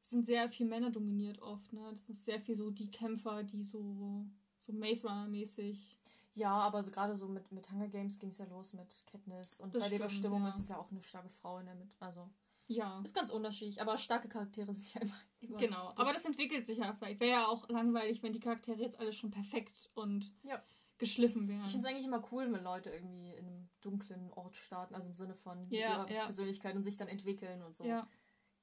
sind 0.00 0.26
sehr 0.26 0.48
viel 0.48 0.66
Männer 0.66 0.90
dominiert 0.90 1.40
oft. 1.40 1.72
Ne? 1.72 1.80
Das 1.90 2.08
ist 2.08 2.24
sehr 2.24 2.40
viel 2.40 2.54
so 2.56 2.70
die 2.70 2.90
Kämpfer, 2.90 3.42
die 3.42 3.62
so, 3.64 4.24
so 4.58 4.72
Maze 4.72 5.06
Runner-mäßig. 5.08 5.98
Ja, 6.34 6.50
aber 6.50 6.82
so 6.82 6.90
gerade 6.90 7.16
so 7.16 7.28
mit, 7.28 7.50
mit 7.52 7.70
Hunger 7.70 7.88
Games 7.88 8.18
ging 8.18 8.28
es 8.30 8.38
ja 8.38 8.44
los 8.46 8.72
mit 8.74 9.04
Katniss. 9.06 9.60
Und 9.60 9.74
Das 9.74 9.82
bei 9.84 9.88
der 9.88 9.96
stimmt, 9.96 10.10
Bestimmung 10.10 10.42
ja. 10.42 10.48
ist 10.48 10.58
es 10.58 10.68
ja 10.68 10.78
auch 10.78 10.90
eine 10.90 11.00
starke 11.00 11.30
Frau 11.30 11.58
in 11.58 11.66
der 11.66 11.74
Mitte. 11.76 11.94
Also 12.00 12.28
Ja. 12.66 13.00
ist 13.04 13.14
ganz 13.14 13.30
unterschiedlich, 13.30 13.80
aber 13.80 13.98
starke 13.98 14.28
Charaktere 14.28 14.72
sind 14.74 14.92
ja 14.94 15.00
immer. 15.02 15.14
immer 15.40 15.58
Genau, 15.58 15.92
aber 15.96 16.12
das 16.12 16.24
entwickelt 16.24 16.64
sich 16.64 16.78
ja 16.78 16.94
vielleicht. 16.94 17.20
Wäre 17.20 17.32
ja 17.40 17.46
auch 17.46 17.68
langweilig, 17.68 18.22
wenn 18.22 18.32
die 18.32 18.40
Charaktere 18.40 18.80
jetzt 18.80 18.98
alle 18.98 19.12
schon 19.12 19.30
perfekt 19.30 19.90
und 19.94 20.32
Ja. 20.42 20.62
geschliffen 20.98 21.46
wären. 21.48 21.64
Ich 21.66 21.72
finde 21.72 21.86
es 21.86 21.92
eigentlich 21.92 22.06
immer 22.06 22.26
cool, 22.32 22.50
wenn 22.52 22.64
Leute 22.64 22.90
irgendwie 22.90 23.32
in 23.34 23.46
einem 23.46 23.68
dunklen 23.80 24.32
Ort 24.32 24.56
starten, 24.56 24.94
also 24.94 25.08
im 25.08 25.14
Sinne 25.14 25.34
von 25.34 25.62
Ja, 25.70 26.04
ihrer 26.04 26.10
ja. 26.10 26.24
Persönlichkeit 26.24 26.74
und 26.74 26.82
sich 26.82 26.96
dann 26.96 27.08
entwickeln 27.08 27.62
und 27.62 27.76
so. 27.76 27.84
Ja. 27.84 28.08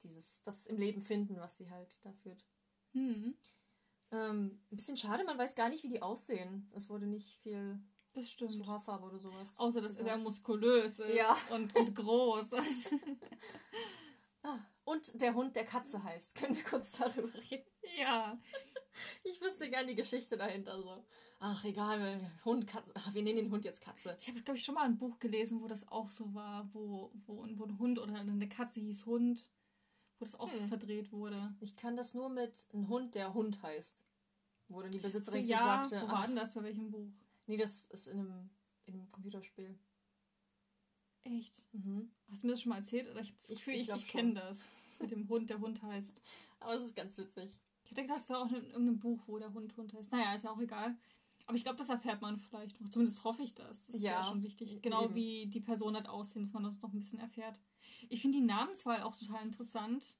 Dieses, 0.03 0.41
das 0.43 0.65
im 0.65 0.77
Leben 0.77 1.01
finden, 1.01 1.37
was 1.39 1.57
sie 1.57 1.69
halt 1.69 1.99
da 2.03 2.11
führt. 2.11 2.43
Hm, 2.93 3.35
Ähm, 4.13 4.59
ein 4.71 4.75
bisschen 4.75 4.97
schade, 4.97 5.23
man 5.23 5.37
weiß 5.37 5.55
gar 5.55 5.69
nicht, 5.69 5.83
wie 5.83 5.89
die 5.89 6.01
aussehen. 6.01 6.69
Es 6.75 6.89
wurde 6.89 7.05
nicht 7.05 7.37
viel 7.43 7.79
das 8.13 8.29
stimmt. 8.29 8.51
zu 8.51 8.65
Haarfarbe 8.67 9.05
oder 9.05 9.19
sowas. 9.19 9.57
Außer, 9.59 9.81
dass 9.81 9.93
er 9.93 9.97
gesagt. 9.99 10.09
sehr 10.09 10.17
muskulös 10.17 10.99
ist 10.99 11.15
Ja. 11.15 11.35
und, 11.53 11.75
und 11.75 11.95
groß. 11.95 12.51
Ah, 14.43 14.57
und 14.85 15.21
der 15.21 15.33
Hund, 15.35 15.55
der 15.55 15.65
Katze 15.65 16.03
heißt. 16.03 16.35
Können 16.35 16.55
wir 16.55 16.63
kurz 16.63 16.91
darüber 16.93 17.29
reden? 17.51 17.65
ja. 17.97 18.39
Ich 19.23 19.39
wüsste 19.39 19.69
gern 19.69 19.87
die 19.87 19.95
Geschichte 19.95 20.35
dahinter 20.35 20.77
so. 20.81 21.05
Ach, 21.39 21.63
egal, 21.63 22.19
Hund, 22.43 22.67
Katze. 22.67 22.91
Ach, 22.95 23.13
wir 23.13 23.23
nennen 23.23 23.37
den 23.37 23.51
Hund 23.51 23.63
jetzt 23.63 23.81
Katze. 23.81 24.17
Ich 24.19 24.27
habe, 24.27 24.41
glaube 24.41 24.57
ich, 24.57 24.65
schon 24.65 24.75
mal 24.75 24.83
ein 24.83 24.97
Buch 24.97 25.17
gelesen, 25.19 25.61
wo 25.61 25.67
das 25.67 25.87
auch 25.87 26.11
so 26.11 26.33
war, 26.33 26.69
wo, 26.73 27.11
wo, 27.25 27.45
wo 27.55 27.63
ein 27.65 27.79
Hund 27.79 27.99
oder 27.99 28.13
eine 28.15 28.49
Katze 28.49 28.81
hieß 28.81 29.05
Hund, 29.05 29.49
wo 30.19 30.25
das 30.25 30.35
auch 30.35 30.51
so 30.51 30.59
Hm. 30.59 30.67
verdreht 30.69 31.11
wurde. 31.11 31.55
Ich 31.61 31.75
kann 31.77 31.95
das 31.95 32.13
nur 32.13 32.29
mit 32.29 32.67
einem 32.73 32.89
Hund, 32.89 33.15
der 33.15 33.33
Hund 33.33 33.61
heißt. 33.63 34.03
Wo 34.67 34.81
dann 34.81 34.91
die 34.91 34.97
So, 34.99 35.03
Besitzerin 35.03 35.43
so 35.43 35.51
ja, 35.51 35.57
sagte, 35.59 36.01
wo 36.05 36.11
war 36.11 36.25
denn 36.27 36.35
das, 36.35 36.53
bei 36.53 36.63
welchem 36.63 36.91
Buch? 36.91 37.09
Nee, 37.47 37.57
das 37.57 37.81
ist 37.81 38.07
in 38.07 38.19
einem, 38.19 38.49
in 38.85 38.95
einem 38.95 39.11
Computerspiel. 39.11 39.77
Echt? 41.23 41.63
Mhm. 41.73 42.11
Hast 42.29 42.41
du 42.43 42.47
mir 42.47 42.53
das 42.53 42.61
schon 42.61 42.69
mal 42.71 42.77
erzählt? 42.77 43.07
Oder 43.09 43.21
ich 43.21 43.27
habe 43.27 43.37
das 43.37 43.49
Ich- 43.49 43.57
Gefühl, 43.59 43.75
ich 43.75 43.89
ich, 43.89 43.95
ich 43.95 44.07
kenne 44.07 44.33
das. 44.33 44.69
Mit 44.99 45.11
dem 45.11 45.27
Hund, 45.29 45.49
der 45.49 45.59
Hund 45.59 45.81
heißt. 45.81 46.21
Aber 46.59 46.73
es 46.75 46.83
ist 46.83 46.95
ganz 46.95 47.17
witzig. 47.17 47.59
Ich 47.85 47.93
denke, 47.93 48.13
das 48.13 48.29
wäre 48.29 48.39
auch 48.39 48.47
in 48.51 48.55
irgendeinem 48.65 48.99
Buch, 48.99 49.21
wo 49.27 49.37
der 49.37 49.53
Hund 49.53 49.75
Hund 49.75 49.93
heißt. 49.93 50.11
Naja, 50.11 50.33
ist 50.35 50.43
ja 50.43 50.51
auch 50.51 50.59
egal. 50.61 50.95
Aber 51.47 51.57
ich 51.57 51.63
glaube, 51.63 51.77
das 51.77 51.89
erfährt 51.89 52.21
man 52.21 52.37
vielleicht 52.37 52.79
noch. 52.79 52.89
Zumindest 52.89 53.23
hoffe 53.23 53.41
ich 53.43 53.53
das. 53.53 53.87
Das 53.87 53.99
Ja, 53.99 54.11
wäre 54.11 54.23
schon 54.25 54.43
wichtig. 54.43 54.81
Genau 54.81 55.05
eben. 55.05 55.15
wie 55.15 55.47
die 55.47 55.59
Person 55.59 55.95
hat 55.95 56.07
aussehen, 56.07 56.43
dass 56.43 56.53
man 56.53 56.63
das 56.63 56.81
noch 56.81 56.93
ein 56.93 56.99
bisschen 56.99 57.19
erfährt. 57.19 57.59
Ich 58.09 58.21
finde 58.21 58.37
die 58.37 58.43
Namenswahl 58.45 59.01
auch 59.01 59.15
total 59.15 59.43
interessant. 59.43 60.17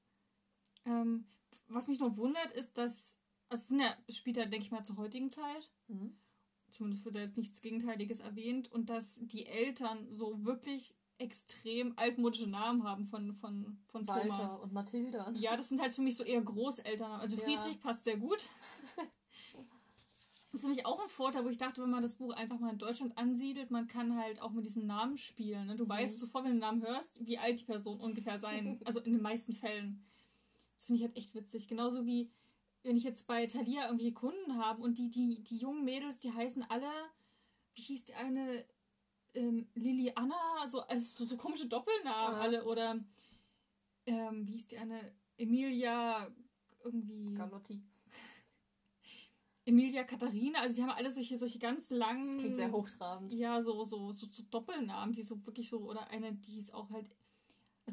Ähm, 0.84 1.26
was 1.68 1.86
mich 1.88 2.00
nur 2.00 2.16
wundert, 2.16 2.52
ist, 2.52 2.76
dass. 2.76 3.18
Also 3.48 3.62
es 3.62 3.68
sind 3.68 3.80
ja, 3.80 3.96
ja, 4.42 4.46
denke 4.46 4.66
ich 4.66 4.70
mal, 4.70 4.84
zur 4.84 4.96
heutigen 4.96 5.30
Zeit. 5.30 5.70
Mhm. 5.86 6.18
Zumindest 6.72 7.04
wird 7.04 7.14
da 7.16 7.20
jetzt 7.20 7.36
nichts 7.36 7.60
Gegenteiliges 7.60 8.20
erwähnt. 8.20 8.72
Und 8.72 8.90
dass 8.90 9.20
die 9.22 9.46
Eltern 9.46 10.08
so 10.10 10.44
wirklich 10.44 10.94
extrem 11.18 11.96
altmodische 11.96 12.48
Namen 12.48 12.82
haben 12.82 13.06
von, 13.06 13.34
von, 13.34 13.78
von 13.86 14.08
Walter 14.08 14.28
Thomas. 14.28 14.58
und 14.58 14.72
Mathilda. 14.72 15.32
Ja, 15.36 15.56
das 15.56 15.68
sind 15.68 15.80
halt 15.80 15.92
für 15.92 16.02
mich 16.02 16.16
so 16.16 16.24
eher 16.24 16.40
Großeltern. 16.40 17.12
Also 17.12 17.36
Ja. 17.36 17.44
Friedrich 17.44 17.80
passt 17.80 18.04
sehr 18.04 18.16
gut. 18.16 18.48
Das 20.50 20.60
ist 20.60 20.66
nämlich 20.66 20.84
auch 20.84 21.02
ein 21.02 21.08
Vorteil, 21.08 21.46
wo 21.46 21.48
ich 21.48 21.56
dachte, 21.56 21.82
wenn 21.82 21.88
man 21.88 22.02
das 22.02 22.16
Buch 22.16 22.34
einfach 22.34 22.58
mal 22.58 22.72
in 22.72 22.78
Deutschland 22.78 23.16
ansiedelt, 23.16 23.70
man 23.70 23.86
kann 23.86 24.18
halt 24.18 24.42
auch 24.42 24.50
mit 24.50 24.66
diesen 24.66 24.86
Namen 24.86 25.16
spielen. 25.16 25.66
Ne? 25.66 25.76
Du 25.76 25.86
mhm. 25.86 25.88
weißt 25.88 26.18
sofort, 26.18 26.44
wenn 26.44 26.50
du 26.50 26.56
den 26.56 26.60
Namen 26.60 26.82
hörst, 26.82 27.24
wie 27.26 27.38
alt 27.38 27.60
die 27.60 27.64
Person 27.64 27.98
ungefähr 27.98 28.38
sein. 28.38 28.78
also 28.84 29.00
in 29.00 29.14
den 29.14 29.22
meisten 29.22 29.54
Fällen. 29.54 30.04
Das 30.76 30.84
finde 30.84 30.98
ich 30.98 31.06
halt 31.06 31.16
echt 31.16 31.34
witzig. 31.34 31.68
Genauso 31.68 32.04
wie 32.04 32.30
wenn 32.82 32.96
ich 32.96 33.04
jetzt 33.04 33.26
bei 33.26 33.46
Thalia 33.46 33.86
irgendwie 33.86 34.12
Kunden 34.12 34.56
habe 34.56 34.82
und 34.82 34.98
die, 34.98 35.10
die, 35.10 35.42
die 35.42 35.58
jungen 35.58 35.84
Mädels, 35.84 36.20
die 36.20 36.32
heißen 36.32 36.64
alle, 36.68 36.90
wie 37.74 37.82
hieß 37.82 38.06
die 38.06 38.14
eine, 38.14 38.64
ähm, 39.34 39.68
Lili 39.74 40.12
Anna, 40.14 40.66
so, 40.66 40.80
also 40.80 41.16
so, 41.16 41.24
so 41.24 41.36
komische 41.36 41.66
Doppelnamen 41.68 42.36
ja. 42.36 42.40
alle 42.40 42.64
oder 42.64 43.00
ähm, 44.06 44.46
wie 44.46 44.52
hieß 44.52 44.66
die 44.66 44.78
eine, 44.78 45.12
Emilia 45.38 46.28
irgendwie. 46.84 47.34
Carlotti. 47.34 47.82
Emilia 49.64 50.04
Katharina, 50.04 50.60
also 50.60 50.74
die 50.74 50.82
haben 50.82 50.90
alle 50.90 51.10
solche, 51.10 51.36
solche 51.36 51.58
ganz 51.58 51.90
langen. 51.90 52.26
Das 52.26 52.36
klingt 52.36 52.56
sehr 52.56 52.72
hochtrabend. 52.72 53.32
Ja, 53.32 53.60
so, 53.62 53.84
so, 53.84 54.12
so, 54.12 54.26
so 54.30 54.42
Doppelnamen, 54.50 55.12
die 55.12 55.22
so 55.22 55.44
wirklich 55.46 55.68
so, 55.68 55.78
oder 55.78 56.08
eine, 56.08 56.32
die 56.32 56.58
ist 56.58 56.74
auch 56.74 56.90
halt 56.90 57.10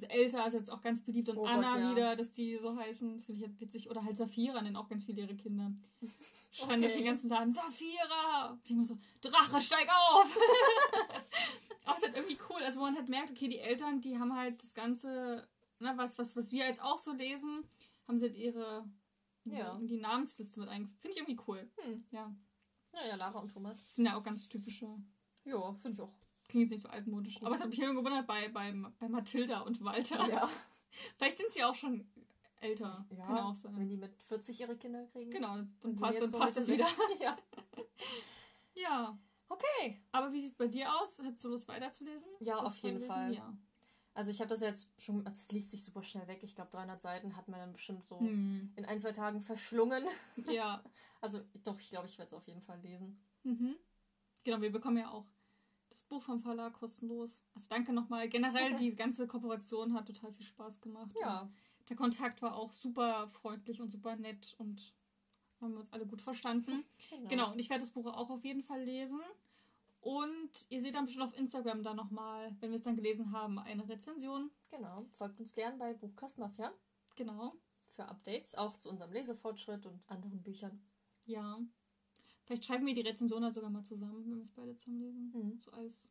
also 0.04 0.20
Elsa 0.20 0.46
ist 0.46 0.54
jetzt 0.54 0.72
auch 0.72 0.82
ganz 0.82 1.04
beliebt 1.04 1.30
und 1.30 1.38
oh 1.38 1.46
Anna 1.46 1.74
Gott, 1.74 1.80
ja. 1.80 1.92
wieder, 1.92 2.16
dass 2.16 2.32
die 2.32 2.58
so 2.58 2.76
heißen. 2.76 3.14
Das 3.14 3.26
finde 3.26 3.42
ich 3.42 3.48
halt 3.48 3.60
witzig. 3.60 3.90
Oder 3.90 4.04
halt 4.04 4.18
Saphira 4.18 4.62
nennen 4.62 4.76
auch 4.76 4.88
ganz 4.88 5.06
viele 5.06 5.22
ihre 5.22 5.36
Kinder. 5.36 5.72
Schreien 6.52 6.72
okay. 6.72 6.82
durch 6.82 6.94
den 6.94 7.06
ganzen 7.06 7.30
Laden, 7.30 7.54
Saphira! 7.54 8.52
Und 8.52 8.62
ich 8.64 8.72
immer 8.72 8.84
so, 8.84 8.98
Drache, 9.22 9.62
steig 9.62 9.88
auf! 9.90 10.38
Aber 11.86 11.96
es 11.96 12.04
ist 12.04 12.08
halt 12.08 12.18
irgendwie 12.18 12.40
cool. 12.50 12.62
Also 12.64 12.80
man 12.80 12.96
halt 12.96 13.10
merkt, 13.10 13.32
okay, 13.32 13.48
die 13.48 13.60
Eltern, 13.60 14.02
die 14.02 14.18
haben 14.18 14.36
halt 14.36 14.62
das 14.62 14.74
Ganze, 14.74 15.48
na, 15.80 15.98
was, 15.98 16.18
was, 16.18 16.36
was 16.36 16.52
wir 16.52 16.66
jetzt 16.66 16.84
auch 16.84 17.00
so 17.00 17.14
lesen, 17.14 17.64
haben 18.08 18.18
sie 18.18 18.26
halt 18.26 18.36
ihre 18.36 18.90
ja. 19.46 19.78
in 19.78 19.88
die 19.88 19.98
Namensliste 19.98 20.60
mit 20.60 20.70
eingefügt. 20.70 21.02
Finde 21.02 21.14
ich 21.14 21.22
irgendwie 21.22 21.42
cool. 21.48 21.70
Hm. 21.78 21.98
Ja. 22.12 22.36
Naja, 22.92 23.16
Lara 23.16 23.40
und 23.40 23.52
Thomas. 23.52 23.94
Sind 23.94 24.06
ja 24.06 24.18
auch 24.18 24.24
ganz 24.24 24.48
typische. 24.48 24.88
Ja, 25.44 25.74
finde 25.82 25.96
ich 25.96 26.02
auch. 26.02 26.14
Klingt 26.50 26.64
jetzt 26.64 26.72
nicht 26.72 26.82
so 26.82 26.90
altmodisch. 26.90 27.40
Aber 27.44 27.54
es 27.54 27.62
hat 27.62 27.70
mich 27.70 27.80
immer 27.80 27.94
gewundert 27.94 28.26
bei, 28.26 28.50
bei, 28.50 28.74
bei 29.00 29.08
Mathilda 29.08 29.62
und 29.62 29.84
Walter. 29.84 30.28
Ja. 30.28 30.50
Vielleicht 31.18 31.38
sind 31.38 31.52
sie 31.52 31.64
auch 31.64 31.76
schon 31.76 32.10
älter. 32.60 33.06
Ja, 33.16 33.26
Kann 33.28 33.38
auch 33.38 33.56
sein. 33.56 33.78
Wenn 33.78 33.88
die 33.88 33.98
mit 33.98 34.20
40 34.24 34.60
ihre 34.60 34.76
Kinder 34.76 35.06
kriegen. 35.06 35.30
Genau, 35.30 35.58
dann, 35.82 35.96
passt, 35.96 36.20
dann 36.20 36.28
so 36.28 36.40
passt 36.40 36.58
das 36.58 36.68
wieder. 36.68 36.88
ja. 37.22 37.38
ja. 38.74 39.20
Okay. 39.48 40.02
Aber 40.12 40.34
wie 40.34 40.40
sieht 40.40 40.50
es 40.50 40.58
bei 40.58 40.68
dir 40.68 40.92
aus? 41.00 41.20
Hättest 41.20 41.44
du 41.44 41.50
Lust 41.50 41.68
weiterzulesen? 41.68 42.28
Ja, 42.40 42.58
auf 42.58 42.78
jeden 42.78 43.00
Fall. 43.00 43.36
Ja. 43.36 43.56
Also 44.16 44.32
ich 44.32 44.42
habe 44.42 44.50
das 44.50 44.62
jetzt 44.62 44.92
schon, 45.00 45.24
das 45.24 45.52
liest 45.52 45.70
sich 45.70 45.84
super 45.84 46.02
schnell 46.02 46.28
weg. 46.28 46.40
Ich 46.42 46.56
glaube 46.56 46.72
300 46.72 47.00
Seiten 47.00 47.36
hat 47.36 47.48
man 47.48 47.60
dann 47.60 47.74
bestimmt 47.74 48.08
so 48.08 48.20
hm. 48.20 48.74
in 48.76 48.86
ein, 48.86 49.00
zwei 49.00 49.12
Tagen 49.12 49.42
verschlungen. 49.42 50.04
Ja. 50.48 50.84
also 51.22 51.42
doch, 51.64 51.80
ich 51.80 51.92
glaube, 51.92 52.08
ich 52.08 52.18
werde 52.18 52.30
es 52.30 52.34
auf 52.34 52.48
jeden 52.48 52.62
Fall 52.62 52.80
lesen. 52.82 53.22
Mhm. 53.44 53.76
Genau, 54.44 54.62
wir 54.62 54.72
bekommen 54.72 54.98
ja 54.98 55.12
auch 55.12 55.26
das 55.90 56.04
Buch 56.04 56.22
vom 56.22 56.42
Verlag 56.42 56.74
kostenlos. 56.74 57.42
Also 57.54 57.68
danke 57.70 57.94
nochmal. 57.94 58.30
Generell, 58.30 58.76
die 58.76 58.96
ganze 58.96 59.28
Kooperation 59.28 59.94
hat 59.94 60.08
total 60.08 60.32
viel 60.34 60.46
Spaß 60.46 60.82
gemacht. 60.82 61.16
Ja. 61.20 61.42
Und 61.42 61.90
der 61.90 61.98
Kontakt 61.98 62.42
war 62.42 62.56
auch 62.56 62.72
super 62.72 63.28
freundlich 63.28 63.82
und 63.82 63.92
super 63.92 64.16
nett 64.16 64.56
und 64.58 64.94
haben 65.60 65.74
wir 65.74 65.80
uns 65.80 65.92
alle 65.92 66.06
gut 66.06 66.22
verstanden. 66.22 66.86
Genau. 67.10 67.28
genau. 67.28 67.52
Und 67.52 67.60
ich 67.60 67.70
werde 67.70 67.82
das 67.82 67.92
Buch 67.92 68.06
auch 68.06 68.30
auf 68.30 68.44
jeden 68.44 68.64
Fall 68.64 68.84
lesen. 68.84 69.20
Und 70.02 70.52
ihr 70.70 70.80
seht 70.80 70.96
dann 70.96 71.06
bestimmt 71.06 71.26
auf 71.26 71.38
Instagram 71.38 71.84
dann 71.84 71.98
nochmal, 71.98 72.56
wenn 72.62 72.70
wir 72.70 72.78
es 72.78 72.84
dann 72.84 72.96
gelesen 72.96 73.32
haben, 73.32 73.60
eine 73.60 73.88
Rezension. 73.90 74.50
Genau. 74.72 75.06
Folgt 75.12 75.40
uns 75.40 75.54
gern 75.54 75.78
bei 75.78 75.94
Buchkast 75.94 76.38
Mafia. 76.38 76.72
Genau. 77.16 77.54
Für 77.96 78.08
Updates, 78.08 78.56
auch 78.56 78.78
zu 78.78 78.90
unserem 78.90 79.12
Lesefortschritt 79.12 79.86
und 79.86 80.00
anderen 80.08 80.42
Büchern. 80.42 80.82
Ja. 81.26 81.60
Vielleicht 82.50 82.66
schreiben 82.66 82.88
wir 82.88 82.96
die 82.96 83.02
Rezension 83.02 83.44
da 83.44 83.52
sogar 83.52 83.70
mal 83.70 83.84
zusammen, 83.84 84.26
wenn 84.26 84.38
wir 84.38 84.42
es 84.42 84.50
beide 84.50 84.76
zusammen 84.76 85.02
lesen. 85.02 85.32
Mhm. 85.36 85.60
So 85.60 85.70
als 85.70 86.10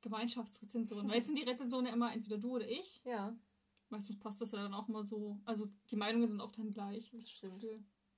Gemeinschaftsrezension. 0.00 1.06
Weil 1.06 1.16
jetzt 1.16 1.26
sind 1.26 1.36
die 1.36 1.42
Rezensionen 1.42 1.92
immer 1.92 2.14
entweder 2.14 2.38
du 2.38 2.54
oder 2.54 2.66
ich. 2.66 3.02
Ja. 3.04 3.36
Meistens 3.90 4.18
passt 4.18 4.40
das 4.40 4.52
ja 4.52 4.62
dann 4.62 4.72
auch 4.72 4.88
mal 4.88 5.04
so. 5.04 5.38
Also 5.44 5.68
die 5.90 5.96
Meinungen 5.96 6.26
sind 6.26 6.40
oft 6.40 6.58
dann 6.58 6.72
gleich. 6.72 7.10
Das 7.10 7.28
stimmt. 7.28 7.62
Das 7.62 7.72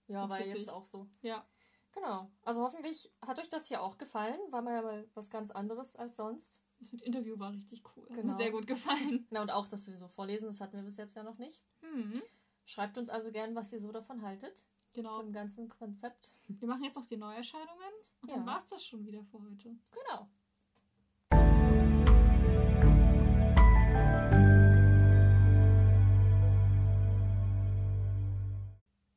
ja, 0.07 0.31
war 0.31 0.41
jetzt 0.41 0.71
auch 0.71 0.87
so. 0.87 1.09
Ja. 1.21 1.45
Genau. 1.91 2.31
Also 2.43 2.63
hoffentlich 2.63 3.13
hat 3.23 3.41
euch 3.41 3.51
das 3.51 3.67
hier 3.67 3.83
auch 3.83 3.99
gefallen. 3.99 4.39
War 4.51 4.63
mal 4.63 4.75
ja 4.75 4.83
mal 4.83 5.11
was 5.15 5.29
ganz 5.29 5.51
anderes 5.51 5.97
als 5.97 6.15
sonst. 6.15 6.61
Das 6.79 6.93
mit 6.93 7.03
Interview 7.03 7.41
war 7.41 7.51
richtig 7.51 7.83
cool. 7.97 8.05
Genau. 8.05 8.19
Hat 8.19 8.19
mir 8.19 8.23
genau. 8.23 8.37
sehr 8.37 8.51
gut 8.53 8.69
gefallen. 8.69 9.27
Na 9.31 9.43
und 9.43 9.51
auch, 9.51 9.67
dass 9.67 9.89
wir 9.89 9.97
so 9.97 10.07
vorlesen, 10.07 10.47
das 10.47 10.61
hatten 10.61 10.77
wir 10.77 10.85
bis 10.85 10.97
jetzt 10.97 11.17
ja 11.17 11.25
noch 11.25 11.39
nicht. 11.39 11.65
Mhm. 11.83 12.23
Schreibt 12.67 12.99
uns 12.99 13.09
also 13.09 13.33
gern, 13.33 13.57
was 13.57 13.73
ihr 13.73 13.81
so 13.81 13.91
davon 13.91 14.23
haltet. 14.23 14.65
Genau. 14.93 15.21
Vom 15.21 15.33
ganzen 15.33 15.69
Konzept. 15.69 16.35
Wir 16.49 16.69
machen 16.69 16.85
jetzt 16.85 16.97
noch 16.97 17.07
die 17.07 17.17
Neuerscheinungen 17.17 17.93
und 18.23 18.31
ja. 18.31 18.37
dann 18.37 18.47
war 18.47 18.59
es 18.59 18.67
das 18.67 18.85
schon 18.85 19.05
wieder 19.05 19.23
für 19.25 19.41
heute. 19.41 19.77
Genau. 19.93 20.29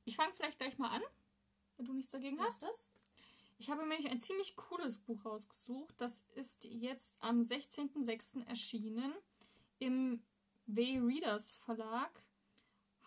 Ich 0.06 0.18
fange 0.18 0.34
vielleicht 0.34 0.58
gleich 0.58 0.78
mal 0.78 0.90
an, 0.90 1.02
wenn 1.78 1.86
du 1.86 1.94
nichts 1.94 2.12
dagegen 2.12 2.40
hast. 2.42 2.64
Das? 2.64 2.92
Ich 3.58 3.70
habe 3.70 3.86
mir 3.86 3.96
ein 3.96 4.20
ziemlich 4.20 4.56
cooles 4.56 5.00
Buch 5.00 5.24
rausgesucht. 5.24 5.94
Das 6.00 6.26
ist 6.36 6.66
jetzt 6.66 7.16
am 7.22 7.42
16.06. 7.42 8.46
erschienen 8.48 9.14
im 9.80 10.22
W-Readers 10.66 11.56
Verlag 11.56 12.12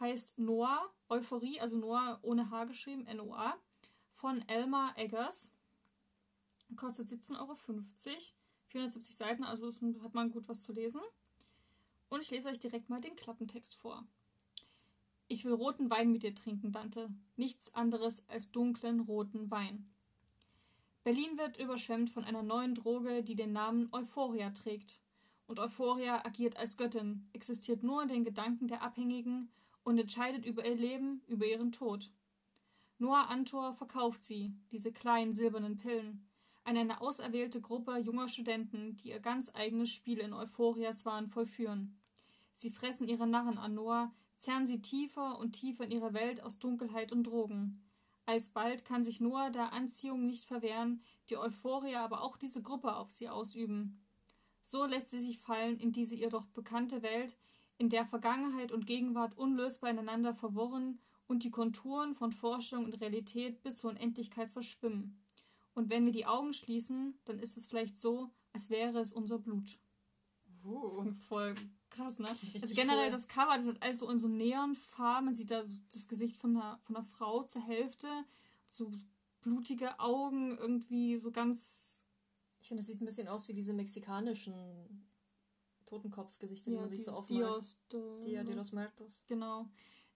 heißt 0.00 0.38
Noah, 0.38 0.92
Euphorie, 1.08 1.60
also 1.60 1.76
Noah 1.76 2.18
ohne 2.22 2.50
H 2.50 2.64
geschrieben, 2.64 3.06
N-O-A, 3.06 3.54
von 4.12 4.46
Elmar 4.48 4.96
Eggers. 4.98 5.50
Kostet 6.76 7.08
17,50 7.08 7.38
Euro. 7.38 7.54
470 8.68 9.16
Seiten, 9.16 9.44
also 9.44 9.70
hat 10.02 10.14
man 10.14 10.30
gut 10.30 10.48
was 10.48 10.62
zu 10.62 10.72
lesen. 10.72 11.00
Und 12.08 12.22
ich 12.22 12.30
lese 12.30 12.48
euch 12.48 12.58
direkt 12.58 12.88
mal 12.88 13.00
den 13.00 13.16
Klappentext 13.16 13.76
vor. 13.76 14.04
Ich 15.28 15.44
will 15.44 15.52
roten 15.52 15.90
Wein 15.90 16.10
mit 16.10 16.22
dir 16.22 16.34
trinken, 16.34 16.72
Dante. 16.72 17.08
Nichts 17.36 17.74
anderes 17.74 18.28
als 18.28 18.50
dunklen 18.50 19.00
roten 19.00 19.50
Wein. 19.50 19.88
Berlin 21.04 21.38
wird 21.38 21.58
überschwemmt 21.58 22.10
von 22.10 22.24
einer 22.24 22.42
neuen 22.42 22.74
Droge, 22.74 23.22
die 23.22 23.34
den 23.34 23.52
Namen 23.52 23.88
Euphoria 23.92 24.50
trägt. 24.50 24.98
Und 25.46 25.60
Euphoria 25.60 26.24
agiert 26.24 26.56
als 26.56 26.76
Göttin, 26.76 27.28
existiert 27.32 27.82
nur 27.82 28.02
in 28.02 28.08
den 28.08 28.24
Gedanken 28.24 28.66
der 28.66 28.82
Abhängigen 28.82 29.50
und 29.84 29.98
entscheidet 29.98 30.44
über 30.44 30.66
ihr 30.66 30.74
Leben, 30.74 31.22
über 31.28 31.46
ihren 31.46 31.72
Tod. 31.72 32.10
Noah 32.98 33.28
Antor 33.28 33.74
verkauft 33.74 34.24
sie, 34.24 34.54
diese 34.72 34.92
kleinen 34.92 35.32
silbernen 35.32 35.78
Pillen, 35.78 36.26
an 36.64 36.76
eine 36.76 37.00
auserwählte 37.00 37.60
Gruppe 37.60 37.98
junger 37.98 38.28
Studenten, 38.28 38.96
die 38.96 39.10
ihr 39.10 39.20
ganz 39.20 39.54
eigenes 39.54 39.90
Spiel 39.90 40.18
in 40.18 40.32
Euphorias 40.32 41.04
Wahn 41.04 41.28
vollführen. 41.28 42.00
Sie 42.54 42.70
fressen 42.70 43.06
ihre 43.06 43.26
Narren 43.26 43.58
an 43.58 43.74
Noah, 43.74 44.12
zerren 44.36 44.66
sie 44.66 44.80
tiefer 44.80 45.38
und 45.38 45.52
tiefer 45.52 45.84
in 45.84 45.90
ihre 45.90 46.14
Welt 46.14 46.42
aus 46.42 46.58
Dunkelheit 46.58 47.12
und 47.12 47.24
Drogen. 47.24 47.82
Alsbald 48.26 48.84
kann 48.84 49.04
sich 49.04 49.20
Noah 49.20 49.50
der 49.50 49.72
Anziehung 49.72 50.24
nicht 50.24 50.44
verwehren, 50.44 51.02
die 51.28 51.36
Euphoria 51.36 52.02
aber 52.02 52.22
auch 52.22 52.36
diese 52.36 52.62
Gruppe 52.62 52.96
auf 52.96 53.10
sie 53.10 53.28
ausüben. 53.28 54.00
So 54.62 54.86
lässt 54.86 55.10
sie 55.10 55.20
sich 55.20 55.38
fallen 55.38 55.76
in 55.76 55.92
diese 55.92 56.14
ihr 56.14 56.30
doch 56.30 56.46
bekannte 56.46 57.02
Welt, 57.02 57.36
in 57.78 57.88
der 57.88 58.06
Vergangenheit 58.06 58.72
und 58.72 58.86
Gegenwart 58.86 59.36
unlösbar 59.36 59.90
ineinander 59.90 60.34
verworren 60.34 61.00
und 61.26 61.44
die 61.44 61.50
Konturen 61.50 62.14
von 62.14 62.32
Forschung 62.32 62.84
und 62.84 63.00
Realität 63.00 63.62
bis 63.62 63.78
zur 63.78 63.90
Unendlichkeit 63.90 64.50
verschwimmen. 64.50 65.20
Und 65.74 65.90
wenn 65.90 66.04
wir 66.04 66.12
die 66.12 66.26
Augen 66.26 66.52
schließen, 66.52 67.18
dann 67.24 67.38
ist 67.38 67.56
es 67.56 67.66
vielleicht 67.66 67.96
so, 67.96 68.30
als 68.52 68.70
wäre 68.70 69.00
es 69.00 69.12
unser 69.12 69.38
Blut. 69.38 69.78
Uh. 70.64 70.82
Das 70.82 71.06
ist 71.06 71.24
voll 71.24 71.54
krass, 71.90 72.18
ne? 72.18 72.28
Also 72.28 72.74
generell 72.74 73.06
cool. 73.06 73.10
das 73.10 73.28
Cover, 73.28 73.56
das 73.56 73.66
ist 73.66 73.82
alles 73.82 73.98
so 73.98 74.10
in 74.10 74.18
so 74.18 74.28
Neonfarben. 74.28 75.26
Man 75.26 75.34
sieht 75.34 75.50
da 75.50 75.62
so 75.64 75.80
das 75.92 76.08
Gesicht 76.08 76.36
von 76.36 76.56
einer, 76.56 76.78
von 76.82 76.96
einer 76.96 77.04
Frau 77.04 77.42
zur 77.42 77.62
Hälfte, 77.62 78.08
so 78.66 78.92
blutige 79.40 79.98
Augen, 80.00 80.56
irgendwie 80.56 81.18
so 81.18 81.30
ganz. 81.30 82.02
Ich 82.60 82.68
finde, 82.68 82.80
das 82.80 82.86
sieht 82.86 83.00
ein 83.00 83.04
bisschen 83.04 83.28
aus 83.28 83.48
wie 83.48 83.52
diese 83.52 83.74
mexikanischen 83.74 85.06
Totenkopfgesichter, 85.94 86.70
ja, 86.70 86.76
die 86.76 86.80
man 86.80 86.90
sich 86.90 87.04
so 87.04 87.12
aufmalt. 87.12 87.30
Dios 87.30 87.78
de, 87.92 88.24
Dia 88.24 88.44
de 88.44 88.54
los 88.54 88.72
Muertos. 88.72 89.22
Genau. 89.26 89.68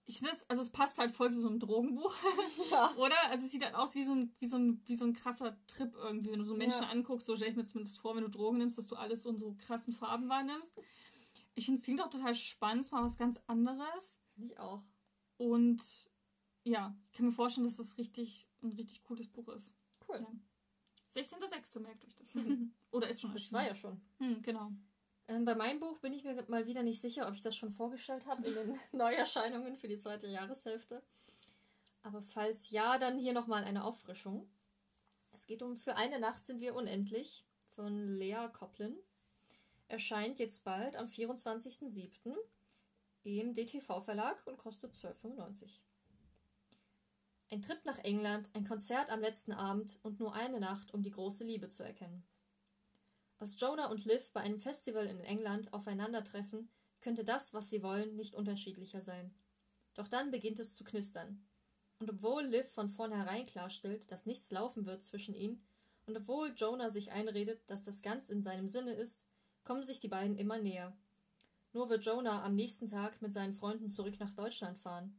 Ich 0.05 0.17
finde 0.17 0.31
also 0.47 0.61
es 0.61 0.71
passt 0.71 0.97
halt 0.97 1.11
voll 1.11 1.31
zu 1.31 1.39
so 1.39 1.47
einem 1.47 1.59
Drogenbuch. 1.59 2.15
Ja. 2.71 2.93
Oder? 2.97 3.15
Also 3.29 3.45
es 3.45 3.51
sieht 3.51 3.63
halt 3.63 3.75
aus 3.75 3.95
wie 3.95 4.03
so 4.03 4.13
ein, 4.13 4.33
wie 4.37 4.45
so 4.45 4.57
ein, 4.57 4.81
wie 4.85 4.95
so 4.95 5.05
ein 5.05 5.13
krasser 5.13 5.57
Trip 5.67 5.93
irgendwie. 5.95 6.31
Wenn 6.31 6.39
du 6.39 6.45
so 6.45 6.55
Menschen 6.55 6.83
ja. 6.83 6.89
anguckst, 6.89 7.25
so 7.25 7.35
stelle 7.35 7.51
ich 7.51 7.57
mir 7.57 7.63
zumindest 7.63 7.99
vor, 7.99 8.15
wenn 8.15 8.23
du 8.23 8.29
Drogen 8.29 8.57
nimmst, 8.57 8.77
dass 8.77 8.87
du 8.87 8.95
alles 8.95 9.23
so 9.23 9.29
in 9.29 9.37
so 9.37 9.55
krassen 9.57 9.93
Farben 9.93 10.29
wahrnimmst. 10.29 10.79
Ich 11.55 11.65
finde, 11.65 11.79
es 11.79 11.83
klingt 11.83 12.01
auch 12.01 12.09
total 12.09 12.35
spannend, 12.35 12.91
mal 12.91 13.03
was 13.03 13.17
ganz 13.17 13.39
anderes. 13.47 14.19
Ich 14.37 14.59
auch. 14.59 14.83
Und 15.37 16.09
ja, 16.63 16.95
ich 17.07 17.17
kann 17.17 17.25
mir 17.25 17.31
vorstellen, 17.31 17.65
dass 17.65 17.77
das 17.77 17.97
richtig 17.97 18.47
ein 18.61 18.71
richtig 18.73 19.03
cooles 19.03 19.27
Buch 19.27 19.47
ist. 19.49 19.73
Cool. 20.07 20.19
Ja. 20.19 21.21
16.06. 21.21 21.79
merkt 21.79 22.05
euch 22.05 22.15
das. 22.15 22.35
Oder 22.91 23.09
ist 23.09 23.21
schon 23.21 23.33
Das 23.33 23.51
war 23.51 23.65
ja 23.65 23.75
schon. 23.75 24.01
Hm, 24.19 24.41
genau. 24.41 24.71
Ähm, 25.29 25.45
bei 25.45 25.53
meinem 25.53 25.79
Buch 25.79 25.99
bin 25.99 26.11
ich 26.11 26.23
mir 26.23 26.43
mal 26.47 26.65
wieder 26.65 26.81
nicht 26.81 26.99
sicher, 26.99 27.27
ob 27.27 27.35
ich 27.35 27.43
das 27.43 27.55
schon 27.55 27.71
vorgestellt 27.71 28.25
habe 28.25 28.45
in 28.47 28.55
den 28.55 28.79
Neuerscheinungen 28.91 29.77
für 29.77 29.87
die 29.87 29.99
zweite 29.99 30.27
Jahreshälfte. 30.27 31.03
Aber 32.01 32.23
falls 32.23 32.71
ja, 32.71 32.97
dann 32.97 33.19
hier 33.19 33.33
nochmal 33.33 33.63
eine 33.63 33.83
Auffrischung. 33.83 34.49
Es 35.31 35.45
geht 35.45 35.61
um 35.61 35.77
Für 35.77 35.95
eine 35.95 36.19
Nacht 36.19 36.43
sind 36.45 36.61
wir 36.61 36.73
unendlich 36.73 37.45
von 37.75 38.15
Lea 38.15 38.47
Coplin. 38.51 38.97
Erscheint 39.87 40.39
jetzt 40.39 40.63
bald 40.63 40.95
am 40.95 41.05
24.07. 41.05 42.35
im 43.23 43.53
DTV-Verlag 43.53 44.47
und 44.47 44.57
kostet 44.57 44.95
12,95. 44.95 45.79
Ein 47.51 47.61
Trip 47.61 47.83
nach 47.85 47.99
England, 47.99 48.49
ein 48.53 48.67
Konzert 48.67 49.11
am 49.11 49.21
letzten 49.21 49.51
Abend 49.51 49.99
und 50.01 50.19
nur 50.19 50.33
eine 50.33 50.59
Nacht, 50.59 50.93
um 50.93 51.03
die 51.03 51.11
große 51.11 51.43
Liebe 51.43 51.69
zu 51.69 51.83
erkennen. 51.83 52.23
Als 53.39 53.59
Jonah 53.59 53.89
und 53.89 54.03
Liv 54.03 54.31
bei 54.33 54.41
einem 54.41 54.59
Festival 54.59 55.05
in 55.05 55.21
England 55.21 55.71
aufeinandertreffen, 55.71 56.69
könnte 56.99 57.23
das, 57.23 57.53
was 57.53 57.69
sie 57.69 57.81
wollen, 57.81 58.15
nicht 58.15 58.35
unterschiedlicher 58.35 59.01
sein. 59.01 59.33
Doch 59.93 60.09
dann 60.09 60.29
beginnt 60.29 60.59
es 60.59 60.75
zu 60.75 60.83
knistern. 60.83 61.41
Und 61.99 62.09
obwohl 62.09 62.43
Liv 62.43 62.69
von 62.69 62.89
vornherein 62.89 63.45
klarstellt, 63.45 64.11
dass 64.11 64.25
nichts 64.25 64.51
laufen 64.51 64.85
wird 64.85 65.03
zwischen 65.03 65.33
ihnen, 65.33 65.65
und 66.05 66.17
obwohl 66.17 66.53
Jonah 66.55 66.89
sich 66.89 67.11
einredet, 67.11 67.61
dass 67.67 67.83
das 67.83 68.01
ganz 68.01 68.29
in 68.29 68.41
seinem 68.41 68.67
Sinne 68.67 68.93
ist, 68.93 69.21
kommen 69.63 69.83
sich 69.83 69.99
die 69.99 70.07
beiden 70.07 70.37
immer 70.37 70.57
näher. 70.57 70.97
Nur 71.71 71.89
wird 71.89 72.03
Jonah 72.03 72.43
am 72.43 72.55
nächsten 72.55 72.87
Tag 72.87 73.21
mit 73.21 73.31
seinen 73.31 73.53
Freunden 73.53 73.89
zurück 73.89 74.19
nach 74.19 74.33
Deutschland 74.33 74.77
fahren. 74.77 75.15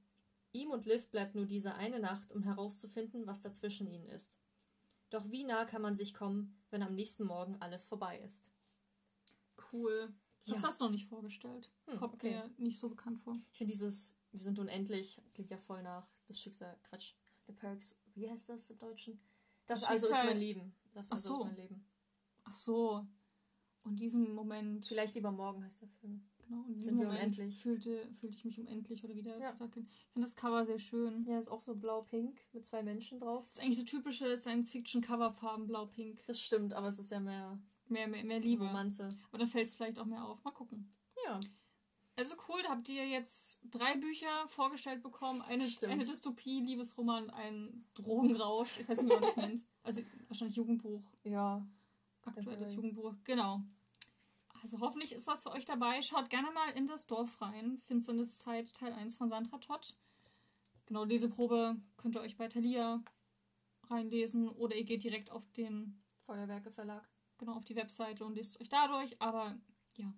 Ihm 0.52 0.72
und 0.72 0.86
Liv 0.86 1.08
bleibt 1.08 1.36
nur 1.36 1.46
diese 1.46 1.76
eine 1.76 2.00
Nacht, 2.00 2.32
um 2.32 2.42
herauszufinden, 2.42 3.26
was 3.26 3.40
dazwischen 3.40 3.86
ihnen 3.86 4.06
ist. 4.06 4.32
Doch 5.10 5.30
wie 5.30 5.44
nah 5.44 5.64
kann 5.64 5.82
man 5.82 5.96
sich 5.96 6.14
kommen, 6.14 6.56
wenn 6.70 6.82
am 6.82 6.94
nächsten 6.94 7.24
Morgen 7.24 7.56
alles 7.60 7.84
vorbei 7.86 8.18
ist? 8.20 8.50
Cool. 9.72 10.12
Ich 10.42 10.48
Ja. 10.48 10.54
hab's 10.54 10.62
das 10.62 10.78
noch 10.80 10.90
nicht 10.90 11.06
vorgestellt. 11.06 11.70
Hm, 11.86 11.98
Kommt 11.98 12.14
okay. 12.14 12.30
mir 12.30 12.50
nicht 12.58 12.78
so 12.78 12.88
bekannt 12.88 13.20
vor. 13.20 13.34
Ich 13.50 13.58
finde 13.58 13.72
dieses 13.72 14.14
Wir 14.32 14.40
sind 14.40 14.60
unendlich 14.60 15.20
klingt 15.34 15.50
ja 15.50 15.58
voll 15.58 15.82
nach 15.82 16.06
das 16.28 16.40
Schicksal. 16.40 16.78
Quatsch. 16.84 17.14
The 17.48 17.52
Perks. 17.52 17.96
Wie 18.14 18.30
heißt 18.30 18.48
das 18.48 18.70
im 18.70 18.78
Deutschen? 18.78 19.20
Das 19.66 19.80
Das 19.80 19.90
also 19.90 20.06
ist 20.06 20.12
mein 20.12 20.38
Leben. 20.38 20.74
Das 20.92 21.10
also 21.10 21.28
so. 21.34 21.40
ist 21.40 21.46
mein 21.46 21.56
Leben. 21.56 21.84
Ach 22.44 22.54
so. 22.54 23.04
Und 23.82 23.96
diesem 23.98 24.32
Moment. 24.34 24.86
Vielleicht 24.86 25.16
lieber 25.16 25.32
morgen 25.32 25.64
heißt 25.64 25.82
der 25.82 25.88
Film. 25.88 26.29
Genau, 26.50 26.64
in 26.66 26.80
Sind 26.80 26.98
wir 26.98 27.08
unendlich. 27.08 27.62
fühlte, 27.62 28.08
fühlte 28.20 28.36
ich 28.36 28.44
mich 28.44 28.58
unendlich 28.58 29.04
oder 29.04 29.14
wieder 29.14 29.38
Ja. 29.38 29.52
Ich 29.52 29.58
finde 30.12 30.26
das 30.26 30.34
Cover 30.34 30.66
sehr 30.66 30.80
schön. 30.80 31.22
Ja, 31.24 31.38
ist 31.38 31.48
auch 31.48 31.62
so 31.62 31.76
blau-pink 31.76 32.40
mit 32.52 32.66
zwei 32.66 32.82
Menschen 32.82 33.20
drauf. 33.20 33.46
Das 33.46 33.56
ist 33.58 33.62
eigentlich 33.62 33.78
so 33.78 33.84
typische 33.84 34.36
Science-Fiction-Coverfarben, 34.36 35.66
blau-pink. 35.68 36.24
Das 36.26 36.40
stimmt, 36.40 36.74
aber 36.74 36.88
es 36.88 36.98
ist 36.98 37.10
ja 37.12 37.20
mehr 37.20 37.58
Mehr, 37.86 38.06
mehr, 38.08 38.24
mehr 38.24 38.38
Liebe. 38.40 38.64
Romanze. 38.66 39.08
Aber 39.28 39.38
dann 39.38 39.48
fällt 39.48 39.66
es 39.68 39.74
vielleicht 39.74 39.98
auch 39.98 40.06
mehr 40.06 40.24
auf. 40.24 40.42
Mal 40.44 40.52
gucken. 40.52 40.92
Ja. 41.26 41.40
Also 42.16 42.36
cool, 42.48 42.60
da 42.62 42.70
habt 42.70 42.88
ihr 42.88 43.06
jetzt 43.08 43.60
drei 43.68 43.96
Bücher 43.96 44.28
vorgestellt 44.48 45.02
bekommen. 45.02 45.42
Eine, 45.42 45.66
Stimmt. 45.68 45.92
eine 45.92 46.04
Dystopie, 46.04 46.60
Liebesroman, 46.60 47.24
und 47.24 47.30
ein 47.30 47.84
Drogenrausch. 47.94 48.78
Ich 48.80 48.88
weiß 48.88 49.02
nicht, 49.02 49.10
wie 49.10 49.14
man 49.14 49.22
das 49.22 49.36
nennt. 49.36 49.64
Also 49.82 50.02
wahrscheinlich 50.28 50.56
Jugendbuch. 50.56 51.02
Ja. 51.24 51.66
Aktuelles. 52.24 52.74
Jugendbuch. 52.74 53.14
Genau. 53.24 53.62
Also 54.62 54.80
hoffentlich 54.80 55.12
ist 55.12 55.26
was 55.26 55.42
für 55.42 55.52
euch 55.52 55.64
dabei. 55.64 56.02
Schaut 56.02 56.28
gerne 56.30 56.50
mal 56.52 56.70
in 56.72 56.86
das 56.86 57.06
Dorf 57.06 57.40
rein. 57.40 57.78
Finsterniszeit 57.78 58.72
Teil 58.74 58.92
1 58.92 59.16
von 59.16 59.28
Sandra 59.28 59.58
Todd. 59.58 59.94
Genau, 60.86 61.04
Leseprobe 61.04 61.76
könnt 61.96 62.16
ihr 62.16 62.20
euch 62.20 62.36
bei 62.36 62.48
Thalia 62.48 63.02
reinlesen 63.88 64.48
oder 64.48 64.76
ihr 64.76 64.84
geht 64.84 65.02
direkt 65.04 65.30
auf 65.30 65.50
den, 65.52 66.02
Feuerwerke 66.26 66.70
Verlag. 66.70 67.08
genau, 67.38 67.54
auf 67.54 67.64
die 67.64 67.76
Webseite 67.76 68.24
und 68.24 68.34
lest 68.36 68.60
euch 68.60 68.68
dadurch. 68.68 69.20
Aber 69.20 69.56
ja, 69.96 70.12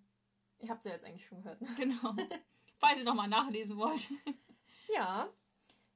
Ihr 0.58 0.68
habt 0.68 0.84
ja 0.84 0.92
jetzt 0.92 1.04
eigentlich 1.04 1.26
schon 1.26 1.42
gehört. 1.42 1.60
Ne? 1.60 1.68
genau. 1.76 2.14
Falls 2.78 2.98
ihr 2.98 3.04
nochmal 3.04 3.28
nachlesen 3.28 3.76
wollt. 3.76 4.08
Ja. 4.94 5.26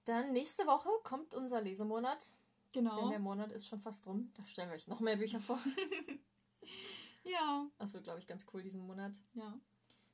Dann 0.05 0.33
nächste 0.33 0.67
Woche 0.67 0.89
kommt 1.03 1.35
unser 1.35 1.61
Lesemonat. 1.61 2.33
Denn 2.75 2.85
Genau. 2.85 3.11
der 3.11 3.19
Monat 3.19 3.53
ist 3.53 3.67
schon 3.67 3.79
fast 3.81 4.07
rum. 4.07 4.31
Da 4.35 4.47
stellen 4.47 4.71
wir 4.71 4.75
euch 4.77 4.89
noch 4.89 5.01
mehr 5.01 5.17
Bücher 5.17 5.41
vor. 5.41 5.59
Ja. 7.27 7.69
Das 7.79 7.93
wird, 7.93 8.05
glaube 8.05 8.21
ich, 8.21 8.27
ganz 8.27 8.47
cool 8.53 8.63
diesen 8.63 8.87
Monat. 8.87 9.21
Ja. 9.35 9.59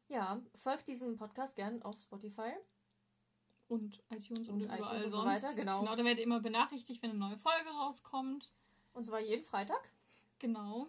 Ja, 0.09 0.43
folgt 0.55 0.89
diesem 0.89 1.17
Podcast 1.17 1.57
gern 1.57 1.83
auf 1.83 1.99
Spotify. 1.99 2.53
Und 3.69 4.03
iTunes 4.11 4.49
und, 4.49 4.57
Und 4.57 4.61
überall 4.63 4.99
iTunes 4.99 5.05
und 5.07 5.13
so 5.13 5.25
weiter, 5.25 5.55
genau. 5.55 5.81
Genau, 5.81 5.97
da 5.97 6.05
werdet 6.05 6.19
ihr 6.19 6.25
immer 6.25 6.41
benachrichtigt, 6.41 7.03
wenn 7.03 7.11
eine 7.11 7.19
neue 7.19 7.39
Folge 7.39 7.71
rauskommt. 7.71 8.53
Und 8.93 9.05
zwar 9.05 9.21
jeden 9.21 9.43
Freitag. 9.43 9.91
Genau. 10.39 10.89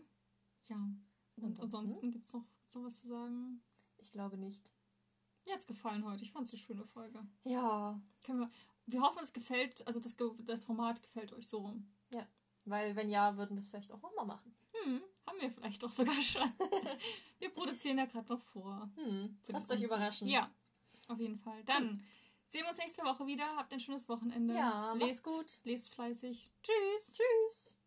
Ja. 0.68 0.76
Und 0.76 1.44
Ansonsten? 1.44 1.64
ansonsten 1.64 2.12
gibt 2.12 2.26
es 2.26 2.34
noch 2.34 2.44
sowas 2.68 3.00
zu 3.00 3.08
sagen. 3.08 3.62
Ich 3.98 4.12
glaube 4.12 4.38
nicht. 4.38 4.74
Mir 5.46 5.54
hat's 5.54 5.68
gefallen 5.68 6.06
heute. 6.06 6.24
Ich 6.24 6.32
fand 6.32 6.48
es 6.48 6.54
eine 6.54 6.62
schöne 6.62 6.86
Folge. 6.86 7.26
Ja, 7.44 8.00
Können 8.24 8.40
wir, 8.42 8.52
wir 8.88 9.02
hoffen, 9.02 9.20
es 9.24 9.34
gefällt, 9.34 9.86
also 9.88 10.00
das, 10.00 10.16
das 10.40 10.66
Format 10.66 11.02
gefällt 11.02 11.34
euch 11.34 11.48
so 11.48 11.60
rum. 11.60 11.88
weil 12.66 12.96
wenn 12.96 13.10
ja, 13.10 13.36
würden 13.38 13.56
wir 13.56 13.62
es 13.62 13.68
vielleicht 13.70 13.92
auch 13.92 14.02
nochmal 14.02 14.26
machen. 14.26 14.56
Hm, 14.74 15.02
haben 15.26 15.40
wir 15.40 15.52
vielleicht 15.52 15.84
auch 15.84 15.92
sogar 15.92 16.22
schon. 16.22 16.52
wir 17.40 17.50
produzieren 17.50 17.98
ja 17.98 18.06
gerade 18.06 18.30
noch 18.30 18.42
vor. 18.42 18.90
Hm, 18.96 19.38
lasst 19.48 19.72
euch 19.72 19.82
überraschen. 19.82 20.28
Ja, 20.28 20.50
auf 21.08 21.20
jeden 21.20 21.38
Fall. 21.38 21.64
Dann 21.66 22.04
sehen 22.48 22.64
wir 22.64 22.70
uns 22.70 22.80
nächste 22.80 23.04
Woche 23.04 23.26
wieder. 23.26 23.46
Habt 23.56 23.74
ein 23.74 23.80
schönes 23.80 24.08
Wochenende. 24.10 24.54
Ja, 24.54 24.94
lest 24.94 25.24
gut. 25.24 25.60
Lest 25.64 25.94
fleißig. 25.94 26.52
Tschüss. 26.62 27.14
Tschüss. 27.14 27.78